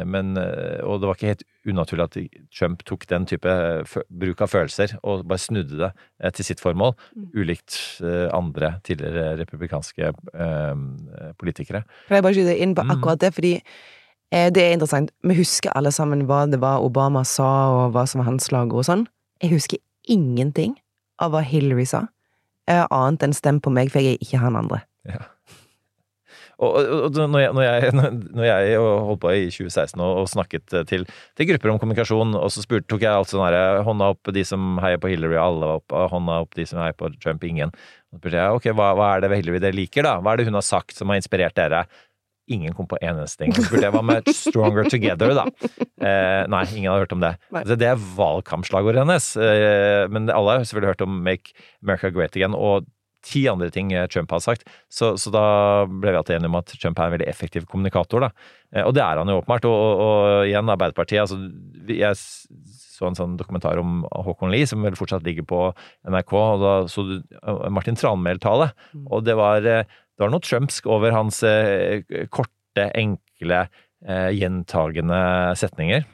men, 0.04 0.36
eh, 0.36 0.80
og 0.82 1.00
det 1.00 1.08
var 1.08 1.14
ikke 1.18 1.32
helt 1.34 1.42
unaturlig 1.68 2.04
at 2.06 2.16
Trump 2.56 2.82
tok 2.88 3.06
den 3.10 3.26
type 3.26 3.44
eh, 3.48 3.82
bruk 4.08 4.40
av 4.40 4.48
følelser 4.48 4.94
og 5.02 5.26
bare 5.28 5.38
snudde 5.38 5.76
det 5.78 5.90
eh, 6.22 6.30
til 6.32 6.44
sitt 6.44 6.60
formål, 6.60 6.94
ulikt 7.36 8.00
eh, 8.00 8.28
andre 8.32 8.80
tidligere 8.84 9.36
republikanske 9.42 10.08
eh, 10.08 10.74
politikere. 11.38 11.84
Kan 12.08 12.16
jeg 12.18 12.22
bare 12.24 12.34
skyte 12.34 12.56
inn 12.58 12.74
på 12.74 12.82
Mm. 12.88 12.90
akkurat 12.96 13.20
det, 13.20 13.34
fordi 13.34 13.54
eh, 14.32 14.50
det 14.50 14.62
er 14.62 14.72
interessant. 14.72 15.10
Vi 15.22 15.34
husker 15.34 15.70
alle 15.76 15.92
sammen 15.92 16.24
hva 16.26 16.46
det 16.50 16.60
var 16.60 16.80
Obama 16.80 17.24
sa, 17.24 17.68
og 17.70 17.92
hva 17.92 18.06
som 18.08 18.20
var 18.20 18.30
hans 18.32 18.48
slagord 18.48 18.80
og 18.80 18.88
sånn. 18.88 19.06
Jeg 19.42 19.50
husker 19.52 19.78
ingenting 20.08 20.78
av 21.20 21.32
hva 21.32 21.42
Hillary 21.44 21.84
sa, 21.84 22.06
eh, 22.66 22.86
annet 22.90 23.22
enn 23.22 23.32
'stem 23.34 23.60
på 23.60 23.70
meg, 23.70 23.90
for 23.90 24.00
jeg 24.00 24.14
er 24.14 24.24
ikke 24.24 24.38
han 24.40 24.54
andre'. 24.56 24.82
Ja. 25.04 25.18
Og, 26.58 26.74
og, 26.74 27.04
og 27.06 27.18
når, 27.30 27.42
jeg, 27.44 27.52
når, 27.54 27.64
jeg, 27.64 27.92
når 28.38 28.48
jeg 28.48 28.80
holdt 28.82 29.20
på 29.22 29.34
i 29.34 29.44
2016 29.46 30.02
og, 30.02 30.22
og 30.24 30.30
snakket 30.30 30.74
eh, 30.74 30.86
til, 30.90 31.06
til 31.38 31.50
grupper 31.52 31.74
om 31.74 31.78
kommunikasjon, 31.82 32.34
og 32.38 32.50
så 32.50 32.64
spurte, 32.64 32.88
tok 32.90 33.04
jeg 33.06 33.14
alt 33.14 33.30
sånn 33.30 33.44
herre 33.44 33.84
Hånda 33.86 34.10
opp 34.16 34.32
de 34.34 34.44
som 34.46 34.80
heier 34.82 34.98
på 35.02 35.12
Hillary, 35.12 35.38
alle 35.38 35.76
opp, 35.78 35.94
hånda 36.14 36.40
opp 36.42 36.58
de 36.58 36.66
som 36.68 36.82
heier 36.82 36.98
på 36.98 37.12
Trump, 37.22 37.46
ingen. 37.46 37.70
Så 38.10 38.18
spurte 38.18 38.42
jeg 38.42 38.58
ok, 38.58 38.68
hva, 38.74 38.90
hva 38.98 39.14
er 39.14 39.24
det 39.24 39.32
ved 39.32 39.42
Hillary 39.42 39.62
dere 39.62 39.78
liker, 39.78 40.06
da? 40.08 40.18
Hva 40.24 40.34
er 40.34 40.42
det 40.42 40.50
hun 40.50 40.58
har 40.58 40.66
sagt 40.66 40.98
som 40.98 41.12
har 41.12 41.22
inspirert 41.22 41.56
dere? 41.58 41.86
Ingen 42.48 42.72
kom 42.74 42.88
på 42.88 42.96
en 42.98 43.10
eneste 43.12 43.44
ting. 43.44 43.52
Så 43.52 43.66
spurte 43.66 43.84
jeg 43.84 43.92
hva 43.92 44.04
med 44.08 44.28
Stronger 44.32 44.88
Together, 44.88 45.34
da? 45.36 45.44
Eh, 45.78 46.44
nei, 46.48 46.62
ingen 46.72 46.88
hadde 46.88 47.04
hørt 47.04 47.12
om 47.12 47.20
det. 47.22 47.34
Altså, 47.52 47.76
det 47.78 47.90
er 47.90 48.06
valgkampslagordet 48.16 49.04
hennes. 49.04 49.26
Eh, 49.36 50.04
men 50.08 50.30
alle 50.32 50.54
har 50.56 50.64
selvfølgelig 50.64 50.94
hørt 50.94 51.04
om 51.04 51.18
Make 51.26 51.52
America 51.84 52.10
Great 52.14 52.38
Again. 52.38 52.56
og 52.56 52.88
ti 53.28 53.42
andre 53.50 53.68
ting 53.74 53.92
eh, 53.92 54.06
Trump 54.10 54.32
har 54.32 54.40
sagt. 54.44 54.64
Så, 54.92 55.12
så 55.20 55.30
da 55.34 55.42
ble 55.88 56.14
vi 56.14 56.18
alltid 56.20 56.38
enige 56.38 56.50
om 56.52 56.58
at 56.60 56.72
Trump 56.80 56.98
er 56.98 57.10
en 57.10 57.14
veldig 57.18 57.28
effektiv 57.28 57.66
kommunikator. 57.70 58.24
Da. 58.26 58.30
Eh, 58.74 58.84
Og 58.88 58.94
det 58.96 59.04
er 59.04 59.20
han 59.20 59.28
jo 59.30 59.38
åpenbart. 59.42 59.68
Og, 59.68 59.76
og, 59.76 60.02
og 60.08 60.48
igjen, 60.48 60.72
Arbeiderpartiet 60.74 61.22
altså, 61.26 61.38
Jeg 61.92 62.16
så 62.18 63.06
en 63.06 63.18
sånn 63.18 63.36
dokumentar 63.38 63.78
om 63.78 64.00
Håkon 64.26 64.50
Lie, 64.50 64.66
som 64.66 64.82
vel 64.82 64.96
fortsatt 64.98 65.22
ligger 65.28 65.44
på 65.46 65.60
NRK. 66.10 66.32
og 66.40 66.64
Da 66.64 66.72
så 66.90 67.04
du 67.06 67.16
eh, 67.20 67.68
Martin 67.70 67.98
Tranmæl-tale. 68.00 68.72
Og 69.06 69.22
det 69.28 69.36
var, 69.38 69.60
det 69.62 69.84
var 70.24 70.32
noe 70.34 70.42
trumpsk 70.42 70.88
over 70.90 71.14
hans 71.14 71.44
korte, 72.34 72.88
enkle, 72.98 73.66
gjentagende 74.34 75.18
setninger. 75.58 76.04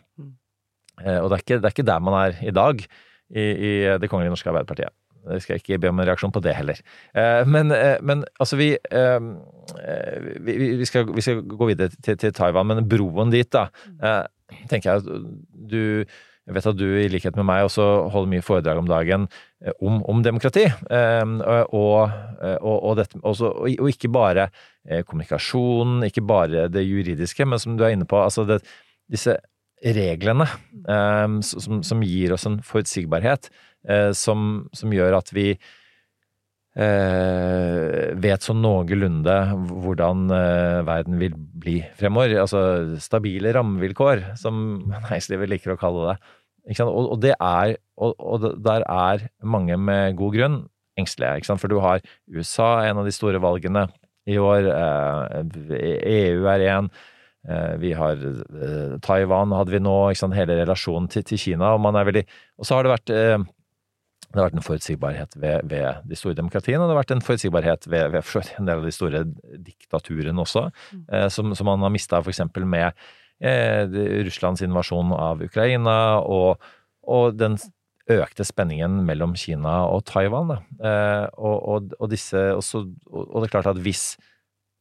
Eh, 1.05 1.19
Og 1.21 1.31
det 1.31 1.37
er, 1.39 1.43
ikke, 1.43 1.59
det 1.61 1.69
er 1.69 1.75
ikke 1.75 1.89
der 1.89 2.05
man 2.05 2.17
er 2.21 2.37
i 2.47 2.53
dag 2.55 2.85
i, 2.85 3.43
i 3.45 3.73
Det 3.99 4.09
kongelige 4.13 4.33
norske 4.35 4.51
Arbeiderpartiet. 4.53 4.93
Jeg 5.31 5.43
skal 5.45 5.57
ikke 5.61 5.79
be 5.81 5.89
om 5.89 6.01
en 6.03 6.07
reaksjon 6.09 6.33
på 6.35 6.43
det 6.45 6.53
heller. 6.59 6.81
Eh, 7.15 7.45
Men, 7.49 7.71
eh, 7.73 7.97
men 8.03 8.25
altså, 8.41 8.57
vi, 8.61 8.73
eh, 8.77 9.19
vi, 10.45 10.57
vi- 10.79 10.85
skal, 10.89 11.07
vi 11.15 11.21
skal 11.25 11.43
gå 11.43 11.67
videre 11.71 11.89
til, 12.03 12.17
til 12.21 12.33
Taiwan, 12.33 12.67
men 12.67 12.89
broen 12.89 13.31
dit, 13.33 13.49
da, 13.53 13.69
tenker 14.69 14.91
jeg 14.91 15.03
at 15.03 15.11
du 15.71 15.83
jeg 16.45 16.53
vet 16.59 16.67
at 16.69 16.77
du 16.77 16.85
i 17.01 17.07
likhet 17.09 17.39
med 17.39 17.47
meg 17.49 17.63
også 17.65 17.85
holder 18.13 18.29
mye 18.29 18.45
foredrag 18.45 18.77
om 18.77 18.85
dagen 18.91 19.23
om, 19.81 20.03
om 20.05 20.19
demokrati. 20.21 20.67
Og, 20.93 21.71
og, 21.73 22.75
og, 22.85 22.91
dette, 22.99 23.17
også, 23.25 23.49
og, 23.65 23.89
ikke 23.89 24.11
bare 24.13 24.51
kommunikasjonen, 24.85 25.07
kommunikasjon, 25.09 25.95
ikke 26.05 26.27
bare 26.29 26.67
det 26.69 26.85
juridiske, 26.85 27.47
men 27.49 27.59
som 27.63 27.79
du 27.79 27.87
er 27.87 27.95
inne 27.97 28.05
på, 28.05 28.21
altså 28.21 28.45
det, 28.45 28.59
disse 29.09 29.39
reglene 29.81 30.45
som, 31.49 31.81
som 31.81 32.05
gir 32.05 32.37
oss 32.37 32.45
en 32.49 32.61
forutsigbarhet, 32.65 33.49
som, 34.17 34.65
som 34.73 34.93
gjør 34.95 35.19
at 35.19 35.29
vi 35.37 35.51
eh, 36.75 38.13
vet 38.21 38.45
sånn 38.45 38.63
noenlunde 38.65 39.37
hvordan 39.85 40.25
eh, 40.35 40.81
verden 40.87 41.19
vil 41.23 41.37
bli 41.37 41.79
fremover. 41.99 42.37
Altså 42.43 42.63
stabile 43.03 43.55
rammevilkår, 43.57 44.31
som 44.41 44.85
næringslivet 44.91 45.53
liker 45.55 45.75
å 45.75 45.81
kalle 45.81 46.13
det. 46.13 46.19
Og, 46.87 47.11
og 47.13 47.19
det 47.21 47.35
er 47.37 47.77
og, 48.01 48.15
og 48.19 48.47
der 48.65 48.87
er 48.91 49.27
mange 49.45 49.77
med 49.79 50.17
god 50.19 50.39
grunn 50.39 50.63
engstelige, 50.99 51.57
for 51.59 51.71
du 51.71 51.81
har 51.83 52.03
USA, 52.31 52.87
en 52.87 53.01
av 53.03 53.07
de 53.07 53.15
store 53.15 53.41
valgene 53.43 53.89
i 54.31 54.39
år, 54.41 54.69
eh, 54.71 55.81
EU 56.15 56.47
er 56.49 56.65
en, 56.71 56.89
eh, 57.49 57.75
vi 57.83 57.93
har 57.99 58.15
eh, 58.15 58.95
Taiwan 59.03 59.53
hadde 59.53 59.75
vi 59.75 59.83
nå, 59.83 59.97
hele 60.39 60.61
relasjonen 60.63 61.11
til, 61.11 61.27
til 61.27 61.39
Kina, 61.39 61.75
og 61.75 61.83
man 61.83 61.99
er 61.99 62.07
veldig 62.09 62.25
Og 62.59 62.67
så 62.67 62.77
har 62.77 62.87
det 62.87 62.95
vært 62.95 63.11
eh, 63.11 63.39
det 64.35 64.43
har 64.43 64.49
vært 64.49 64.59
en 64.59 64.67
forutsigbarhet 64.67 65.37
ved, 65.39 65.69
ved 65.71 66.09
de 66.11 66.19
store 66.19 66.39
demokratiene, 66.39 66.83
og 66.83 66.89
det 66.89 66.95
har 66.97 67.03
vært 67.03 67.15
en 67.15 67.25
forutsigbarhet 67.25 67.87
ved, 67.87 68.09
ved 68.15 68.51
en 68.59 68.71
del 68.71 68.81
av 68.81 68.89
de 68.89 68.95
store 68.95 69.23
diktaturene 69.63 70.43
også, 70.43 70.67
eh, 71.07 71.29
som, 71.31 71.55
som 71.55 71.71
man 71.71 71.87
har 71.87 71.95
mista 71.95 72.19
f.eks. 72.19 72.43
med 72.65 72.91
eh, 73.39 73.87
Russlands 74.27 74.65
invasjon 74.67 75.15
av 75.15 75.45
Ukraina, 75.47 75.97
og, 76.21 76.63
og 77.07 77.39
den 77.39 77.59
økte 78.11 78.45
spenningen 78.45 79.01
mellom 79.07 79.33
Kina 79.39 79.85
og 79.89 80.05
Taiwan. 80.11 80.57
Eh, 80.77 81.25
og, 81.39 81.95
og, 81.97 82.09
disse, 82.13 82.51
også, 82.59 82.85
og, 83.09 83.37
det 83.39 83.49
er 83.49 83.57
klart 83.59 83.73
at 83.73 83.83
hvis 83.85 84.13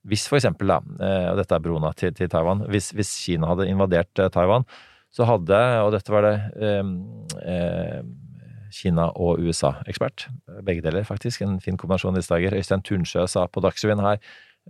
hvis 0.04 0.26
for 0.28 0.36
eksempel, 0.36 0.68
da, 0.68 0.82
eh, 1.00 1.30
og 1.32 1.38
dette 1.40 1.56
er 1.56 1.64
brona 1.64 1.94
til, 1.96 2.12
til 2.16 2.28
Taiwan, 2.28 2.66
hvis, 2.72 2.90
hvis 2.92 3.14
Kina 3.24 3.48
hadde 3.54 3.70
invadert 3.72 4.20
eh, 4.20 4.28
Taiwan, 4.34 4.66
så 5.14 5.28
hadde, 5.30 5.60
og 5.86 5.94
dette 5.94 6.12
var 6.12 6.26
det 6.26 6.34
eh, 6.60 8.02
Kina 8.74 9.10
og 9.14 9.42
USA-ekspert, 9.44 10.28
begge 10.66 10.84
deler 10.86 11.06
faktisk, 11.08 11.44
en 11.44 11.60
fin 11.64 11.78
kombinasjon 11.80 12.18
i 12.18 12.22
disse 12.22 12.34
dager. 12.34 12.56
Øystein 12.58 12.84
Tunsjø 12.86 13.28
sa 13.30 13.46
på 13.48 13.64
Dagsrevyen 13.64 14.04
her 14.04 14.18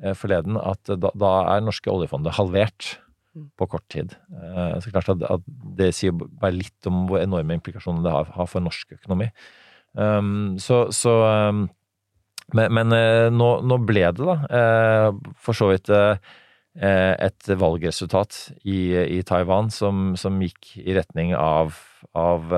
eh, 0.03 0.13
forleden 0.17 0.59
at 0.59 0.91
da, 0.91 1.11
da 1.15 1.33
er 1.55 1.63
norske 1.65 1.91
oljefondet 1.91 2.35
halvert 2.37 2.97
på 3.57 3.67
kort 3.69 3.85
tid. 3.89 4.15
Eh, 4.33 4.79
Så 4.83 4.91
klart 4.93 5.09
at, 5.15 5.23
at 5.25 5.45
det 5.79 5.93
sier 5.97 6.13
bare 6.13 6.55
litt 6.55 6.89
om 6.89 7.05
hvor 7.09 7.23
enorme 7.23 7.57
implikasjoner 7.57 8.05
det 8.05 8.13
har, 8.13 8.29
har 8.35 8.49
for 8.49 8.63
norsk 8.63 8.97
økonomi. 8.99 9.31
Um, 9.93 10.55
så, 10.57 10.87
så 10.89 11.11
um, 11.49 11.67
men, 12.53 12.71
men 12.73 12.93
eh, 12.97 13.29
nå, 13.33 13.49
nå 13.65 13.77
ble 13.85 14.07
det 14.09 14.25
da 14.25 15.13
for 15.37 15.57
så 15.57 15.69
vidt 15.69 15.91
et 16.73 17.49
valgresultat 17.61 18.37
i, 18.65 18.89
i 18.97 19.19
Taiwan 19.21 19.67
som, 19.69 20.15
som 20.17 20.39
gikk 20.41 20.71
i 20.81 20.95
retning 20.97 21.35
av, 21.37 21.77
av 22.17 22.55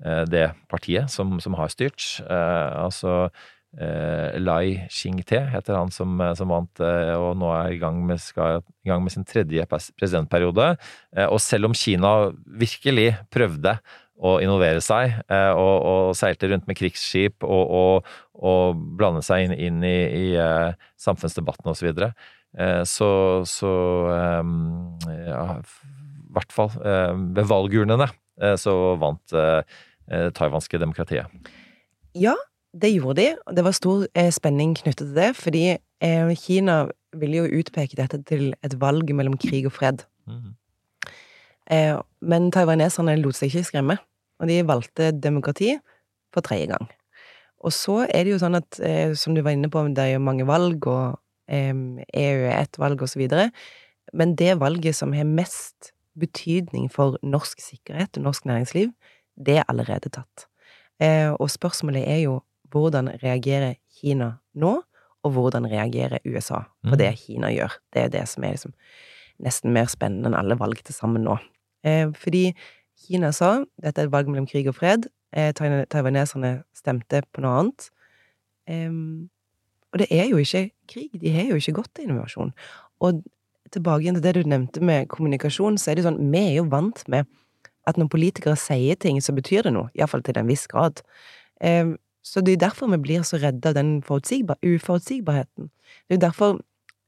det 0.00 0.46
partiet 0.70 1.10
som, 1.12 1.38
som 1.42 1.56
har 1.58 1.72
styrt. 1.72 2.04
Eh, 2.24 2.68
altså 2.80 3.28
eh, 3.76 4.38
Lai 4.40 4.86
Ching-te 4.88 5.42
heter 5.52 5.76
han 5.76 5.92
som, 5.94 6.14
som 6.38 6.52
vant, 6.52 6.82
eh, 6.84 7.14
og 7.16 7.34
nå 7.40 7.52
er 7.58 7.74
i 7.74 7.80
gang 7.82 8.00
med, 8.08 8.22
skal 8.22 8.62
i 8.84 8.92
gang 8.92 9.04
med 9.04 9.14
sin 9.14 9.26
tredje 9.28 9.66
presidentperiode. 9.68 10.72
Eh, 11.16 11.28
og 11.28 11.40
selv 11.44 11.70
om 11.70 11.76
Kina 11.76 12.30
virkelig 12.46 13.12
prøvde 13.32 13.76
å 14.20 14.34
innovere 14.44 14.82
seg, 14.84 15.14
eh, 15.32 15.52
og, 15.52 15.76
og 15.92 16.16
seilte 16.18 16.50
rundt 16.50 16.66
med 16.68 16.76
krigsskip 16.76 17.46
og, 17.46 17.62
og, 17.72 18.10
og 18.36 18.82
blande 18.98 19.22
seg 19.24 19.46
inn, 19.46 19.56
inn 19.56 19.86
i, 19.86 19.96
i 19.96 20.26
eh, 20.40 20.90
samfunnsdebatten 21.00 21.72
osv., 21.72 21.80
så, 21.80 21.90
videre, 21.90 22.12
Eh, 22.58 22.82
så, 22.82 23.10
så 23.46 23.72
eh, 24.10 24.48
ja, 25.28 25.44
i 25.60 26.32
hvert 26.34 26.54
fall 26.54 26.72
eh, 26.82 27.12
ved 27.36 27.46
valgurnene 27.50 28.08
eh, 28.42 28.56
så 28.58 28.74
vant 28.98 29.34
eh, 29.36 29.60
eh, 29.60 29.78
taiwanske 30.10 30.78
demokratiet. 30.82 31.26
Ja, 32.18 32.34
det 32.76 32.92
gjorde 32.94 33.22
de, 33.22 33.54
det 33.56 33.64
var 33.66 33.74
stor 33.74 34.06
eh, 34.14 34.30
spenning 34.34 34.76
knyttet 34.78 35.08
til 35.08 35.16
det, 35.16 35.30
fordi 35.38 35.64
eh, 35.74 36.32
Kina 36.38 36.84
ville 37.18 37.42
jo 37.42 37.60
utpeke 37.60 37.98
dette 37.98 38.20
til 38.28 38.52
et 38.62 38.76
valg 38.80 39.10
mellom 39.14 39.36
krig 39.40 39.66
og 39.66 39.74
fred. 39.74 40.04
Eh, 41.70 41.96
men 42.22 42.50
taiwaneserne 42.54 43.16
lot 43.18 43.38
seg 43.38 43.50
ikke 43.50 43.66
skremme, 43.72 43.98
og 44.40 44.50
de 44.50 44.60
valgte 44.66 45.10
demokrati 45.14 45.74
for 46.34 46.46
tredje 46.46 46.70
gang. 46.70 46.86
Og 47.60 47.74
så 47.76 48.04
er 48.06 48.24
det 48.24 48.34
jo 48.34 48.40
sånn 48.40 48.58
at, 48.58 48.78
eh, 48.80 49.14
som 49.18 49.34
du 49.34 49.42
var 49.42 49.56
inne 49.56 49.70
på, 49.70 49.82
det 49.94 50.04
er 50.04 50.14
jo 50.14 50.26
mange 50.26 50.46
valg, 50.48 50.86
og 50.86 51.18
eh, 51.50 51.74
EU 51.74 52.44
er 52.46 52.60
ett 52.62 52.78
valg, 52.78 53.02
og 53.02 53.10
så 53.10 53.20
videre, 53.20 53.50
men 54.14 54.34
det 54.38 54.58
valget 54.62 54.96
som 54.96 55.12
har 55.14 55.26
mest 55.28 55.92
betydning 56.18 56.88
for 56.90 57.18
norsk 57.22 57.60
sikkerhet 57.62 58.16
og 58.18 58.30
norsk 58.30 58.46
næringsliv, 58.46 58.90
det 59.36 59.58
er 59.58 59.68
allerede 59.68 60.10
tatt. 60.10 60.46
Eh, 61.00 61.30
og 61.32 61.50
spørsmålet 61.50 62.08
er 62.08 62.22
jo 62.24 62.40
hvordan 62.70 63.08
reagerer 63.22 63.74
Kina 64.00 64.38
nå, 64.54 64.82
og 65.22 65.32
hvordan 65.32 65.66
reagerer 65.68 66.18
USA 66.24 66.62
på 66.84 66.94
Mm. 66.94 66.98
det 66.98 67.18
Kina 67.18 67.48
gjør? 67.50 67.72
Det 67.92 68.02
er 68.02 68.08
det 68.08 68.28
som 68.28 68.44
er 68.44 68.50
liksom 68.52 68.72
nesten 69.42 69.72
mer 69.72 69.86
spennende 69.86 70.28
enn 70.28 70.34
alle 70.38 70.58
valg 70.58 70.82
til 70.84 70.94
sammen 70.94 71.24
nå. 71.24 71.38
Eh, 71.84 72.08
fordi 72.12 72.54
Kina 73.06 73.32
sa 73.32 73.64
dette 73.82 74.00
er 74.00 74.06
et 74.06 74.12
valg 74.12 74.28
mellom 74.28 74.46
krig 74.46 74.68
og 74.68 74.74
fred. 74.74 75.08
Eh, 75.32 75.52
taiwaneserne 75.52 76.62
stemte 76.74 77.22
på 77.32 77.40
noe 77.40 77.58
annet. 77.60 77.90
Og 79.92 79.98
det 79.98 80.06
er 80.10 80.28
jo 80.30 80.36
ikke 80.36 80.70
krig. 80.88 81.20
De 81.20 81.32
har 81.34 81.48
jo 81.50 81.58
ikke 81.58 81.72
gått 81.80 81.94
til 81.94 82.10
invasjon. 82.10 82.52
Og 83.00 83.22
tilbake 83.72 84.04
igjen 84.04 84.18
til 84.18 84.22
det 84.22 84.34
du 84.36 84.48
nevnte 84.48 84.82
med 84.82 85.08
kommunikasjon, 85.08 85.78
så 85.78 85.90
er 85.90 85.94
det 85.98 86.04
jo 86.04 86.10
sånn 86.10 86.30
Vi 86.30 86.38
er 86.38 86.54
jo 86.60 86.64
vant 86.70 87.02
med 87.08 87.26
at 87.90 87.98
når 88.00 88.08
politikere 88.12 88.56
sier 88.58 88.96
ting, 88.96 89.18
så 89.22 89.34
betyr 89.36 89.66
det 89.66 89.74
noe. 89.74 89.90
Iallfall 89.98 90.22
til 90.26 90.38
en 90.40 90.48
viss 90.48 90.66
grad. 90.70 91.02
Så 92.22 92.40
det 92.40 92.52
er 92.52 92.66
derfor 92.68 92.90
vi 92.92 92.98
blir 93.00 93.22
så 93.24 93.38
redde 93.40 93.68
av 93.68 93.74
den 93.74 94.02
forutsigbar 94.02 94.58
uforutsigbarheten. 94.62 95.70
Det 96.08 96.18
er 96.18 96.26
derfor 96.26 96.60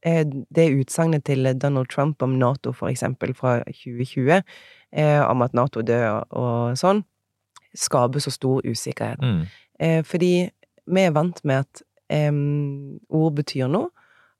eh, 0.05 0.25
det 0.55 0.73
utsagnet 0.79 1.25
til 1.25 1.59
Donald 1.61 1.87
Trump 1.87 2.21
om 2.21 2.29
Nato, 2.29 2.71
for 2.71 2.87
eksempel, 2.87 3.33
fra 3.33 3.59
2020, 3.67 4.41
eh, 4.93 5.21
om 5.21 5.41
at 5.41 5.53
Nato 5.53 5.81
dør 5.81 6.23
og 6.29 6.77
sånn, 6.77 7.03
skaper 7.77 8.19
så 8.19 8.33
stor 8.33 8.65
usikkerhet. 8.65 9.21
Mm. 9.21 9.43
Eh, 9.79 10.01
fordi 10.05 10.49
vi 10.85 11.01
er 11.01 11.13
vant 11.13 11.45
med 11.45 11.65
at 11.65 11.83
ord 12.13 13.33
betyr 13.33 13.67
noe, 13.71 13.89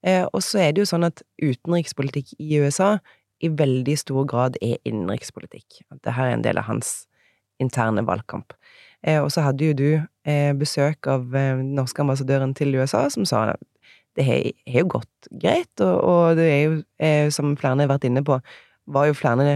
og 0.06 0.42
så 0.46 0.60
er 0.62 0.74
det 0.76 0.84
jo 0.84 0.90
sånn 0.92 1.08
at 1.08 1.24
utenrikspolitikk 1.42 2.36
i 2.38 2.60
USA 2.62 3.00
i 3.44 3.52
veldig 3.52 3.96
stor 4.00 4.28
grad 4.30 4.58
er 4.62 4.80
innenrikspolitikk. 4.88 5.84
Dette 5.92 6.14
er 6.16 6.34
en 6.34 6.46
del 6.46 6.60
av 6.62 6.70
hans 6.70 7.04
interne 7.62 8.04
valgkamp. 8.08 8.56
Eh, 9.04 9.20
og 9.20 9.32
så 9.34 9.44
hadde 9.44 9.68
jo 9.68 9.76
du 9.78 9.90
eh, 10.00 10.54
besøk 10.58 11.08
av 11.12 11.36
eh, 11.36 11.58
den 11.60 11.74
norske 11.78 12.02
ambassadøren 12.04 12.56
til 12.58 12.76
USA, 12.80 13.06
som 13.14 13.28
sa 13.28 13.52
det 14.14 14.26
har 14.28 14.84
jo 14.84 14.90
gått 14.94 15.30
greit, 15.42 15.72
og, 15.82 15.96
og 16.06 16.38
det 16.38 16.46
er 16.46 16.60
jo, 16.68 16.74
som 17.34 17.56
flere 17.58 17.80
har 17.82 17.90
vært 17.90 18.04
inne 18.06 18.22
på, 18.22 18.36
var 18.86 19.08
jo 19.10 19.16
flere 19.18 19.56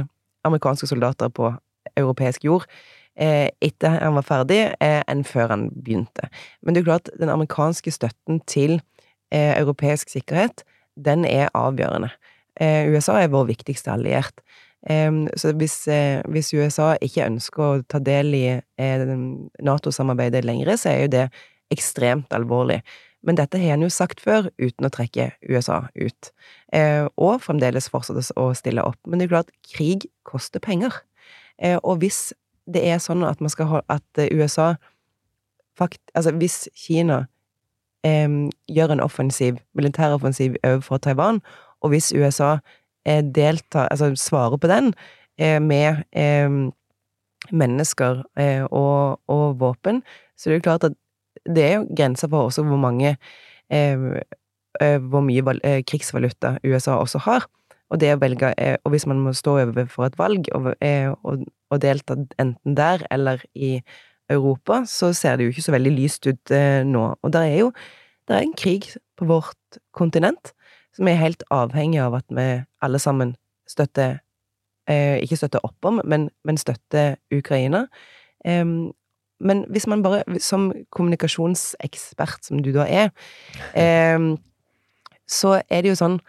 amerikanske 0.49 0.89
soldater 0.89 1.29
på 1.29 1.51
europeisk 1.93 2.47
jord 2.47 2.65
etter 3.17 3.99
han 4.01 4.17
var 4.17 4.25
ferdig, 4.25 4.57
enn 4.81 5.21
før 5.25 5.53
han 5.53 5.67
begynte. 5.73 6.25
Men 6.61 6.73
det 6.73 6.81
er 6.81 6.83
jo 6.83 6.89
klart, 6.89 7.11
den 7.21 7.29
amerikanske 7.33 7.93
støtten 7.93 8.41
til 8.49 8.79
europeisk 9.29 10.09
sikkerhet, 10.13 10.65
den 10.97 11.25
er 11.25 11.53
avgjørende. 11.57 12.09
Eh, 12.59 12.89
USA 12.89 13.19
er 13.21 13.33
vår 13.33 13.49
viktigste 13.51 13.93
alliert. 13.93 14.41
Så 15.35 15.51
hvis, 15.57 15.87
eh, 15.91 16.21
hvis 16.31 16.53
USA 16.53 16.93
ikke 17.01 17.25
ønsker 17.25 17.63
å 17.63 17.83
ta 17.89 17.99
del 17.99 18.33
i 18.37 18.45
eh, 18.55 19.03
Nato-samarbeidet 19.59 20.45
lenger, 20.45 20.77
så 20.77 20.93
er 20.93 21.01
jo 21.01 21.09
det 21.15 21.25
ekstremt 21.73 22.31
alvorlig. 22.31 22.79
Men 23.25 23.35
dette 23.35 23.59
har 23.59 23.75
en 23.75 23.83
jo 23.83 23.89
sagt 23.91 24.21
før, 24.23 24.47
uten 24.61 24.87
å 24.87 24.93
trekke 24.93 25.31
USA 25.49 25.89
ut. 25.97 26.29
Og 27.17 27.41
fremdeles 27.43 27.89
fortsette 27.91 28.31
å 28.39 28.53
stille 28.55 28.85
opp. 28.85 28.99
Men 29.05 29.19
det 29.19 29.27
er 29.27 29.33
klart, 29.33 29.51
krig 29.67 30.05
koster 30.23 30.63
penger. 30.63 31.01
Og 31.81 31.97
hvis 31.99 32.31
det 32.71 32.85
er 32.87 33.01
sånn 33.03 33.25
at 33.27 33.41
man 33.43 33.51
skal 33.51 33.67
holde 33.73 33.89
at 33.91 34.29
USA 34.31 34.75
fakt, 35.75 35.99
Altså, 36.15 36.31
hvis 36.31 36.69
Kina 36.77 37.25
gjør 38.05 38.93
en 38.93 39.03
offensiv, 39.03 39.57
militæroffensiv 39.75 40.55
overfor 40.63 41.01
Taiwan, 41.03 41.41
og 41.81 41.93
hvis 41.93 42.11
USA 42.15 42.57
eh, 43.07 43.23
deltar, 43.23 43.87
altså 43.91 44.11
svarer 44.15 44.57
på 44.57 44.69
den 44.71 44.93
eh, 45.39 45.59
med 45.61 46.03
eh, 46.11 46.49
mennesker 47.51 48.23
og, 48.71 49.19
og 49.27 49.59
våpen, 49.59 50.01
så 50.37 50.49
det 50.49 50.55
er 50.55 50.59
jo 50.59 50.65
klart 50.65 50.87
at 50.87 50.95
det 51.47 51.63
er 51.63 51.75
jo 51.77 51.85
grenser 51.95 52.27
for 52.31 52.49
også 52.49 52.65
hvor 52.67 52.81
mange 52.81 53.15
Hvor 54.77 55.23
mye 55.25 55.41
val 55.41 55.59
krigsvaluta 55.89 56.57
USA 56.63 56.99
også 57.01 57.17
har. 57.25 57.45
Og 57.89 57.99
det 57.99 58.11
å 58.13 58.19
velge 58.21 58.51
Og 58.85 58.91
hvis 58.91 59.07
man 59.07 59.19
må 59.19 59.33
stå 59.33 59.55
overfor 59.57 60.05
et 60.05 60.17
valg 60.19 60.49
og, 60.53 60.67
og, 61.23 61.45
og 61.71 61.81
delta 61.81 62.13
enten 62.37 62.75
der 62.77 63.01
eller 63.09 63.41
i 63.55 63.81
Europa, 64.29 64.83
så 64.85 65.13
ser 65.13 65.37
det 65.37 65.47
jo 65.47 65.55
ikke 65.55 65.65
så 65.65 65.71
veldig 65.71 65.95
lyst 65.97 66.27
ut 66.27 66.53
nå. 66.85 67.15
Og 67.23 67.33
der 67.33 67.47
er 67.47 67.57
jo 67.57 67.71
der 68.27 68.35
er 68.35 68.45
en 68.45 68.53
krig 68.53 68.85
på 69.17 69.25
vårt 69.25 69.79
kontinent 69.95 70.53
som 70.97 71.09
er 71.09 71.19
helt 71.21 71.43
avhengig 71.53 72.01
av 72.03 72.17
at 72.17 72.25
vi 72.33 72.47
alle 72.83 73.01
sammen 73.01 73.35
støtter 73.69 74.19
eh, 74.89 75.19
Ikke 75.23 75.37
støtter 75.37 75.63
opp 75.67 75.85
om, 75.85 76.01
men, 76.07 76.29
men 76.47 76.57
støtter 76.57 77.17
Ukraina. 77.33 77.85
Eh, 78.45 78.65
men 79.37 79.63
hvis 79.69 79.87
man 79.87 80.01
bare, 80.01 80.23
som 80.41 80.71
kommunikasjonsekspert 80.95 82.47
som 82.47 82.63
du 82.65 82.71
da 82.73 82.87
er, 82.89 83.11
eh, 83.77 84.33
så 85.27 85.59
er 85.67 85.83
det 85.83 85.91
jo 85.91 85.99
sånn 85.99 86.19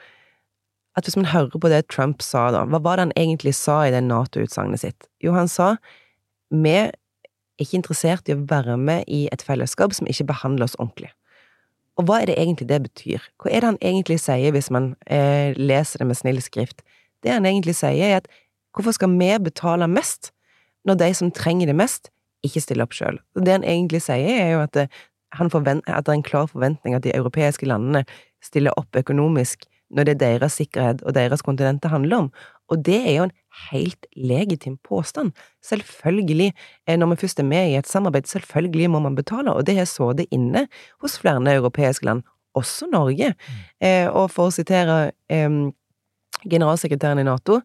at 0.99 1.07
hvis 1.07 1.17
man 1.17 1.31
hører 1.31 1.63
på 1.63 1.71
det 1.71 1.85
Trump 1.87 2.25
sa 2.27 2.49
da, 2.51 2.65
hva 2.67 2.81
var 2.83 2.99
det 2.99 3.07
han 3.07 3.17
egentlig 3.17 3.55
sa 3.55 3.85
i 3.87 3.93
det 3.95 4.03
Nato-utsagnet 4.03 4.83
sitt? 4.83 5.07
Jo, 5.23 5.37
han 5.37 5.49
sa 5.49 5.77
vi 6.51 6.73
er 6.75 6.95
ikke 7.61 7.79
interessert 7.79 8.29
i 8.29 8.35
å 8.35 8.45
være 8.49 8.77
med 8.81 9.07
i 9.11 9.27
et 9.33 9.43
fellesskap 9.45 9.95
som 9.97 10.09
ikke 10.11 10.29
behandler 10.31 10.69
oss 10.69 10.79
ordentlig. 10.79 11.11
Og 11.99 12.07
hva 12.07 12.21
er 12.23 12.31
det 12.31 12.39
egentlig 12.39 12.69
det 12.71 12.79
betyr? 12.85 13.25
Hva 13.43 13.51
er 13.51 13.63
det 13.63 13.71
han 13.73 13.81
egentlig 13.83 14.21
sier 14.23 14.55
hvis 14.55 14.71
man 14.75 14.93
eh, 15.11 15.51
leser 15.59 16.03
det 16.03 16.07
med 16.07 16.19
snill 16.19 16.39
skrift? 16.45 16.85
Det 17.27 17.33
han 17.35 17.47
egentlig 17.49 17.75
sier, 17.81 17.99
er 17.99 18.21
at 18.21 18.29
hvorfor 18.77 18.95
skal 18.95 19.11
vi 19.19 19.33
betale 19.43 19.89
mest 19.91 20.31
når 20.87 21.01
de 21.03 21.09
som 21.19 21.33
trenger 21.35 21.67
det 21.67 21.77
mest, 21.77 22.13
ikke 22.47 22.63
stiller 22.63 22.87
opp 22.87 22.95
sjøl? 22.95 23.19
Det 23.35 23.57
han 23.57 23.67
egentlig 23.67 24.05
sier, 24.07 24.31
er 24.31 24.53
jo 24.55 24.63
at, 24.63 24.77
det, 24.79 24.87
han 25.35 25.51
at 25.51 26.07
det 26.07 26.13
er 26.13 26.15
en 26.15 26.23
klar 26.23 26.47
forventning 26.47 26.95
at 26.95 27.03
de 27.03 27.17
europeiske 27.17 27.67
landene 27.67 28.05
stiller 28.45 28.77
opp 28.79 28.95
økonomisk 28.97 29.67
når 29.91 30.05
det 30.05 30.15
er 30.15 30.23
deres 30.23 30.59
sikkerhet 30.61 31.03
og 31.03 31.17
deres 31.17 31.43
kontinent 31.43 31.83
det 31.83 31.91
handler 31.91 32.25
om. 32.25 32.33
Og 32.69 32.85
det 32.85 33.01
er 33.01 33.15
jo 33.17 33.27
en 33.27 33.37
helt 33.71 34.07
legitim 34.17 34.79
påstand. 34.85 35.33
Selvfølgelig, 35.65 36.53
eh, 36.87 36.97
når 36.97 37.15
vi 37.15 37.21
først 37.25 37.41
er 37.41 37.49
med 37.49 37.71
i 37.71 37.77
et 37.77 37.89
samarbeid, 37.89 38.27
selvfølgelig 38.27 38.91
må 38.91 38.99
man 38.99 39.15
betale, 39.15 39.53
og 39.53 39.67
det 39.67 39.77
har 39.77 40.13
det 40.13 40.27
inne 40.31 40.67
hos 41.01 41.19
flere 41.19 41.55
europeiske 41.55 42.05
land, 42.05 42.23
også 42.55 42.89
Norge. 42.93 43.35
Eh, 43.81 44.09
og 44.09 44.31
for 44.31 44.49
å 44.49 44.55
sitere 44.55 45.13
generalsekretæren 46.49 47.19
i 47.19 47.27
Nato, 47.27 47.61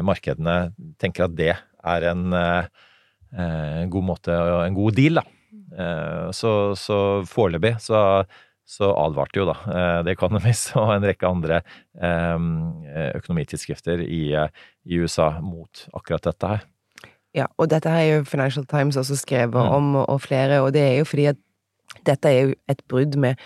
markedene 0.00 0.72
tenker 1.00 1.26
at 1.26 1.34
det 1.36 1.52
er 1.54 2.06
en 2.10 2.32
uh, 2.32 3.82
god 3.92 4.06
måte, 4.06 4.36
en 4.66 4.76
god 4.76 4.96
deal, 4.96 5.20
da. 5.20 5.26
Uh, 5.70 6.30
så 6.34 6.74
så 6.78 6.96
foreløpig 7.30 7.76
så, 7.82 8.24
så, 8.66 8.90
advarte 8.90 9.38
jo 9.38 9.46
da 9.46 9.54
The 10.02 10.14
Economist 10.14 10.72
og 10.78 10.94
en 10.96 11.06
rekke 11.06 11.28
andre 11.28 11.60
økonomitidsskrifter 13.20 14.02
i, 14.02 14.22
i, 14.34 14.98
USA 14.98 15.32
mot 15.44 15.86
akkurat 15.94 16.26
dette 16.30 16.54
her. 16.54 16.66
Ja, 17.36 17.46
og 17.58 17.70
dette 17.70 17.90
har 17.92 18.02
jo 18.08 18.24
Financial 18.26 18.66
Times 18.66 18.98
også 18.98 19.20
skrevet 19.20 19.54
mm. 19.54 19.74
om, 19.76 19.94
og 20.02 20.20
flere, 20.24 20.62
og 20.64 20.72
det 20.74 20.82
er 20.82 20.96
jo 20.98 21.06
fordi 21.06 21.28
at 21.30 21.38
dette 22.06 22.30
er 22.30 22.40
jo 22.40 22.54
et 22.70 22.82
brudd 22.90 23.16
med 23.18 23.38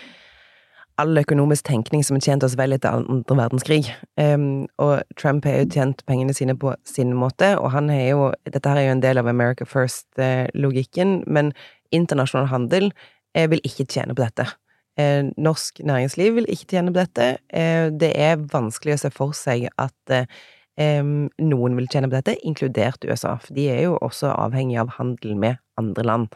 all 1.00 1.18
økonomisk 1.18 1.66
tenkning 1.66 2.04
som 2.06 2.18
har 2.18 2.24
tjent 2.24 2.44
oss 2.46 2.56
vel 2.58 2.76
etter 2.76 2.94
andre 2.94 3.36
verdenskrig. 3.38 3.88
Um, 4.20 4.66
og 4.82 5.02
Trump 5.20 5.46
har 5.48 5.60
jo 5.60 5.70
tjent 5.74 6.04
pengene 6.08 6.34
sine 6.36 6.56
på 6.58 6.74
sin 6.86 7.14
måte, 7.18 7.54
og 7.58 7.72
han 7.74 7.90
har 7.92 8.04
jo 8.04 8.28
Dette 8.46 8.70
her 8.70 8.80
er 8.80 8.88
jo 8.88 8.96
en 8.96 9.02
del 9.02 9.18
av 9.18 9.30
America 9.30 9.66
First-logikken, 9.68 11.22
men 11.26 11.52
internasjonal 11.94 12.50
handel 12.50 12.90
eh, 13.34 13.48
vil 13.50 13.62
ikke 13.66 13.86
tjene 13.90 14.14
på 14.14 14.24
dette. 14.24 14.48
Eh, 15.00 15.30
norsk 15.36 15.82
næringsliv 15.86 16.38
vil 16.38 16.50
ikke 16.50 16.70
tjene 16.76 16.92
på 16.92 17.00
dette. 17.00 17.30
Eh, 17.50 17.90
det 17.90 18.12
er 18.14 18.42
vanskelig 18.52 18.96
å 18.96 19.02
se 19.04 19.14
for 19.14 19.36
seg 19.36 19.68
at 19.78 20.18
noen 20.74 21.76
vil 21.78 21.86
tjene 21.86 22.08
på 22.10 22.16
dette, 22.16 22.32
inkludert 22.42 23.04
USA, 23.06 23.36
for 23.38 23.54
de 23.54 23.68
er 23.70 23.84
jo 23.84 23.92
også 24.02 24.32
avhengig 24.32 24.80
av 24.82 24.96
handel 24.96 25.36
med 25.38 25.60
andre 25.78 26.02
land. 26.02 26.32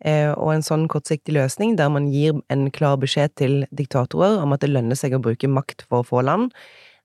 Eh, 0.00 0.30
og 0.32 0.54
en 0.54 0.64
sånn 0.64 0.86
kortsiktig 0.88 1.34
løsning, 1.36 1.74
der 1.76 1.90
man 1.92 2.08
gir 2.12 2.38
en 2.52 2.68
klar 2.72 2.96
beskjed 3.00 3.34
til 3.36 3.56
diktatorer 3.76 4.38
om 4.40 4.54
at 4.56 4.62
det 4.64 4.70
lønner 4.72 4.96
seg 4.96 5.12
å 5.16 5.20
bruke 5.20 5.50
makt 5.50 5.84
for 5.88 6.00
å 6.00 6.08
få 6.08 6.22
land, 6.24 6.54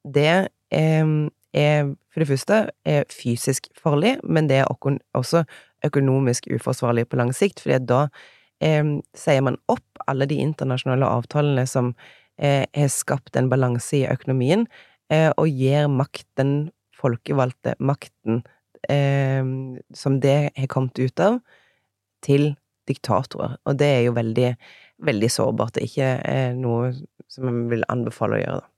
det 0.08 0.48
eh, 0.72 1.04
er 1.56 1.92
for 2.12 2.24
det 2.24 2.30
første 2.30 2.60
fysisk 3.12 3.68
farlig, 3.80 4.16
men 4.24 4.48
det 4.48 4.62
er 4.62 4.72
også 4.72 5.44
økonomisk 5.86 6.48
uforsvarlig 6.52 7.08
på 7.10 7.20
lang 7.20 7.34
sikt, 7.36 7.62
for 7.64 7.84
da 7.84 8.06
eh, 8.64 8.84
sier 9.18 9.44
man 9.44 9.60
opp 9.72 10.08
alle 10.08 10.28
de 10.32 10.40
internasjonale 10.44 11.08
avtalene 11.08 11.68
som 11.68 11.96
har 12.36 12.90
skapt 12.92 13.38
en 13.40 13.48
balanse 13.48 13.94
i 13.96 14.08
økonomien, 14.12 14.66
og 15.40 15.46
gir 15.48 15.86
makt, 15.88 16.26
den 16.36 16.50
folkevalgte 17.00 17.78
makten 17.80 18.42
som 19.96 20.18
det 20.20 20.34
har 20.58 20.68
kommet 20.68 21.00
ut 21.00 21.24
av, 21.24 21.38
til 22.28 22.50
diktatorer. 22.90 23.58
Og 23.66 23.80
det 23.80 23.90
er 23.98 24.06
jo 24.08 24.16
veldig, 24.18 24.54
veldig 25.06 25.32
sårbart. 25.32 25.76
Det 25.78 25.90
ikke 25.90 26.14
er 26.22 26.56
noe 26.58 26.94
som 27.32 27.50
jeg 27.50 27.68
vil 27.74 27.86
anbefale 27.92 28.40
å 28.40 28.44
gjøre, 28.44 28.64
da. 28.64 28.72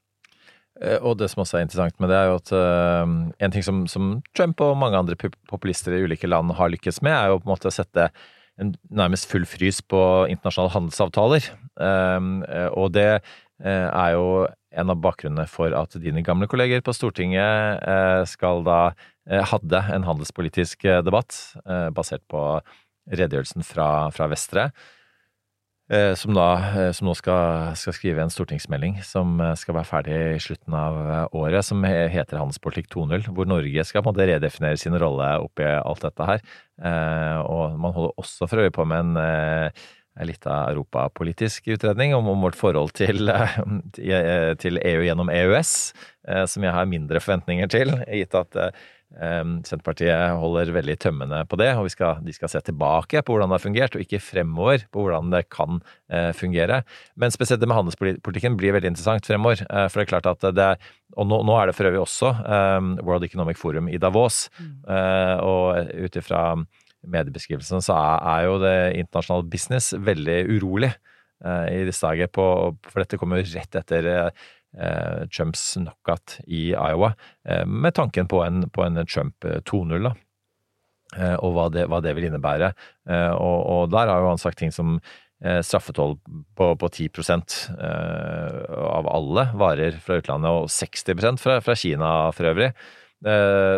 Eh, 0.82 0.98
og 1.02 1.18
det 1.20 1.30
som 1.32 1.44
også 1.44 1.60
er 1.60 1.66
interessant 1.66 1.98
med 2.02 2.12
det, 2.12 2.18
er 2.18 2.30
jo 2.30 2.38
at 2.38 2.54
uh, 2.54 3.14
en 3.44 3.54
ting 3.54 3.66
som, 3.66 3.86
som, 3.90 4.18
Trump 4.38 4.62
og 4.64 4.78
mange 4.80 5.00
andre 5.00 5.18
populister 5.50 5.96
i 5.96 6.04
ulike 6.06 6.30
land 6.30 6.54
har 6.58 6.72
lykkes 6.74 7.02
med, 7.06 7.16
er 7.16 7.32
jo 7.32 7.40
på 7.42 7.50
en 7.50 7.54
måte 7.56 7.72
å 7.72 7.74
sette 7.74 8.10
en 8.62 8.74
nærmest 8.90 9.30
full 9.30 9.46
frys 9.50 9.84
på 9.86 10.00
internasjonale 10.34 10.74
handelsavtaler. 10.76 11.52
Uh, 11.78 12.70
og 12.74 12.94
det 12.98 13.10
er 13.58 14.12
jo 14.14 14.46
en 14.78 14.92
av 14.94 15.00
bakgrunnene 15.02 15.48
for 15.50 15.74
at 15.74 15.96
dine 15.98 16.22
gamle 16.22 16.46
kolleger 16.50 16.84
på 16.86 16.94
Stortinget 16.94 17.82
skal 18.30 18.62
da 18.62 18.92
hadde 19.50 19.80
en 19.96 20.06
handelspolitisk 20.06 20.86
debatt 21.02 21.34
basert 21.98 22.22
på 22.30 22.44
redegjørelsen 23.12 23.66
fra, 23.68 23.90
fra 24.16 24.30
Vestre. 24.32 24.70
Eh, 25.88 26.14
som, 26.20 26.34
da, 26.36 26.48
eh, 26.76 26.90
som, 26.92 27.08
nå 27.08 27.14
skal, 27.16 27.72
skal, 27.80 27.96
skrive 27.96 28.20
en 28.20 28.32
stortingsmelding 28.32 28.98
som 29.08 29.38
eh, 29.40 29.54
skal 29.56 29.78
være 29.78 29.88
ferdig 29.88 30.18
i 30.34 30.42
slutten 30.44 30.76
av 30.76 30.98
året, 31.32 31.64
som 31.64 31.86
heter 31.88 32.42
Handelspolitikk 32.42 32.90
2.0, 32.92 33.30
hvor 33.32 33.48
Norge 33.48 33.86
skal 33.88 34.04
måte 34.04 34.28
redefinere 34.28 34.80
sin 34.82 34.98
rolle 35.00 35.30
oppi 35.46 35.64
alt 35.64 36.04
dette 36.04 36.28
her. 36.28 36.44
Og 37.48 37.80
man 37.80 37.96
holder 37.96 38.20
også 38.20 38.50
for 38.52 38.62
øye 38.62 38.74
på 38.76 38.84
med 38.86 39.00
en, 39.00 39.16
en 39.18 40.28
lita 40.28 40.60
europapolitisk 40.74 41.72
utredning 41.74 42.14
om, 42.18 42.28
om, 42.34 42.44
vårt 42.44 42.60
forhold 42.60 42.92
til, 43.00 43.32
til 44.62 44.82
EU 44.84 45.08
gjennom 45.08 45.32
EØS, 45.34 45.74
som 46.52 46.68
jeg 46.68 46.76
har 46.76 46.92
mindre 46.92 47.24
forventninger 47.24 47.72
til, 47.72 47.96
gitt 48.12 48.38
at 48.38 48.60
Senterpartiet 49.16 50.36
holder 50.38 50.74
veldig 50.76 50.98
tømmende 51.00 51.40
på 51.48 51.58
det, 51.60 51.70
og 51.80 51.88
skal, 51.90 52.20
de 52.26 52.34
skal 52.36 52.52
se 52.52 52.60
tilbake 52.68 53.22
på 53.24 53.34
hvordan 53.34 53.50
det 53.50 53.56
har 53.56 53.64
fungert, 53.64 53.96
og 53.96 54.04
ikke 54.04 54.20
fremover 54.22 54.84
på 54.92 55.06
hvordan 55.06 55.32
det 55.32 55.46
kan 55.54 55.80
eh, 56.12 56.34
fungere. 56.36 56.82
Men 57.16 57.32
spesielt 57.34 57.64
det 57.64 57.70
med 57.72 57.80
handelspolitikken 57.80 58.58
blir 58.60 58.76
veldig 58.76 58.92
interessant 58.92 59.30
fremover. 59.30 59.64
Eh, 59.64 59.88
for 59.88 60.02
det 60.02 60.06
er 60.06 60.12
klart 60.12 60.30
at 60.30 60.44
det 60.58 60.70
Og 61.18 61.26
nå, 61.26 61.40
nå 61.48 61.56
er 61.58 61.70
det 61.70 61.74
for 61.74 61.88
øvrig 61.88 62.04
også 62.04 62.30
um, 62.46 62.90
World 63.02 63.24
Economic 63.24 63.58
Forum 63.58 63.88
i 63.90 63.98
Davos, 63.98 64.50
mm. 64.60 64.74
uh, 64.86 65.38
og 65.42 65.88
ut 65.96 66.18
ifra 66.20 66.42
mediebeskrivelsen 67.08 67.82
så 67.82 67.96
er, 67.96 68.44
jo 68.46 68.60
det 68.60 69.00
internasjonale 69.00 69.48
business 69.50 69.94
veldig 69.96 70.44
urolig 70.52 70.92
i 71.46 71.84
disse 71.86 72.02
dager, 72.02 72.28
på, 72.34 72.44
for 72.90 73.04
dette 73.04 73.20
kommer 73.22 73.38
jo 73.38 73.46
rett 73.54 73.76
etter 73.78 74.08
Eh, 74.10 74.30
Trumps 75.34 75.74
knockout 75.74 76.40
i 76.48 76.72
Iowa, 76.72 77.14
eh, 77.50 77.66
med 77.66 77.96
tanken 77.98 78.28
på 78.28 78.44
en, 78.44 78.70
på 78.70 78.84
en 78.84 79.06
Trump 79.06 79.46
2-0, 79.46 80.12
eh, 81.18 81.36
og 81.36 81.56
hva 81.56 81.70
det, 81.74 81.88
hva 81.90 82.02
det, 82.04 82.14
vil 82.18 82.30
innebære. 82.30 82.74
Og, 83.38 83.58
og, 83.64 83.90
der 83.94 84.12
har 84.12 84.22
jo 84.22 84.34
han 84.34 84.42
sagt 84.42 84.60
ting 84.62 84.74
som 84.76 85.00
straffetoll 85.38 86.16
på, 86.58 86.72
på 86.82 86.88
10% 86.90 87.54
av 87.78 89.06
alle 89.06 89.44
varer 89.54 90.00
fra 90.02 90.18
utlandet, 90.18 90.50
og 90.50 90.72
60 90.74 91.38
fra, 91.38 91.60
fra 91.62 91.76
Kina 91.78 92.10
for 92.34 92.50
øvrig. 92.50 92.72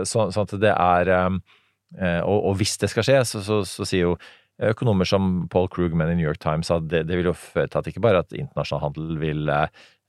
Så, 0.08 0.24
sånn 0.32 0.48
at 0.48 0.56
det 0.64 0.72
er 0.72 1.12
og, 1.20 2.38
og, 2.38 2.54
hvis 2.62 2.78
det 2.80 2.88
skal 2.94 3.04
skje, 3.04 3.20
så, 3.28 3.44
så, 3.44 3.60
så 3.68 3.88
sier 3.92 4.08
jo 4.08 4.16
økonomer 4.72 5.12
som 5.12 5.50
Paul 5.52 5.68
Krugman 5.68 6.14
i 6.14 6.16
New 6.16 6.26
York 6.26 6.40
Times 6.40 6.72
at 6.72 6.88
det, 6.88 7.04
det 7.12 7.20
vil 7.20 7.34
jo 7.34 7.36
føre 7.36 7.68
til 7.68 7.82
at 7.82 7.92
ikke 7.92 8.06
bare 8.08 8.24
at 8.24 8.32
internasjonal 8.32 8.86
handel 8.88 9.20
vil 9.20 9.52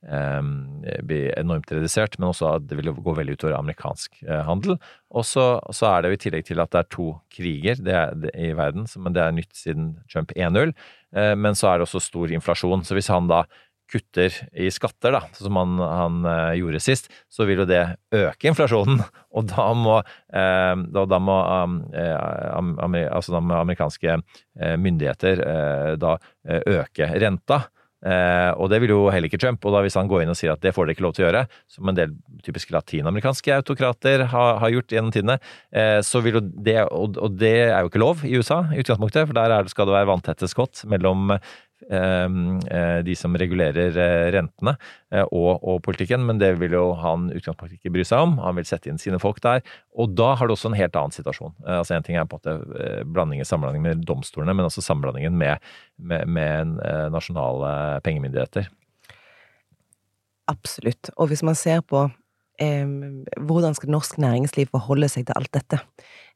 bli 0.01 1.19
enormt 1.37 1.71
redusert, 1.71 2.17
men 2.17 2.31
også 2.31 2.55
at 2.55 2.67
det 2.69 2.77
vil 2.79 2.91
gå 2.93 3.13
veldig 3.17 3.35
utover 3.37 3.57
amerikansk 3.59 4.21
eh, 4.25 4.43
handel. 4.47 4.77
Og 5.13 5.25
så, 5.27 5.59
er 5.87 6.01
det 6.01 6.11
jo 6.11 6.17
i 6.17 6.21
tillegg 6.25 6.47
til 6.47 6.61
at 6.63 6.71
det 6.73 6.81
er 6.81 6.93
to 6.93 7.09
kriger 7.33 7.81
det 7.81 7.97
er, 7.97 8.15
i 8.33 8.53
verden, 8.57 8.87
men 8.97 9.15
det 9.15 9.23
er 9.23 9.35
nytt 9.35 9.51
siden 9.57 9.91
Trump 10.11 10.33
1-0. 10.33 10.73
Eh, 11.15 11.35
men 11.37 11.57
så 11.57 11.71
er 11.71 11.79
det 11.79 11.89
også 11.89 12.01
stor 12.03 12.33
inflasjon. 12.33 12.85
Så 12.87 12.97
hvis 12.97 13.11
han 13.13 13.29
da 13.31 13.43
kutter 13.91 14.31
i 14.55 14.69
skatter, 14.71 15.11
da, 15.11 15.19
som 15.35 15.57
han, 15.59 15.73
han 15.83 16.19
uh, 16.23 16.53
gjorde 16.55 16.79
sist, 16.79 17.09
så 17.27 17.43
vil 17.43 17.59
jo 17.59 17.65
det 17.67 17.81
øke 18.15 18.47
inflasjonen. 18.47 19.01
Og 19.35 19.49
da 19.51 19.65
må, 19.75 19.97
da, 20.31 21.03
da, 21.11 21.19
må 21.19 21.35
um, 21.43 22.77
altså 22.87 23.35
da 23.35 23.41
må 23.43 23.57
amerikanske 23.59 24.15
myndigheter 24.79 25.43
da 25.99 26.15
øke 26.47 27.11
renta. 27.19 27.59
Eh, 28.01 28.51
og 28.57 28.71
det 28.71 28.79
vil 28.81 28.93
jo 28.95 29.01
heller 29.13 29.29
ikke 29.29 29.39
Trump. 29.41 29.65
Og 29.65 29.75
da 29.75 29.83
hvis 29.85 29.97
han 29.99 30.09
går 30.09 30.23
inn 30.23 30.33
og 30.33 30.37
sier 30.39 30.53
at 30.53 30.63
det 30.63 30.73
får 30.75 30.87
dere 30.87 30.97
ikke 30.97 31.05
lov 31.05 31.15
til 31.17 31.25
å 31.25 31.29
gjøre, 31.29 31.43
som 31.71 31.91
en 31.91 31.97
del 31.97 32.15
typisk 32.45 32.73
latinamerikanske 32.73 33.57
autokrater 33.61 34.25
har, 34.33 34.61
har 34.63 34.75
gjort 34.75 34.95
gjennom 34.95 35.13
tidene, 35.13 35.39
eh, 35.69 35.99
så 36.05 36.23
vil 36.25 36.39
jo 36.39 36.43
det 36.43 36.79
og, 36.87 37.17
og, 37.17 37.37
det 37.41 37.55
er 37.69 37.79
jo 37.81 37.91
ikke 37.91 38.01
lov 38.03 38.25
i 38.27 38.35
USA 38.37 38.63
i 38.71 38.81
utgangspunktet, 38.81 39.27
for 39.29 39.37
der 39.37 39.53
det, 39.53 39.73
skal 39.73 39.89
det 39.89 39.97
være 39.97 40.09
vanntette 40.09 40.49
skott 40.49 40.83
mellom 40.89 41.35
de 41.89 43.15
som 43.17 43.35
regulerer 43.37 43.97
eh, 43.97 44.27
rentene 44.35 44.75
eh, 45.13 45.23
og, 45.23 45.59
og, 45.59 45.81
politikken, 45.85 46.23
men 46.27 46.39
det 46.41 46.53
vil 46.61 46.75
jo 46.77 46.83
han 46.99 47.29
utgangspunktet 47.33 47.79
ikke 47.79 47.93
bry 47.95 48.05
seg 48.07 48.25
om. 48.27 48.37
Han 48.43 48.59
vil 48.59 48.67
sette 48.69 48.91
inn 48.91 49.01
sine 49.01 49.19
folk 49.21 49.41
der. 49.43 49.63
Og 49.99 50.13
da 50.17 50.33
har 50.39 50.47
du 50.47 50.55
også 50.55 50.71
en 50.71 50.77
helt 50.79 50.95
annen 50.95 51.15
situasjon. 51.15 51.55
altså 51.65 51.97
En 51.97 52.07
ting 52.07 52.19
er 52.19 52.29
på 52.29 52.39
en 52.39 52.61
måte 52.61 53.05
blandingen, 53.09 53.47
sammenblandingen 53.47 53.87
med 53.89 54.05
domstolene, 54.07 54.55
men 54.57 54.67
også 54.67 54.83
sammenblandingen 54.85 55.37
med, 55.37 55.71
med, 55.97 56.27
med 56.29 56.77
nasjonale 57.13 58.01
pengemyndigheter. 58.05 58.69
Absolutt. 60.51 61.11
Og 61.17 61.31
hvis 61.31 61.43
man 61.45 61.57
ser 61.57 61.83
på 61.85 62.07
eh, 62.61 62.87
hvordan 63.39 63.77
skal 63.77 63.93
norsk 63.93 64.17
næringsliv 64.21 64.71
forholde 64.73 65.09
seg 65.11 65.27
til 65.27 65.37
alt 65.37 65.53
dette? 65.55 65.81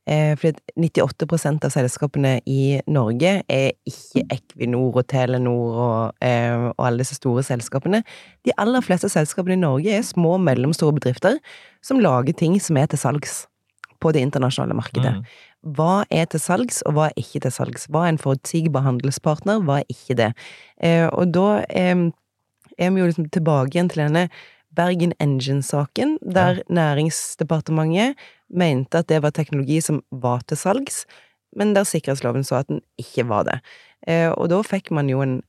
Eh, 0.05 0.35
fordi 0.37 0.53
98% 0.77 1.65
av 1.65 1.71
selskapene 1.73 2.35
i 2.45 2.77
Norge 2.85 3.39
er 3.49 3.71
ikke 3.89 4.21
Equinor 4.35 4.99
og 5.01 5.07
Telenor 5.09 5.79
og, 5.81 6.13
eh, 6.21 6.53
og, 6.53 6.85
alle 6.85 7.01
disse 7.01 7.17
store 7.17 7.41
selskapene. 7.43 8.03
De 8.45 8.53
aller 8.61 8.85
fleste 8.85 9.09
selskapene 9.09 9.57
i 9.57 9.63
Norge 9.63 9.97
er 9.97 10.05
små 10.05 10.35
og 10.37 10.45
mellomstore 10.45 10.93
bedrifter 10.93 11.39
som 11.81 11.99
lager 11.99 12.37
ting 12.37 12.59
som 12.61 12.77
er 12.77 12.85
til 12.85 13.01
salgs 13.01 13.47
på 13.99 14.13
det 14.13 14.21
internasjonale 14.21 14.77
markedet. 14.77 15.15
Mm. 15.15 15.25
Hva 15.75 16.05
er 16.13 16.25
til 16.29 16.39
salgs, 16.39 16.83
og 16.85 16.93
hva 16.93 17.07
er 17.09 17.17
ikke 17.17 17.41
til 17.41 17.51
salgs? 17.51 17.87
Hva 17.89 18.05
er 18.05 18.13
en 18.13 18.21
forutsigbar 18.21 18.85
handelspartner, 18.85 19.63
hva 19.65 19.79
er 19.81 19.89
ikke 19.89 20.19
det? 20.19 20.33
Eh, 20.77 21.07
og 21.09 21.33
da 21.33 21.65
er 21.71 22.91
vi 22.91 23.01
jo 23.01 23.07
liksom 23.09 23.31
tilbake 23.33 23.73
igjen 23.73 23.89
til 23.89 24.05
denne 24.05 24.27
Bergen 24.75 25.13
Engine-saken, 25.19 26.17
der 26.21 26.61
ja. 26.61 26.63
Næringsdepartementet 26.69 28.15
mente 28.49 28.97
at 28.97 29.09
det 29.09 29.21
var 29.23 29.29
teknologi 29.35 29.81
som 29.81 30.01
var 30.11 30.43
til 30.47 30.57
salgs, 30.57 31.05
men 31.55 31.75
der 31.75 31.83
sikkerhetsloven 31.83 32.43
så 32.43 32.55
at 32.55 32.67
den 32.67 32.81
ikke 32.99 33.27
var 33.29 33.43
det. 33.43 33.59
Eh, 34.07 34.31
og 34.31 34.49
da 34.49 34.61
fikk 34.61 34.91
man 34.91 35.09
jo 35.09 35.21
en, 35.21 35.41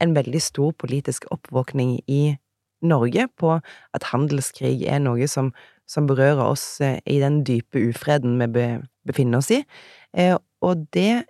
en 0.00 0.14
veldig 0.16 0.42
stor 0.42 0.72
politisk 0.72 1.24
oppvåkning 1.30 2.00
i 2.08 2.36
Norge 2.82 3.28
på 3.38 3.58
at 3.94 4.08
handelskrig 4.10 4.82
er 4.90 4.98
noe 4.98 5.28
som, 5.30 5.52
som 5.86 6.08
berører 6.10 6.42
oss 6.42 6.80
eh, 6.80 6.98
i 7.06 7.20
den 7.22 7.42
dype 7.46 7.78
ufreden 7.90 8.40
vi 8.40 8.66
befinner 9.06 9.38
oss 9.38 9.52
i. 9.54 9.62
Eh, 10.16 10.36
og 10.62 10.88
det 10.92 11.24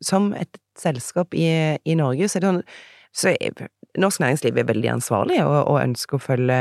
Som 0.00 0.32
et 0.32 0.56
selskap 0.78 1.34
i, 1.34 1.76
i 1.84 1.94
Norge, 1.94 2.28
så 2.28 2.38
er 2.38 2.40
det 2.40 2.48
sånn 2.48 2.62
så 3.12 3.32
norsk 3.96 4.20
næringsliv 4.20 4.58
er 4.58 4.68
veldig 4.68 4.90
ansvarlig 4.98 5.38
og, 5.44 5.56
og 5.70 5.80
ønsker 5.80 6.18
å 6.18 6.22
følge 6.22 6.58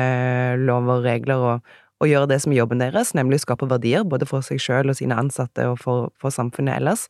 lover 0.63 1.01
og 1.01 1.07
regler 1.07 1.43
og, 1.49 1.73
og, 1.99 2.07
gjøre 2.07 2.29
det 2.31 2.39
som 2.43 2.53
er 2.53 2.61
jobben 2.61 2.81
deres, 2.81 3.13
nemlig 3.17 3.41
å 3.41 3.45
skape 3.47 3.69
verdier 3.69 4.07
både 4.07 4.29
for 4.29 4.45
seg 4.45 4.61
sjøl 4.63 4.93
og 4.93 4.99
sine 4.99 5.17
ansatte 5.17 5.67
og 5.71 5.79
for, 5.83 6.11
for 6.21 6.33
samfunnet 6.33 6.79
ellers. 6.79 7.07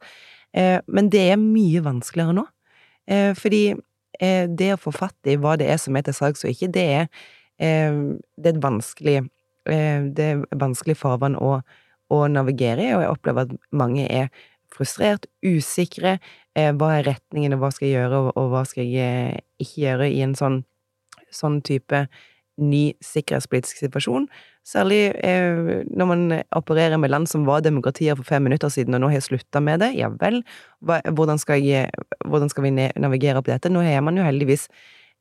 Eh, 0.58 0.80
men 0.88 1.12
det 1.14 1.24
er 1.34 1.42
mye 1.42 1.84
vanskeligere 1.86 2.40
nå. 2.40 2.46
Eh, 3.08 3.32
fordi 3.38 3.64
eh, 4.20 4.46
det 4.50 4.74
å 4.74 4.82
få 4.82 4.96
fatt 4.96 5.30
i 5.30 5.38
hva 5.40 5.58
det 5.60 5.70
er 5.72 5.82
som 5.82 5.96
er 5.96 6.08
til 6.08 6.18
salgs 6.18 6.46
og 6.46 6.54
ikke, 6.54 6.72
det 6.74 6.88
er, 7.02 7.10
eh, 7.60 8.00
det 8.40 8.54
er 8.54 8.56
et 8.56 8.64
vanskelig 8.64 9.20
eh, 9.70 10.08
det 10.18 10.30
vanskelig 10.56 10.98
farvann 10.98 11.38
å, 11.40 11.58
å 12.14 12.22
navigere 12.32 12.88
i, 12.88 12.94
og 12.96 13.04
jeg 13.04 13.14
opplever 13.14 13.48
at 13.48 13.58
mange 13.76 14.08
er 14.08 14.32
frustrert, 14.74 15.28
usikre. 15.46 16.18
Eh, 16.58 16.72
hva 16.74 16.96
er 16.98 17.06
retningen, 17.12 17.54
og 17.54 17.62
hva 17.62 17.70
skal 17.74 17.88
jeg 17.88 18.00
gjøre, 18.00 18.24
og, 18.34 18.50
hva 18.54 18.64
skal 18.66 18.88
jeg 18.88 19.36
eh, 19.36 19.46
ikke 19.62 19.84
gjøre 19.84 20.10
i 20.10 20.24
en 20.26 20.34
sånn, 20.38 20.64
sånn 21.34 21.62
type 21.66 22.08
ny 22.58 22.84
sikkerhetspolitisk 23.06 23.84
situasjon. 23.84 24.26
Særlig 24.66 25.02
eh, 25.22 25.84
når 25.86 26.10
man 26.10 26.24
opererer 26.58 26.98
med 26.98 27.14
land 27.14 27.30
som 27.30 27.46
var 27.48 27.62
demokratier 27.62 28.18
for 28.18 28.26
fem 28.26 28.48
minutter 28.48 28.72
siden, 28.74 28.98
og 28.98 29.04
nå 29.04 29.12
har 29.14 29.22
slutta 29.22 29.62
med 29.62 29.84
det. 29.86 29.92
Ja 30.00 30.10
vel, 30.10 30.42
hvordan, 30.82 31.38
skal 31.38 31.62
hvordan, 32.26 32.50
skal 32.50 32.66
vi 32.66 32.74
navigere 32.74 33.44
på 33.44 33.54
dette? 33.54 33.70
Nå 33.70 33.86
har 33.86 34.02
man 34.02 34.18
jo 34.18 34.26
heldigvis 34.26 34.66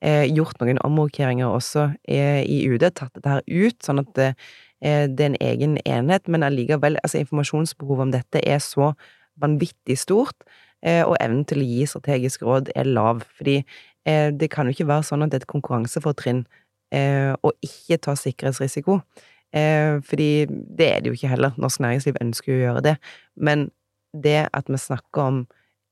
eh, 0.01 0.25
gjort 0.33 0.59
noen 0.61 0.81
omrokeringer 0.85 1.49
også 1.49 1.91
eh, 2.09 2.41
i 2.45 2.63
UD, 2.69 2.89
tatt 2.89 3.13
dette 3.13 3.37
her 3.37 3.45
ut, 3.45 3.77
sånn 3.85 4.01
at 4.03 4.23
eh, 4.23 4.33
det 4.81 5.23
er 5.23 5.29
en 5.31 5.41
egen 5.41 5.77
enhet, 5.85 6.27
men 6.29 6.45
allikevel, 6.45 6.99
altså 7.03 7.21
informasjonsbehovet 7.21 8.09
om 8.09 8.13
dette 8.13 8.41
er 8.41 8.61
så 8.63 8.91
vanvittig 9.41 9.97
stort, 10.01 10.47
og 11.07 11.15
evnen 11.21 11.45
til 11.47 11.63
å 11.63 11.67
gi 11.67 11.85
strategisk 11.89 12.43
råd 12.45 12.71
er 12.75 12.89
lav. 12.89 13.23
Fordi 13.37 13.57
eh, 13.61 14.29
det 14.33 14.51
kan 14.53 14.67
jo 14.67 14.75
ikke 14.75 14.89
være 14.89 15.07
sånn 15.07 15.25
at 15.25 15.33
det 15.33 15.41
er 15.41 15.45
et 15.45 15.53
konkurransefortrinn 15.53 16.43
eh, 16.93 17.33
å 17.33 17.53
ikke 17.65 17.99
ta 18.05 18.17
sikkerhetsrisiko. 18.17 19.01
Fordi 19.57 20.45
det 20.77 20.85
er 20.85 20.99
det 21.01 21.09
jo 21.09 21.15
ikke 21.15 21.29
heller. 21.31 21.55
Norsk 21.57 21.79
næringsliv 21.81 22.17
ønsker 22.21 22.51
jo 22.51 22.57
å 22.57 22.65
gjøre 22.65 22.81
det. 22.85 22.93
Men 23.39 23.69
det 24.13 24.49
at 24.53 24.67
vi 24.69 24.77
snakker 24.77 25.23
om 25.23 25.39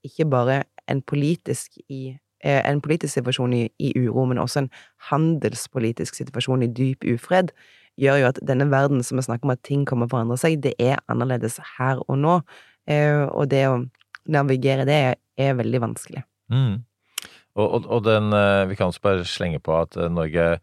ikke 0.05 0.27
bare 0.29 0.57
en 0.91 1.01
politisk, 1.01 1.79
i, 1.89 2.17
en 2.43 2.81
politisk 2.81 3.13
situasjon 3.13 3.55
i, 3.57 3.63
i, 3.79 3.93
uro, 3.97 4.25
men 4.29 4.37
også 4.37 4.65
en 4.65 4.69
handelspolitisk 5.09 6.19
situasjon 6.19 6.65
i 6.67 6.69
dyp 6.77 7.07
ufred, 7.15 7.55
gjør 7.97 8.21
jo 8.21 8.29
at 8.29 8.39
denne 8.47 8.67
verden 8.71 9.03
som 9.03 9.17
vi 9.17 9.25
snakker 9.25 9.47
om 9.47 9.55
at 9.55 9.63
ting 9.63 9.85
kommer 9.87 10.05
til 10.05 10.13
å 10.13 10.17
forandre 10.17 10.37
seg, 10.39 10.59
det 10.63 10.75
er 10.81 10.99
annerledes 11.11 11.57
her 11.77 12.03
og 12.05 12.19
nå. 12.21 12.39
Eh, 12.91 13.23
og 13.31 13.49
det 13.49 13.63
å 13.69 13.79
navigere 14.31 14.87
det 14.87 14.99
er 15.37 15.59
veldig 15.59 15.81
vanskelig. 15.83 16.25
Mm. 16.51 16.83
Og, 17.55 17.67
og, 17.67 17.85
og, 17.87 18.01
den 18.05 18.33
eh, 18.35 18.67
Vi 18.69 18.75
kan 18.75 18.91
også 18.91 19.01
bare 19.01 19.27
slenge 19.27 19.61
på 19.63 19.75
at 19.79 19.95
eh, 19.97 20.11
Norge 20.11 20.59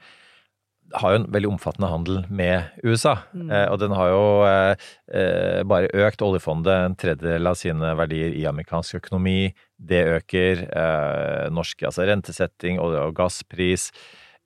har 1.01 1.15
jo 1.15 1.21
en 1.21 1.29
veldig 1.33 1.51
omfattende 1.55 1.91
handel 1.91 2.19
med 2.29 2.73
USA. 2.85 3.17
Mm. 3.33 3.51
Eh, 3.51 3.67
og 3.73 3.79
den 3.81 3.95
har 3.97 4.11
jo 4.13 4.25
eh, 4.49 5.63
bare 5.69 5.91
økt 6.05 6.25
oljefondet 6.25 6.73
en 6.73 6.97
tredjedel 6.99 7.49
av 7.49 7.59
sine 7.59 7.95
verdier 7.99 8.35
i 8.37 8.45
amerikansk 8.49 9.01
økonomi. 9.01 9.53
Det 9.77 10.03
øker 10.19 10.67
eh, 10.69 11.47
norsk 11.55 11.87
altså 11.89 12.07
rentesetting, 12.09 12.81
olje- 12.83 13.07
og 13.07 13.17
gasspris, 13.19 13.91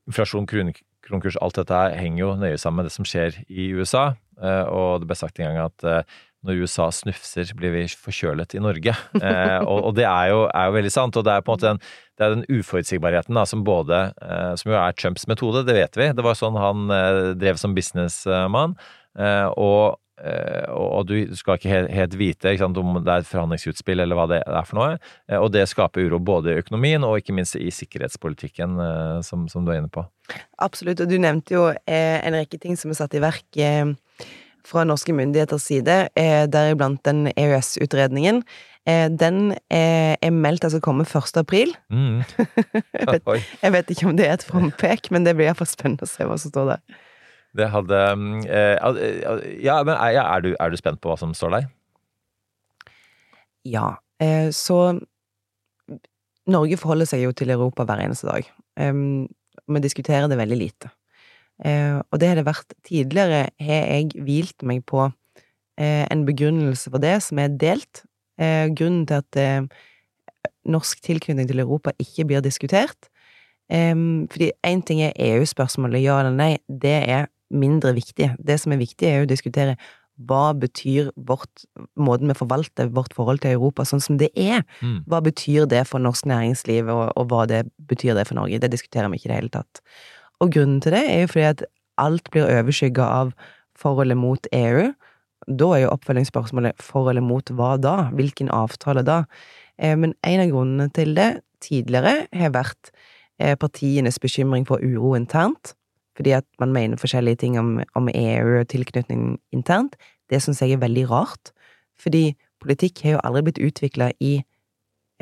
inflasjon, 0.07 0.47
kronekurs 0.47 1.39
Alt 1.43 1.59
dette 1.61 1.75
her 1.75 1.99
henger 1.99 2.23
jo 2.23 2.31
nøye 2.39 2.59
sammen 2.59 2.83
med 2.83 2.91
det 2.91 2.97
som 2.97 3.07
skjer 3.07 3.43
i 3.47 3.71
USA. 3.75 4.14
og 4.37 5.01
det 5.01 5.07
ble 5.09 5.17
sagt 5.17 5.39
en 5.41 5.47
gang 5.49 5.71
at 5.71 6.07
når 6.47 6.64
USA 6.64 6.88
snufser, 6.94 7.51
blir 7.59 7.74
vi 7.74 7.86
forkjølet 7.90 8.57
i 8.57 8.62
Norge. 8.64 8.97
Eh, 9.26 9.62
og, 9.64 9.80
og, 9.88 9.94
det 9.97 10.05
er 10.07 10.28
jo, 10.30 10.42
er 10.55 10.68
jo, 10.68 10.74
veldig 10.76 10.90
sant. 10.92 11.16
Og 11.18 11.24
det 11.26 11.32
er 11.32 11.42
på 11.42 11.51
en 11.51 11.57
måte 11.57 11.70
den, 11.72 11.80
den 12.20 12.44
uforutsigbarheten 12.53 13.34
da, 13.34 13.42
som 13.49 13.64
både 13.66 14.03
eh, 14.22 14.53
Som 14.61 14.70
jo 14.70 14.76
er 14.78 14.94
Trumps 14.94 15.26
metode, 15.26 15.64
det 15.66 15.74
vet 15.74 15.99
vi. 15.99 16.11
Det 16.14 16.24
var 16.24 16.38
sånn 16.38 16.59
han 16.61 16.92
eh, 16.94 17.22
drev 17.40 17.59
som 17.59 17.74
businessmann. 17.74 18.76
Eh, 19.16 19.49
og, 19.57 19.97
eh, 20.20 20.68
og, 20.72 21.09
du 21.09 21.34
skal 21.38 21.59
ikke 21.59 21.72
helt, 21.72 21.90
helt 21.97 22.16
vite 22.20 22.55
sant, 22.61 22.78
om 22.80 22.99
det 23.01 23.12
er 23.12 23.24
et 23.24 23.30
forhandlingsutspill 23.30 24.05
eller 24.05 24.18
hva 24.18 24.28
det 24.30 24.40
er 24.44 24.68
for 24.68 24.80
noe. 24.80 24.97
Eh, 25.30 25.40
og 25.40 25.51
det 25.57 25.66
skaper 25.72 26.07
uro 26.07 26.20
både 26.20 26.53
i 26.53 26.62
økonomien 26.62 27.05
og 27.09 27.18
ikke 27.20 27.36
minst 27.36 27.59
i 27.59 27.70
sikkerhetspolitikken, 27.74 28.78
som, 29.26 29.47
som, 29.53 29.66
du 29.66 29.72
er 29.72 29.80
inne 29.80 29.92
på. 29.92 30.05
Absolutt. 30.62 31.03
Og 31.03 31.11
du 31.11 31.18
nevnte 31.22 31.57
jo 31.57 31.68
en 31.72 32.36
rekke 32.36 32.61
ting 32.62 32.78
som 32.78 32.92
er 32.92 33.01
satt 33.01 33.16
i 33.16 33.24
verk 33.24 33.64
fra 34.67 34.83
norske 34.89 35.14
myndigheters 35.14 35.69
side, 35.71 35.99
deriblant 36.51 37.05
den 37.07 37.29
EØS-utredningen. 37.33 38.43
Eh, 38.87 39.09
den 39.11 39.51
er, 39.73 40.14
er 40.23 40.31
meldt 40.31 40.62
til 40.62 40.79
å 40.79 40.85
komme 40.85 41.07
1. 41.07 41.41
april. 41.41 41.73
Mm. 41.91 42.21
jeg, 43.01 43.09
vet, 43.09 43.33
jeg, 43.62 43.73
vet, 43.75 43.91
ikke 43.91 44.07
om 44.07 44.19
det 44.19 44.29
er 44.29 44.37
et 44.37 44.47
frampek, 44.47 45.11
men 45.14 45.27
det 45.27 45.35
blir 45.35 45.49
iallfall 45.49 45.69
spennende 45.71 46.07
å 46.07 46.11
se 46.11 46.27
hva 46.29 46.37
som 46.39 46.53
står 46.53 46.71
der. 46.77 47.01
Det 47.57 47.71
hadde 47.73 47.99
eh, 48.47 48.77
eh, 48.77 49.47
Ja, 49.64 49.81
men 49.87 49.97
er, 49.97 50.21
er, 50.21 50.45
du, 50.45 50.53
er, 50.55 50.71
du, 50.71 50.79
spent 50.79 51.01
på 51.03 51.11
hva 51.11 51.19
som 51.19 51.35
står 51.35 51.57
der? 51.57 51.69
Ja. 53.67 53.89
Eh, 54.23 54.53
så 54.55 54.79
Norge 56.47 56.79
forholder 56.79 57.11
seg 57.11 57.25
jo 57.25 57.35
til 57.35 57.51
Europa 57.51 57.83
hver 57.89 58.05
eneste 58.05 58.29
dag. 58.29 58.47
Vi 58.77 59.81
diskuterer 59.83 60.29
det 60.31 60.39
veldig 60.39 60.59
lite. 60.61 60.93
Eh, 61.65 61.99
og 62.11 62.21
det 62.21 62.31
har 62.31 62.41
det 62.41 62.47
vært 62.49 62.77
tidligere, 62.85 63.47
har 63.63 63.91
jeg 63.91 64.25
hvilt 64.27 64.65
meg 64.67 64.85
på 64.89 65.07
eh, 65.07 66.05
en 66.05 66.25
begrunnelse 66.29 66.93
for 66.93 67.03
det 67.03 67.17
som 67.25 67.41
er 67.41 67.57
delt. 67.57 68.05
Eh, 68.41 68.69
grunnen 68.77 69.07
til 69.09 69.23
at 69.23 69.69
norsk 70.67 71.01
tilknytning 71.05 71.49
til 71.49 71.63
Europa 71.63 71.95
ikke 72.03 72.27
blir 72.27 72.43
diskutert. 72.45 73.09
fordi 73.69 74.53
én 74.63 74.83
ting 74.87 75.01
er 75.03 75.13
EU-spørsmålet, 75.19 76.03
ja 76.03 76.21
eller 76.21 76.31
nei, 76.31 76.59
det 76.69 77.09
er 77.11 77.27
mindre 77.51 77.95
viktig. 77.95 78.37
Det 78.39 78.61
som 78.61 78.73
er 78.73 78.79
viktig, 78.79 79.07
er 79.09 79.25
å 79.25 79.27
diskutere 79.27 79.77
hva 80.17 80.55
betyr 80.57 81.11
vårt, 81.17 81.67
måten 81.95 82.29
vi 82.29 82.37
forvalter 82.39 82.89
vårt 82.89 83.13
forhold 83.13 83.43
til 83.43 83.57
Europa 83.57 83.85
sånn 83.85 84.01
som 84.01 84.17
det 84.21 84.31
er? 84.33 84.63
Mm. 84.81 85.03
Hva 85.07 85.21
betyr 85.21 85.67
det 85.69 85.83
for 85.91 86.01
norsk 86.01 86.29
næringsliv, 86.31 86.89
og, 86.89 87.11
og, 87.17 87.27
hva 87.29 87.45
det 87.51 87.67
betyr 87.77 88.17
det 88.17 88.27
for 88.29 88.39
Norge? 88.39 88.61
Det 88.63 88.73
diskuterer 88.73 89.11
vi 89.13 89.21
ikke 89.21 89.29
i 89.29 89.33
det 89.33 89.41
hele 89.43 89.53
tatt. 89.59 89.83
Og 90.41 90.53
grunnen 90.53 90.80
til 90.84 90.93
det 90.93 91.05
er 91.09 91.24
jo 91.24 91.32
fordi 91.32 91.47
at 91.49 91.66
alt 92.01 92.30
blir 92.32 92.49
overskygga 92.49 93.05
av 93.05 93.32
forholdet 93.76 94.18
mot 94.20 94.49
EU. 94.53 94.91
Da 95.47 95.68
er 95.74 95.84
jo 95.84 95.93
oppfølgingsspørsmålet 95.95 96.82
forholdet 96.82 97.24
mot 97.24 97.53
hva 97.57 97.76
da? 97.80 97.97
Hvilken 98.16 98.51
avtale 98.53 99.05
da? 99.07 99.22
Eh, 99.78 99.97
men 99.97 100.14
en 100.26 100.43
av 100.43 100.53
grunnene 100.53 100.89
til 100.97 101.14
det 101.16 101.30
tidligere 101.64 102.26
har 102.37 102.55
vært 102.57 102.91
eh, 103.41 103.57
partienes 103.57 104.18
bekymring 104.20 104.66
for 104.68 104.82
uro 104.82 105.14
internt, 105.16 105.74
fordi 106.16 106.32
at 106.37 106.47
man 106.61 106.72
mener 106.72 107.01
forskjellige 107.01 107.43
ting 107.45 107.59
om, 107.61 107.78
om 107.95 108.09
EU 108.12 108.61
og 108.61 108.68
tilknytning 108.72 109.37
internt. 109.53 109.97
Det 110.30 110.43
syns 110.43 110.62
jeg 110.62 110.76
er 110.76 110.82
veldig 110.82 111.07
rart, 111.11 111.53
fordi 112.01 112.34
politikk 112.64 113.05
har 113.05 113.16
jo 113.16 113.24
aldri 113.24 113.47
blitt 113.49 113.62
utvikla 113.68 114.11
i 114.20 114.39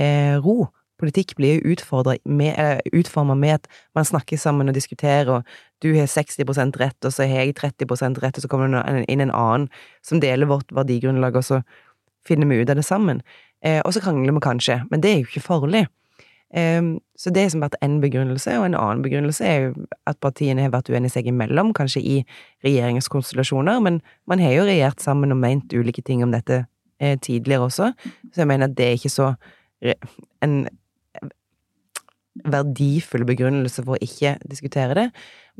eh, 0.00 0.38
ro. 0.42 0.70
Politikk 1.00 1.34
blir 1.38 1.58
jo 1.58 1.74
utforma 1.74 3.34
med 3.34 3.54
at 3.54 3.66
man 3.94 4.06
snakker 4.06 4.38
sammen 4.38 4.68
og 4.70 4.76
diskuterer, 4.76 5.30
og 5.30 5.42
du 5.82 5.92
har 5.96 6.06
60% 6.06 6.78
rett, 6.80 6.98
og 7.04 7.12
så 7.12 7.26
har 7.26 7.44
jeg 7.44 7.56
30 7.58 8.22
rett, 8.22 8.38
og 8.38 8.42
så 8.42 8.48
kommer 8.48 8.70
det 8.70 9.04
inn 9.08 9.20
en 9.20 9.34
annen 9.34 9.68
som 10.02 10.20
deler 10.22 10.48
vårt 10.50 10.70
verdigrunnlag, 10.74 11.36
og 11.36 11.44
så 11.44 11.60
finner 12.26 12.48
vi 12.48 12.62
ut 12.62 12.70
av 12.70 12.78
det 12.78 12.86
sammen. 12.86 13.22
Eh, 13.64 13.80
og 13.84 13.92
så 13.94 14.00
krangler 14.00 14.32
vi 14.32 14.44
kanskje, 14.44 14.82
men 14.90 15.02
det 15.02 15.10
er 15.10 15.20
jo 15.20 15.28
ikke 15.28 15.44
farlig. 15.44 15.86
Eh, 16.54 16.82
så 17.18 17.32
det 17.34 17.50
som 17.50 17.62
har 17.62 17.70
vært 17.72 17.82
én 17.84 17.98
begrunnelse, 18.00 18.54
og 18.58 18.68
en 18.68 18.78
annen 18.78 19.02
begrunnelse 19.04 19.44
er 19.44 19.58
jo 19.66 19.88
at 20.06 20.20
partiene 20.24 20.64
har 20.64 20.72
vært 20.72 20.92
uenige 20.92 21.16
seg 21.16 21.28
imellom, 21.28 21.74
kanskje 21.76 22.00
i 22.02 22.16
regjeringskonstellasjoner, 22.64 23.82
men 23.84 24.00
man 24.30 24.40
har 24.40 24.54
jo 24.56 24.68
regjert 24.70 25.02
sammen 25.02 25.34
og 25.34 25.42
ment 25.42 25.74
ulike 25.74 26.02
ting 26.06 26.22
om 26.24 26.32
dette 26.32 26.64
eh, 27.00 27.18
tidligere 27.18 27.68
også, 27.68 27.92
så 28.32 28.44
jeg 28.44 28.48
mener 28.48 28.70
at 28.70 28.78
det 28.78 28.88
er 28.88 28.98
ikke 28.98 29.12
så 29.12 29.34
en 30.44 30.64
verdifull 32.42 33.24
begrunnelse 33.28 33.84
for 33.84 33.96
å 33.96 34.02
ikke 34.02 34.36
diskutere 34.50 34.98
det. 34.98 35.08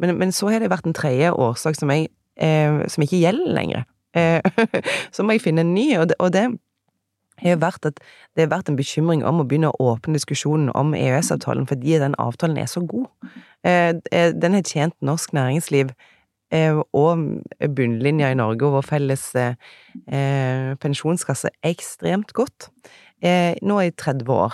Men, 0.01 0.17
men 0.19 0.35
så 0.35 0.51
har 0.51 0.63
det 0.63 0.73
vært 0.73 0.89
en 0.89 0.97
tredje 0.97 1.31
årsak 1.31 1.79
som, 1.79 1.93
jeg, 1.95 2.11
eh, 2.37 2.83
som 2.91 3.05
ikke 3.07 3.23
gjelder 3.23 3.55
lenger. 3.55 3.85
Eh, 4.17 4.43
så 5.15 5.23
må 5.23 5.37
jeg 5.37 5.45
finne 5.47 5.65
en 5.65 5.75
ny, 5.75 5.89
og 6.01 6.11
det, 6.11 6.19
og 6.19 6.33
det 6.35 6.49
har 7.43 7.61
vært 7.63 7.89
at 7.89 8.01
det 8.35 8.47
har 8.47 8.53
vært 8.53 8.71
en 8.71 8.79
bekymring 8.79 9.25
om 9.27 9.43
å 9.43 9.47
begynne 9.49 9.73
å 9.73 9.93
åpne 9.93 10.17
diskusjonen 10.17 10.71
om 10.79 10.95
EØS-avtalen 10.97 11.67
fordi 11.71 11.99
den 12.03 12.17
avtalen 12.23 12.59
er 12.61 12.69
så 12.71 12.85
god. 12.87 13.09
Eh, 13.67 13.95
eh 14.13 14.33
den 14.33 14.55
har 14.55 14.67
tjent 14.67 14.95
norsk 15.03 15.35
næringsliv 15.35 15.91
eh, 16.53 16.79
og 16.93 17.25
bunnlinja 17.77 18.31
i 18.31 18.39
Norge 18.39 18.67
og 18.67 18.79
vår 18.79 18.87
felles 18.87 19.27
eh, 19.35 19.57
pensjonskasse 20.81 21.51
ekstremt 21.63 22.33
godt. 22.33 22.71
nå 23.63 23.81
i 23.81 23.91
30 23.91 24.29
år. 24.29 24.53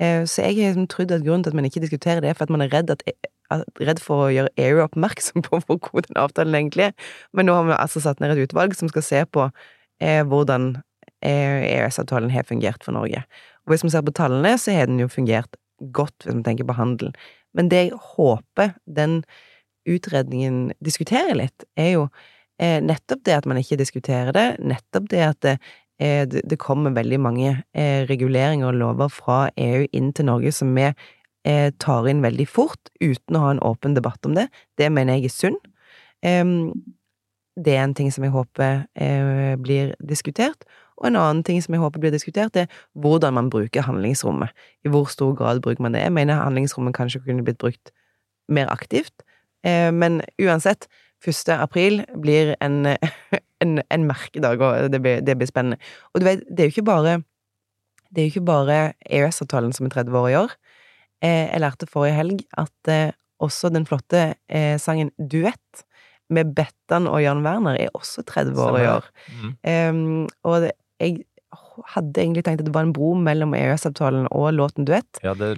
Eh, 0.00 0.24
så 0.26 0.42
jeg 0.42 0.58
har 0.58 0.74
liksom 0.74 0.88
trodd 0.90 1.12
at 1.14 1.22
grunnen 1.22 1.44
til 1.46 1.54
at 1.54 1.58
man 1.58 1.68
ikke 1.68 1.82
diskuterer 1.84 2.22
det, 2.22 2.32
er 2.32 2.38
for 2.38 2.48
at 2.48 2.54
man 2.54 2.64
er 2.64 2.72
redd, 2.72 2.90
at, 2.90 3.04
redd 3.80 4.00
for 4.02 4.26
å 4.26 4.32
gjøre 4.34 4.54
EU 4.58 4.82
oppmerksom 4.84 5.44
på 5.46 5.60
hvor 5.66 5.80
god 5.90 6.08
den 6.08 6.20
avtalen 6.20 6.58
egentlig 6.58 6.88
er. 6.88 6.96
Men 7.32 7.48
nå 7.48 7.56
har 7.58 7.68
vi 7.68 7.78
altså 7.78 8.02
satt 8.02 8.22
ned 8.22 8.34
et 8.34 8.48
utvalg 8.48 8.74
som 8.78 8.90
skal 8.90 9.06
se 9.06 9.24
på 9.30 9.48
eh, 10.02 10.22
hvordan 10.26 10.76
EØS-avtalen 11.24 12.32
har 12.34 12.44
fungert 12.44 12.84
for 12.84 12.92
Norge. 12.96 13.22
Og 13.64 13.72
hvis 13.72 13.84
vi 13.84 13.92
ser 13.94 14.04
på 14.04 14.12
tallene, 14.12 14.58
så 14.60 14.74
har 14.76 14.90
den 14.90 15.00
jo 15.00 15.08
fungert 15.08 15.56
godt, 15.94 16.16
hvis 16.24 16.36
vi 16.36 16.44
tenker 16.44 16.68
på 16.68 16.76
handel. 16.76 17.14
Men 17.56 17.70
det 17.72 17.86
jeg 17.86 18.00
håper 18.16 18.74
den 18.84 19.22
utredningen 19.88 20.72
diskuterer 20.84 21.36
litt, 21.38 21.64
er 21.80 21.90
jo 21.94 22.04
eh, 22.60 22.80
nettopp 22.84 23.24
det 23.24 23.38
at 23.38 23.48
man 23.48 23.60
ikke 23.60 23.78
diskuterer 23.80 24.32
det, 24.36 24.46
nettopp 24.64 25.08
det 25.12 25.24
at 25.24 25.48
det, 25.98 26.52
Eh, 26.52 26.56
kommer 26.56 26.90
veldig 26.90 27.20
mange 27.20 27.62
eh, 27.74 28.06
reguleringer 28.08 28.66
og 28.66 28.74
lover 28.74 29.08
fra 29.08 29.50
EU 29.56 29.86
inn 29.92 30.12
til 30.12 30.26
Norge 30.26 30.52
som 30.52 30.74
vi 30.74 30.88
eh, 30.88 31.70
tar 31.78 32.08
inn 32.08 32.22
veldig 32.22 32.48
fort, 32.48 32.90
uten 33.00 33.36
å 33.36 33.40
ha 33.44 33.50
en 33.50 33.62
åpen 33.62 33.94
debatt 33.94 34.24
om 34.26 34.34
det. 34.34 34.48
Det 34.76 34.90
mener 34.90 35.14
jeg 35.14 35.24
er 35.24 35.34
synd. 35.34 35.60
Det 37.54 37.74
er 37.76 37.84
en 37.84 37.94
ting 37.94 38.10
som 38.10 38.24
jeg 38.24 38.32
håper 38.32 38.86
blir 39.62 39.94
diskutert. 40.02 40.64
Og 40.96 41.06
en 41.06 41.16
annen 41.16 41.42
ting 41.44 41.60
som 41.62 41.74
jeg 41.74 41.82
håper 41.82 42.00
blir 42.00 42.10
diskutert, 42.10 42.56
er 42.56 42.66
hvordan 42.94 43.34
man 43.34 43.50
bruker 43.50 43.84
handlingsrommet. 43.84 44.48
I 44.84 44.88
hvor 44.88 45.04
stor 45.12 45.34
grad 45.36 45.60
bruker 45.62 45.82
man 45.82 45.94
det? 45.94 46.00
Jeg 46.00 46.12
mener 46.12 46.40
handlingsrommet 46.40 46.96
kanskje 46.96 47.20
kunne 47.26 47.44
blitt 47.44 47.60
brukt 47.60 47.92
mer 48.48 48.72
aktivt, 48.72 49.12
men 49.64 50.22
uansett, 50.40 50.88
1. 51.24 51.48
april 51.54 52.02
blir 52.20 52.54
en, 52.60 52.96
en, 53.64 53.78
en 53.90 54.06
merkedag, 54.08 54.62
og 54.62 54.92
det 54.92 55.00
blir, 55.02 55.24
det 55.24 55.36
blir, 55.40 55.50
spennende. 55.50 55.80
Og 56.12 56.22
du 56.22 56.28
vet, 56.28 56.44
det 56.48 56.64
er 56.64 56.70
jo 56.70 56.76
ikke 56.76 56.90
bare 56.92 57.18
det 58.14 58.22
er 58.22 58.28
jo 58.28 58.34
ikke 58.36 58.46
bare 58.46 58.78
EØS-avtalen 59.10 59.72
som 59.74 59.88
er 59.88 59.94
30 59.96 60.20
år 60.20 60.28
i 60.30 60.36
år. 60.38 60.52
Eh, 61.24 61.48
jeg 61.48 61.62
lærte 61.64 61.88
forrige 61.90 62.14
helg 62.14 62.44
at 62.60 62.92
eh, 62.92 63.16
også 63.42 63.72
den 63.74 63.86
flotte 63.88 64.36
eh, 64.46 64.76
sangen 64.78 65.10
Duett 65.18 65.82
med 66.32 66.54
Bettan 66.56 67.08
og 67.10 67.20
Jan 67.22 67.42
Werner 67.44 67.76
er 67.80 67.92
også 67.96 68.22
30 68.26 68.60
år 68.60 68.78
i 68.78 68.86
år. 68.88 69.08
Mm. 69.28 69.54
Um, 69.66 70.28
og 70.46 70.62
det, 70.64 70.70
jeg 71.02 71.24
hadde 71.94 72.22
egentlig 72.22 72.44
tenkt 72.46 72.62
at 72.62 72.68
det 72.68 72.74
var 72.74 72.86
en 72.86 72.94
bro 72.94 73.12
mellom 73.18 73.54
EØS-avtalen 73.56 74.28
og 74.32 74.48
låten 74.56 74.86
Duett. 74.88 75.20
Ja, 75.24 75.34
det 75.38 75.56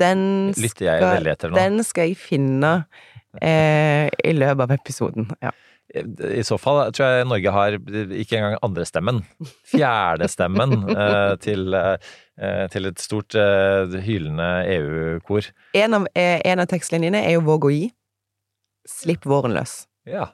den 0.00 0.22
lytter 0.56 0.88
jeg 0.88 1.04
veldig 1.04 1.32
etter 1.34 1.52
nå. 1.52 1.60
Den 1.60 1.84
skal 1.86 2.10
jeg 2.10 2.18
finne 2.20 2.72
eh, 3.42 4.08
i 4.08 4.34
løpet 4.36 4.64
av 4.64 4.76
episoden. 4.78 5.30
ja. 5.44 5.54
I 5.88 6.42
så 6.44 6.58
fall 6.60 6.90
tror 6.92 7.14
jeg 7.14 7.28
Norge 7.30 7.52
har 7.54 7.76
ikke 7.78 8.36
engang 8.36 8.58
andrestemmen. 8.66 9.22
Fjerdestemmen 9.70 10.82
eh, 10.92 11.34
til, 11.40 11.72
eh, 11.74 12.64
til 12.72 12.90
et 12.90 13.00
stort 13.00 13.36
eh, 13.38 13.96
hylende 14.04 14.48
EU-kor. 14.74 15.48
En, 15.78 16.02
eh, 16.12 16.42
en 16.44 16.64
av 16.64 16.68
tekstlinjene 16.68 17.22
er 17.24 17.38
jo 17.38 17.46
'Våg 17.46 17.70
å 17.70 17.72
gi'. 17.72 17.88
Slipp 18.88 19.24
våren 19.28 19.56
løs. 19.56 19.86
Ja. 20.08 20.30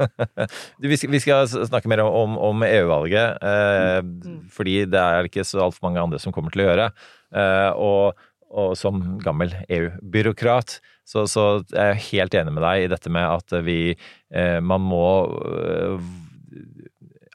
vi, 0.80 0.96
skal, 0.96 1.10
vi, 1.12 1.20
skal, 1.20 1.44
snakke 1.48 1.88
mer 1.92 2.02
om, 2.04 2.38
om 2.40 2.64
EU-valget, 2.64 3.36
eh, 3.44 4.00
mm. 4.00 4.38
fordi 4.52 4.84
det 4.88 5.00
er 5.00 5.28
ikke 5.28 5.44
så 5.44 5.66
altfor 5.66 5.88
mange 5.88 6.00
andre 6.00 6.20
som 6.22 6.32
kommer 6.32 6.52
til 6.54 6.64
å 6.64 6.70
gjøre. 6.70 6.90
Eh, 7.36 7.70
og 7.76 8.26
og 8.60 8.78
som 8.78 9.02
gammel 9.24 9.52
EU-byråkrat, 9.68 10.78
så, 11.08 11.26
så, 11.26 11.46
er 11.74 11.94
jeg 11.94 12.06
helt 12.10 12.36
enig 12.38 12.54
med 12.54 12.64
deg 12.64 12.84
i 12.84 12.90
dette 12.92 13.10
med 13.12 13.26
at 13.26 13.54
vi 13.66 13.80
eh, 13.90 14.58
Man 14.62 14.84
må 14.86 15.06
eh, 15.50 16.10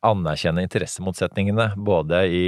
anerkjenne 0.05 0.63
interessemotsetningene 0.65 1.71
både 1.81 2.21
i, 2.29 2.43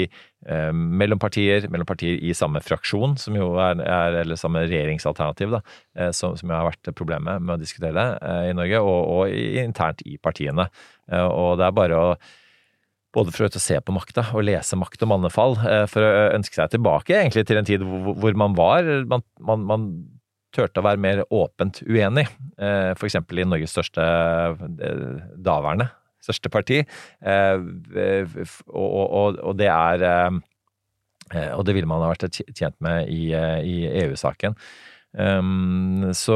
eh, 0.46 0.72
mellom 0.72 1.20
partier, 1.20 1.68
mellom 1.74 1.90
partier 1.90 2.20
i 2.22 2.34
samme 2.38 2.62
fraksjon, 2.64 3.18
som 3.20 3.38
jo 3.38 3.50
er, 3.62 3.82
er 3.82 4.20
eller 4.22 4.40
samme 4.40 4.64
regjeringsalternativ, 4.66 5.58
da, 5.58 5.62
eh, 5.98 6.12
som, 6.16 6.38
som 6.38 6.54
har 6.54 6.68
vært 6.70 6.92
problemet 6.98 7.44
med 7.44 7.58
å 7.58 7.62
diskutere 7.62 8.10
eh, 8.22 8.50
i 8.52 8.58
Norge, 8.58 8.84
og, 8.84 9.00
og 9.18 9.64
internt 9.64 10.04
i 10.06 10.18
partiene. 10.22 10.70
Eh, 11.12 11.26
og 11.26 11.58
det 11.60 11.68
er 11.68 11.80
bare 11.82 12.04
å 12.04 12.12
både 13.18 13.34
for 13.34 13.48
å 13.48 13.62
se 13.62 13.80
på 13.82 13.96
makta 13.96 14.28
og 14.36 14.46
lese 14.46 14.78
makt 14.80 15.04
og 15.06 15.12
mannefall, 15.14 15.58
eh, 15.66 15.86
for 15.90 16.06
å 16.06 16.28
ønske 16.38 16.60
seg 16.60 16.76
tilbake 16.76 17.18
egentlig 17.18 17.48
til 17.50 17.60
en 17.60 17.68
tid 17.68 17.86
hvor 17.86 18.38
man 18.38 18.58
var 18.58 18.88
man, 19.10 19.26
man, 19.40 19.66
man 19.70 19.88
turte 20.56 20.82
å 20.82 20.86
være 20.86 21.02
mer 21.02 21.24
åpent 21.34 21.82
uenig, 21.86 22.28
eh, 22.58 22.92
for 22.98 23.10
eksempel 23.10 23.42
i 23.42 23.48
Norges 23.48 23.74
største 23.76 24.04
eh, 24.04 25.08
daværende 25.36 25.92
største 26.28 26.50
parti, 26.52 26.82
og, 27.24 28.48
og, 28.68 29.38
og 29.38 29.54
det 29.56 29.70
er 29.72 30.02
og 31.54 31.62
det 31.64 31.76
ville 31.78 31.88
man 31.88 32.02
ha 32.04 32.10
vært 32.10 32.42
tjent 32.58 32.76
med 32.84 33.08
i, 33.14 33.30
i 33.32 33.76
EU-saken. 34.02 34.58
Um, 35.18 36.12
så, 36.14 36.36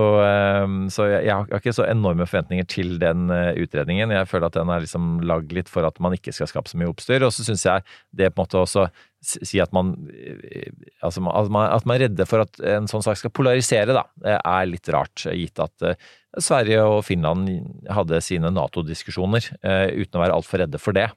um, 0.66 0.88
så 0.90 1.06
jeg, 1.06 1.28
jeg, 1.28 1.36
har 1.38 1.60
ikke 1.60 1.74
så 1.76 1.86
enorme 1.86 2.26
forventninger 2.26 2.66
til 2.66 2.96
den 3.02 3.30
uh, 3.30 3.54
utredningen. 3.62 4.14
Jeg 4.16 4.30
føler 4.30 4.48
at 4.50 4.58
den 4.58 4.72
er 4.74 4.82
liksom 4.82 5.20
lagd 5.30 5.54
litt 5.54 5.70
for 5.70 5.86
at 5.86 6.00
man 6.02 6.16
ikke 6.18 6.34
skal 6.34 6.50
skape 6.50 6.72
så 6.72 6.80
mye 6.82 6.90
oppstyr. 6.90 7.22
Og 7.28 7.34
så 7.36 7.46
syns 7.46 7.68
jeg 7.68 7.86
det 8.18 8.32
på 8.32 8.42
en 8.42 8.48
måte 8.48 8.64
også 8.64 8.88
si 9.22 9.62
at 9.62 9.74
man, 9.78 9.94
uh, 10.10 10.72
altså, 11.06 11.22
at 11.30 11.54
man 11.54 11.68
At 11.70 11.86
man 11.86 12.00
er 12.00 12.08
redde 12.08 12.26
for 12.30 12.42
at 12.48 12.58
en 12.74 12.90
sånn 12.90 13.06
sak 13.06 13.22
skal 13.22 13.34
polarisere, 13.38 13.94
da, 13.94 14.08
er 14.40 14.72
litt 14.72 14.90
rart. 14.90 15.28
Gitt 15.30 15.62
at 15.62 15.86
uh, 15.86 16.10
Sverige 16.42 16.82
og 16.88 17.04
Finland 17.06 17.52
hadde 17.92 18.24
sine 18.24 18.50
Nato-diskusjoner 18.56 19.50
uten 19.52 20.16
å 20.16 20.22
være 20.22 20.38
altfor 20.38 20.62
redde 20.64 20.80
for 20.80 20.96
det. 20.96 21.10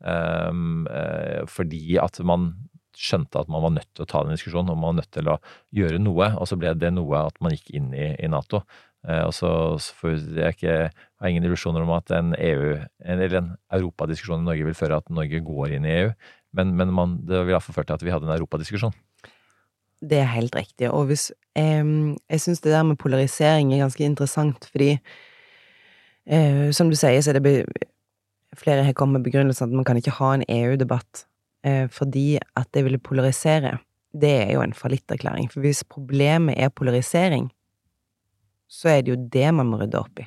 Um, 0.00 0.86
fordi 1.50 1.98
at 2.00 2.22
man 2.24 2.52
skjønte 3.00 3.40
at 3.40 3.50
man 3.52 3.64
var 3.64 3.74
nødt 3.78 3.88
til 3.94 4.04
å 4.04 4.10
ta 4.10 4.22
den 4.24 4.36
diskusjonen, 4.36 4.72
og 4.72 4.78
man 4.78 4.92
var 4.92 4.98
nødt 5.00 5.12
til 5.16 5.30
å 5.32 5.38
gjøre 5.76 6.00
noe. 6.02 6.30
Og 6.36 6.48
så 6.50 6.58
ble 6.60 6.74
det 6.78 6.92
noe 6.94 7.26
at 7.30 7.40
man 7.42 7.54
gikk 7.54 7.72
inn 7.78 7.90
i, 7.96 8.12
i 8.20 8.30
Nato. 8.30 8.62
Eh, 9.08 9.22
og 9.24 9.32
så, 9.36 9.50
så 9.80 10.12
jeg 10.12 10.56
ikke, 10.56 10.76
har 10.92 11.30
ingen 11.30 11.46
illusjoner 11.48 11.84
om 11.84 11.94
at 11.96 12.12
en 12.16 12.34
EU, 12.36 12.74
eller 13.14 13.36
en 13.38 13.54
europadiskusjon 13.78 14.44
i 14.44 14.48
Norge 14.50 14.66
vil 14.68 14.76
føre 14.76 15.00
at 15.00 15.08
Norge 15.12 15.40
går 15.46 15.76
inn 15.78 15.88
i 15.88 15.94
EU, 16.02 16.10
men, 16.58 16.74
men 16.76 16.92
man, 16.96 17.16
det 17.28 17.44
vil 17.44 17.54
iallfall 17.54 17.78
føre 17.78 17.92
til 17.92 18.00
at 18.00 18.04
vi 18.04 18.12
hadde 18.12 18.28
en 18.28 18.36
europadiskusjon. 18.36 18.96
Det 20.00 20.20
er 20.20 20.30
helt 20.32 20.54
riktig. 20.56 20.88
Og 20.88 21.10
hvis 21.10 21.28
eh, 21.58 21.84
Jeg 21.84 22.44
syns 22.44 22.62
det 22.64 22.74
der 22.74 22.84
med 22.88 23.00
polarisering 23.00 23.72
er 23.72 23.84
ganske 23.86 24.04
interessant, 24.04 24.68
fordi 24.72 24.92
eh, 26.26 26.68
som 26.76 26.92
du 26.92 26.98
sier, 26.98 27.20
så 27.24 27.32
er 27.32 27.40
det 27.40 27.56
flere 28.58 28.84
har 28.84 28.96
kommet 28.98 29.20
med 29.20 29.30
begrunnelsen 29.30 29.68
at 29.68 29.76
man 29.76 29.86
kan 29.86 29.96
ikke 29.96 30.16
ha 30.18 30.34
en 30.34 30.44
EU-debatt 30.48 31.24
fordi 31.62 32.38
at 32.56 32.68
det 32.72 32.86
ville 32.86 32.98
polarisere, 32.98 33.74
det 34.16 34.30
er 34.30 34.52
jo 34.54 34.62
en 34.64 34.72
fallitterklæring. 34.72 35.50
For 35.52 35.60
hvis 35.60 35.84
problemet 35.84 36.54
er 36.56 36.72
polarisering, 36.72 37.50
så 38.70 38.88
er 38.88 39.00
det 39.02 39.12
jo 39.12 39.28
det 39.32 39.54
man 39.54 39.66
må 39.66 39.80
rydde 39.80 39.98
opp 40.00 40.22
i. 40.22 40.26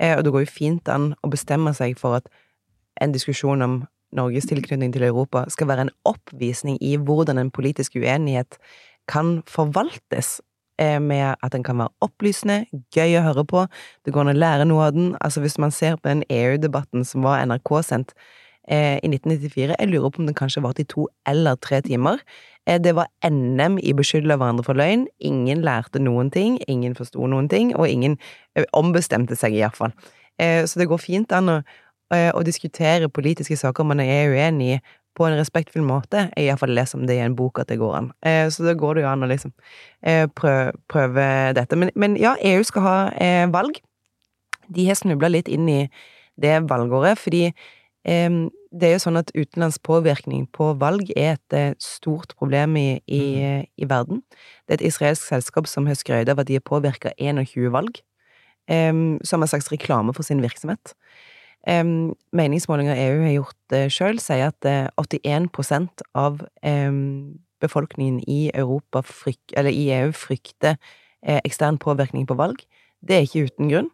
Eh, 0.00 0.16
og 0.16 0.24
det 0.24 0.32
går 0.32 0.44
jo 0.44 0.56
fint 0.56 0.88
an 0.88 1.12
å 1.22 1.30
bestemme 1.32 1.72
seg 1.76 1.96
for 2.00 2.18
at 2.20 2.28
en 3.02 3.14
diskusjon 3.14 3.62
om 3.64 3.78
Norges 4.16 4.48
tilknytning 4.48 4.94
til 4.94 5.04
Europa 5.08 5.44
skal 5.52 5.68
være 5.70 5.86
en 5.86 5.94
oppvisning 6.08 6.78
i 6.84 6.94
hvordan 6.96 7.40
en 7.40 7.52
politisk 7.52 7.98
uenighet 7.98 8.58
kan 9.10 9.40
forvaltes, 9.50 10.40
eh, 10.78 10.98
med 11.00 11.36
at 11.42 11.52
den 11.52 11.62
kan 11.62 11.78
være 11.78 11.94
opplysende, 12.02 12.64
gøy 12.94 13.18
å 13.18 13.26
høre 13.26 13.44
på, 13.44 13.66
det 14.04 14.14
går 14.14 14.26
an 14.26 14.34
å 14.34 14.38
lære 14.38 14.66
noe 14.66 14.88
av 14.88 14.96
den. 14.96 15.14
Altså, 15.20 15.40
hvis 15.40 15.58
man 15.58 15.70
ser 15.70 15.96
på 15.96 16.08
den 16.08 16.24
EU-debatten 16.30 17.04
som 17.04 17.22
var 17.22 17.44
NRK-sendt 17.44 18.14
eh, 18.66 18.98
i 19.02 19.08
1994. 19.08 19.76
Jeg 19.78 19.88
lurer 19.90 20.10
på 20.10 20.22
om 20.22 20.28
den 20.28 20.36
kanskje 20.36 20.62
varte 20.64 20.84
i 20.84 20.90
to 20.90 21.08
eller 21.26 21.56
tre 21.62 21.80
timer. 21.84 22.22
Eh, 22.66 22.80
det 22.80 22.94
var 22.94 23.08
NM 23.30 23.78
i 23.78 23.94
beskylde 23.96 24.36
hverandre 24.36 24.64
for 24.66 24.78
løgn. 24.78 25.06
Ingen 25.18 25.62
lærte 25.66 26.02
noen 26.02 26.30
ting, 26.34 26.58
ingen 26.68 26.96
forsto 26.98 27.26
noen 27.30 27.48
ting, 27.48 27.72
og 27.76 27.88
ingen 27.88 28.18
eh, 28.56 28.66
ombestemte 28.76 29.38
seg, 29.38 29.56
iallfall. 29.56 29.94
Eh, 30.38 30.64
så 30.66 30.80
det 30.80 30.88
går 30.90 31.02
fint 31.02 31.32
an 31.32 31.52
å, 31.52 31.58
å 32.10 32.42
diskutere 32.46 33.10
politiske 33.10 33.56
saker 33.58 33.86
man 33.86 34.02
er 34.02 34.30
uenig 34.30 34.76
i, 34.76 34.78
på 35.16 35.24
en 35.24 35.38
respektfull 35.38 35.84
måte. 35.86 36.26
Jeg 36.36 36.50
iallfall 36.50 36.74
les 36.76 36.92
om 36.94 37.06
det 37.08 37.16
i 37.16 37.24
en 37.24 37.34
bok 37.38 37.62
at 37.62 37.70
det 37.70 37.78
går 37.80 37.94
an. 37.96 38.10
Så 38.52 38.66
da 38.66 38.74
går 38.76 38.98
det 38.98 39.06
jo 39.06 39.08
an 39.08 39.24
å 39.24 39.28
liksom 39.30 39.54
prøve, 40.36 40.74
prøve 40.92 41.24
dette. 41.56 41.78
Men, 41.80 41.88
men, 41.96 42.18
ja, 42.20 42.34
EU 42.44 42.60
skal 42.68 42.84
ha 42.84 42.98
valg. 43.48 43.80
De 44.68 44.84
har 44.90 45.00
snubla 45.00 45.32
litt 45.32 45.48
inn 45.48 45.70
i 45.72 45.78
det 46.36 46.58
valgåret, 46.68 47.16
fordi 47.16 47.46
det 48.06 48.86
er 48.86 48.92
jo 48.94 49.02
sånn 49.02 49.18
at 49.18 49.32
utenlandsk 49.34 49.82
påvirkning 49.86 50.44
på 50.54 50.70
valg 50.80 51.08
er 51.16 51.34
et 51.34 51.56
eh, 51.56 51.72
stort 51.82 52.36
problem 52.38 52.76
i, 52.78 53.00
i, 53.10 53.22
i, 53.66 53.88
verden. 53.88 54.22
Det 54.66 54.76
er 54.76 54.80
et 54.80 54.88
israelsk 54.92 55.26
selskap 55.26 55.66
som 55.70 55.88
har 55.90 55.98
skrøt 55.98 56.30
av 56.30 56.42
at 56.42 56.50
de 56.50 56.58
har 56.58 56.66
påvirka 56.66 57.10
21 57.18 57.72
valg, 57.74 57.98
eh, 58.70 58.92
som 59.26 59.42
en 59.42 59.50
slags 59.50 59.72
reklame 59.72 60.14
for 60.14 60.26
sin 60.26 60.44
virksomhet. 60.44 60.94
Meningsmålinger 61.66 62.94
EU 62.94 63.22
har 63.24 63.32
gjort 63.32 63.74
uh, 63.74 63.88
sjøl, 63.90 64.20
sier 64.22 64.52
at 64.52 64.68
uh, 64.70 64.86
81 65.02 65.48
av 66.14 66.44
befolkningen 67.58 68.20
i, 68.30 68.52
Europa 68.54 69.02
i 69.26 69.88
EU 69.96 70.12
frykter 70.14 70.76
ekstern 71.42 71.80
påvirkning 71.82 72.22
på 72.28 72.36
valg. 72.38 72.62
Det 73.02 73.16
er 73.16 73.26
ikke 73.26 73.48
uten 73.48 73.72
grunn. 73.72 73.90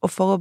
Og 0.00 0.08
for 0.14 0.38
å, 0.38 0.40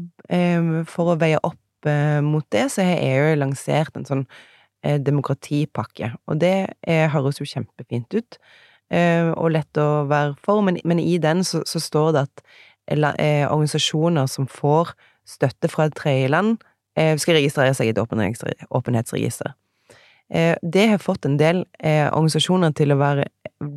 for 0.87 1.11
å, 1.11 1.17
veie 1.19 1.41
opp 1.43 1.59
uh, 1.85 2.21
mot 2.25 2.45
det, 2.53 2.69
så 2.73 2.85
har 2.87 3.03
EU 3.03 3.35
lansert 3.37 3.97
en 3.97 4.07
sånn 4.07 4.23
uh, 4.25 4.97
demokratipakke. 4.97 6.13
Og 6.27 6.39
det 6.41 6.55
uh, 6.87 7.05
høres 7.13 7.41
jo 7.41 7.49
kjempefint 7.49 8.17
ut, 8.17 8.39
og 8.87 9.49
lett 9.51 9.75
å 9.83 10.05
være 10.07 10.37
for, 10.45 10.61
men, 10.63 10.77
men 10.87 11.01
i 11.03 11.17
den 11.19 11.41
så, 11.43 11.59
så, 11.67 11.81
står 11.83 12.13
det 12.15 12.21
at 12.23 12.43
organisasjoner 13.51 14.29
som 14.31 14.45
får 14.47 14.93
støtte 15.27 15.67
fra 15.67 15.89
et 15.89 15.95
tredjeland 15.97 16.55
eh, 16.97 17.15
skal 17.19 17.37
registrere 17.37 17.75
seg 17.75 17.89
i 17.89 17.93
et 17.93 17.99
åpenhetsregister. 17.99 19.55
Eh, 20.29 20.55
det 20.61 20.87
har 20.87 20.97
fått 20.99 21.25
en 21.25 21.37
del 21.39 21.63
eh, 21.79 22.07
organisasjoner 22.11 22.73
til 22.75 22.91
å 22.91 22.99
være, 22.99 23.27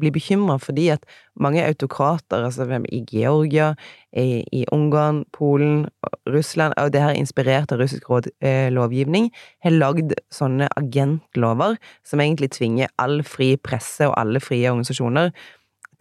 bli 0.01 0.11
bekymra 0.13 0.57
fordi 0.61 0.89
at 0.93 1.05
mange 1.41 1.63
autokrater, 1.63 2.43
altså 2.45 2.67
i 2.91 3.01
Georgia, 3.07 3.71
i, 4.11 4.43
i 4.53 4.65
Ungarn, 4.75 5.23
Polen, 5.33 5.87
Russland, 6.27 6.75
og 6.77 6.91
det 6.93 7.05
her 7.05 7.15
inspirert 7.15 7.73
av 7.73 7.81
russisk 7.81 8.11
råd, 8.11 8.29
lovgivning, 8.75 9.31
har 9.65 9.77
lagd 9.77 10.17
sånne 10.35 10.69
agentlover 10.77 11.79
som 12.05 12.21
egentlig 12.21 12.51
tvinger 12.59 12.91
all 12.99 13.23
fri 13.23 13.55
presse 13.57 14.09
og 14.11 14.19
alle 14.19 14.43
frie 14.43 14.69
organisasjoner 14.69 15.31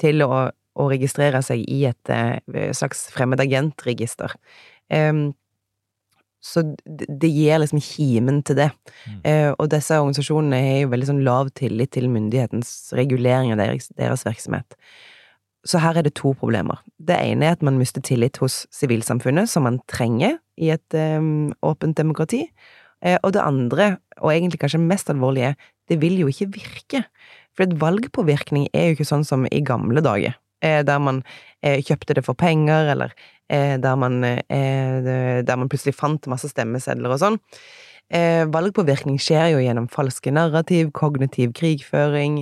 til 0.01 0.25
å, 0.25 0.49
å 0.49 0.89
registrere 0.89 1.43
seg 1.45 1.61
i 1.69 1.85
et 1.87 2.13
slags 2.75 3.07
fremmedagentregister. 3.13 4.33
Um, 4.89 5.29
så 6.39 6.63
det, 6.85 7.27
gir 7.27 7.59
liksom 7.59 7.81
kimen 7.83 8.41
til 8.47 8.59
det. 8.61 8.69
Mm. 9.03 9.19
Eh, 9.27 9.51
og 9.51 9.69
disse 9.73 9.97
organisasjonene 9.99 10.59
har 10.63 10.81
jo 10.85 10.91
veldig 10.93 11.09
sånn 11.11 11.23
lav 11.25 11.51
tillit 11.59 11.91
til 11.95 12.07
myndighetens 12.11 12.93
regulering 12.95 13.53
av 13.53 13.59
deres, 13.61 13.89
deres, 13.99 14.23
virksomhet. 14.27 14.77
Så 15.67 15.81
her 15.83 15.99
er 15.99 16.07
det 16.07 16.15
to 16.15 16.31
problemer. 16.39 16.79
Det 16.95 17.17
ene 17.19 17.49
er 17.49 17.57
at 17.57 17.65
man 17.65 17.79
mister 17.79 18.03
tillit 18.05 18.39
hos 18.39 18.63
sivilsamfunnet, 18.71 19.51
som 19.51 19.67
man 19.67 19.81
trenger 19.91 20.37
i 20.59 20.71
et 20.71 20.95
eh, 20.95 21.19
åpent 21.59 21.99
demokrati. 21.99 22.45
Eh, 23.03 23.19
og 23.19 23.35
det 23.35 23.43
andre, 23.43 23.97
og 24.19 24.31
egentlig 24.31 24.63
kanskje 24.63 24.83
mest 24.83 25.11
alvorlige, 25.11 25.57
det 25.91 25.99
vil 25.99 26.21
jo 26.21 26.31
ikke 26.31 26.53
virke. 26.55 27.03
For 27.55 27.67
et 27.67 27.75
valgpåvirkning 27.81 28.69
er 28.71 28.89
jo 28.89 28.97
ikke 28.97 29.11
sånn 29.11 29.27
som 29.27 29.43
i 29.51 29.59
gamle 29.65 30.03
dager. 30.05 30.39
Eh, 30.61 30.83
der 30.83 30.99
man 30.99 31.21
eh, 31.63 31.79
kjøpte 31.83 32.17
det 32.17 32.25
for 32.25 32.37
penger, 32.39 32.91
eller 32.93 33.13
eh, 33.49 33.77
der 33.79 33.95
man, 33.95 34.21
der 34.21 35.55
man 35.55 35.69
plutselig 35.69 35.95
fant 35.95 36.27
masse 36.27 36.51
stemmesedler 36.51 37.15
og 37.15 37.21
sånn. 37.23 37.39
Valgpåvirkning 38.09 39.19
skjer 39.21 39.51
jo 39.53 39.59
gjennom 39.61 39.85
falske 39.93 40.31
narrativ, 40.33 40.87
kognitiv 40.97 41.51
krigføring, 41.53 42.39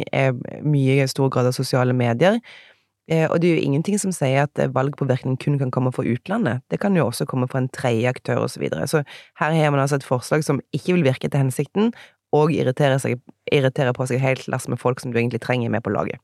mye 0.63 0.93
i 1.03 1.07
stor 1.11 1.28
grad 1.28 1.49
av 1.49 1.57
sosiale 1.57 1.91
medier. 1.91 2.38
Og 3.11 3.36
det 3.43 3.49
er 3.49 3.57
jo 3.57 3.65
ingenting 3.65 3.99
som 3.99 4.13
sier 4.15 4.45
at 4.45 4.61
valgpåvirkning 4.72 5.36
kun 5.43 5.59
kan 5.59 5.74
komme 5.76 5.91
fra 5.91 6.07
utlandet. 6.07 6.63
Det 6.72 6.80
kan 6.80 6.95
jo 6.95 7.09
også 7.09 7.28
komme 7.28 7.49
fra 7.51 7.59
en 7.59 7.68
tredje 7.76 8.07
aktør, 8.07 8.45
og 8.45 8.53
så 8.53 8.63
videre. 8.63 8.88
Så 8.88 9.03
her 9.41 9.59
har 9.59 9.76
man 9.76 9.84
altså 9.84 9.99
et 9.99 10.07
forslag 10.07 10.47
som 10.47 10.63
ikke 10.72 10.95
vil 10.95 11.03
virke 11.09 11.28
til 11.28 11.43
hensikten, 11.43 11.91
og 12.36 12.51
irriterer, 12.51 12.99
seg, 12.99 13.21
irritere 13.51 13.93
på 13.95 14.07
seg 14.09 14.19
helt 14.19 14.47
lass 14.51 14.67
med 14.67 14.82
folk 14.82 14.99
som 14.99 15.13
du 15.13 15.19
egentlig 15.19 15.41
trenger 15.43 15.71
med 15.71 15.84
på 15.86 15.93
laget. 15.93 16.19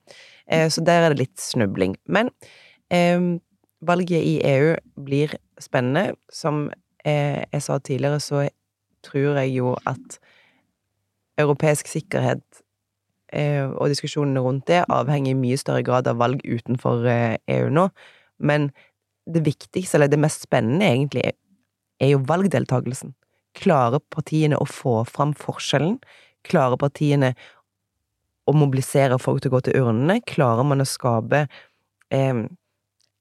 Eh, 0.52 0.68
så 0.70 0.84
der 0.84 1.06
er 1.06 1.14
det 1.14 1.22
litt 1.24 1.40
snubling. 1.40 1.96
Men 2.06 2.32
eh, 2.92 3.40
valget 3.88 4.24
i 4.24 4.40
EU 4.54 4.74
blir 5.06 5.36
spennende. 5.62 6.18
Som 6.32 6.70
eh, 7.06 7.44
jeg 7.52 7.64
sa 7.64 7.80
tidligere, 7.80 8.20
så 8.20 8.48
tror 9.04 9.40
jeg 9.42 9.56
jo 9.58 9.76
at 9.90 10.20
europeisk 11.40 11.90
sikkerhet 11.90 12.44
eh, 13.34 13.66
og 13.66 13.90
diskusjonene 13.92 14.44
rundt 14.44 14.68
det 14.70 14.84
avhenger 14.90 15.34
i 15.34 15.40
mye 15.40 15.60
større 15.60 15.84
grad 15.86 16.08
av 16.08 16.20
valg 16.22 16.44
utenfor 16.46 17.08
EU 17.08 17.12
eh, 17.12 17.38
e 17.48 17.72
nå. 17.74 17.88
Men 18.40 18.72
det 19.34 19.46
viktigste, 19.46 19.98
eller 19.98 20.12
det 20.12 20.20
mest 20.20 20.44
spennende, 20.44 20.86
egentlig, 20.86 21.32
er 22.00 22.10
jo 22.12 22.24
valgdeltakelsen. 22.28 23.14
Klarer 23.58 24.02
partiene 24.14 24.58
å 24.60 24.68
få 24.70 25.02
fram 25.10 25.34
forskjellen? 25.38 26.00
Klarer 26.48 26.80
partiene 26.82 27.34
å 28.50 28.56
mobilisere 28.58 29.20
folk 29.22 29.44
til 29.44 29.54
å 29.54 29.56
gå 29.58 29.64
til 29.68 29.80
urnene? 29.84 30.20
Klarer 30.28 30.68
man 30.68 30.84
å 30.84 30.90
skape 30.90 31.46
eh, 32.12 32.44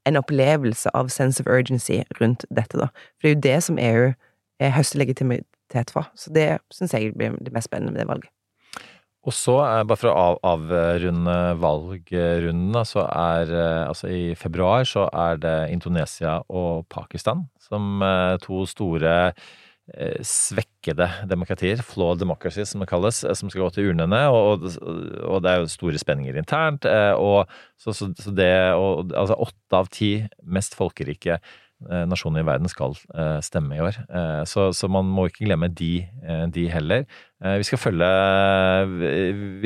en 0.09 0.19
opplevelse 0.19 0.91
av 0.99 1.13
sense 1.15 1.43
of 1.43 1.51
urgency 1.51 2.03
rundt 2.21 2.47
dette, 2.51 2.79
da? 2.81 2.91
For 3.21 3.29
det 3.29 3.31
er 3.31 3.37
jo 3.37 3.47
det 3.47 3.59
som 3.69 3.81
EU 3.81 4.07
eh, 4.11 4.73
høster 4.75 5.03
legitimitet 5.03 5.93
for. 5.95 6.09
Så 6.19 6.33
det 6.35 6.49
syns 6.75 6.95
jeg 6.97 7.15
blir 7.17 7.37
det 7.41 7.55
mest 7.55 7.71
spennende 7.71 7.95
med 7.95 8.03
det 8.03 8.11
valget. 8.11 8.33
Og 9.23 9.31
så, 9.31 9.55
bare 9.87 9.99
for 10.01 10.11
å 10.11 10.39
avrunde 10.43 11.35
valgrunden, 11.63 12.79
så 12.89 13.05
er 13.07 13.53
eh, 13.55 13.83
altså 13.87 14.11
i 14.11 14.23
februar 14.39 14.87
så 14.89 15.07
er 15.15 15.39
det 15.39 15.59
Indonesia 15.71 16.41
og 16.51 16.89
Pakistan 16.91 17.47
som 17.63 18.03
eh, 18.03 18.35
to 18.43 18.65
store 18.67 19.31
svekkede 20.23 21.09
demokratier, 21.29 21.83
flawed 21.83 22.21
democracies 22.23 22.71
som 22.73 22.83
det 22.83 22.89
kalles, 22.91 23.23
eh, 23.25 23.35
som 23.35 23.51
skal 23.51 23.65
gå 23.67 23.73
til 23.75 23.91
urnene. 23.91 24.23
Og, 24.31 24.69
og 25.27 25.43
det 25.43 25.51
er 25.51 25.59
jo 25.63 25.73
store 25.73 25.99
spenninger 26.01 26.39
internt. 26.39 26.87
Eh, 26.87 27.13
og 27.19 27.51
så, 27.77 27.93
så, 27.93 28.13
så 28.19 28.31
det 28.31 28.53
og, 28.79 29.13
Altså 29.19 29.37
åtte 29.43 29.77
av 29.77 29.91
ti 29.93 30.15
mest 30.43 30.79
folkerike 30.79 31.41
nasjoner 31.83 32.45
i 32.45 32.47
verden 32.47 32.71
skal 32.71 32.93
stemme 33.43 33.75
i 33.75 33.81
år. 33.83 33.97
Så, 34.47 34.69
så 34.71 34.87
man 34.87 35.09
må 35.11 35.25
ikke 35.27 35.49
glemme 35.49 35.67
de, 35.67 36.05
de 36.55 36.69
heller. 36.71 37.09
Vi 37.43 37.67
skal 37.67 37.81
følge 37.83 38.11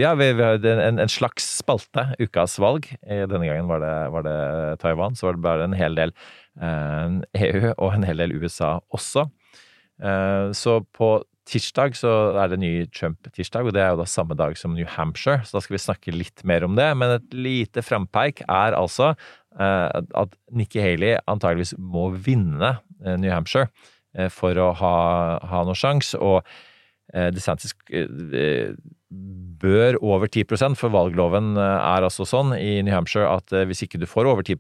Ja, 0.01 0.15
vi, 0.17 0.31
vi 0.39 0.47
har 0.47 0.57
en, 0.57 0.97
en, 0.97 1.13
slags 1.13 1.45
spalte, 1.59 2.07
ukas 2.17 2.57
valg. 2.57 2.89
Denne 3.05 3.45
gangen 3.45 3.69
var 3.69 3.85
det, 3.85 3.93
var 4.15 4.25
det 4.25 4.39
Taiwan, 4.81 5.13
så 5.13 5.29
var 5.29 5.37
det 5.37 5.45
bare 5.45 5.69
en 5.69 5.77
hel 5.77 6.01
del 6.01 6.17
EU 6.57 7.75
og 7.75 7.91
en 7.91 8.09
hel 8.09 8.25
del 8.25 8.33
USA 8.41 8.79
også. 8.89 9.27
Eh, 10.03 10.53
så 10.53 10.81
på 10.97 11.11
tirsdag 11.47 11.95
så 11.97 12.13
er 12.43 12.51
det 12.51 12.61
ny 12.61 12.73
Trump-tirsdag, 12.91 13.69
og 13.69 13.77
det 13.77 13.83
er 13.85 13.95
jo 13.95 14.01
da 14.01 14.09
samme 14.11 14.37
dag 14.39 14.57
som 14.59 14.75
New 14.75 14.89
Hampshire, 14.97 15.45
så 15.47 15.57
da 15.57 15.63
skal 15.65 15.77
vi 15.77 15.85
snakke 15.85 16.15
litt 16.15 16.43
mer 16.49 16.67
om 16.67 16.77
det. 16.79 16.89
Men 16.99 17.17
et 17.19 17.37
lite 17.37 17.85
frampeik 17.87 18.43
er 18.47 18.77
altså 18.77 19.13
eh, 19.13 20.03
at 20.23 20.37
Nikki 20.51 20.83
Haley 20.83 21.21
antageligvis 21.31 21.77
må 21.79 22.11
vinne 22.13 22.77
eh, 23.05 23.17
New 23.17 23.33
Hampshire 23.33 23.71
for 24.33 24.57
å 24.57 24.71
ha, 24.73 24.91
ha 25.45 25.59
noe 25.69 25.77
sjanse. 25.77 26.17
Og 26.17 26.41
DeSantis 27.13 27.75
bør 29.61 29.99
over 30.01 30.25
10% 30.25 30.79
for 30.81 30.95
valgloven 30.95 31.51
er 31.61 32.07
altså 32.07 32.25
sånn 32.25 32.55
i 32.57 32.79
New 32.81 32.95
Hampshire 32.97 33.29
at 33.29 33.53
hvis 33.69 33.85
ikke 33.85 34.01
du 34.01 34.07
får 34.09 34.31
over 34.31 34.41
10 34.41 34.57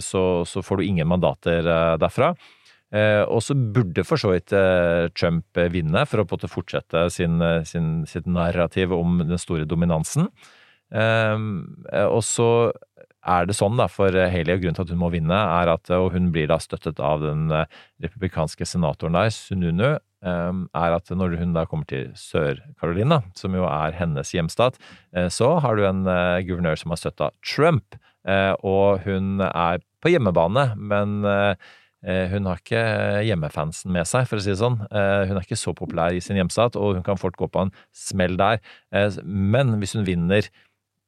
så, 0.00 0.22
så 0.48 0.64
får 0.64 0.80
du 0.80 0.86
ingen 0.86 1.10
mandater 1.12 1.68
derfra. 2.00 2.32
Eh, 2.88 3.22
og 3.28 3.42
så 3.44 3.52
burde 3.52 4.04
for 4.08 4.20
så 4.20 4.32
vidt 4.32 4.52
eh, 4.56 5.10
Trump 5.12 5.58
vinne 5.74 6.06
for 6.08 6.24
å 6.24 6.48
fortsette 6.48 7.04
sin, 7.12 7.36
eh, 7.44 7.60
sin, 7.68 8.06
sitt 8.08 8.28
narrativ 8.28 8.94
om 8.96 9.20
den 9.20 9.40
store 9.40 9.68
dominansen. 9.68 10.30
Og 10.88 12.22
så 12.24 12.50
er 13.28 13.44
det 13.44 13.58
sånn 13.58 13.76
da, 13.76 13.90
for 13.92 14.08
Haley, 14.08 14.54
og 14.54 14.62
grunnen 14.62 14.76
til 14.78 14.86
at 14.86 14.92
hun 14.94 15.02
må 15.02 15.10
vinne, 15.12 15.36
er 15.36 15.68
at, 15.68 15.90
og 15.92 16.14
hun 16.14 16.30
blir 16.32 16.46
da 16.48 16.56
støttet 16.64 17.02
av 17.04 17.20
den 17.20 17.50
republikanske 18.00 18.64
senatoren 18.64 19.18
der, 19.18 19.28
Sununu, 19.34 19.98
er 20.24 20.96
at 20.96 21.12
når 21.12 21.36
hun 21.42 21.52
da 21.52 21.66
kommer 21.68 21.84
til 21.90 22.06
Sør-Carolina, 22.16 23.20
som 23.36 23.52
jo 23.52 23.66
er 23.68 23.98
hennes 23.98 24.32
hjemstat, 24.32 24.80
så 25.28 25.50
har 25.60 25.76
du 25.76 25.84
en 25.84 26.08
guvernør 26.48 26.80
som 26.80 26.96
har 26.96 27.02
støtta 27.02 27.28
Trump, 27.44 28.00
og 28.64 29.04
hun 29.04 29.44
er 29.44 29.84
på 30.00 30.14
hjemmebane, 30.14 30.70
men 30.80 31.20
hun 32.06 32.46
har 32.46 32.60
ikke 32.60 32.82
hjemmefansen 33.26 33.90
med 33.94 34.06
seg, 34.06 34.28
for 34.30 34.38
å 34.38 34.42
si 34.44 34.52
det 34.52 34.60
sånn. 34.60 34.78
Eh, 34.86 35.24
hun 35.26 35.38
er 35.38 35.42
ikke 35.42 35.58
så 35.58 35.74
populær 35.74 36.14
i 36.14 36.22
sin 36.22 36.38
hjemstat, 36.38 36.78
og 36.78 36.94
hun 36.98 37.06
kan 37.06 37.18
fort 37.18 37.36
gå 37.38 37.48
på 37.50 37.64
en 37.66 37.72
smell 37.96 38.38
der. 38.38 38.62
Eh, 38.94 39.18
men 39.24 39.74
hvis 39.80 39.96
hun 39.98 40.06
vinner 40.06 40.46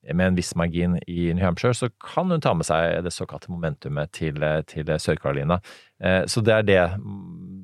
med 0.09 0.31
en 0.31 0.39
viss 0.39 0.55
margin 0.56 0.97
i 1.06 1.28
New 1.35 1.44
Hampshire, 1.44 1.77
så 1.77 1.90
kan 2.01 2.31
hun 2.32 2.40
ta 2.40 2.55
med 2.56 2.66
seg 2.68 3.02
det 3.05 3.12
såkalte 3.12 3.52
momentumet 3.52 4.12
til, 4.16 4.40
til 4.70 4.89
Sør-Carolina. 4.97 5.60
Eh, 6.01 6.22
så 6.31 6.40
det 6.44 6.55
er 6.55 6.64
det 6.64 6.85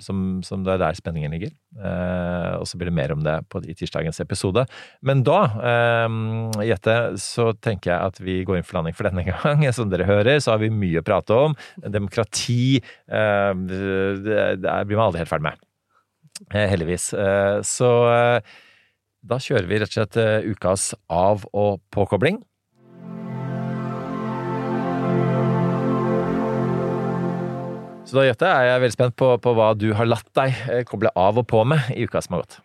som, 0.05 0.43
som, 0.45 0.65
det 0.65 0.75
er 0.75 0.83
der 0.83 0.99
spenningen 0.99 1.33
ligger. 1.33 1.55
Eh, 1.81 2.53
og 2.61 2.67
så 2.69 2.77
blir 2.77 2.91
det 2.91 2.97
mer 2.99 3.15
om 3.15 3.23
det 3.25 3.39
på, 3.53 3.63
i 3.65 3.77
tirsdagens 3.77 4.21
episode. 4.21 4.67
Men 5.01 5.25
da, 5.27 5.39
eh, 5.73 6.19
Jette, 6.69 6.99
så 7.23 7.51
tenker 7.57 7.95
jeg 7.95 8.13
at 8.13 8.21
vi 8.21 8.43
går 8.45 8.61
inn 8.61 8.69
for 8.69 8.79
landing 8.79 8.97
for 8.97 9.09
denne 9.09 9.25
gang. 9.25 9.65
Som 9.77 9.93
dere 9.93 10.09
hører, 10.09 10.37
så 10.45 10.55
har 10.55 10.63
vi 10.65 10.73
mye 10.73 11.01
å 11.01 11.07
prate 11.07 11.41
om. 11.49 11.57
Demokrati 11.81 12.77
det, 13.07 14.37
blir 14.61 14.99
man 14.99 15.07
aldri 15.09 15.23
helt 15.23 15.33
ferdig 15.33 15.49
med. 15.49 15.67
Heldigvis. 16.53 17.09
Så 17.65 17.91
da 19.27 19.39
kjører 19.43 19.67
vi 19.69 19.81
rett 19.83 19.91
og 19.91 19.97
slett 19.99 20.19
eh, 20.23 20.47
ukas 20.47 20.93
av- 21.11 21.47
og 21.53 21.81
påkobling. 21.95 22.41
Så 28.07 28.21
da, 28.21 28.23
Jette, 28.29 28.47
er 28.47 28.69
jeg 28.69 28.83
veldig 28.85 28.95
spent 28.95 29.17
på, 29.19 29.33
på, 29.43 29.53
hva 29.59 29.73
du 29.75 29.89
har 29.99 30.07
latt 30.07 30.29
deg 30.39 30.55
eh, 30.71 30.85
koble 30.87 31.11
av 31.19 31.41
og 31.43 31.49
på 31.51 31.65
med 31.67 31.91
i 31.97 32.07
uka 32.07 32.23
som 32.23 32.37
har 32.37 32.45
gått. 32.45 32.61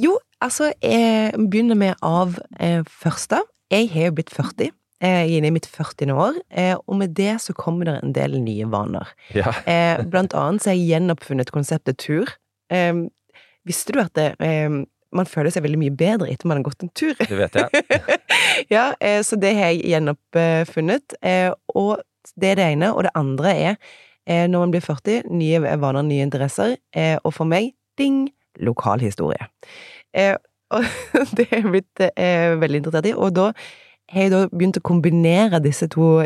Jo, 0.00 0.14
altså, 0.40 0.70
jeg 0.80 1.34
begynner 1.50 1.76
med 1.76 2.00
av 2.06 2.38
eh, 2.56 2.80
første. 2.88 3.42
Jeg 3.70 3.90
har 3.92 4.08
jo 4.08 4.14
blitt 4.16 4.32
40. 4.32 4.72
Jeg 5.00 5.16
er 5.16 5.30
inne 5.32 5.48
i 5.48 5.54
mitt 5.54 5.68
40. 5.68 6.12
år, 6.12 6.40
eh, 6.52 6.74
og 6.76 6.96
med 7.00 7.12
det 7.16 7.34
så 7.44 7.54
kommer 7.56 7.88
det 7.88 7.98
en 8.00 8.14
del 8.16 8.38
nye 8.40 8.68
vaner. 8.72 9.12
Ja. 9.36 9.52
Eh, 9.70 10.00
blant 10.08 10.34
annet 10.36 10.64
så 10.64 10.72
har 10.72 10.78
jeg 10.78 10.88
gjenoppfunnet 10.94 11.52
konseptet 11.52 12.00
tur. 12.00 12.32
Eh, 12.72 13.04
visste 13.68 13.92
du 13.96 14.00
at 14.00 14.16
det, 14.16 14.32
man 15.16 15.28
føler 15.28 15.52
seg 15.52 15.64
veldig 15.64 15.80
mye 15.80 15.94
bedre 15.96 16.28
etter 16.30 16.48
man 16.48 16.60
har 16.60 16.66
gått 16.68 16.84
en 16.84 16.92
tur. 16.96 17.16
Det 17.18 17.38
vet 17.38 17.58
jeg. 17.58 18.20
ja, 18.74 18.90
eh, 19.02 19.20
så 19.26 19.38
det 19.40 19.54
har 19.58 19.72
jeg 19.72 19.90
gjenoppfunnet. 19.90 21.16
Eh, 21.26 21.50
og 21.74 22.02
det 22.38 22.52
er 22.52 22.60
det 22.60 22.68
ene. 22.76 22.92
Og 22.94 23.06
det 23.06 23.14
andre 23.18 23.54
er, 23.54 23.78
eh, 24.26 24.46
når 24.50 24.66
man 24.66 24.74
blir 24.74 24.84
40, 24.84 25.30
nye 25.34 25.76
vaner, 25.82 26.06
nye 26.06 26.26
interesser. 26.26 26.76
Og 27.24 27.34
for 27.34 27.48
meg, 27.50 27.72
ding, 27.98 28.28
lokalhistorie. 28.60 29.50
Og 30.70 30.86
det 31.36 31.48
er 31.48 31.56
jeg 31.56 31.70
blitt 31.70 32.04
veldig 32.62 32.82
interessert 32.82 33.10
i. 33.10 33.16
Og 33.16 33.34
da 33.34 33.50
har 34.10 34.26
jeg 34.26 34.32
da 34.32 34.44
begynt 34.50 34.78
å 34.78 34.86
kombinere 34.86 35.60
disse 35.62 35.86
to 35.90 36.20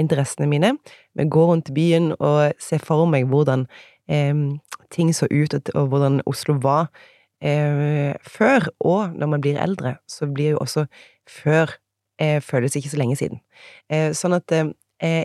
interessene 0.00 0.48
mine. 0.48 0.74
Med 1.16 1.28
å 1.28 1.34
gå 1.36 1.44
rundt 1.50 1.70
byen 1.76 2.14
og 2.16 2.56
se 2.62 2.80
for 2.80 3.08
meg 3.10 3.28
hvordan 3.28 3.66
ting 4.88 5.12
så 5.12 5.28
ut, 5.28 5.52
og 5.74 5.90
hvordan 5.92 6.22
Oslo 6.24 6.56
var 6.62 6.88
eh, 7.42 8.14
før, 8.22 8.68
og 8.80 9.14
når 9.14 9.26
man 9.34 9.44
blir 9.44 9.60
eldre, 9.60 9.96
så 10.08 10.26
blir 10.26 10.56
jo 10.56 10.62
også 10.64 10.86
før 11.28 11.76
eh, 12.20 12.40
føles 12.42 12.76
ikke 12.76 12.90
så 12.92 13.00
lenge 13.00 13.16
siden. 13.16 13.40
Eh, 13.90 14.10
sånn 14.16 14.36
at 14.38 14.52
eh, 14.54 14.70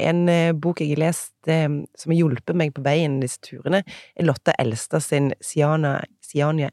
en 0.10 0.28
eh, 0.30 0.54
bok 0.54 0.82
jeg 0.82 0.94
har 0.94 1.04
lest 1.08 1.34
eh, 1.50 1.70
som 1.98 2.14
har 2.14 2.20
hjulpet 2.20 2.58
meg 2.60 2.74
på 2.76 2.86
veien 2.86 3.20
disse 3.24 3.42
turene, 3.46 3.84
er 4.16 4.28
Lotta 4.28 4.56
Elstad 4.62 5.06
sin 5.06 5.34
Siana, 5.42 6.00
Siania 6.24 6.72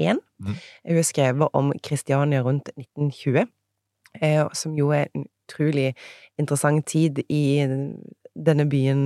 1. 0.00 0.20
Mm. 0.40 0.54
Hun 0.54 1.00
har 1.00 1.06
skrevet 1.06 1.56
om 1.56 1.72
Kristiania 1.84 2.42
rundt 2.46 2.70
1920, 2.76 3.46
som 4.56 4.72
jo 4.74 4.88
er 4.90 5.10
en 5.14 5.26
utrolig 5.46 5.92
interessant 6.40 6.82
tid 6.88 7.20
i 7.30 7.60
denne 8.34 8.64
byen 8.70 9.04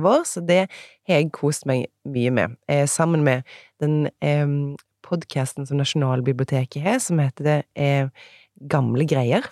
vår, 0.00 0.22
så 0.28 0.40
det 0.44 0.60
har 1.08 1.18
jeg 1.18 1.32
kost 1.36 1.66
meg 1.68 1.88
mye 2.08 2.30
med. 2.32 2.54
sammen 2.88 3.24
med 3.26 3.42
den 3.82 4.08
podkasten 5.08 5.68
som 5.68 5.80
Nasjonalbiblioteket 5.80 6.84
har, 6.84 6.98
som 7.02 7.22
heter 7.22 7.48
det 7.48 7.60
eh, 7.74 8.10
Gamle 8.68 9.06
greier. 9.08 9.46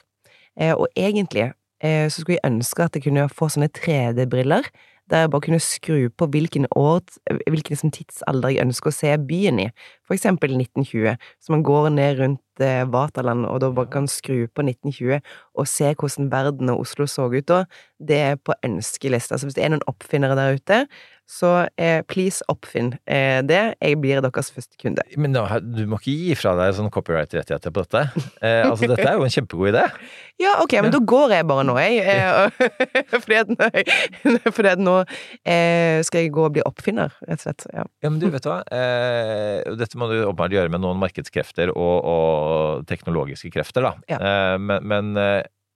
Eh, 0.59 0.75
og 0.75 0.89
egentlig 0.99 1.51
eh, 1.83 2.09
så 2.11 2.21
skulle 2.21 2.39
jeg 2.39 2.49
ønske 2.49 2.85
at 2.85 2.97
jeg 2.97 3.07
kunne 3.07 3.29
få 3.33 3.49
sånne 3.53 3.71
3D-briller, 3.73 4.69
der 5.11 5.23
jeg 5.23 5.31
bare 5.31 5.45
kunne 5.45 5.63
skru 5.63 6.09
på 6.19 6.27
hvilken, 6.27 6.67
år, 6.75 7.01
hvilken 7.47 7.77
liksom, 7.77 7.93
tidsalder 7.95 8.51
jeg 8.51 8.67
ønsker 8.67 8.91
å 8.91 8.97
se 8.97 9.13
byen 9.29 9.61
i. 9.63 9.67
For 10.07 10.17
eksempel 10.17 10.57
1920, 10.57 11.15
så 11.39 11.55
man 11.55 11.63
går 11.67 11.91
ned 11.95 12.19
rundt 12.21 12.65
eh, 12.65 12.83
Vaterland 12.91 13.47
og 13.47 13.61
da 13.63 13.71
bare 13.77 13.93
kan 13.93 14.11
skru 14.11 14.49
på 14.51 14.67
1920 14.67 15.21
og 15.55 15.71
se 15.71 15.93
hvordan 15.93 16.33
verden 16.33 16.75
og 16.75 16.83
Oslo 16.83 17.07
så 17.11 17.29
ut 17.31 17.47
da. 17.47 17.63
Det 18.03 18.19
er 18.33 18.41
på 18.43 18.57
ønskelista. 18.67 19.39
Så 19.39 19.47
hvis 19.47 19.59
det 19.59 19.67
er 19.67 19.77
noen 19.77 19.87
oppfinnere 19.91 20.39
der 20.39 20.59
ute 20.59 20.83
så 21.27 21.67
eh, 21.75 22.01
please, 22.07 22.45
oppfinn 22.51 22.93
eh, 23.03 23.41
det. 23.43 23.75
Jeg 23.83 23.99
blir 23.99 24.23
deres 24.23 24.53
første 24.55 24.79
kunde. 24.79 25.03
Men 25.19 25.35
nå, 25.35 25.43
du 25.75 25.83
må 25.91 25.99
ikke 25.99 26.15
gi 26.15 26.37
fra 26.39 26.55
deg 26.59 26.77
sånn 26.77 26.91
copyright-rettigheter 26.95 27.75
på 27.75 27.83
dette. 27.83 28.03
Eh, 28.39 28.63
altså, 28.63 28.87
dette 28.93 29.09
er 29.11 29.19
jo 29.19 29.27
en 29.27 29.35
kjempegod 29.35 29.75
idé. 29.75 29.85
Ja, 30.37 30.51
ok, 30.61 30.75
men 30.85 30.91
ja. 30.91 30.93
da 30.93 30.99
går 31.09 31.33
jeg 31.33 31.47
bare 31.49 31.63
nå, 31.65 31.75
jeg. 31.81 32.03
Eh, 32.07 33.17
fordi, 33.23 33.39
at, 33.41 34.51
fordi 34.53 34.69
at 34.69 34.81
nå 34.83 34.99
eh, 35.01 36.03
skal 36.05 36.23
jeg 36.23 36.33
gå 36.37 36.45
og 36.45 36.53
bli 36.53 36.65
oppfinner, 36.69 37.15
rett 37.25 37.41
og 37.41 37.47
slett. 37.47 37.65
Ja, 37.73 37.87
ja 38.05 38.11
men 38.13 38.21
du, 38.21 38.29
vet 38.33 38.45
du 38.45 38.51
hva. 38.51 38.59
Eh, 38.69 39.65
dette 39.81 39.97
må 39.97 40.11
du 40.11 40.19
åpenbart 40.21 40.53
gjøre 40.53 40.73
med 40.73 40.85
noen 40.85 41.01
markedskrefter 41.01 41.73
og, 41.73 41.97
og 42.05 42.85
teknologiske 42.91 43.51
krefter, 43.55 43.89
da. 43.89 43.95
Ja. 44.13 44.21
men, 44.61 44.85
men 44.85 45.17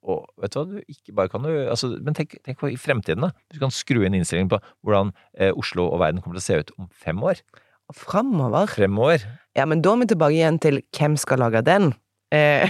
og 0.01 0.23
vet 0.41 0.53
du 0.53 0.59
hva, 0.59 0.65
du 0.65 0.91
ikke 0.91 1.15
bare 1.17 1.29
kan 1.29 1.43
du 1.45 1.51
altså, 1.51 1.91
Men 2.01 2.15
tenk, 2.17 2.33
tenk, 2.41 2.57
på 2.61 2.71
i 2.71 2.77
fremtiden, 2.79 3.27
da. 3.27 3.31
Du 3.53 3.59
kan 3.61 3.73
skru 3.73 4.01
inn 4.01 4.17
innstillingen 4.17 4.49
på 4.51 4.61
hvordan 4.81 5.13
eh, 5.37 5.51
Oslo 5.53 5.85
og 5.91 6.01
verden 6.01 6.23
kommer 6.23 6.39
til 6.39 6.43
å 6.43 6.47
se 6.47 6.61
ut 6.63 6.73
om 6.79 6.89
fem 7.03 7.21
år. 7.21 7.43
Framover? 7.93 8.71
Fremover. 8.71 9.25
Ja, 9.57 9.67
men 9.67 9.83
da 9.83 9.93
er 9.93 10.01
vi 10.01 10.13
tilbake 10.13 10.37
igjen 10.37 10.61
til 10.63 10.79
hvem 10.95 11.17
skal 11.19 11.43
lage 11.43 11.61
den? 11.67 11.91
Eh. 12.31 12.63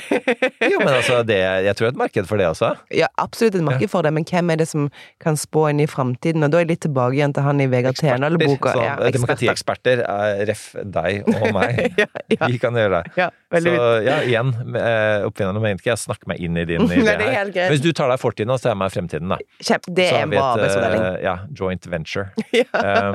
jo, 0.72 0.80
men 0.82 0.90
altså, 0.90 1.20
det, 1.22 1.38
jeg 1.38 1.76
tror 1.78 1.86
det 1.86 1.92
er 1.92 1.94
et 1.94 2.00
marked 2.00 2.30
for 2.30 2.42
det 2.42 2.48
også. 2.50 2.72
Ja, 2.98 3.12
absolutt 3.22 3.60
et 3.60 3.66
marked 3.66 3.92
for 3.94 4.02
det, 4.02 4.10
men 4.16 4.26
hvem 4.26 4.50
er 4.50 4.58
det 4.64 4.66
som 4.72 4.88
kan 5.22 5.38
spå 5.38 5.68
inn 5.70 5.84
i 5.84 5.88
framtiden? 5.90 6.42
Og 6.42 6.50
da 6.50 6.58
er 6.58 6.66
jeg 6.66 6.72
litt 6.74 6.84
tilbake 6.88 7.20
igjen 7.20 7.36
til 7.38 7.46
han 7.46 7.62
i 7.62 7.70
Vegard 7.70 8.00
Tenal-boka. 8.02 8.74
Ja, 8.82 8.96
demokratieksperter 9.14 10.02
er 10.08 10.42
ref 10.50 10.72
deg 10.82 11.30
og 11.30 11.52
meg. 11.60 11.84
ja, 12.02 12.10
ja. 12.34 12.42
Vi 12.50 12.58
kan 12.62 12.78
gjøre 12.78 13.04
det. 13.04 13.30
Så 13.52 13.76
ja, 14.06 14.18
igjen, 14.26 14.54
eh, 14.80 15.28
oppfinneren 15.28 15.62
mener 15.62 15.78
ikke 15.78 15.92
jeg 15.92 16.04
snakker 16.06 16.32
meg 16.32 16.42
inn 16.42 16.58
i 16.58 16.66
din 16.70 16.88
idé 16.98 17.18
her. 17.20 17.52
Men 17.52 17.74
hvis 17.76 17.84
du 17.84 17.92
tar 17.98 18.10
deg 18.14 18.22
fortiden, 18.22 18.56
så 18.56 18.70
tar 18.70 18.76
jeg 18.76 18.82
meg 18.82 18.96
fremtiden, 18.96 19.36
da. 19.36 19.40
Kjempe, 19.62 19.96
det 20.00 20.08
er 20.10 20.20
en 20.24 20.34
bra 20.34 20.48
arbeidsfordeling. 20.56 21.06
Uh, 21.06 21.20
ja, 21.28 21.36
joint 21.62 21.90
venture. 21.92 22.32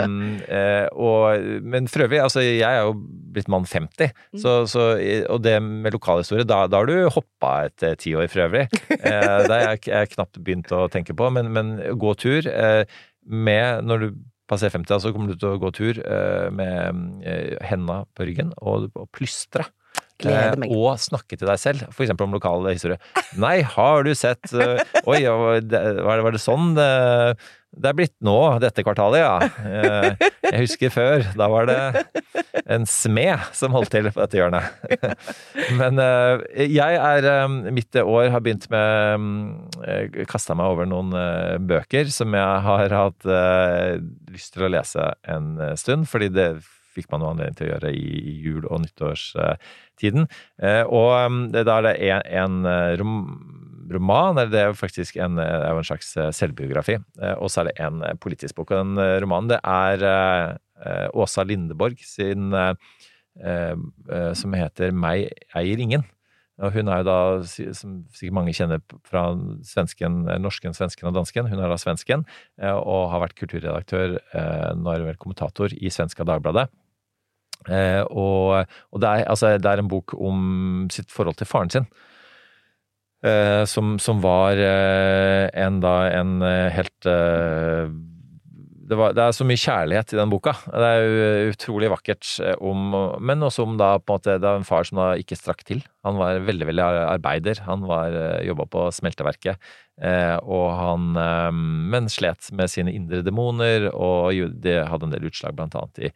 um, 0.05 0.21
uh, 0.47 0.87
og, 0.95 1.51
men 1.67 1.91
for 1.91 2.07
øvrig, 2.07 2.23
altså, 2.23 2.45
jeg 2.45 2.69
er 2.69 2.87
jo 2.87 2.95
blitt 3.35 3.51
mann 3.53 3.67
50, 3.67 4.15
mm. 4.15 4.41
så, 4.45 4.59
så, 4.71 4.89
og 5.33 5.43
det 5.45 5.59
med 5.65 5.97
lokalhistorie 5.97 6.37
historie. 6.37 6.47
Da, 6.49 6.67
da 6.67 6.83
har 6.83 6.87
du 6.91 7.09
hoppa 7.13 7.53
et 7.67 7.83
eh, 7.87 7.97
tiår 7.99 8.31
for 8.33 8.47
øvrig. 8.49 8.69
Uh, 9.07 9.45
det 9.47 9.53
har 9.53 9.61
jeg, 9.63 9.83
jeg 9.93 10.09
knapt 10.15 10.39
begynt 10.43 10.73
å 10.75 10.87
tenke 10.91 11.15
på. 11.17 11.29
Men, 11.31 11.53
men 11.55 11.77
gå 12.01 12.15
tur 12.19 12.47
eh, 12.49 12.83
med 13.27 13.85
Når 13.87 14.03
du 14.03 14.07
passerer 14.51 14.73
50, 14.75 15.03
så 15.03 15.13
kommer 15.15 15.31
du 15.31 15.39
til 15.39 15.55
å 15.55 15.61
gå 15.61 15.71
tur 15.75 16.01
eh, 16.01 16.49
med 16.55 17.23
eh, 17.27 17.55
henda 17.67 18.01
på 18.17 18.27
ryggen 18.27 18.53
og, 18.57 18.89
og 18.95 19.09
plystre. 19.15 19.67
Eh, 20.25 20.55
og 20.71 20.97
snakke 21.03 21.37
til 21.37 21.49
deg 21.49 21.61
selv, 21.61 21.85
f.eks. 21.93 22.15
om 22.17 22.35
lokal 22.37 22.65
historie. 22.71 22.97
Nei, 23.41 23.61
har 23.77 24.07
du 24.07 24.15
sett 24.17 24.49
Oi, 24.57 25.21
var 25.29 25.61
det, 25.61 25.85
var 26.01 26.33
det 26.33 26.43
sånn 26.43 26.75
det 26.79 26.91
det 27.77 27.91
er 27.91 27.97
blitt 27.99 28.15
nå, 28.25 28.37
dette 28.63 28.81
kvartalet, 28.81 29.21
ja. 29.21 29.35
Eh, 29.67 30.29
jeg 30.47 30.61
husker 30.63 30.93
før. 30.95 31.25
Da 31.37 31.49
var 31.53 31.67
det 31.69 32.05
en 32.73 32.87
smed 32.89 33.51
som 33.53 33.75
holdt 33.77 33.91
til 33.93 34.09
på 34.09 34.23
dette 34.23 34.39
hjørnet. 34.39 34.79
Men 35.77 36.01
eh, 36.01 36.47
jeg 36.73 36.97
er 36.97 37.29
midt 37.53 37.75
Mitt 37.77 37.99
år 38.01 38.31
har 38.33 38.41
begynt 38.41 38.65
med 38.73 40.25
Kasta 40.31 40.57
meg 40.57 40.73
over 40.73 40.89
noen 40.89 41.13
bøker 41.69 42.09
som 42.15 42.33
jeg 42.35 42.63
har 42.65 42.95
hatt 42.97 43.29
lyst 44.33 44.55
til 44.57 44.65
å 44.65 44.73
lese 44.73 45.11
en 45.29 45.53
stund, 45.77 46.09
fordi 46.09 46.31
det 46.33 46.49
fikk 46.97 47.13
man 47.13 47.23
jo 47.23 47.31
anledning 47.35 47.61
til 47.61 47.69
å 47.69 47.71
gjøre 47.75 47.93
i 47.95 48.35
jul- 48.43 48.67
og 48.67 48.83
nyttårstiden. 48.87 50.27
Og 50.89 51.55
da 51.57 51.79
er 51.79 51.87
det 51.87 51.95
en, 52.09 52.27
en 52.43 52.99
rom 53.01 53.17
roman, 53.93 54.37
eller 54.37 54.51
det 54.53 54.61
er 54.61 54.71
jo 54.71 54.79
faktisk 54.79 55.19
en, 55.23 55.39
er 55.43 55.71
jo 55.71 55.81
en 55.81 55.89
slags 55.89 56.11
eh, 56.19 56.33
selvbiografi. 56.35 56.99
Eh, 57.21 57.37
og 57.37 57.51
så 57.53 57.63
er 57.63 57.71
det 57.71 57.77
en 57.85 58.03
eh, 58.07 58.19
politisk 58.21 58.59
bok. 58.59 58.73
Og 58.73 58.83
den 58.83 59.23
romanen, 59.23 59.55
det 59.55 59.61
er 59.63 60.61
Åsa 61.17 61.41
Lindeborg 61.49 62.03
sin 62.05 62.53
som 64.37 64.57
heter 64.57 64.93
Meg 64.93 65.31
eier 65.57 65.81
ingen. 65.81 66.05
Og 66.61 66.73
hun 66.73 66.89
er 66.89 67.01
jo 67.01 67.07
da, 67.09 67.17
som 67.77 67.95
sikkert 68.17 68.37
mange 68.37 68.53
kjenner 68.57 68.81
fra 69.05 69.27
svensken, 69.65 70.23
norsken, 70.41 70.77
svensken 70.77 71.09
og 71.09 71.17
dansken, 71.17 71.49
hun 71.49 71.61
er 71.61 71.73
da 71.73 71.77
svensken, 71.81 72.25
og 72.61 73.11
har 73.13 73.25
vært 73.25 73.37
kulturredaktør, 73.41 74.19
nå 74.77 74.93
er 74.93 75.03
hun 75.03 75.11
vel 75.11 75.21
kommentator, 75.21 75.73
i 75.73 75.93
Svenska 75.93 76.25
Dagbladet. 76.29 76.69
Og, 77.67 78.67
og 78.93 79.01
det, 79.03 79.09
er, 79.09 79.25
altså, 79.27 79.57
det 79.59 79.71
er 79.71 79.81
en 79.83 79.89
bok 79.91 80.15
om 80.15 80.87
sitt 80.93 81.11
forhold 81.11 81.35
til 81.41 81.49
faren 81.51 81.73
sin. 81.73 81.89
Eh, 83.27 83.65
som, 83.65 83.97
som, 83.99 84.21
var 84.23 84.61
eh, 84.61 85.49
en, 85.57 85.81
da, 85.81 85.95
en 86.15 86.43
eh, 86.45 86.69
helt 86.77 87.09
det, 88.87 88.97
var, 88.99 89.15
det, 89.17 89.23
er 89.25 89.35
så 89.35 89.47
mye 89.47 89.61
kjærlighet 89.61 90.15
i 90.15 90.19
den 90.19 90.31
boka. 90.33 90.55
Det 90.67 90.91
er 90.99 91.51
utrolig 91.51 91.91
vakkert 91.93 92.29
om 92.65 92.95
Men 93.21 93.45
også 93.47 93.67
om 93.67 93.75
da 93.81 93.97
på 93.99 94.15
en 94.15 94.21
måte 94.21 94.37
Det 94.43 94.49
er 94.49 94.61
en 94.61 94.69
far 94.69 94.87
som 94.87 95.01
da 95.01 95.09
ikke 95.21 95.39
strakk 95.39 95.65
til. 95.67 95.83
Han 96.07 96.21
var 96.21 96.41
veldig, 96.47 96.69
veldig 96.71 96.85
arbeider. 96.85 97.63
Han 97.67 97.87
var 97.89 98.15
jobba 98.47 98.69
på 98.71 98.87
smelteverket. 98.95 99.59
og 100.43 100.67
han 100.79 101.11
Men 101.93 102.11
slet 102.13 102.53
med 102.53 102.71
sine 102.71 102.95
indre 102.95 103.23
demoner, 103.27 103.91
og 103.93 104.55
det 104.63 104.79
hadde 104.87 105.09
en 105.09 105.15
del 105.15 105.29
utslag 105.31 105.57
blant 105.57 105.75
annet 105.75 106.07
i 106.07 106.13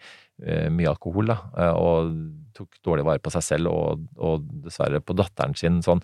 mye 0.72 0.88
alkohol, 0.88 1.32
da. 1.34 1.38
Og 1.76 2.14
tok 2.56 2.80
dårlig 2.86 3.06
vare 3.06 3.22
på 3.22 3.32
seg 3.34 3.44
selv 3.44 3.72
og, 3.72 4.06
og 4.18 4.46
dessverre 4.64 5.02
på 5.02 5.16
datteren 5.18 5.56
sin 5.58 5.82
sånn 5.84 6.02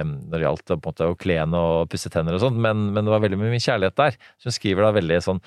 når 0.00 0.32
det 0.32 0.46
gjaldt 0.46 0.72
måte 0.84 1.08
å 1.10 1.16
kle 1.20 1.36
henne 1.42 1.58
og 1.58 1.90
pusse 1.92 2.10
tenner 2.12 2.36
og 2.36 2.42
sånn, 2.44 2.58
men, 2.62 2.88
men, 2.94 3.04
det 3.04 3.12
var 3.12 3.22
veldig 3.24 3.38
mye 3.40 3.60
kjærlighet 3.60 3.98
der. 3.98 4.16
Så 4.40 4.48
hun 4.48 4.56
skriver 4.56 4.86
da 4.86 4.94
veldig 4.96 5.18
sånn 5.24 5.42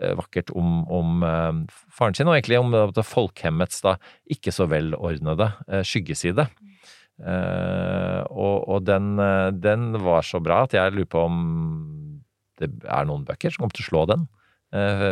eh, 0.00 0.14
vakkert 0.18 0.52
om, 0.56 0.80
om 0.88 1.26
uh, 1.26 1.82
faren 1.96 2.16
sin, 2.16 2.30
og 2.30 2.38
egentlig 2.38 2.60
om 2.60 2.74
det 2.96 3.06
folkhemmets 3.06 3.84
da 3.84 3.96
ikke 4.32 4.54
så 4.54 4.68
velordnede 4.70 5.52
skyggeside. 5.86 6.48
Og, 7.20 8.54
og 8.72 8.84
den, 8.88 9.10
den, 9.60 9.82
var 10.00 10.24
så 10.24 10.38
bra 10.40 10.62
at 10.64 10.72
jeg 10.72 10.94
lurer 10.94 11.10
på 11.12 11.24
om 11.28 11.42
det 12.56 12.70
er 12.88 13.04
noen 13.04 13.26
bøker 13.28 13.52
som 13.52 13.66
kommer 13.66 13.76
til 13.76 13.84
å 13.84 13.88
slå 13.90 14.04
den 14.08 14.24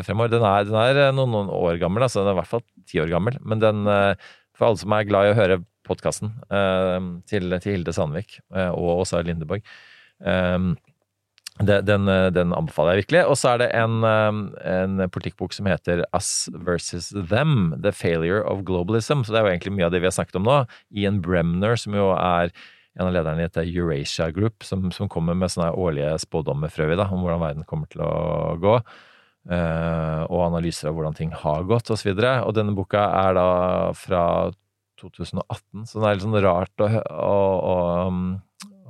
fremover. 0.07 0.33
Den 0.33 0.47
er, 0.49 0.65
den 0.71 0.79
er 0.81 1.13
noen, 1.13 1.35
noen, 1.35 1.53
år 1.53 1.77
gammel, 1.83 2.07
altså 2.07 2.23
den 2.23 2.31
er 2.31 2.39
i 2.39 2.41
hvert 2.41 2.53
fall 2.55 2.65
ti 2.89 3.03
år 3.03 3.13
gammel, 3.13 3.37
men 3.45 3.61
den, 3.61 3.85
for 4.59 4.69
alle 4.69 4.83
som 4.83 4.95
er 4.95 5.09
glad 5.09 5.29
i 5.29 5.33
å 5.33 5.39
høre 5.39 5.63
podkasten 5.89 6.35
eh, 6.53 6.99
til, 7.31 7.49
til, 7.63 7.79
Hilde 7.79 7.95
Sandvik 7.97 8.41
eh, 8.55 8.71
og 8.75 9.05
Åsa 9.05 9.23
Lindeborg. 9.25 9.65
Eh, 10.21 10.71
den, 11.59 12.07
den, 12.07 12.53
anbefaler 12.55 12.95
jeg 12.95 13.03
virkelig. 13.03 13.23
Og 13.33 13.39
så 13.41 13.53
er 13.53 13.63
det 13.65 13.67
en, 13.75 14.05
en, 14.07 15.01
politikkbok 15.11 15.57
som 15.57 15.67
heter 15.67 16.05
Us 16.15 16.47
versus 16.55 17.09
Them. 17.11 17.73
The 17.83 17.91
Failure 17.91 18.45
of 18.47 18.63
Globalism. 18.69 19.25
Så 19.27 19.35
det 19.35 19.41
er 19.41 19.49
jo 19.49 19.55
egentlig 19.57 19.75
mye 19.75 19.89
av 19.89 19.95
det 19.95 20.05
vi 20.05 20.07
har 20.07 20.15
snakket 20.15 20.39
om 20.39 20.47
nå. 20.47 20.61
Ian 20.95 21.19
Bremner, 21.25 21.75
som 21.75 21.99
jo 21.99 22.13
er 22.15 22.55
en 22.99 23.09
av 23.09 23.11
lederne 23.15 23.43
i 23.43 23.49
dette 23.49 23.67
Eurasia 23.67 24.31
Group, 24.35 24.63
som, 24.67 24.87
som 24.95 25.11
kommer 25.11 25.35
med 25.39 25.51
sånne 25.51 25.73
årlige 25.75 26.15
spådommer, 26.23 26.71
frøy, 26.71 26.95
om 26.95 27.27
hvordan 27.27 27.43
verden 27.43 27.67
kommer 27.67 27.91
til 27.91 28.07
å 28.07 28.55
gå. 28.63 28.79
Uh, 29.49 30.29
og 30.29 30.43
analyser 30.45 30.91
av 30.91 30.97
hvordan 30.99 31.15
ting 31.17 31.31
har 31.33 31.63
gått, 31.65 31.89
osv. 31.89 32.11
Og, 32.13 32.21
så 32.21 32.33
og 32.45 32.53
denne 32.53 32.75
boka 32.77 33.07
er 33.17 33.39
da 33.39 33.49
fra 33.97 34.23
2018, 35.01 35.87
så 35.89 36.03
det 36.03 36.05
er 36.05 36.19
litt 36.19 36.27
sånn 36.27 36.43
rart 36.45 36.85
å, 36.85 36.89
å, 37.09 37.39
å, 37.71 37.77
um, 38.11 38.23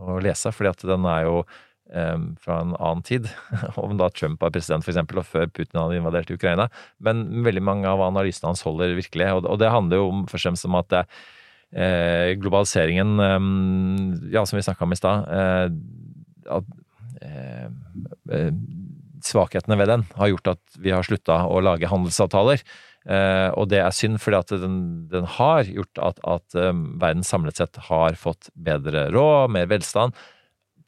å 0.02 0.18
lese, 0.24 0.51
fordi 0.55 0.72
at 0.72 0.82
den 0.89 1.06
er 1.06 1.28
jo 1.28 1.36
um, 1.94 2.24
fra 2.43 2.59
en 2.64 2.74
annen 2.74 3.05
tid, 3.06 3.28
om 3.85 3.94
da 4.01 4.10
Trump 4.10 4.43
var 4.43 4.51
president 4.55 4.82
for 4.82 4.94
eksempel, 4.94 5.20
og 5.22 5.28
før 5.28 5.47
Putin 5.47 5.78
hadde 5.78 6.01
invadert 6.01 6.32
Ukraina. 6.35 6.68
Men 7.05 7.26
veldig 7.47 7.64
mange 7.64 7.90
av 7.90 8.02
analysene 8.09 8.51
hans 8.51 8.64
holder 8.66 8.97
virkelig, 8.98 9.30
og, 9.36 9.47
og 9.47 9.60
det 9.62 9.70
handler 9.74 10.02
jo 10.02 10.10
om, 10.10 10.24
først 10.26 10.43
og 10.43 10.51
fremst 10.51 10.68
om 10.68 10.78
at 10.80 10.90
det, 10.94 11.05
eh, 11.76 12.35
globaliseringen, 12.40 13.18
um, 13.20 14.30
ja, 14.32 14.44
som 14.47 14.59
vi 14.59 14.66
snakka 14.66 14.85
om 14.85 14.97
i 14.97 14.98
stad 14.98 15.28
eh, 15.39 15.66
at 16.59 16.64
eh, 17.22 17.68
eh, 18.32 18.52
svakhetene 19.24 19.78
ved 19.81 19.90
den 19.90 20.05
har 20.19 20.31
gjort 20.32 20.55
at 20.55 20.78
vi 20.78 20.93
har 20.95 21.07
slutta 21.07 21.43
å 21.49 21.62
lage 21.65 21.90
handelsavtaler. 21.90 22.62
Uh, 23.09 23.49
og 23.57 23.70
det 23.73 23.78
er 23.81 23.95
synd, 23.95 24.19
fordi 24.20 24.36
at 24.36 24.51
den, 24.61 24.81
den 25.09 25.28
har 25.39 25.69
gjort 25.70 26.01
at, 26.11 26.19
at 26.28 26.57
um, 26.61 26.90
verden 27.01 27.24
samlet 27.24 27.61
sett 27.61 27.78
har 27.86 28.19
fått 28.20 28.51
bedre 28.53 29.07
råd, 29.15 29.55
mer 29.55 29.70
velstand, 29.70 30.16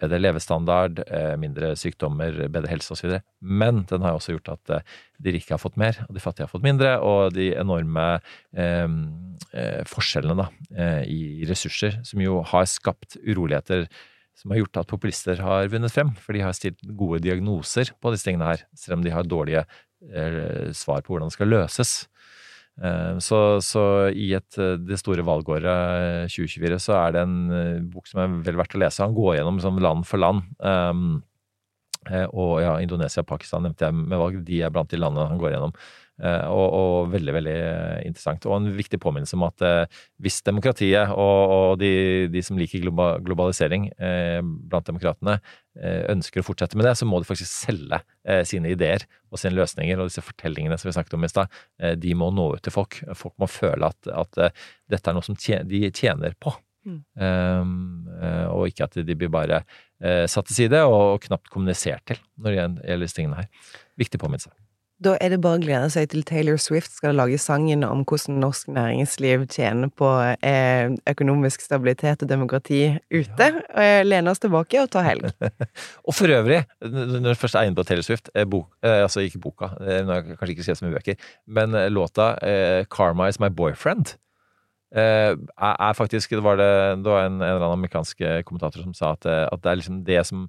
bedre 0.01 0.19
levestandard, 0.21 1.01
uh, 1.09 1.33
mindre 1.41 1.73
sykdommer, 1.81 2.43
bedre 2.53 2.73
helse 2.75 2.93
osv. 2.93 3.17
Men 3.41 3.87
den 3.89 4.05
har 4.05 4.19
også 4.19 4.37
gjort 4.37 4.53
at 4.53 4.75
uh, 4.75 5.01
de 5.23 5.35
rike 5.37 5.55
har 5.55 5.63
fått 5.63 5.81
mer, 5.81 6.03
og 6.09 6.17
de 6.17 6.25
fattige 6.25 6.45
har 6.45 6.53
fått 6.53 6.67
mindre. 6.67 6.99
Og 7.01 7.33
de 7.37 7.53
enorme 7.61 8.11
forskjellene 9.89 10.37
da, 10.37 10.47
i 11.09 11.47
ressurser, 11.49 11.97
som 12.05 12.21
jo 12.21 12.43
har 12.51 12.67
skapt 12.69 13.17
uroligheter 13.25 13.87
som 14.41 14.53
har 14.53 14.63
gjort 14.63 14.81
at 14.81 14.91
populister 14.91 15.43
har 15.45 15.69
vunnet 15.73 15.93
frem, 15.93 16.15
for 16.17 16.37
de 16.37 16.45
har 16.45 16.57
stilt 16.57 16.81
gode 16.97 17.21
diagnoser 17.25 17.93
på 18.01 18.13
disse 18.15 18.25
tingene 18.25 18.49
her, 18.49 18.65
selv 18.77 18.99
om 18.99 19.05
de 19.05 19.13
har 19.13 19.29
dårlige 19.29 19.67
eh, 19.67 20.71
svar 20.77 21.05
på 21.05 21.13
hvordan 21.13 21.29
det 21.29 21.37
skal 21.37 21.53
løses. 21.53 21.93
Eh, 22.81 23.19
så, 23.21 23.41
så, 23.65 23.83
i 24.09 24.31
et, 24.39 24.49
eh, 24.57 24.79
det 24.81 25.01
store 25.03 25.27
valgåret 25.29 26.31
2024 26.33 26.81
så 26.87 26.97
er 27.03 27.17
det 27.17 27.27
en 27.27 27.41
bok 27.93 28.09
som 28.09 28.23
er 28.25 28.39
vel 28.47 28.61
verdt 28.63 28.79
å 28.79 28.81
lese. 28.81 29.05
Han 29.05 29.19
går 29.19 29.37
gjennom 29.39 29.61
sånn 29.61 29.83
land 29.85 30.09
for 30.09 30.23
land. 30.23 30.47
Um, 30.59 31.21
og 32.33 32.63
ja, 32.63 32.79
Indonesia 32.81 33.21
og 33.21 33.29
Pakistan 33.29 33.67
nevnte 33.67 33.85
jeg 33.85 33.93
med 33.93 34.17
valg. 34.17 34.39
De 34.47 34.63
er 34.65 34.73
blant 34.73 34.89
de 34.89 34.97
landene 34.97 35.29
han 35.29 35.41
går 35.43 35.53
gjennom. 35.53 35.75
Eh, 36.21 36.47
og, 36.53 36.67
og, 36.77 37.11
veldig, 37.15 37.33
veldig 37.39 37.57
interessant. 38.09 38.45
Og 38.49 38.59
en 38.59 38.69
viktig 38.77 39.01
påminnelse 39.01 39.39
om 39.39 39.47
at 39.47 39.65
eh, 39.65 40.01
hvis 40.21 40.41
demokratiet 40.47 41.15
og, 41.15 41.55
og 41.55 41.81
de, 41.81 42.29
de, 42.33 42.43
som 42.45 42.61
liker 42.61 42.85
globalisering 43.25 43.89
eh, 43.97 44.41
blant 44.43 44.89
demokratene, 44.89 45.41
ønsker 46.11 46.43
å 46.43 46.45
fortsette 46.45 46.75
med 46.77 46.83
det, 46.85 46.97
så 46.99 47.07
må 47.07 47.21
de 47.23 47.29
faktisk 47.29 47.47
selge 47.47 48.01
sine 48.45 48.73
ideer 48.75 49.05
og 49.31 49.39
sine 49.39 49.55
løsninger. 49.55 50.01
Og 50.03 50.09
disse 50.11 50.25
fortellingene 50.27 50.75
som 50.77 50.89
vi 50.89 50.97
snakket 50.97 51.15
om 51.15 51.25
i 51.25 51.31
stad, 51.31 51.61
de 52.03 52.17
må 52.19 52.27
nå 52.35 52.49
ut 52.57 52.65
til 52.67 52.75
folk. 52.75 52.99
Folk 53.17 53.37
må 53.41 53.47
føle 53.49 53.89
at, 53.89 54.11
at 54.11 54.59
dette 54.91 55.01
er 55.13 55.17
noe 55.17 55.25
som 55.25 55.39
de 55.39 55.83
tjener 55.95 56.35
på. 56.43 56.53
Mm. 56.91 56.99
Um, 57.23 58.11
og 58.51 58.67
ikke 58.73 58.91
at 58.91 58.99
de 59.07 59.17
blir 59.17 59.31
bare 59.31 59.63
satt 60.03 60.51
til 60.51 60.65
side 60.65 60.83
og 60.91 61.23
knapt 61.29 61.53
kommunisert 61.55 62.03
til 62.11 62.19
når 62.35 62.51
det 62.51 62.59
gjelder 62.59 63.07
disse 63.07 63.21
tingene 63.21 63.45
her. 63.45 63.79
Viktig 64.03 64.21
påminnelse. 64.21 64.51
Da 65.01 65.15
er 65.17 65.33
det 65.33 65.39
bare 65.41 65.57
å 65.57 65.63
glede 65.63 65.89
seg 65.95 66.11
til 66.13 66.25
Taylor 66.29 66.59
Swift 66.61 66.93
skal 66.93 67.17
lage 67.17 67.39
sangen 67.41 67.87
om 67.87 68.03
hvordan 68.05 68.37
norsk 68.43 68.69
næringsliv 68.77 69.47
tjener 69.49 69.89
på 69.97 70.11
eh, 70.45 70.93
økonomisk 71.09 71.65
stabilitet 71.65 72.27
og 72.27 72.29
demokrati 72.29 72.83
ute. 73.09 73.49
Ja. 73.49 74.03
Lene 74.05 74.35
oss 74.35 74.43
tilbake 74.43 74.83
og 74.83 74.91
ta 74.93 75.01
helg. 75.07 75.31
og 76.07 76.17
for 76.17 76.29
øvrig, 76.37 76.61
når 76.85 77.31
du 77.31 77.41
først 77.41 77.57
er 77.57 77.71
inne 77.71 77.81
på 77.81 77.87
Taylor 77.89 78.05
Swift, 78.05 78.29
eh, 78.35 78.45
bok, 78.45 78.69
eh, 78.85 79.01
altså 79.07 79.25
ikke 79.25 79.41
boka, 79.41 79.73
eh, 79.81 80.03
hun 80.03 80.13
har 80.13 80.27
kanskje 80.35 80.53
ikke 80.53 80.69
skrevet 80.69 80.83
så 80.83 80.89
mye 80.89 80.99
bøker, 80.99 81.31
men 81.49 81.81
eh, 81.81 81.89
låta 81.89 82.35
eh, 82.45 82.85
'Karma 82.85 83.31
Is 83.33 83.41
My 83.41 83.49
Boyfriend' 83.49 84.19
er 84.91 85.93
faktisk 85.95 86.31
Det 86.31 86.43
var, 86.43 86.57
det, 86.59 86.99
det 87.05 87.07
var 87.07 87.27
en, 87.27 87.37
en, 87.37 87.43
eller 87.43 87.63
annen 87.63 87.77
amerikansk 87.79 88.19
kommentator 88.43 88.83
som 88.83 88.95
sa 88.95 89.13
at, 89.15 89.27
at 89.27 89.63
det 89.63 89.71
er 89.71 89.79
liksom 89.79 90.01
det 90.05 90.25
som 90.27 90.49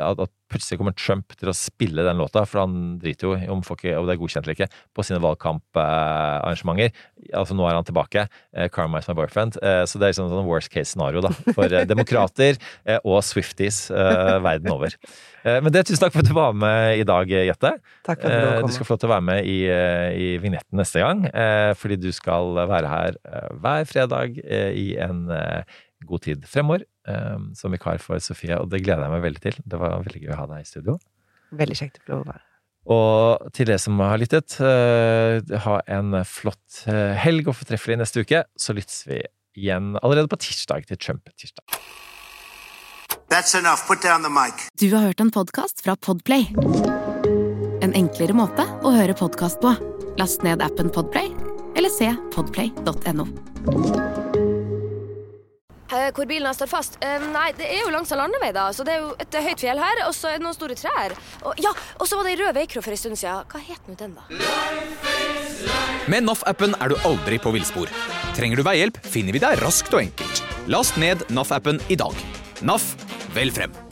at, 0.00 0.18
da 0.18 0.26
plutselig 0.52 0.78
kommer 0.80 0.94
Trump 0.98 1.32
til 1.38 1.50
å 1.50 1.56
spille 1.56 2.04
den 2.04 2.20
låta, 2.20 2.44
for 2.48 2.62
han 2.64 2.98
driter 3.00 3.28
jo 3.28 3.54
om 3.54 3.62
folk 3.64 3.84
om 3.88 4.08
det 4.08 4.14
er 4.14 4.20
godkjent 4.20 4.46
eller 4.46 4.56
ikke, 4.56 4.82
på 4.94 5.04
sine 5.06 5.20
valgkamparrangementer. 5.22 6.92
altså 7.32 7.56
nå 7.56 7.66
er 7.68 7.78
han 7.78 7.88
tilbake. 7.88 8.26
Eh, 8.52 8.68
Karma 8.72 9.00
is 9.00 9.08
my 9.08 9.16
boyfriend. 9.16 9.58
Eh, 9.62 9.82
så 9.88 9.98
det 9.98 10.08
er 10.08 10.14
liksom 10.14 10.30
sånn 10.32 10.48
worst 10.48 10.72
case 10.72 10.92
scenario 10.92 11.24
da, 11.24 11.32
for 11.56 11.72
eh, 11.72 11.86
demokrater 11.88 12.60
og 13.02 13.20
Swifties 13.24 13.86
verden 13.92 14.70
over. 14.72 14.94
Men 15.42 15.72
det, 15.74 15.84
tusen 15.88 16.04
takk 16.04 16.14
for 16.14 16.22
at 16.22 16.28
du 16.28 16.36
var 16.36 16.52
med 16.54 17.00
i 17.00 17.06
dag, 17.06 17.30
Jette. 17.30 17.72
Takk 18.06 18.22
for 18.22 18.30
at 18.30 18.62
Du 18.62 18.68
Du 18.68 18.74
skal 18.76 18.86
få 18.86 18.94
lov 18.94 19.02
til 19.02 19.10
å 19.10 19.14
være 19.14 19.26
med 19.26 19.48
i, 19.48 19.58
i 19.66 20.28
vignetten 20.42 20.78
neste 20.78 21.02
gang, 21.02 21.24
fordi 21.78 21.98
du 22.00 22.10
skal 22.14 22.54
være 22.70 22.92
her 22.92 23.18
hver 23.58 23.88
fredag 23.90 24.38
i 24.38 24.92
en 25.02 25.26
god 26.06 26.24
tid 26.28 26.46
fremover 26.50 26.86
um, 27.08 27.50
som 27.58 27.74
vikar 27.74 28.00
for 28.02 28.22
Sofie, 28.22 28.56
og 28.58 28.70
det 28.72 28.84
gleder 28.84 29.06
jeg 29.06 29.14
meg 29.16 29.26
veldig 29.26 29.44
til. 29.48 29.60
Det 29.64 29.82
var 29.82 30.00
veldig 30.04 30.24
gøy 30.24 30.32
å 30.34 30.40
ha 30.44 30.48
deg 30.54 30.64
i 30.64 30.70
studio. 30.70 30.96
Veldig 31.52 31.78
kjekt 31.78 32.00
å 32.00 32.06
få 32.06 32.14
lov 32.14 32.24
å 32.24 32.32
være 32.32 32.48
og 32.90 33.52
til 33.54 33.68
dere 33.68 33.78
som 33.78 34.00
har 34.02 34.18
lyttet, 34.18 34.56
uh, 34.58 35.38
ha 35.38 35.76
en 35.86 36.16
flott 36.26 36.82
uh, 36.88 37.14
helg 37.14 37.46
og 37.50 37.54
fortreffelig 37.60 38.00
neste 38.00 38.24
uke. 38.24 38.42
Så 38.58 38.74
lyttes 38.74 39.04
vi 39.06 39.20
igjen 39.54 39.94
allerede 40.02 40.30
på 40.32 40.40
tirsdag 40.42 40.88
til 40.88 40.98
Trump-tirsdag. 40.98 41.78
Du 44.80 44.88
har 44.92 45.06
hørt 45.06 45.20
en 45.20 45.30
podkast 45.32 45.84
fra 45.84 45.96
Podplay. 45.96 46.50
En 47.82 47.94
enklere 47.96 48.36
måte 48.36 48.66
å 48.82 48.92
høre 48.94 49.16
podkast 49.16 49.62
på. 49.62 49.74
Last 50.20 50.44
ned 50.44 50.62
appen 50.64 50.92
Podplay, 50.92 51.32
eller 51.78 51.92
se 51.92 52.12
podplay.no. 52.34 53.28
Eh, 55.92 56.08
hvor 56.16 56.26
bilen 56.28 56.48
har 56.48 56.56
stått 56.56 56.72
fast? 56.72 56.96
Uh, 57.04 57.20
nei, 57.34 57.50
det 57.58 57.66
er 57.68 57.82
jo 57.82 57.90
langs 57.92 58.12
en 58.14 58.22
landevei, 58.22 58.48
da. 58.56 58.70
Så 58.72 58.86
det 58.88 58.94
er 58.96 59.02
jo 59.04 59.12
et 59.20 59.36
høyt 59.44 59.60
fjell 59.60 59.82
her, 59.82 60.02
og 60.06 60.16
så 60.16 60.30
er 60.30 60.40
det 60.40 60.46
noen 60.46 60.56
store 60.56 60.76
trær. 60.78 61.12
Og, 61.42 61.60
ja, 61.60 61.74
og 62.00 62.08
så 62.08 62.16
var 62.16 62.28
det 62.28 62.34
ei 62.34 62.40
rød 62.40 62.56
veikro 62.56 62.84
for 62.84 62.96
en 62.96 63.02
stund 63.02 63.20
siden. 63.20 63.44
Hva 63.52 63.60
het 63.60 63.90
nå 63.90 63.98
den, 64.00 64.16
da? 64.16 64.24
Med 66.10 66.24
NAF-appen 66.26 66.78
er 66.80 66.92
du 66.92 66.96
aldri 67.08 67.38
på 67.42 67.52
villspor. 67.54 67.92
Trenger 68.38 68.58
du 68.58 68.66
veihjelp, 68.66 68.98
finner 69.04 69.36
vi 69.36 69.44
deg 69.44 69.60
raskt 69.60 69.92
og 69.92 70.06
enkelt. 70.06 70.44
Last 70.72 70.96
ned 71.00 71.26
NAF-appen 71.28 71.82
i 71.92 72.00
dag. 72.00 72.16
NAF, 72.64 72.94
vel 73.36 73.52
frem. 73.52 73.91